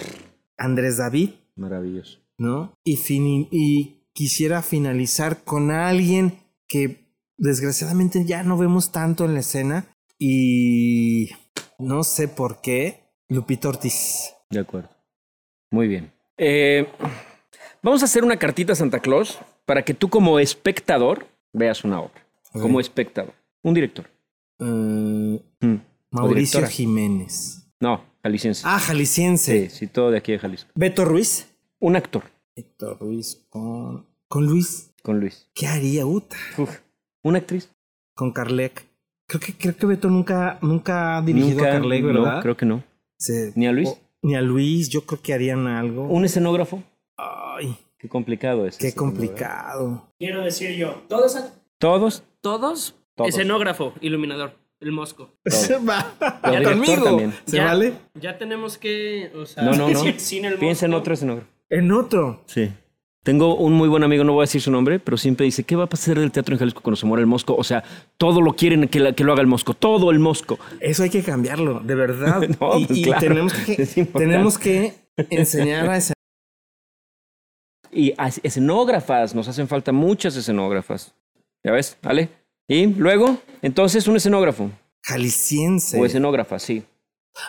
Andrés 0.59 0.99
David, 0.99 1.31
Maravilloso. 1.57 2.19
¿no? 2.39 2.75
Y 2.85 2.97
quisiera 4.15 4.63
finalizar 4.63 5.45
con 5.45 5.71
alguien 5.71 6.35
que 6.69 7.07
desgraciadamente 7.39 8.25
ya 8.27 8.43
no 8.43 8.59
vemos 8.59 8.91
tanto 8.93 9.25
en 9.25 9.35
la 9.35 9.41
escena 9.41 9.87
y 10.19 11.31
no 11.79 12.05
sé 12.05 12.29
por 12.29 12.61
qué, 12.61 13.05
Lupita 13.29 13.69
Ortiz. 13.69 14.35
De 14.51 14.61
acuerdo. 14.61 14.91
Muy 15.71 15.89
bien. 15.89 16.13
Eh, 16.37 16.87
vamos 17.83 18.03
a 18.03 18.05
hacer 18.05 18.25
una 18.25 18.37
cartita 18.39 18.73
a 18.73 18.77
Santa 18.77 19.01
Claus 19.01 19.39
para 19.65 19.85
que 19.85 19.95
tú 19.95 20.09
como 20.11 20.39
espectador 20.39 21.27
veas 21.53 21.85
una 21.85 22.01
obra. 22.01 22.27
Como 22.53 22.81
espectador. 22.81 23.35
Un 23.63 23.75
director. 23.75 24.11
Eh, 24.59 25.41
Mm. 25.61 25.77
Mauricio. 26.11 26.67
Jiménez. 26.67 27.67
No, 27.81 28.05
jalisciense. 28.23 28.63
Ah, 28.67 28.79
jalisciense. 28.79 29.71
sí, 29.71 29.77
sí, 29.79 29.87
todo 29.87 30.11
de 30.11 30.19
aquí 30.19 30.33
de 30.33 30.39
Jalisco. 30.39 30.71
Beto 30.75 31.05
Ruiz. 31.05 31.49
Un 31.79 31.97
actor 31.97 32.25
Beto 32.55 32.95
Ruiz 32.95 33.47
con... 33.49 34.07
Con 34.29 34.47
Luis. 34.47 34.93
con 35.03 35.19
Luis. 35.21 35.49
¿Qué 35.55 35.67
haría 35.67 36.05
Uta? 36.07 36.37
Uf. 36.59 36.81
Una 37.23 37.39
actriz. 37.39 37.71
Con 38.15 38.33
Carlec. 38.33 38.85
Creo 39.33 39.41
que, 39.41 39.55
creo 39.55 39.75
que 39.77 39.87
Beto 39.87 40.09
nunca, 40.11 40.59
nunca 40.61 41.17
ha 41.17 41.23
dirigido 41.23 41.57
Nunca, 41.57 41.69
a 41.71 41.73
Carlec, 41.73 42.05
¿verdad? 42.05 42.35
No, 42.37 42.41
creo 42.43 42.57
que 42.57 42.67
no. 42.67 42.85
Se- 43.19 43.53
¿Ni 43.55 43.67
a 43.67 43.73
Luis? 43.73 43.89
o- 43.89 43.99
ni 44.21 44.35
a 44.35 44.43
Luis. 44.43 44.91
Yo 44.91 45.07
creo 45.07 45.23
que 45.23 45.33
harían 45.33 45.67
algo. 45.67 46.05
Un 46.05 46.27
escenógrafo. 46.27 46.83
Ay, 47.17 47.75
Qué 47.99 48.09
complicado 48.11 48.67
es. 48.67 48.77
qué 48.77 48.93
complicado. 48.95 50.09
Quiero 50.19 50.43
decir 50.45 50.77
yo. 50.77 51.03
Todos. 51.09 51.37
a- 51.37 51.51
Todos. 51.79 52.25
Todos. 52.43 52.95
Todos. 53.15 53.31
Escenógrafo, 53.31 53.95
iluminador, 54.03 54.53
el 54.81 54.93
mosco. 54.93 55.31
Va. 55.89 56.13
Pero 56.43 56.59
director 56.59 56.73
Conmigo. 56.79 57.05
también. 57.05 57.35
¿Se 57.47 57.57
Ya- 57.57 57.65
vale? 57.65 57.95
Ya 58.21 58.37
tenemos 58.37 58.77
que. 58.77 59.31
O 59.35 59.47
sea, 59.47 59.63
No, 59.63 59.73
no, 59.75 59.89
sin- 60.19 60.59
Piensa 60.59 60.85
en 60.87 60.95
otro 60.95 61.15
escenógrafo. 61.15 61.49
En 61.71 61.91
otro. 61.93 62.43
Sí. 62.47 62.71
Tengo 63.25 63.55
un 63.57 63.73
muy 63.75 63.89
buen 63.89 64.03
amigo, 64.03 64.25
no 64.25 64.33
voy 64.33 64.43
a 64.43 64.47
decir 64.49 64.61
su 64.61 64.71
nombre, 64.73 64.99
pero 64.99 65.17
siempre 65.17 65.45
dice, 65.45 65.63
¿qué 65.63 65.77
va 65.77 65.85
a 65.85 65.89
pasar 65.89 66.19
del 66.19 66.33
teatro 66.33 66.55
en 66.55 66.59
Jalisco 66.59 66.81
cuando 66.83 66.97
se 66.97 67.07
muera 67.07 67.21
el 67.21 67.29
mosco? 67.29 67.55
O 67.55 67.63
sea, 67.63 67.85
todo 68.19 68.41
lo 68.41 68.55
quieren 68.57 68.89
que, 68.89 68.99
la- 68.99 69.13
que 69.13 69.23
lo 69.23 69.33
haga 69.33 69.43
el 69.43 69.47
mosco, 69.47 69.75
todo 69.75 70.11
el 70.11 70.19
mosco. 70.19 70.59
Eso 70.81 71.05
hay 71.05 71.11
que 71.11 71.23
cambiarlo, 71.23 71.79
de 71.81 71.95
verdad. 71.95 72.41
No, 72.61 72.79
y 72.79 72.87
pues 72.87 72.99
y 72.99 73.03
claro, 73.05 73.21
tenemos, 73.21 73.53
que, 73.53 73.87
tenemos 74.13 74.59
que 74.59 74.95
enseñar 75.31 75.89
a 75.89 75.97
ese... 75.99 76.15
Y 77.93 78.13
a- 78.19 78.29
escenógrafas, 78.43 79.35
nos 79.37 79.47
hacen 79.47 79.69
falta 79.69 79.93
muchas 79.93 80.35
escenógrafas. 80.37 81.15
¿Ya 81.65 81.71
ves? 81.73 81.97
¿Vale? 82.03 82.29
Y 82.67 82.87
luego, 82.87 83.39
entonces, 83.61 84.09
un 84.09 84.17
escenógrafo. 84.17 84.71
jalisciense. 85.03 86.01
O 86.01 86.05
escenógrafa, 86.07 86.59
sí. 86.59 86.83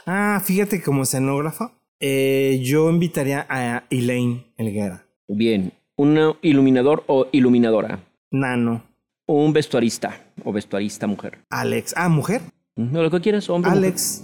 Ah, 0.06 0.40
fíjate 0.46 0.84
como 0.84 1.02
escenógrafo. 1.04 1.72
eh, 2.00 2.60
yo 2.64 2.90
invitaría 2.92 3.46
a 3.50 3.86
Elaine 3.90 4.54
Elguera. 4.58 5.03
Bien. 5.28 5.72
Un 5.98 6.36
iluminador 6.42 7.04
o 7.08 7.28
iluminadora. 7.32 8.00
Nano. 8.32 8.84
Un 9.28 9.54
vestuarista 9.54 10.22
o 10.44 10.52
vestuarista 10.52 11.08
mujer. 11.08 11.40
Alex. 11.50 11.94
Ah, 11.96 12.10
mujer. 12.10 12.42
No, 12.76 13.04
lo 13.04 13.12
que 13.12 13.22
quieras, 13.22 13.50
hombre. 13.50 13.70
mujer. 13.72 13.86
Alex. 13.86 14.24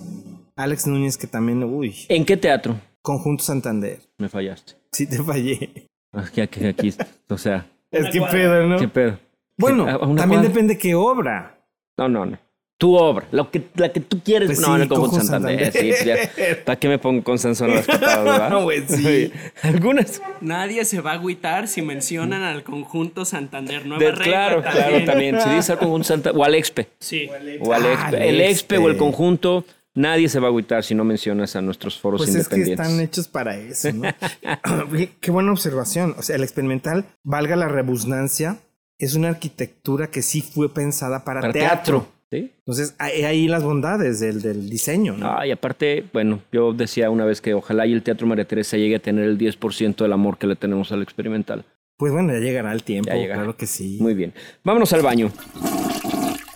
Alex 0.56 0.88
Núñez, 0.88 1.18
que 1.18 1.28
también, 1.28 1.64
uy. 1.64 1.96
¿En 2.10 2.26
qué 2.26 2.36
teatro? 2.36 2.76
Conjunto 3.02 3.44
Santander. 3.44 4.00
Me 4.18 4.28
fallaste. 4.28 4.74
Sí 4.92 5.08
te 5.08 5.22
fallé. 5.24 5.88
Aquí, 6.12 6.42
aquí, 6.42 6.66
aquí. 6.66 6.94
O 7.30 7.38
sea, 7.38 7.68
Es 7.92 8.10
que 8.10 8.20
pedo, 8.22 8.68
¿no? 8.68 8.78
¿qué 8.78 8.88
pedo? 8.88 9.20
Bueno, 9.58 9.86
¿A- 9.86 9.92
a 9.94 9.98
una 10.08 10.22
también 10.22 10.42
cuadra? 10.42 10.48
depende 10.50 10.78
qué 10.78 10.96
obra. 10.96 11.64
No, 11.98 12.10
no, 12.10 12.26
no. 12.26 12.38
Tu 12.80 12.96
obra, 12.96 13.28
lo 13.32 13.52
que, 13.52 13.62
la 13.76 13.92
que 13.92 14.00
tú 14.00 14.22
quieres. 14.24 14.48
Pues 14.48 14.60
no, 14.62 14.68
sí, 14.68 14.88
conjunto 14.88 14.96
Conjunto 15.02 15.26
Santander. 15.26 15.66
Santander. 15.74 15.96
Sí, 15.98 16.04
pues 16.34 16.38
ya. 16.48 16.56
¿Para 16.64 16.80
qué 16.80 16.88
me 16.88 16.98
pongo 16.98 17.22
con 17.26 17.38
Sansón 17.38 17.72
a 17.72 17.76
las 17.76 17.86
patadas, 17.86 18.24
verdad? 18.24 18.50
No, 18.50 18.64
güey, 18.64 18.84
sí. 18.88 19.34
Algunas. 19.64 20.22
Nadie 20.40 20.86
se 20.86 21.02
va 21.02 21.12
a 21.12 21.14
agüitar 21.16 21.68
si 21.68 21.82
mencionan 21.82 22.42
al 22.44 22.64
conjunto 22.64 23.26
Santander. 23.26 23.86
Nueva 23.86 24.02
De- 24.02 24.12
regla 24.12 24.24
claro, 24.26 24.62
claro, 24.62 25.04
también. 25.04 25.42
Si 25.42 25.50
dices 25.50 25.72
al 25.72 25.80
conjunto 25.80 26.08
Santander 26.08 26.40
o 26.42 26.46
al 26.46 26.56
Expe. 26.56 26.88
Sí. 27.00 27.30
O 27.60 27.74
al 27.74 27.86
Ah, 27.86 27.92
Expe. 27.94 28.16
al 28.16 28.24
El 28.24 28.42
Expe 28.42 28.78
o 28.78 28.88
el 28.90 28.96
conjunto, 28.96 29.66
nadie 29.94 30.30
se 30.30 30.40
va 30.40 30.48
a 30.48 30.50
agüitar 30.50 30.82
si 30.86 30.96
no 30.96 31.04
mencionas 31.04 31.58
a 31.58 31.62
nuestros 31.62 32.00
foros 32.00 32.20
Pues 32.22 32.30
es 32.34 32.48
que 32.48 32.56
independientes. 32.56 32.88
están 32.88 33.02
hechos 33.06 33.28
para 33.28 33.58
eso, 33.58 33.92
¿no? 33.92 34.10
Qué 35.20 35.32
buena 35.32 35.52
observación. 35.52 36.16
O 36.18 36.22
sea, 36.22 36.38
el 36.38 36.44
experimental, 36.44 37.04
valga 37.26 37.58
la 37.58 37.68
rebusnancia, 37.68 38.58
es 38.98 39.16
una 39.16 39.28
arquitectura 39.28 40.08
que 40.08 40.22
sí 40.22 40.42
fue 40.42 40.74
pensada 40.74 41.26
para, 41.26 41.42
Para 41.42 41.52
teatro. 41.52 42.00
teatro. 42.00 42.19
¿Sí? 42.32 42.52
Entonces, 42.60 42.96
hay 43.00 43.24
ahí 43.24 43.48
las 43.48 43.64
bondades 43.64 44.20
del, 44.20 44.42
del 44.42 44.70
diseño, 44.70 45.18
¿no? 45.18 45.28
Ah, 45.32 45.48
y 45.48 45.52
aparte, 45.52 46.06
bueno, 46.14 46.42
yo 46.52 46.74
decía 46.74 47.10
una 47.10 47.26
vez 47.26 47.42
que 47.42 47.56
ojalá 47.56 47.88
y 47.88 47.94
el 47.94 48.04
Teatro 48.04 48.28
María 48.28 48.46
Teresa 48.46 48.78
llegue 48.78 48.98
a 48.98 49.00
tener 49.00 49.26
el 49.26 49.38
10% 49.38 49.96
del 49.96 50.14
amor 50.14 50.38
que 50.38 50.46
le 50.46 50.56
tenemos 50.56 50.92
al 50.92 51.02
experimental. 51.02 51.66
Pues 51.98 52.14
bueno, 52.14 52.32
ya 52.32 52.40
llegará 52.40 52.72
el 52.72 52.84
tiempo, 52.84 53.10
Ya 53.10 53.16
llegará. 53.18 53.40
claro 53.42 53.58
que 53.58 53.66
sí. 53.66 53.98
Muy 54.00 54.14
bien. 54.14 54.34
Vámonos 54.64 54.94
al 54.94 55.02
baño. 55.02 55.32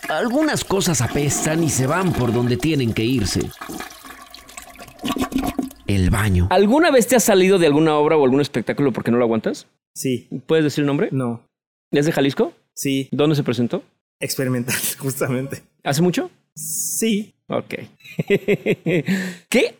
Algunas 0.09 0.63
cosas 0.63 1.01
apestan 1.01 1.63
y 1.63 1.69
se 1.69 1.87
van 1.87 2.13
por 2.13 2.31
donde 2.31 2.55
tienen 2.57 2.93
que 2.93 3.03
irse. 3.03 3.41
El 5.87 6.09
baño. 6.11 6.47
¿Alguna 6.49 6.91
vez 6.91 7.07
te 7.07 7.15
has 7.15 7.23
salido 7.23 7.57
de 7.59 7.67
alguna 7.67 7.95
obra 7.95 8.15
o 8.17 8.23
algún 8.23 8.41
espectáculo 8.41 8.91
porque 8.93 9.11
no 9.11 9.17
lo 9.17 9.25
aguantas? 9.25 9.67
Sí, 9.95 10.27
¿Puedes 10.47 10.63
decir 10.63 10.81
el 10.83 10.87
nombre? 10.87 11.09
no, 11.11 11.45
¿Es 11.91 12.05
de 12.05 12.11
Jalisco? 12.11 12.53
sí, 12.73 13.09
¿Dónde 13.11 13.35
se 13.35 13.43
presentó? 13.43 13.83
Experimental, 14.19 14.75
justamente. 14.97 15.63
¿Hace 15.83 16.01
mucho? 16.01 16.29
Sí, 16.55 17.33
Ok. 17.47 17.75
¿Qué 19.49 19.75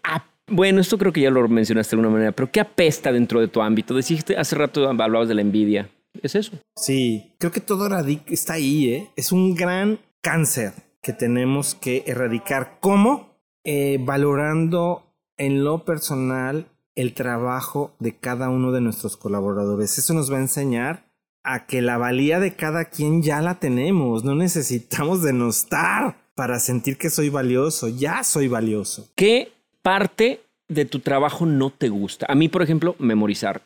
Bueno, 0.47 0.81
esto 0.81 0.97
creo 0.97 1.13
que 1.13 1.21
ya 1.21 1.31
lo 1.31 1.47
mencionaste 1.47 1.95
de 1.95 1.99
alguna 1.99 2.13
manera, 2.13 2.31
pero 2.31 2.51
¿qué 2.51 2.59
apesta 2.59 3.11
dentro 3.11 3.39
de 3.39 3.47
tu 3.47 3.61
ámbito? 3.61 3.95
Dijiste 3.95 4.37
hace 4.37 4.55
rato 4.55 4.87
hablabas 4.89 5.27
de 5.27 5.35
la 5.35 5.41
envidia. 5.41 5.89
¿Es 6.21 6.35
eso? 6.35 6.51
sí. 6.75 7.33
Creo 7.39 7.51
que 7.51 7.59
todo 7.59 7.89
radica, 7.89 8.31
está 8.31 8.53
ahí, 8.53 8.89
¿eh? 8.89 9.09
Es 9.15 9.31
un 9.31 9.55
gran 9.55 9.99
cáncer 10.21 10.73
que 11.01 11.11
tenemos 11.11 11.73
que 11.73 12.03
erradicar. 12.05 12.77
¿Cómo? 12.79 13.35
Eh, 13.65 13.97
valorando 13.99 15.03
en 15.37 15.63
lo 15.63 15.85
personal 15.85 16.67
el 16.95 17.13
trabajo 17.13 17.95
de 17.99 18.15
cada 18.17 18.49
uno 18.49 18.71
de 18.71 18.81
nuestros 18.81 19.17
colaboradores. 19.17 19.97
Eso 19.97 20.13
nos 20.13 20.31
va 20.31 20.37
a 20.37 20.41
enseñar 20.41 21.11
a 21.43 21.65
que 21.65 21.81
la 21.81 21.97
valía 21.97 22.39
de 22.39 22.55
cada 22.55 22.85
quien 22.85 23.21
ya 23.21 23.41
la 23.41 23.59
tenemos. 23.59 24.23
No 24.23 24.35
necesitamos 24.35 25.21
denostar 25.21 26.17
para 26.35 26.59
sentir 26.59 26.97
que 26.97 27.09
soy 27.09 27.29
valioso. 27.29 27.89
Ya 27.89 28.23
soy 28.23 28.47
valioso. 28.47 29.09
¿Qué 29.15 29.51
parte 29.81 30.41
de 30.67 30.85
tu 30.85 30.99
trabajo 30.99 31.45
no 31.45 31.69
te 31.69 31.89
gusta? 31.89 32.25
A 32.29 32.35
mí, 32.35 32.47
por 32.47 32.61
ejemplo, 32.61 32.95
memorizar. 32.99 33.61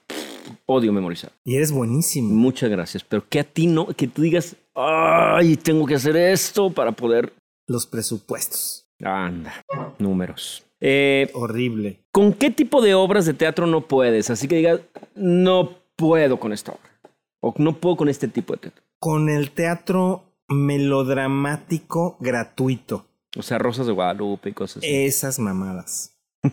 Odio 0.65 0.91
memorizar. 0.91 1.31
Y 1.43 1.55
eres 1.55 1.71
buenísimo. 1.71 2.33
Muchas 2.33 2.69
gracias. 2.69 3.03
Pero 3.03 3.27
que 3.27 3.39
a 3.39 3.43
ti 3.43 3.67
no, 3.67 3.87
que 3.87 4.07
tú 4.07 4.21
digas, 4.21 4.55
ay, 4.73 5.55
tengo 5.57 5.85
que 5.85 5.95
hacer 5.95 6.17
esto 6.17 6.71
para 6.71 6.91
poder. 6.91 7.33
Los 7.67 7.85
presupuestos. 7.85 8.87
Anda, 9.01 9.53
números. 9.99 10.63
Eh, 10.79 11.29
Horrible. 11.33 11.99
¿Con 12.11 12.33
qué 12.33 12.49
tipo 12.49 12.81
de 12.81 12.95
obras 12.95 13.25
de 13.25 13.33
teatro 13.33 13.67
no 13.67 13.81
puedes? 13.81 14.29
Así 14.29 14.47
que 14.47 14.55
digas, 14.55 14.79
no 15.15 15.77
puedo 15.95 16.39
con 16.39 16.53
esta 16.53 16.71
obra. 16.71 16.96
O 17.47 17.53
no 17.57 17.79
puedo 17.79 17.95
con 17.95 18.09
este 18.09 18.27
tipo 18.27 18.53
de 18.53 18.59
teatro. 18.59 18.83
Con 18.99 19.29
el 19.29 19.51
teatro 19.51 20.33
melodramático 20.49 22.17
gratuito. 22.19 23.05
O 23.37 23.41
sea, 23.41 23.57
Rosas 23.57 23.87
de 23.87 23.93
Guadalupe 23.93 24.49
y 24.49 24.53
cosas 24.53 24.77
así. 24.77 24.87
Esas 24.87 25.39
mamadas. 25.39 26.17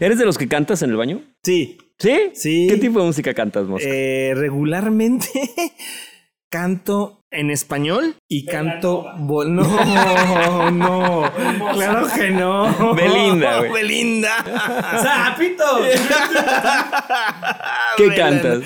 ¿Eres 0.00 0.18
de 0.18 0.24
los 0.24 0.38
que 0.38 0.48
cantas 0.48 0.82
en 0.82 0.90
el 0.90 0.96
baño? 0.96 1.22
Sí. 1.42 1.78
¿Sí? 1.98 2.30
Sí. 2.34 2.66
¿Qué 2.68 2.76
tipo 2.76 3.00
de 3.00 3.06
música 3.06 3.34
cantas, 3.34 3.66
Mosca? 3.66 3.88
Eh, 3.88 4.32
regularmente 4.34 5.28
canto 6.50 7.20
en 7.30 7.50
español 7.50 8.16
y 8.28 8.46
canto. 8.46 9.06
No, 9.18 9.44
no. 10.70 11.30
Claro 11.74 12.06
que 12.14 12.30
no. 12.30 12.94
Belinda, 12.94 13.58
güey. 13.58 13.72
Belinda. 13.72 14.44
¡Zapito! 15.02 15.64
¿Qué 17.96 18.14
cantas? 18.14 18.62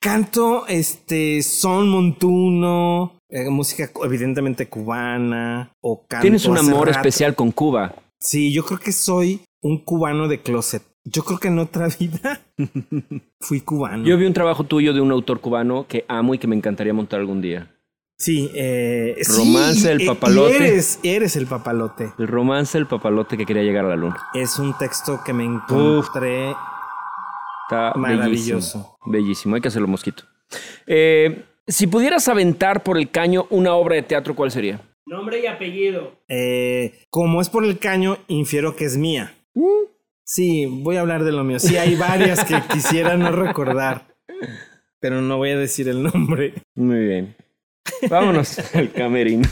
Canto 0.00 0.66
este 0.66 1.42
son 1.42 1.88
montuno, 1.88 3.18
eh, 3.28 3.48
música 3.48 3.88
evidentemente 4.04 4.68
cubana 4.68 5.72
o 5.80 6.04
canto 6.08 6.22
Tienes 6.22 6.44
un 6.46 6.58
amor 6.58 6.88
rato. 6.88 6.98
especial 6.98 7.36
con 7.36 7.52
Cuba. 7.52 7.94
Sí, 8.18 8.52
yo 8.52 8.64
creo 8.64 8.80
que 8.80 8.90
soy 8.92 9.42
un 9.62 9.84
cubano 9.84 10.26
de 10.26 10.42
closet. 10.42 10.82
Yo 11.04 11.22
creo 11.24 11.38
que 11.38 11.48
en 11.48 11.58
otra 11.58 11.88
vida 11.98 12.40
fui 13.40 13.60
cubano. 13.60 14.04
Yo 14.04 14.16
vi 14.16 14.26
un 14.26 14.32
trabajo 14.32 14.64
tuyo 14.64 14.92
de 14.92 15.00
un 15.00 15.10
autor 15.10 15.40
cubano 15.40 15.86
que 15.88 16.04
amo 16.08 16.34
y 16.34 16.38
que 16.38 16.46
me 16.46 16.56
encantaría 16.56 16.94
montar 16.94 17.20
algún 17.20 17.40
día. 17.42 17.70
Sí, 18.16 18.48
eh, 18.54 19.16
sí, 19.22 19.32
Romance 19.36 19.88
del 19.88 20.00
y- 20.00 20.04
y 20.04 20.06
papalote. 20.06 20.56
eres, 20.56 21.00
eres 21.02 21.34
el 21.34 21.46
papalote. 21.46 22.12
El 22.18 22.28
romance 22.28 22.78
del 22.78 22.86
papalote 22.86 23.36
que 23.36 23.44
quería 23.44 23.64
llegar 23.64 23.84
a 23.84 23.88
la 23.88 23.96
luna. 23.96 24.16
Es 24.32 24.60
un 24.60 24.78
texto 24.78 25.20
que 25.24 25.32
me 25.32 25.44
encontré. 25.44 26.50
Está 26.50 27.94
Maravilloso. 27.96 28.78
bellísimo. 28.78 28.98
Bellísimo, 29.06 29.54
hay 29.56 29.60
que 29.60 29.68
hacerlo 29.68 29.88
mosquito. 29.88 30.22
Eh, 30.86 31.44
si 31.66 31.88
pudieras 31.88 32.28
aventar 32.28 32.84
por 32.84 32.96
el 32.96 33.10
caño 33.10 33.46
una 33.50 33.74
obra 33.74 33.96
de 33.96 34.02
teatro, 34.02 34.36
¿cuál 34.36 34.52
sería? 34.52 34.80
Nombre 35.04 35.40
y 35.40 35.46
apellido. 35.46 36.12
eh, 36.28 37.04
como 37.10 37.40
es 37.40 37.48
por 37.48 37.64
el 37.64 37.78
caño, 37.80 38.18
infiero 38.28 38.76
que 38.76 38.84
es 38.84 38.96
mía. 38.96 39.34
Mm. 39.54 39.62
Sí, 40.24 40.66
voy 40.66 40.96
a 40.96 41.00
hablar 41.00 41.24
de 41.24 41.32
lo 41.32 41.44
mío. 41.44 41.58
Sí, 41.58 41.76
hay 41.76 41.94
varias 41.96 42.44
que 42.44 42.60
quisiera 42.72 43.16
no 43.16 43.32
recordar. 43.32 44.14
Pero 45.00 45.20
no 45.20 45.36
voy 45.36 45.50
a 45.50 45.58
decir 45.58 45.88
el 45.88 46.02
nombre. 46.02 46.54
Muy 46.74 47.00
bien. 47.06 47.36
Vámonos 48.08 48.58
al 48.74 48.92
camerino. 48.92 49.48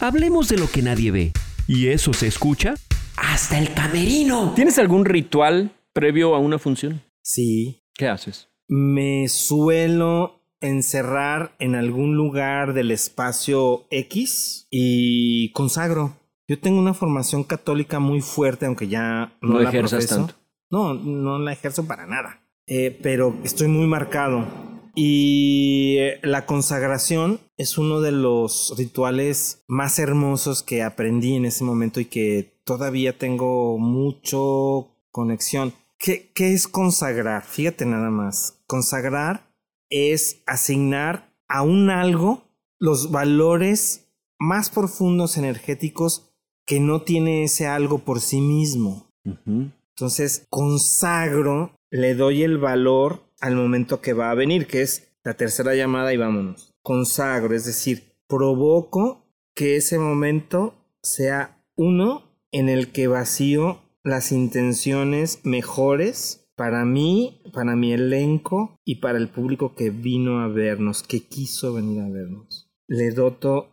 Hablemos 0.00 0.48
de 0.48 0.58
lo 0.58 0.68
que 0.70 0.82
nadie 0.82 1.10
ve. 1.10 1.32
¿Y 1.66 1.88
eso 1.88 2.12
se 2.12 2.26
escucha? 2.26 2.74
¡Hasta 3.16 3.58
el 3.58 3.72
camerino! 3.72 4.52
¿Tienes 4.54 4.78
algún 4.78 5.04
ritual 5.04 5.70
previo 5.92 6.34
a 6.34 6.38
una 6.38 6.58
función? 6.58 7.02
Sí, 7.22 7.82
¿Qué 7.94 8.08
haces? 8.08 8.48
me 8.68 9.28
suelo 9.28 10.40
encerrar 10.60 11.54
en 11.58 11.74
algún 11.74 12.16
lugar 12.16 12.72
del 12.72 12.90
espacio 12.90 13.86
X 13.90 14.66
y 14.70 15.50
consagro. 15.52 16.16
Yo 16.48 16.58
tengo 16.58 16.78
una 16.80 16.94
formación 16.94 17.44
católica 17.44 17.98
muy 17.98 18.20
fuerte, 18.20 18.66
aunque 18.66 18.88
ya 18.88 19.36
no, 19.40 19.54
No 19.54 19.60
la 19.60 19.68
ejerzas 19.68 20.06
profeso. 20.06 20.16
tanto. 20.16 20.34
No, 20.70 20.94
no 20.94 21.38
la 21.38 21.52
ejerzo 21.52 21.86
para 21.86 22.06
nada. 22.06 22.40
Eh, 22.66 22.98
pero 23.02 23.36
estoy 23.44 23.68
muy 23.68 23.86
marcado. 23.86 24.46
Y 24.94 25.96
eh, 25.98 26.20
la 26.22 26.44
consagración 26.46 27.40
es 27.56 27.78
uno 27.78 28.00
de 28.00 28.12
los 28.12 28.74
rituales 28.76 29.64
más 29.68 29.98
hermosos 29.98 30.62
que 30.62 30.82
aprendí 30.82 31.34
en 31.36 31.44
ese 31.46 31.64
momento 31.64 32.00
y 32.00 32.06
que 32.06 32.60
todavía 32.64 33.16
tengo 33.16 33.78
mucho 33.78 34.88
conexión. 35.10 35.72
¿Qué, 35.98 36.30
qué 36.34 36.52
es 36.52 36.68
consagrar? 36.68 37.44
Fíjate 37.44 37.86
nada 37.86 38.10
más. 38.10 38.62
Consagrar 38.66 39.50
es 39.88 40.42
asignar 40.46 41.32
a 41.48 41.62
un 41.62 41.90
algo 41.90 42.42
los 42.78 43.10
valores 43.10 44.08
más 44.38 44.70
profundos 44.70 45.36
energéticos 45.36 46.31
que 46.66 46.80
no 46.80 47.02
tiene 47.02 47.44
ese 47.44 47.66
algo 47.66 47.98
por 47.98 48.20
sí 48.20 48.40
mismo. 48.40 49.10
Ujú. 49.24 49.70
Entonces, 49.90 50.46
consagro, 50.48 51.74
le 51.90 52.14
doy 52.14 52.42
el 52.42 52.58
valor 52.58 53.22
al 53.40 53.56
momento 53.56 54.00
que 54.00 54.12
va 54.12 54.30
a 54.30 54.34
venir, 54.34 54.66
que 54.66 54.82
es 54.82 55.12
la 55.24 55.34
tercera 55.34 55.74
llamada 55.74 56.12
y 56.12 56.16
vámonos. 56.16 56.72
Consagro, 56.82 57.54
es 57.54 57.66
decir, 57.66 58.14
provoco 58.26 59.26
que 59.54 59.76
ese 59.76 59.98
momento 59.98 60.74
sea 61.02 61.62
uno 61.76 62.24
en 62.52 62.68
el 62.68 62.92
que 62.92 63.06
vacío 63.06 63.80
las 64.04 64.32
intenciones 64.32 65.40
mejores 65.44 66.48
para 66.56 66.84
mí, 66.84 67.40
para 67.52 67.76
mi 67.76 67.92
elenco 67.92 68.78
y 68.84 68.96
para 68.96 69.18
el 69.18 69.28
público 69.28 69.74
que 69.74 69.90
vino 69.90 70.40
a 70.40 70.48
vernos, 70.48 71.02
que 71.02 71.20
quiso 71.20 71.74
venir 71.74 72.00
a 72.00 72.08
vernos. 72.08 72.70
Le 72.86 73.10
doto 73.10 73.68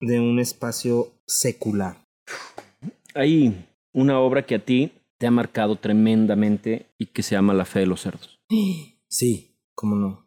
de 0.00 0.20
un 0.20 0.38
espacio 0.38 1.08
secular. 1.26 1.99
Hay 3.14 3.66
una 3.92 4.20
obra 4.20 4.46
que 4.46 4.56
a 4.56 4.64
ti 4.64 4.92
te 5.18 5.26
ha 5.26 5.30
marcado 5.30 5.76
tremendamente 5.76 6.86
y 6.98 7.06
que 7.06 7.22
se 7.22 7.34
llama 7.34 7.54
La 7.54 7.64
fe 7.64 7.80
de 7.80 7.86
los 7.86 8.00
cerdos. 8.00 8.40
Sí, 9.08 9.56
cómo 9.74 9.96
no. 9.96 10.26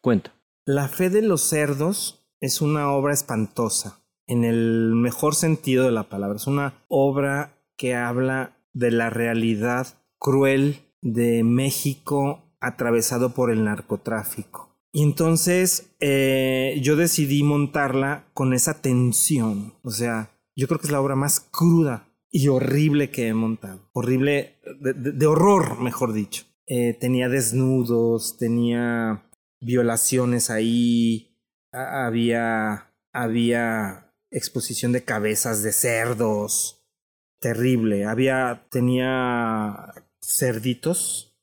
Cuenta. 0.00 0.32
La 0.64 0.88
fe 0.88 1.10
de 1.10 1.22
los 1.22 1.42
cerdos 1.42 2.26
es 2.40 2.60
una 2.60 2.90
obra 2.92 3.12
espantosa, 3.12 4.02
en 4.26 4.44
el 4.44 4.92
mejor 4.94 5.34
sentido 5.34 5.84
de 5.84 5.92
la 5.92 6.08
palabra. 6.08 6.36
Es 6.36 6.46
una 6.46 6.84
obra 6.88 7.58
que 7.76 7.94
habla 7.94 8.56
de 8.72 8.90
la 8.90 9.10
realidad 9.10 9.86
cruel 10.18 10.80
de 11.02 11.42
México 11.44 12.42
atravesado 12.60 13.34
por 13.34 13.50
el 13.50 13.64
narcotráfico. 13.64 14.76
Y 14.92 15.02
entonces 15.02 15.94
eh, 16.00 16.78
yo 16.82 16.96
decidí 16.96 17.42
montarla 17.42 18.24
con 18.34 18.52
esa 18.54 18.80
tensión. 18.80 19.74
O 19.82 19.90
sea, 19.90 20.30
yo 20.60 20.68
creo 20.68 20.78
que 20.78 20.86
es 20.86 20.92
la 20.92 21.00
obra 21.00 21.16
más 21.16 21.40
cruda 21.40 22.08
y 22.30 22.48
horrible 22.48 23.10
que 23.10 23.28
he 23.28 23.34
montado. 23.34 23.88
Horrible, 23.92 24.60
de, 24.80 24.92
de- 24.92 25.12
de 25.12 25.26
horror, 25.26 25.80
mejor 25.80 26.12
dicho. 26.12 26.44
Eh, 26.66 26.94
tenía 27.00 27.28
desnudos, 27.28 28.36
tenía 28.38 29.28
violaciones 29.60 30.50
ahí, 30.50 31.36
a- 31.72 32.06
había, 32.06 32.92
había 33.12 34.12
exposición 34.30 34.92
de 34.92 35.02
cabezas 35.04 35.62
de 35.62 35.72
cerdos, 35.72 36.84
terrible. 37.40 38.04
Había, 38.04 38.66
tenía 38.70 39.92
cerditos, 40.22 41.36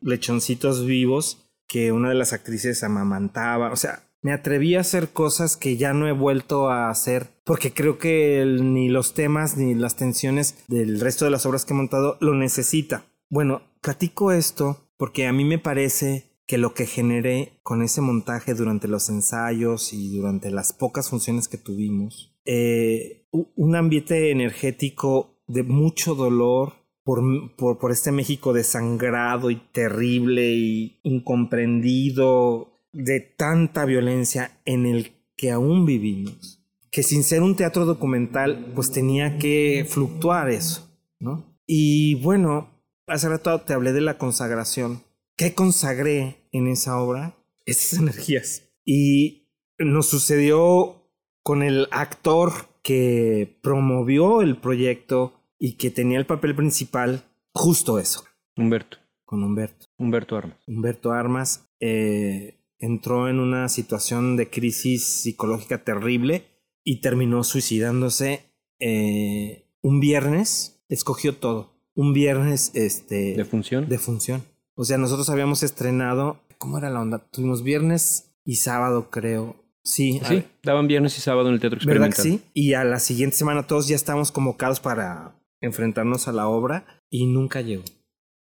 lechoncitos 0.00 0.86
vivos 0.86 1.50
que 1.68 1.92
una 1.92 2.08
de 2.08 2.14
las 2.14 2.32
actrices 2.32 2.82
amamantaba. 2.82 3.72
O 3.72 3.76
sea, 3.76 4.02
me 4.22 4.32
atreví 4.32 4.74
a 4.74 4.80
hacer 4.80 5.10
cosas 5.10 5.56
que 5.56 5.76
ya 5.76 5.92
no 5.92 6.06
he 6.06 6.12
vuelto 6.12 6.70
a 6.70 6.90
hacer 6.90 7.28
porque 7.44 7.72
creo 7.72 7.98
que 7.98 8.44
ni 8.60 8.88
los 8.88 9.14
temas 9.14 9.56
ni 9.56 9.74
las 9.74 9.96
tensiones 9.96 10.56
del 10.68 11.00
resto 11.00 11.24
de 11.24 11.30
las 11.30 11.46
obras 11.46 11.64
que 11.64 11.72
he 11.72 11.76
montado 11.76 12.16
lo 12.20 12.34
necesita. 12.34 13.06
Bueno, 13.28 13.62
platico 13.80 14.32
esto 14.32 14.90
porque 14.96 15.26
a 15.26 15.32
mí 15.32 15.44
me 15.44 15.58
parece 15.58 16.30
que 16.46 16.58
lo 16.58 16.74
que 16.74 16.86
generé 16.86 17.60
con 17.62 17.82
ese 17.82 18.00
montaje 18.00 18.54
durante 18.54 18.88
los 18.88 19.08
ensayos 19.08 19.92
y 19.92 20.16
durante 20.16 20.50
las 20.50 20.72
pocas 20.72 21.08
funciones 21.08 21.46
que 21.46 21.58
tuvimos, 21.58 22.36
eh, 22.44 23.28
un 23.30 23.76
ambiente 23.76 24.32
energético 24.32 25.40
de 25.46 25.62
mucho 25.62 26.16
dolor 26.16 26.72
por, 27.04 27.22
por 27.56 27.92
este 27.92 28.12
México 28.12 28.52
desangrado 28.52 29.50
y 29.50 29.56
terrible 29.72 30.50
y 30.50 31.00
incomprendido 31.02 32.69
de 32.92 33.20
tanta 33.20 33.84
violencia 33.84 34.60
en 34.64 34.86
el 34.86 35.12
que 35.36 35.50
aún 35.50 35.86
vivimos. 35.86 36.62
Que 36.90 37.02
sin 37.02 37.22
ser 37.22 37.42
un 37.42 37.56
teatro 37.56 37.84
documental, 37.84 38.72
pues 38.74 38.90
tenía 38.90 39.38
que 39.38 39.86
fluctuar 39.88 40.50
eso, 40.50 40.90
¿no? 41.20 41.56
Y 41.66 42.16
bueno, 42.16 42.68
hace 43.06 43.28
rato 43.28 43.60
te 43.60 43.74
hablé 43.74 43.92
de 43.92 44.00
la 44.00 44.18
consagración. 44.18 45.02
¿Qué 45.36 45.54
consagré 45.54 46.48
en 46.52 46.66
esa 46.66 47.00
obra? 47.00 47.36
Esas 47.64 48.00
energías. 48.00 48.64
Y 48.84 49.48
nos 49.78 50.06
sucedió 50.06 51.08
con 51.42 51.62
el 51.62 51.86
actor 51.90 52.52
que 52.82 53.58
promovió 53.62 54.42
el 54.42 54.56
proyecto 54.56 55.40
y 55.58 55.76
que 55.76 55.90
tenía 55.90 56.18
el 56.18 56.26
papel 56.26 56.54
principal, 56.56 57.22
justo 57.52 57.98
eso, 57.98 58.24
Humberto. 58.56 58.98
con 59.24 59.42
Humberto. 59.42 59.86
Humberto 59.96 60.36
Armas. 60.36 60.58
Humberto 60.66 61.12
Armas 61.12 61.70
eh, 61.80 62.59
entró 62.80 63.28
en 63.28 63.38
una 63.38 63.68
situación 63.68 64.36
de 64.36 64.50
crisis 64.50 65.04
psicológica 65.04 65.84
terrible 65.84 66.44
y 66.82 67.00
terminó 67.00 67.44
suicidándose 67.44 68.44
eh, 68.80 69.66
un 69.82 70.00
viernes, 70.00 70.82
escogió 70.88 71.36
todo. 71.36 71.78
Un 71.94 72.12
viernes 72.12 72.72
este, 72.74 73.34
¿De 73.36 73.44
función? 73.44 73.88
de 73.88 73.98
función. 73.98 74.42
O 74.74 74.84
sea, 74.84 74.96
nosotros 74.98 75.28
habíamos 75.28 75.62
estrenado, 75.62 76.40
¿cómo 76.58 76.78
era 76.78 76.88
la 76.90 77.00
onda? 77.00 77.18
Tuvimos 77.18 77.62
viernes 77.62 78.32
y 78.44 78.56
sábado, 78.56 79.10
creo. 79.10 79.56
Sí, 79.82 80.20
Sí, 80.28 80.44
daban 80.62 80.88
viernes 80.88 81.16
y 81.18 81.20
sábado 81.20 81.48
en 81.48 81.54
el 81.54 81.60
Teatro 81.60 81.78
¿verdad 81.84 82.08
Experimental. 82.08 82.40
que 82.40 82.44
sí? 82.44 82.50
Y 82.54 82.74
a 82.74 82.84
la 82.84 82.98
siguiente 82.98 83.36
semana 83.36 83.66
todos 83.66 83.88
ya 83.88 83.96
estábamos 83.96 84.30
convocados 84.30 84.78
para 84.80 85.38
enfrentarnos 85.60 86.28
a 86.28 86.32
la 86.32 86.48
obra 86.48 87.02
y 87.10 87.26
nunca 87.26 87.60
llegó. 87.60 87.84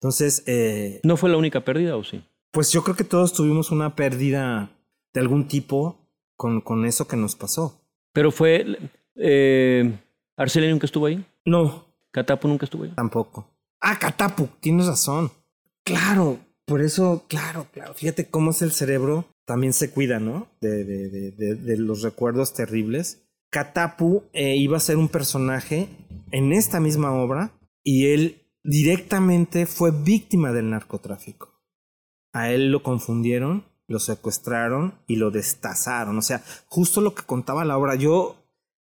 Entonces, 0.01 0.45
eh, 0.47 1.01
¿No 1.03 1.17
fue 1.17 1.31
la 1.31 1.37
única 1.37 1.65
pérdida 1.65 1.97
o 1.97 2.05
sí? 2.05 2.23
Pues 2.51 2.73
yo 2.73 2.83
creo 2.83 2.97
que 2.97 3.05
todos 3.05 3.33
tuvimos 3.33 3.71
una 3.71 3.95
pérdida 3.95 4.71
de 5.13 5.21
algún 5.21 5.49
tipo 5.49 5.97
con, 6.37 6.61
con 6.61 6.85
eso 6.85 7.07
que 7.07 7.17
nos 7.17 7.35
pasó. 7.37 7.81
Pero 8.13 8.31
fue... 8.31 8.65
Eh, 9.17 9.99
¿Arcelia 10.37 10.71
nunca 10.71 10.87
estuvo 10.87 11.07
ahí? 11.07 11.25
No, 11.45 11.85
¿Catapo 12.13 12.47
nunca 12.49 12.65
estuvo 12.65 12.85
ahí? 12.85 12.93
tampoco. 12.95 13.51
Ah, 13.81 13.99
Catapu, 13.99 14.49
tienes 14.61 14.87
razón. 14.87 15.31
Claro, 15.85 16.39
por 16.65 16.81
eso, 16.83 17.25
claro, 17.29 17.67
claro. 17.73 17.95
Fíjate 17.95 18.29
cómo 18.29 18.51
es 18.51 18.63
el 18.63 18.73
cerebro. 18.73 19.25
También 19.45 19.73
se 19.73 19.91
cuida, 19.91 20.19
¿no? 20.21 20.47
De, 20.61 20.85
de, 20.85 21.09
de, 21.09 21.31
de, 21.33 21.55
de 21.55 21.77
los 21.79 22.03
recuerdos 22.03 22.53
terribles. 22.55 23.25
Catapu 23.51 24.25
eh, 24.33 24.57
iba 24.57 24.77
a 24.77 24.81
ser 24.81 24.97
un 24.97 25.09
personaje 25.09 25.89
en 26.33 26.53
esta 26.53 26.81
misma 26.81 27.13
obra 27.13 27.53
y 27.83 28.09
él 28.09 28.43
directamente 28.63 29.65
fue 29.67 29.91
víctima 29.91 30.53
del 30.53 30.71
narcotráfico. 30.71 31.58
A 32.33 32.51
él 32.51 32.71
lo 32.71 32.83
confundieron, 32.83 33.65
lo 33.87 33.99
secuestraron 33.99 34.95
y 35.07 35.17
lo 35.17 35.31
destazaron. 35.31 36.19
O 36.19 36.23
sea, 36.23 36.43
justo 36.67 37.01
lo 37.01 37.15
que 37.15 37.23
contaba 37.23 37.65
la 37.65 37.79
obra. 37.79 37.95
Yo, 37.95 38.37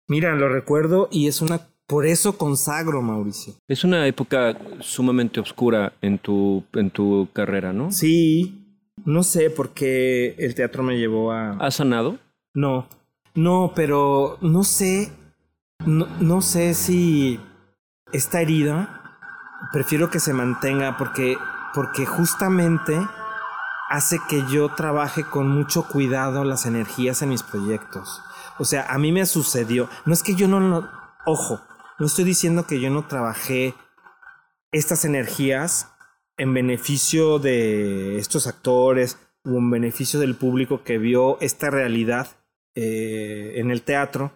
mira, 0.09 0.35
lo 0.35 0.49
recuerdo 0.49 1.09
y 1.11 1.27
es 1.27 1.41
una... 1.41 1.67
Por 1.87 2.07
eso 2.07 2.39
consagro, 2.39 3.03
Mauricio. 3.03 3.55
Es 3.67 3.83
una 3.83 4.07
época 4.07 4.57
sumamente 4.79 5.41
oscura 5.41 5.93
en 6.01 6.19
tu, 6.19 6.63
en 6.75 6.91
tu 6.91 7.29
carrera, 7.33 7.73
¿no? 7.73 7.91
Sí, 7.91 8.61
no 9.05 9.25
sé 9.25 9.51
por 9.51 9.71
qué 9.71 10.37
el 10.39 10.55
teatro 10.55 10.85
me 10.85 10.99
llevó 10.99 11.33
a... 11.33 11.53
¿Has 11.55 11.77
sanado? 11.77 12.19
No, 12.55 12.87
no, 13.35 13.73
pero 13.75 14.39
no 14.41 14.63
sé, 14.63 15.11
no, 15.85 16.07
no 16.21 16.43
sé 16.43 16.75
si 16.75 17.41
esta 18.13 18.41
herida 18.41 19.19
prefiero 19.73 20.11
que 20.11 20.21
se 20.21 20.33
mantenga 20.33 20.97
porque, 20.97 21.37
porque 21.75 22.07
justamente 22.07 22.99
hace 23.91 24.21
que 24.29 24.45
yo 24.51 24.73
trabaje 24.77 25.25
con 25.25 25.49
mucho 25.49 25.89
cuidado 25.89 26.45
las 26.45 26.65
energías 26.65 27.23
en 27.23 27.31
mis 27.31 27.43
proyectos. 27.43 28.23
O 28.59 28.65
sea, 28.65 28.87
a 28.87 28.99
mí 28.99 29.11
me 29.11 29.27
sucedió, 29.27 29.91
no 30.07 30.15
es 30.15 30.23
que 30.23 30.37
yo 30.37 30.47
no, 30.47 30.89
ojo, 31.27 31.61
no 31.99 32.07
estoy 32.07 32.25
diciendo 32.25 32.67
que 32.69 32.81
yo 32.81 32.89
no 32.89 33.09
trabajé 33.09 33.75
estas 34.71 35.05
energías 35.05 35.89
en 36.37 36.55
beneficio 36.55 37.41
de 37.41 38.19
estos 38.19 38.47
actores 38.47 39.19
o 39.45 39.51
en 39.59 39.71
beneficio 39.71 40.21
del 40.21 40.37
público 40.37 40.85
que 40.85 40.99
vio 40.99 41.41
esta 41.41 41.69
realidad 41.69 42.29
eh, 42.77 43.55
en 43.57 43.73
el 43.73 43.83
teatro, 43.83 44.33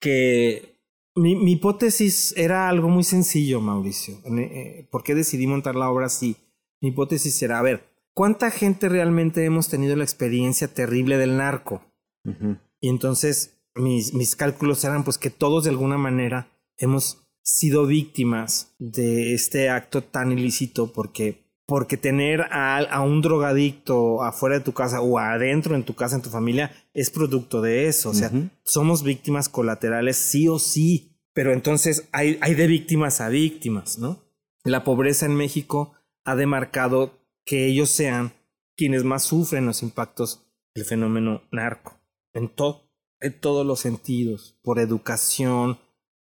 que 0.00 0.80
mi, 1.16 1.34
mi, 1.34 1.52
hipótesis 1.52 2.34
era 2.36 2.68
algo 2.68 2.88
muy 2.88 3.02
sencillo, 3.02 3.60
Mauricio. 3.60 4.18
Eh, 4.38 4.86
¿Por 4.92 5.02
qué 5.02 5.16
decidí 5.16 5.48
montar 5.48 5.74
la 5.74 5.90
obra 5.90 6.06
así? 6.06 6.36
Mi 6.80 6.90
hipótesis 6.90 7.42
era, 7.42 7.58
a 7.58 7.62
ver, 7.62 7.95
¿cuánta 8.16 8.50
gente 8.50 8.88
realmente 8.88 9.44
hemos 9.44 9.68
tenido 9.68 9.94
la 9.94 10.02
experiencia 10.02 10.68
terrible 10.68 11.18
del 11.18 11.36
narco? 11.36 11.82
Uh 12.24 12.30
-huh. 12.30 12.60
Y 12.80 12.88
entonces 12.88 13.58
mis, 13.74 14.14
mis 14.14 14.34
cálculos 14.34 14.82
eran 14.84 15.04
pues 15.04 15.18
que 15.18 15.30
todos 15.30 15.64
de 15.64 15.70
alguna 15.70 15.98
manera 15.98 16.48
hemos 16.78 17.28
sido 17.42 17.86
víctimas 17.86 18.74
de 18.78 19.34
este 19.34 19.68
acto 19.68 20.02
tan 20.02 20.32
ilícito 20.32 20.92
porque 20.92 21.44
porque 21.68 21.96
tener 21.96 22.42
a, 22.52 22.78
a, 22.78 23.00
un 23.00 23.22
drogadicto 23.22 24.22
afuera 24.22 24.56
de 24.56 24.64
tu 24.64 24.72
casa 24.72 25.00
o 25.00 25.18
adentro 25.18 25.74
en 25.74 25.82
tu 25.82 25.94
casa, 25.94 26.14
en 26.14 26.22
tu 26.22 26.30
familia, 26.30 26.70
es 26.94 27.10
producto 27.10 27.60
de 27.60 27.88
eso. 27.88 28.10
O 28.10 28.14
sea, 28.14 28.28
uh 28.28 28.36
-huh. 28.36 28.50
somos 28.62 29.02
víctimas 29.02 29.48
colaterales 29.48 30.16
sí 30.16 30.46
o 30.46 30.60
sí. 30.60 31.18
Pero 31.34 31.52
entonces 31.52 32.08
hay, 32.12 32.38
hay 32.40 32.54
de 32.54 32.68
víctimas 32.68 33.20
a 33.20 33.28
víctimas, 33.28 33.98
¿no? 33.98 34.22
La 34.62 34.84
pobreza 34.84 35.26
en 35.26 35.34
México 35.34 35.92
ha 36.24 36.36
demarcado 36.36 37.25
que 37.46 37.66
ellos 37.66 37.88
sean 37.88 38.32
quienes 38.76 39.04
más 39.04 39.22
sufren 39.22 39.64
los 39.64 39.82
impactos 39.82 40.46
del 40.74 40.84
fenómeno 40.84 41.42
narco. 41.50 41.98
En, 42.34 42.48
to 42.48 42.82
en 43.20 43.40
todos 43.40 43.64
los 43.64 43.80
sentidos. 43.80 44.58
Por 44.62 44.78
educación, 44.78 45.78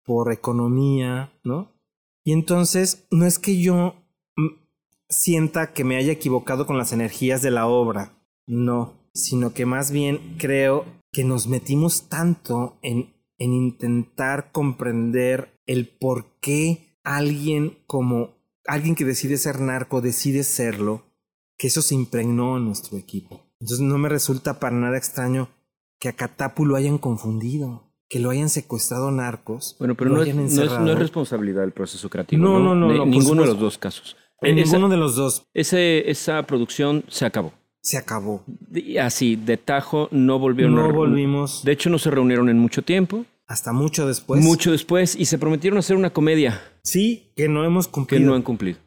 por 0.05 0.33
economía, 0.33 1.33
¿no? 1.45 1.75
Y 2.25 2.33
entonces, 2.33 3.07
no 3.11 3.27
es 3.27 3.39
que 3.39 3.61
yo 3.61 3.95
sienta 5.09 5.73
que 5.73 5.85
me 5.85 5.97
haya 5.97 6.13
equivocado 6.13 6.67
con 6.67 6.79
las 6.79 6.93
energías 6.93 7.43
de 7.43 7.51
la 7.51 7.67
obra, 7.67 8.13
no, 8.47 8.95
sino 9.15 9.53
que 9.53 9.67
más 9.67 9.91
bien 9.91 10.37
creo 10.39 10.85
que 11.13 11.25
nos 11.25 11.47
metimos 11.47 12.09
tanto 12.09 12.79
en, 12.83 13.15
en 13.39 13.53
intentar 13.53 14.53
comprender 14.53 15.59
el 15.67 15.89
por 15.89 16.39
qué 16.41 16.99
alguien 17.05 17.79
como 17.87 18.39
alguien 18.67 18.95
que 18.95 19.07
decide 19.07 19.39
ser 19.39 19.61
narco 19.61 20.03
decide 20.03 20.45
serlo, 20.45 21.08
que 21.59 21.67
eso 21.67 21.83
se 21.83 21.95
impregnó 21.95 22.57
en 22.57 22.65
nuestro 22.65 22.97
equipo. 22.97 23.45
Entonces 23.61 23.85
no 23.85 23.99
me 23.99 24.09
resulta 24.09 24.61
para 24.61 24.77
nada 24.77 24.97
extraño 24.97 25.49
que 25.99 26.09
a 26.09 26.13
Catapu 26.13 26.65
lo 26.65 26.77
hayan 26.77 26.99
confundido, 26.99 27.93
que 28.09 28.21
lo 28.21 28.31
hayan 28.31 28.49
secuestrado 28.49 29.11
narcos. 29.11 29.77
Bueno, 29.79 29.97
pero 29.97 30.11
no 30.11 30.23
es, 30.23 30.35
no, 30.35 30.45
es, 30.45 30.81
no 30.81 30.93
es, 30.93 30.99
responsabilidad 30.99 31.63
del 31.63 31.73
proceso 31.73 32.09
creativo. 32.09 32.43
No, 32.43 32.61
no, 32.61 32.75
no. 32.75 32.89
no, 32.89 32.95
no 32.99 33.07
ninguno 33.07 33.43
de 33.43 33.49
los 33.49 33.59
dos 33.59 33.77
casos. 33.77 34.17
En 34.41 34.59
esa, 34.59 34.77
ninguno 34.77 34.89
de 34.89 34.97
los 34.97 35.17
dos. 35.17 35.43
Ese, 35.53 36.09
esa 36.09 36.45
producción 36.45 37.05
se 37.09 37.27
acabó. 37.27 37.53
Se 37.81 37.97
acabó. 37.97 38.45
Así, 39.01 39.35
de 39.35 39.57
tajo, 39.57 40.09
no 40.13 40.39
volvieron 40.39 40.77
no 40.77 40.85
a 40.85 40.93
volvimos. 40.93 41.65
De 41.65 41.73
hecho, 41.73 41.91
no 41.91 41.99
se 41.99 42.11
reunieron 42.11 42.49
en 42.49 42.59
mucho 42.59 42.83
tiempo. 42.83 43.25
Hasta 43.49 43.73
mucho 43.73 44.07
después. 44.07 44.43
Mucho 44.43 44.71
después. 44.71 45.17
Y 45.17 45.25
se 45.25 45.39
prometieron 45.39 45.79
hacer 45.79 45.97
una 45.97 46.11
comedia. 46.11 46.63
Sí, 46.85 47.33
que 47.35 47.49
no 47.49 47.65
hemos 47.65 47.89
cumplido. 47.89 48.21
Que 48.21 48.27
no 48.27 48.35
han 48.35 48.43
cumplido. 48.43 48.79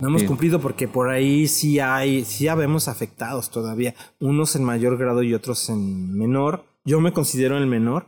No 0.00 0.08
hemos 0.08 0.22
Sí. 0.22 0.26
cumplido 0.26 0.60
porque 0.60 0.88
por 0.88 1.08
ahí 1.08 1.46
sí 1.46 1.78
hay, 1.78 2.24
sí 2.24 2.48
habemos 2.48 2.88
afectados 2.88 3.50
todavía. 3.50 3.94
Unos 4.20 4.56
en 4.56 4.64
mayor 4.64 4.98
grado 4.98 5.22
y 5.22 5.34
otros 5.34 5.68
en 5.70 6.16
menor. 6.16 6.64
Yo 6.84 7.00
me 7.00 7.12
considero 7.12 7.56
el 7.56 7.66
menor. 7.66 8.06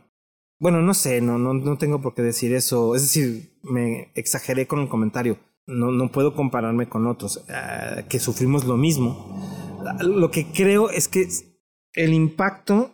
Bueno, 0.59 0.81
no 0.81 0.93
sé, 0.93 1.21
no, 1.21 1.37
no, 1.37 1.53
no 1.53 1.77
tengo 1.77 2.01
por 2.01 2.13
qué 2.13 2.21
decir 2.23 2.53
eso. 2.53 2.95
Es 2.95 3.03
decir, 3.03 3.57
me 3.63 4.11
exageré 4.15 4.67
con 4.67 4.79
el 4.79 4.89
comentario. 4.89 5.37
No, 5.65 5.91
no 5.91 6.11
puedo 6.11 6.33
compararme 6.35 6.87
con 6.89 7.07
otros 7.07 7.43
ah, 7.49 8.03
que 8.09 8.19
sufrimos 8.19 8.65
lo 8.65 8.77
mismo. 8.77 9.39
Lo 10.01 10.31
que 10.31 10.47
creo 10.51 10.89
es 10.89 11.07
que 11.07 11.27
el 11.93 12.13
impacto 12.13 12.91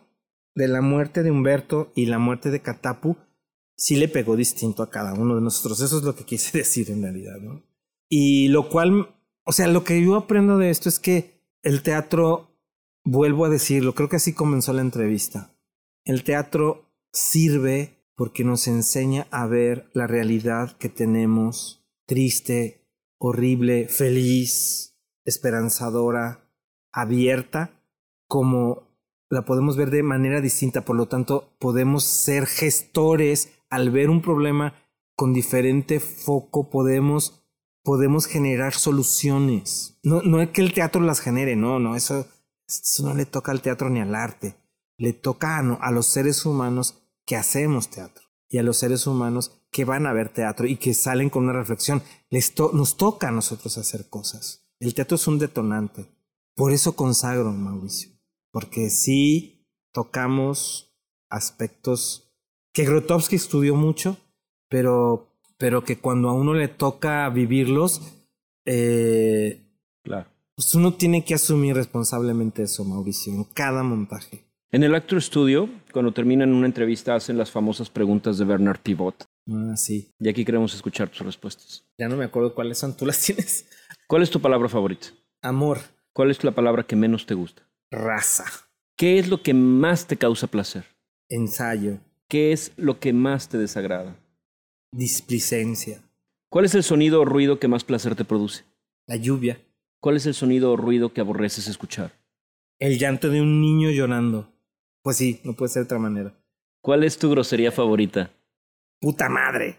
de 0.54 0.68
la 0.68 0.82
muerte 0.82 1.22
de 1.22 1.30
Humberto 1.30 1.90
y 1.96 2.06
la 2.06 2.18
muerte 2.18 2.50
de 2.50 2.60
Catapu 2.60 3.16
sí 3.76 3.96
le 3.96 4.08
pegó 4.08 4.36
distinto 4.36 4.82
a 4.82 4.90
cada 4.90 5.14
uno 5.14 5.34
de 5.34 5.40
nosotros. 5.40 5.80
Eso 5.80 5.98
es 5.98 6.04
lo 6.04 6.14
que 6.14 6.24
quise 6.24 6.56
decir 6.58 6.90
en 6.90 7.02
realidad, 7.02 7.36
¿no? 7.40 7.62
Y 8.16 8.46
lo 8.46 8.68
cual, 8.68 9.12
o 9.42 9.50
sea, 9.50 9.66
lo 9.66 9.82
que 9.82 10.00
yo 10.00 10.14
aprendo 10.14 10.56
de 10.56 10.70
esto 10.70 10.88
es 10.88 11.00
que 11.00 11.42
el 11.64 11.82
teatro, 11.82 12.56
vuelvo 13.02 13.44
a 13.44 13.48
decirlo, 13.48 13.92
creo 13.96 14.08
que 14.08 14.14
así 14.14 14.34
comenzó 14.34 14.72
la 14.72 14.82
entrevista. 14.82 15.52
El 16.04 16.22
teatro 16.22 16.92
sirve 17.12 18.06
porque 18.14 18.44
nos 18.44 18.68
enseña 18.68 19.26
a 19.32 19.48
ver 19.48 19.90
la 19.94 20.06
realidad 20.06 20.76
que 20.76 20.88
tenemos, 20.88 21.84
triste, 22.06 22.86
horrible, 23.18 23.88
feliz, 23.88 24.96
esperanzadora, 25.24 26.48
abierta, 26.92 27.82
como 28.28 28.86
la 29.28 29.44
podemos 29.44 29.76
ver 29.76 29.90
de 29.90 30.04
manera 30.04 30.40
distinta. 30.40 30.84
Por 30.84 30.94
lo 30.94 31.08
tanto, 31.08 31.52
podemos 31.58 32.04
ser 32.04 32.46
gestores 32.46 33.48
al 33.70 33.90
ver 33.90 34.08
un 34.08 34.22
problema 34.22 34.72
con 35.16 35.34
diferente 35.34 35.98
foco, 35.98 36.70
podemos 36.70 37.43
podemos 37.84 38.26
generar 38.26 38.74
soluciones. 38.74 39.98
No, 40.02 40.22
no 40.22 40.40
es 40.40 40.50
que 40.50 40.62
el 40.62 40.72
teatro 40.72 41.00
las 41.02 41.20
genere, 41.20 41.54
no, 41.54 41.78
no, 41.78 41.94
eso, 41.94 42.26
eso 42.66 43.04
no 43.04 43.14
le 43.14 43.26
toca 43.26 43.52
al 43.52 43.62
teatro 43.62 43.88
ni 43.90 44.00
al 44.00 44.14
arte. 44.14 44.56
Le 44.96 45.12
toca 45.12 45.58
a, 45.58 45.60
a 45.60 45.90
los 45.92 46.06
seres 46.06 46.44
humanos 46.46 47.02
que 47.26 47.36
hacemos 47.36 47.88
teatro 47.90 48.24
y 48.48 48.58
a 48.58 48.62
los 48.62 48.78
seres 48.78 49.06
humanos 49.06 49.60
que 49.70 49.84
van 49.84 50.06
a 50.06 50.12
ver 50.12 50.28
teatro 50.32 50.66
y 50.66 50.76
que 50.76 50.94
salen 50.94 51.30
con 51.30 51.44
una 51.44 51.52
reflexión. 51.52 52.02
Les 52.30 52.54
to- 52.54 52.70
nos 52.72 52.96
toca 52.96 53.28
a 53.28 53.32
nosotros 53.32 53.76
hacer 53.78 54.08
cosas. 54.08 54.66
El 54.80 54.94
teatro 54.94 55.16
es 55.16 55.26
un 55.26 55.38
detonante. 55.38 56.06
Por 56.54 56.72
eso 56.72 56.94
consagro, 56.94 57.52
Mauricio. 57.52 58.10
Porque 58.52 58.88
sí 58.90 59.66
tocamos 59.92 60.94
aspectos 61.28 62.32
que 62.72 62.84
Grotowski 62.84 63.36
estudió 63.36 63.74
mucho, 63.74 64.16
pero, 64.68 65.33
pero 65.64 65.82
que 65.82 65.96
cuando 65.96 66.28
a 66.28 66.34
uno 66.34 66.52
le 66.52 66.68
toca 66.68 67.26
vivirlos, 67.30 68.02
eh, 68.66 69.62
Claro. 70.02 70.26
pues 70.54 70.74
uno 70.74 70.92
tiene 70.92 71.24
que 71.24 71.32
asumir 71.32 71.74
responsablemente 71.74 72.64
eso, 72.64 72.84
Mauricio, 72.84 73.32
en 73.32 73.44
cada 73.44 73.82
montaje. 73.82 74.44
En 74.70 74.82
el 74.82 74.94
Actor 74.94 75.22
Studio, 75.22 75.70
cuando 75.90 76.12
terminan 76.12 76.52
una 76.52 76.66
entrevista, 76.66 77.14
hacen 77.14 77.38
las 77.38 77.50
famosas 77.50 77.88
preguntas 77.88 78.36
de 78.36 78.44
Bernard 78.44 78.80
Pivot. 78.80 79.24
Ah, 79.50 79.74
sí. 79.74 80.10
Y 80.20 80.28
aquí 80.28 80.44
queremos 80.44 80.74
escuchar 80.74 81.08
tus 81.08 81.20
respuestas. 81.24 81.86
Ya 81.98 82.08
no 82.08 82.16
me 82.18 82.26
acuerdo 82.26 82.54
cuáles 82.54 82.76
son. 82.76 82.94
¿Tú 82.94 83.06
las 83.06 83.18
tienes? 83.24 83.66
¿Cuál 84.06 84.22
es 84.22 84.28
tu 84.30 84.40
palabra 84.42 84.68
favorita? 84.68 85.06
Amor, 85.40 85.78
¿Cuál 86.12 86.30
es 86.30 86.44
la 86.44 86.52
palabra 86.52 86.82
que 86.86 86.94
menos 86.94 87.24
te 87.24 87.32
gusta? 87.32 87.62
raza, 87.90 88.44
¿Qué 88.98 89.18
es 89.18 89.28
lo 89.28 89.42
que 89.42 89.54
más 89.54 90.06
te 90.06 90.18
causa 90.18 90.46
placer? 90.46 90.84
ensayo, 91.30 92.00
¿Qué 92.28 92.52
es 92.52 92.72
lo 92.76 93.00
que 93.00 93.14
más 93.14 93.48
te 93.48 93.56
desagrada? 93.56 94.14
Displicencia, 94.96 96.02
¿Cuál 96.48 96.66
es 96.66 96.74
el 96.76 96.84
sonido 96.84 97.20
o 97.20 97.24
ruido 97.24 97.58
que 97.58 97.68
más 97.68 97.84
placer 97.84 98.14
te 98.14 98.24
produce? 98.24 98.64
la 99.06 99.16
lluvia, 99.16 99.60
¿Cuál 100.00 100.16
es 100.16 100.26
el 100.26 100.34
sonido 100.34 100.72
o 100.72 100.76
ruido 100.76 101.12
que 101.12 101.20
aborreces 101.20 101.66
escuchar? 101.68 102.12
el 102.78 102.98
llanto 102.98 103.30
de 103.30 103.40
un 103.40 103.60
niño 103.60 103.90
llorando. 103.90 104.52
Pues 105.02 105.16
sí, 105.16 105.40
no 105.44 105.54
puede 105.54 105.70
ser 105.70 105.82
de 105.82 105.84
otra 105.86 105.98
manera. 105.98 106.34
¿Cuál 106.82 107.04
es 107.04 107.16
tu 107.18 107.30
grosería 107.30 107.70
favorita? 107.72 108.30
¡Puta 109.00 109.28
madre! 109.28 109.78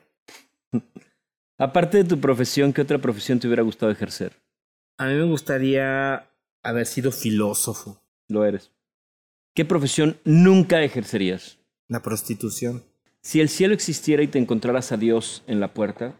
Aparte 1.58 1.98
de 1.98 2.04
tu 2.06 2.20
profesión, 2.20 2.74
¿qué 2.74 2.82
otra 2.82 3.00
profesión 3.00 3.40
te 3.40 3.48
hubiera 3.48 3.64
gustado 3.64 3.92
ejercer? 3.92 4.34
A 4.98 5.08
mí 5.08 5.14
me 5.14 5.26
gustaría 5.26 6.30
haber 6.64 6.86
sido 6.88 7.12
filósofo. 7.12 8.02
Lo 8.28 8.46
eres. 8.46 8.72
¿Qué 9.54 9.66
profesión 9.66 10.18
nunca 10.24 10.82
ejercerías? 10.84 11.60
La 11.88 12.02
prostitución. 12.02 12.84
Si 13.26 13.42
el 13.42 13.50
cielo 13.50 13.74
existiera 13.74 14.22
y 14.22 14.28
te 14.28 14.38
encontraras 14.38 14.92
a 14.92 14.98
Dios 14.98 15.44
en 15.48 15.60
la 15.60 15.74
puerta, 15.74 16.14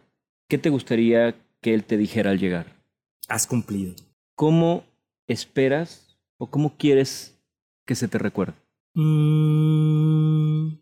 ¿qué 0.48 0.58
te 0.58 0.70
gustaría 0.70 1.36
que 1.60 1.72
Él 1.72 1.84
te 1.84 1.96
dijera 1.96 2.32
al 2.32 2.40
llegar? 2.40 2.82
Has 3.28 3.46
cumplido. 3.46 3.94
¿Cómo 4.34 4.82
esperas 5.28 6.18
o 6.36 6.50
cómo 6.50 6.76
quieres 6.76 7.38
que 7.86 7.94
se 7.94 8.08
te 8.08 8.18
recuerde? 8.18 8.54
Mm, 8.94 10.78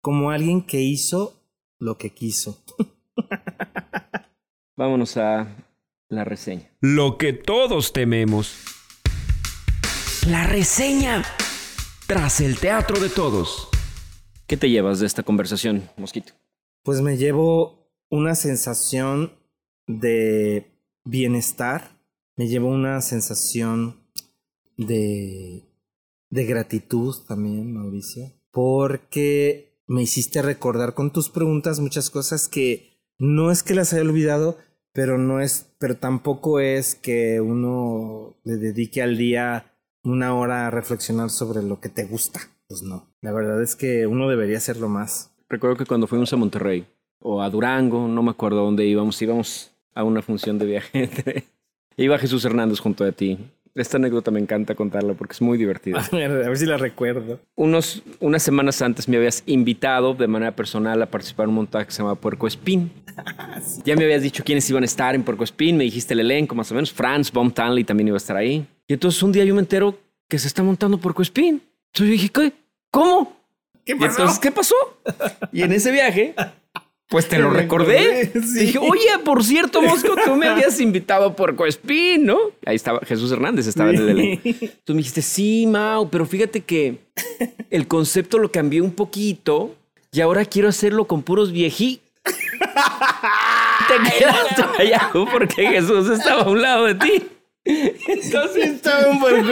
como 0.00 0.30
alguien 0.30 0.62
que 0.62 0.82
hizo 0.82 1.34
lo 1.80 1.98
que 1.98 2.10
quiso. 2.10 2.62
Vámonos 4.76 5.16
a 5.16 5.48
la 6.08 6.22
reseña. 6.22 6.70
Lo 6.80 7.18
que 7.18 7.32
todos 7.32 7.92
tememos. 7.92 8.54
La 10.28 10.46
reseña. 10.46 11.24
Tras 12.06 12.40
el 12.40 12.56
teatro 12.56 13.00
de 13.00 13.08
todos. 13.08 13.69
¿Qué 14.50 14.56
te 14.56 14.68
llevas 14.68 14.98
de 14.98 15.06
esta 15.06 15.22
conversación, 15.22 15.88
Mosquito? 15.96 16.32
Pues 16.82 17.00
me 17.02 17.16
llevo 17.16 17.88
una 18.08 18.34
sensación 18.34 19.30
de 19.86 20.66
bienestar, 21.04 22.02
me 22.34 22.48
llevo 22.48 22.66
una 22.66 23.00
sensación 23.00 24.00
de, 24.76 25.68
de 26.30 26.44
gratitud 26.46 27.14
también, 27.28 27.72
Mauricio, 27.72 28.32
porque 28.50 29.78
me 29.86 30.02
hiciste 30.02 30.42
recordar 30.42 30.94
con 30.94 31.12
tus 31.12 31.28
preguntas 31.28 31.78
muchas 31.78 32.10
cosas 32.10 32.48
que 32.48 32.98
no 33.20 33.52
es 33.52 33.62
que 33.62 33.76
las 33.76 33.92
haya 33.92 34.02
olvidado, 34.02 34.58
pero 34.92 35.16
no 35.16 35.40
es, 35.40 35.68
pero 35.78 35.96
tampoco 35.96 36.58
es 36.58 36.96
que 36.96 37.40
uno 37.40 38.34
le 38.42 38.56
dedique 38.56 39.00
al 39.00 39.16
día 39.16 39.78
una 40.02 40.34
hora 40.34 40.66
a 40.66 40.70
reflexionar 40.72 41.30
sobre 41.30 41.62
lo 41.62 41.78
que 41.78 41.88
te 41.88 42.04
gusta. 42.04 42.40
Pues 42.70 42.84
no, 42.84 43.04
la 43.20 43.32
verdad 43.32 43.60
es 43.60 43.74
que 43.74 44.06
uno 44.06 44.28
debería 44.28 44.56
hacerlo 44.56 44.88
más. 44.88 45.34
Recuerdo 45.48 45.74
que 45.74 45.86
cuando 45.86 46.06
fuimos 46.06 46.32
a 46.32 46.36
Monterrey 46.36 46.86
o 47.18 47.42
a 47.42 47.50
Durango, 47.50 48.06
no 48.06 48.22
me 48.22 48.30
acuerdo 48.30 48.60
a 48.60 48.62
dónde 48.62 48.86
íbamos, 48.86 49.20
íbamos 49.20 49.72
a 49.92 50.04
una 50.04 50.22
función 50.22 50.56
de 50.56 50.66
viaje. 50.66 51.10
Iba 51.96 52.16
Jesús 52.16 52.44
Hernández 52.44 52.78
junto 52.78 53.02
a 53.02 53.10
ti. 53.10 53.38
Esta 53.74 53.96
anécdota 53.96 54.30
me 54.30 54.38
encanta 54.38 54.76
contarla 54.76 55.14
porque 55.14 55.32
es 55.32 55.42
muy 55.42 55.58
divertida. 55.58 55.98
A 56.12 56.16
ver, 56.16 56.30
a 56.30 56.48
ver 56.48 56.56
si 56.56 56.64
la 56.64 56.76
recuerdo. 56.76 57.40
Unos, 57.56 58.04
unas 58.20 58.44
semanas 58.44 58.80
antes 58.82 59.08
me 59.08 59.16
habías 59.16 59.42
invitado 59.46 60.14
de 60.14 60.28
manera 60.28 60.54
personal 60.54 61.02
a 61.02 61.10
participar 61.10 61.44
en 61.44 61.50
un 61.50 61.56
montaje 61.56 61.86
que 61.86 61.92
se 61.92 62.02
llama 62.02 62.14
Puerco 62.14 62.46
Espín. 62.46 62.92
Ya 63.84 63.96
me 63.96 64.04
habías 64.04 64.22
dicho 64.22 64.44
quiénes 64.44 64.70
iban 64.70 64.84
a 64.84 64.86
estar 64.86 65.16
en 65.16 65.24
Puerco 65.24 65.42
Espín, 65.42 65.76
me 65.76 65.84
dijiste 65.84 66.14
el 66.14 66.20
elenco 66.20 66.54
más 66.54 66.70
o 66.70 66.74
menos. 66.74 66.92
Franz 66.92 67.32
Baum 67.32 67.50
Tanley 67.50 67.82
también 67.82 68.08
iba 68.08 68.16
a 68.16 68.18
estar 68.18 68.36
ahí. 68.36 68.64
Y 68.86 68.92
entonces 68.92 69.20
un 69.24 69.32
día 69.32 69.44
yo 69.44 69.54
me 69.56 69.60
entero 69.60 69.98
que 70.28 70.38
se 70.38 70.46
está 70.46 70.62
montando 70.62 70.96
Puerco 70.98 71.20
Espín. 71.20 71.60
Entonces 71.92 72.06
yo 72.06 72.12
dije, 72.12 72.28
¿qué? 72.28 72.59
¿Cómo? 72.90 73.36
¿Qué 73.84 73.96
¿Y 73.98 74.04
entonces 74.04 74.38
qué 74.38 74.50
pasó? 74.50 74.74
Y 75.52 75.62
en 75.62 75.72
ese 75.72 75.90
viaje, 75.90 76.34
pues 77.08 77.28
te 77.28 77.38
lo 77.40 77.50
recordé. 77.50 78.24
recordé, 78.24 78.46
sí. 78.46 78.58
Dije, 78.66 78.78
oye, 78.78 79.18
por 79.24 79.42
cierto, 79.44 79.82
Mosco, 79.82 80.14
tú 80.24 80.36
me 80.36 80.46
habías 80.48 80.80
invitado 80.80 81.26
a 81.26 81.36
Puerco 81.36 81.66
Espín, 81.66 82.26
¿no? 82.26 82.38
Ahí 82.66 82.76
estaba 82.76 83.00
Jesús 83.00 83.32
Hernández, 83.32 83.66
estaba 83.66 83.90
en 83.90 83.96
el 83.96 84.08
elenco. 84.10 84.48
Tú 84.84 84.92
me 84.94 84.98
dijiste, 84.98 85.22
sí, 85.22 85.66
Mau, 85.66 86.08
pero 86.10 86.26
fíjate 86.26 86.60
que 86.60 86.98
el 87.70 87.86
concepto 87.88 88.38
lo 88.38 88.50
cambié 88.52 88.80
un 88.80 88.92
poquito 88.92 89.74
y 90.12 90.20
ahora 90.20 90.44
quiero 90.44 90.68
hacerlo 90.68 91.06
con 91.06 91.22
puros 91.22 91.52
viejí. 91.52 92.00
Te 93.88 94.18
quedaste 94.18 94.62
callado 94.76 95.26
porque 95.30 95.66
Jesús 95.68 96.08
estaba 96.10 96.42
a 96.42 96.48
un 96.48 96.62
lado 96.62 96.84
de 96.86 96.94
ti. 96.94 97.22
Entonces 97.64 98.70
Estaba 98.70 99.08
un 99.08 99.20
puerco. 99.20 99.48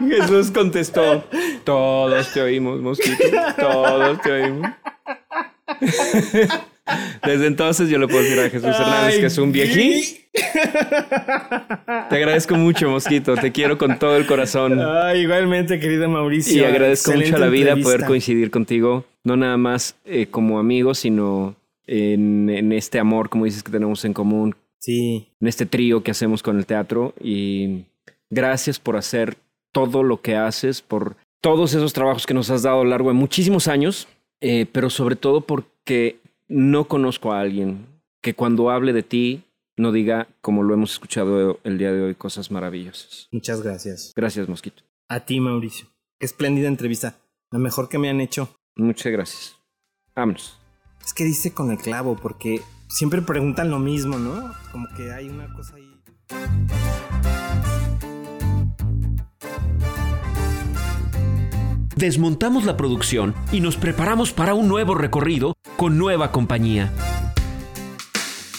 Jesús 0.08 0.50
contestó, 0.50 1.24
todos 1.64 2.32
te 2.32 2.42
oímos, 2.42 2.80
mosquito, 2.80 3.24
todos 3.58 4.20
te 4.20 4.32
oímos. 4.32 4.70
Desde 7.24 7.46
entonces 7.46 7.88
yo 7.88 7.98
le 7.98 8.08
puedo 8.08 8.22
decir 8.22 8.40
a 8.40 8.50
Jesús 8.50 8.74
Hernández 8.76 9.18
que 9.20 9.26
es 9.26 9.38
un 9.38 9.52
viejí. 9.52 10.18
Te 10.32 12.16
agradezco 12.16 12.56
mucho, 12.56 12.88
mosquito, 12.90 13.36
te 13.36 13.52
quiero 13.52 13.78
con 13.78 13.98
todo 13.98 14.16
el 14.16 14.26
corazón. 14.26 14.80
Ay, 14.80 15.20
igualmente, 15.20 15.78
querido 15.78 16.08
Mauricio. 16.08 16.62
Y 16.62 16.64
agradezco 16.64 17.12
mucho 17.12 17.36
a 17.36 17.38
la 17.38 17.46
vida 17.46 17.70
entrevista. 17.70 17.92
poder 17.92 18.06
coincidir 18.06 18.50
contigo, 18.50 19.04
no 19.22 19.36
nada 19.36 19.56
más 19.56 19.94
eh, 20.04 20.26
como 20.30 20.58
amigo, 20.58 20.94
sino 20.94 21.54
en, 21.86 22.50
en 22.50 22.72
este 22.72 22.98
amor, 22.98 23.28
como 23.28 23.44
dices, 23.44 23.62
que 23.62 23.70
tenemos 23.70 24.04
en 24.04 24.12
común, 24.12 24.56
Sí, 24.80 25.28
en 25.40 25.48
este 25.48 25.66
trío 25.66 26.02
que 26.02 26.10
hacemos 26.10 26.42
con 26.42 26.58
el 26.58 26.66
teatro. 26.66 27.14
Y 27.20 27.84
gracias 28.30 28.78
por 28.80 28.96
hacer 28.96 29.36
todo 29.72 30.02
lo 30.02 30.20
que 30.20 30.36
haces, 30.36 30.82
por 30.82 31.16
todos 31.40 31.74
esos 31.74 31.92
trabajos 31.92 32.26
que 32.26 32.34
nos 32.34 32.50
has 32.50 32.62
dado 32.62 32.80
a 32.80 32.84
lo 32.84 32.90
largo 32.90 33.08
de 33.08 33.14
muchísimos 33.14 33.68
años, 33.68 34.08
eh, 34.40 34.66
pero 34.72 34.90
sobre 34.90 35.16
todo 35.16 35.42
porque 35.42 36.18
no 36.48 36.88
conozco 36.88 37.32
a 37.32 37.40
alguien 37.40 37.86
que 38.22 38.34
cuando 38.34 38.70
hable 38.70 38.92
de 38.92 39.02
ti 39.02 39.44
no 39.76 39.92
diga, 39.92 40.28
como 40.42 40.62
lo 40.62 40.74
hemos 40.74 40.92
escuchado 40.92 41.58
el 41.64 41.78
día 41.78 41.92
de 41.92 42.02
hoy, 42.02 42.14
cosas 42.14 42.50
maravillosas. 42.50 43.28
Muchas 43.32 43.62
gracias. 43.62 44.12
Gracias, 44.14 44.48
Mosquito. 44.48 44.82
A 45.08 45.20
ti, 45.20 45.40
Mauricio. 45.40 45.88
Qué 46.18 46.26
espléndida 46.26 46.68
entrevista. 46.68 47.18
La 47.50 47.58
mejor 47.58 47.88
que 47.88 47.98
me 47.98 48.10
han 48.10 48.20
hecho. 48.20 48.54
Muchas 48.76 49.10
gracias. 49.10 49.56
Vámonos. 50.14 50.58
Es 51.04 51.14
que 51.14 51.24
dice 51.24 51.54
con 51.54 51.70
el 51.70 51.78
clavo, 51.78 52.16
porque 52.16 52.60
siempre 52.90 53.22
preguntan 53.22 53.70
lo 53.70 53.78
mismo, 53.78 54.18
¿no? 54.18 54.52
Como 54.72 54.88
que 54.96 55.12
hay 55.12 55.28
una 55.28 55.52
cosa 55.54 55.76
ahí. 55.76 55.86
Desmontamos 61.96 62.64
la 62.64 62.76
producción 62.76 63.34
y 63.52 63.60
nos 63.60 63.76
preparamos 63.76 64.32
para 64.32 64.54
un 64.54 64.68
nuevo 64.68 64.94
recorrido 64.94 65.54
con 65.76 65.98
nueva 65.98 66.32
compañía. 66.32 66.90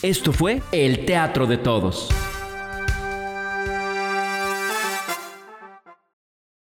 Esto 0.04 0.32
fue 0.32 0.62
El 0.72 1.06
Teatro 1.06 1.48
de 1.48 1.58
Todos. 1.58 2.10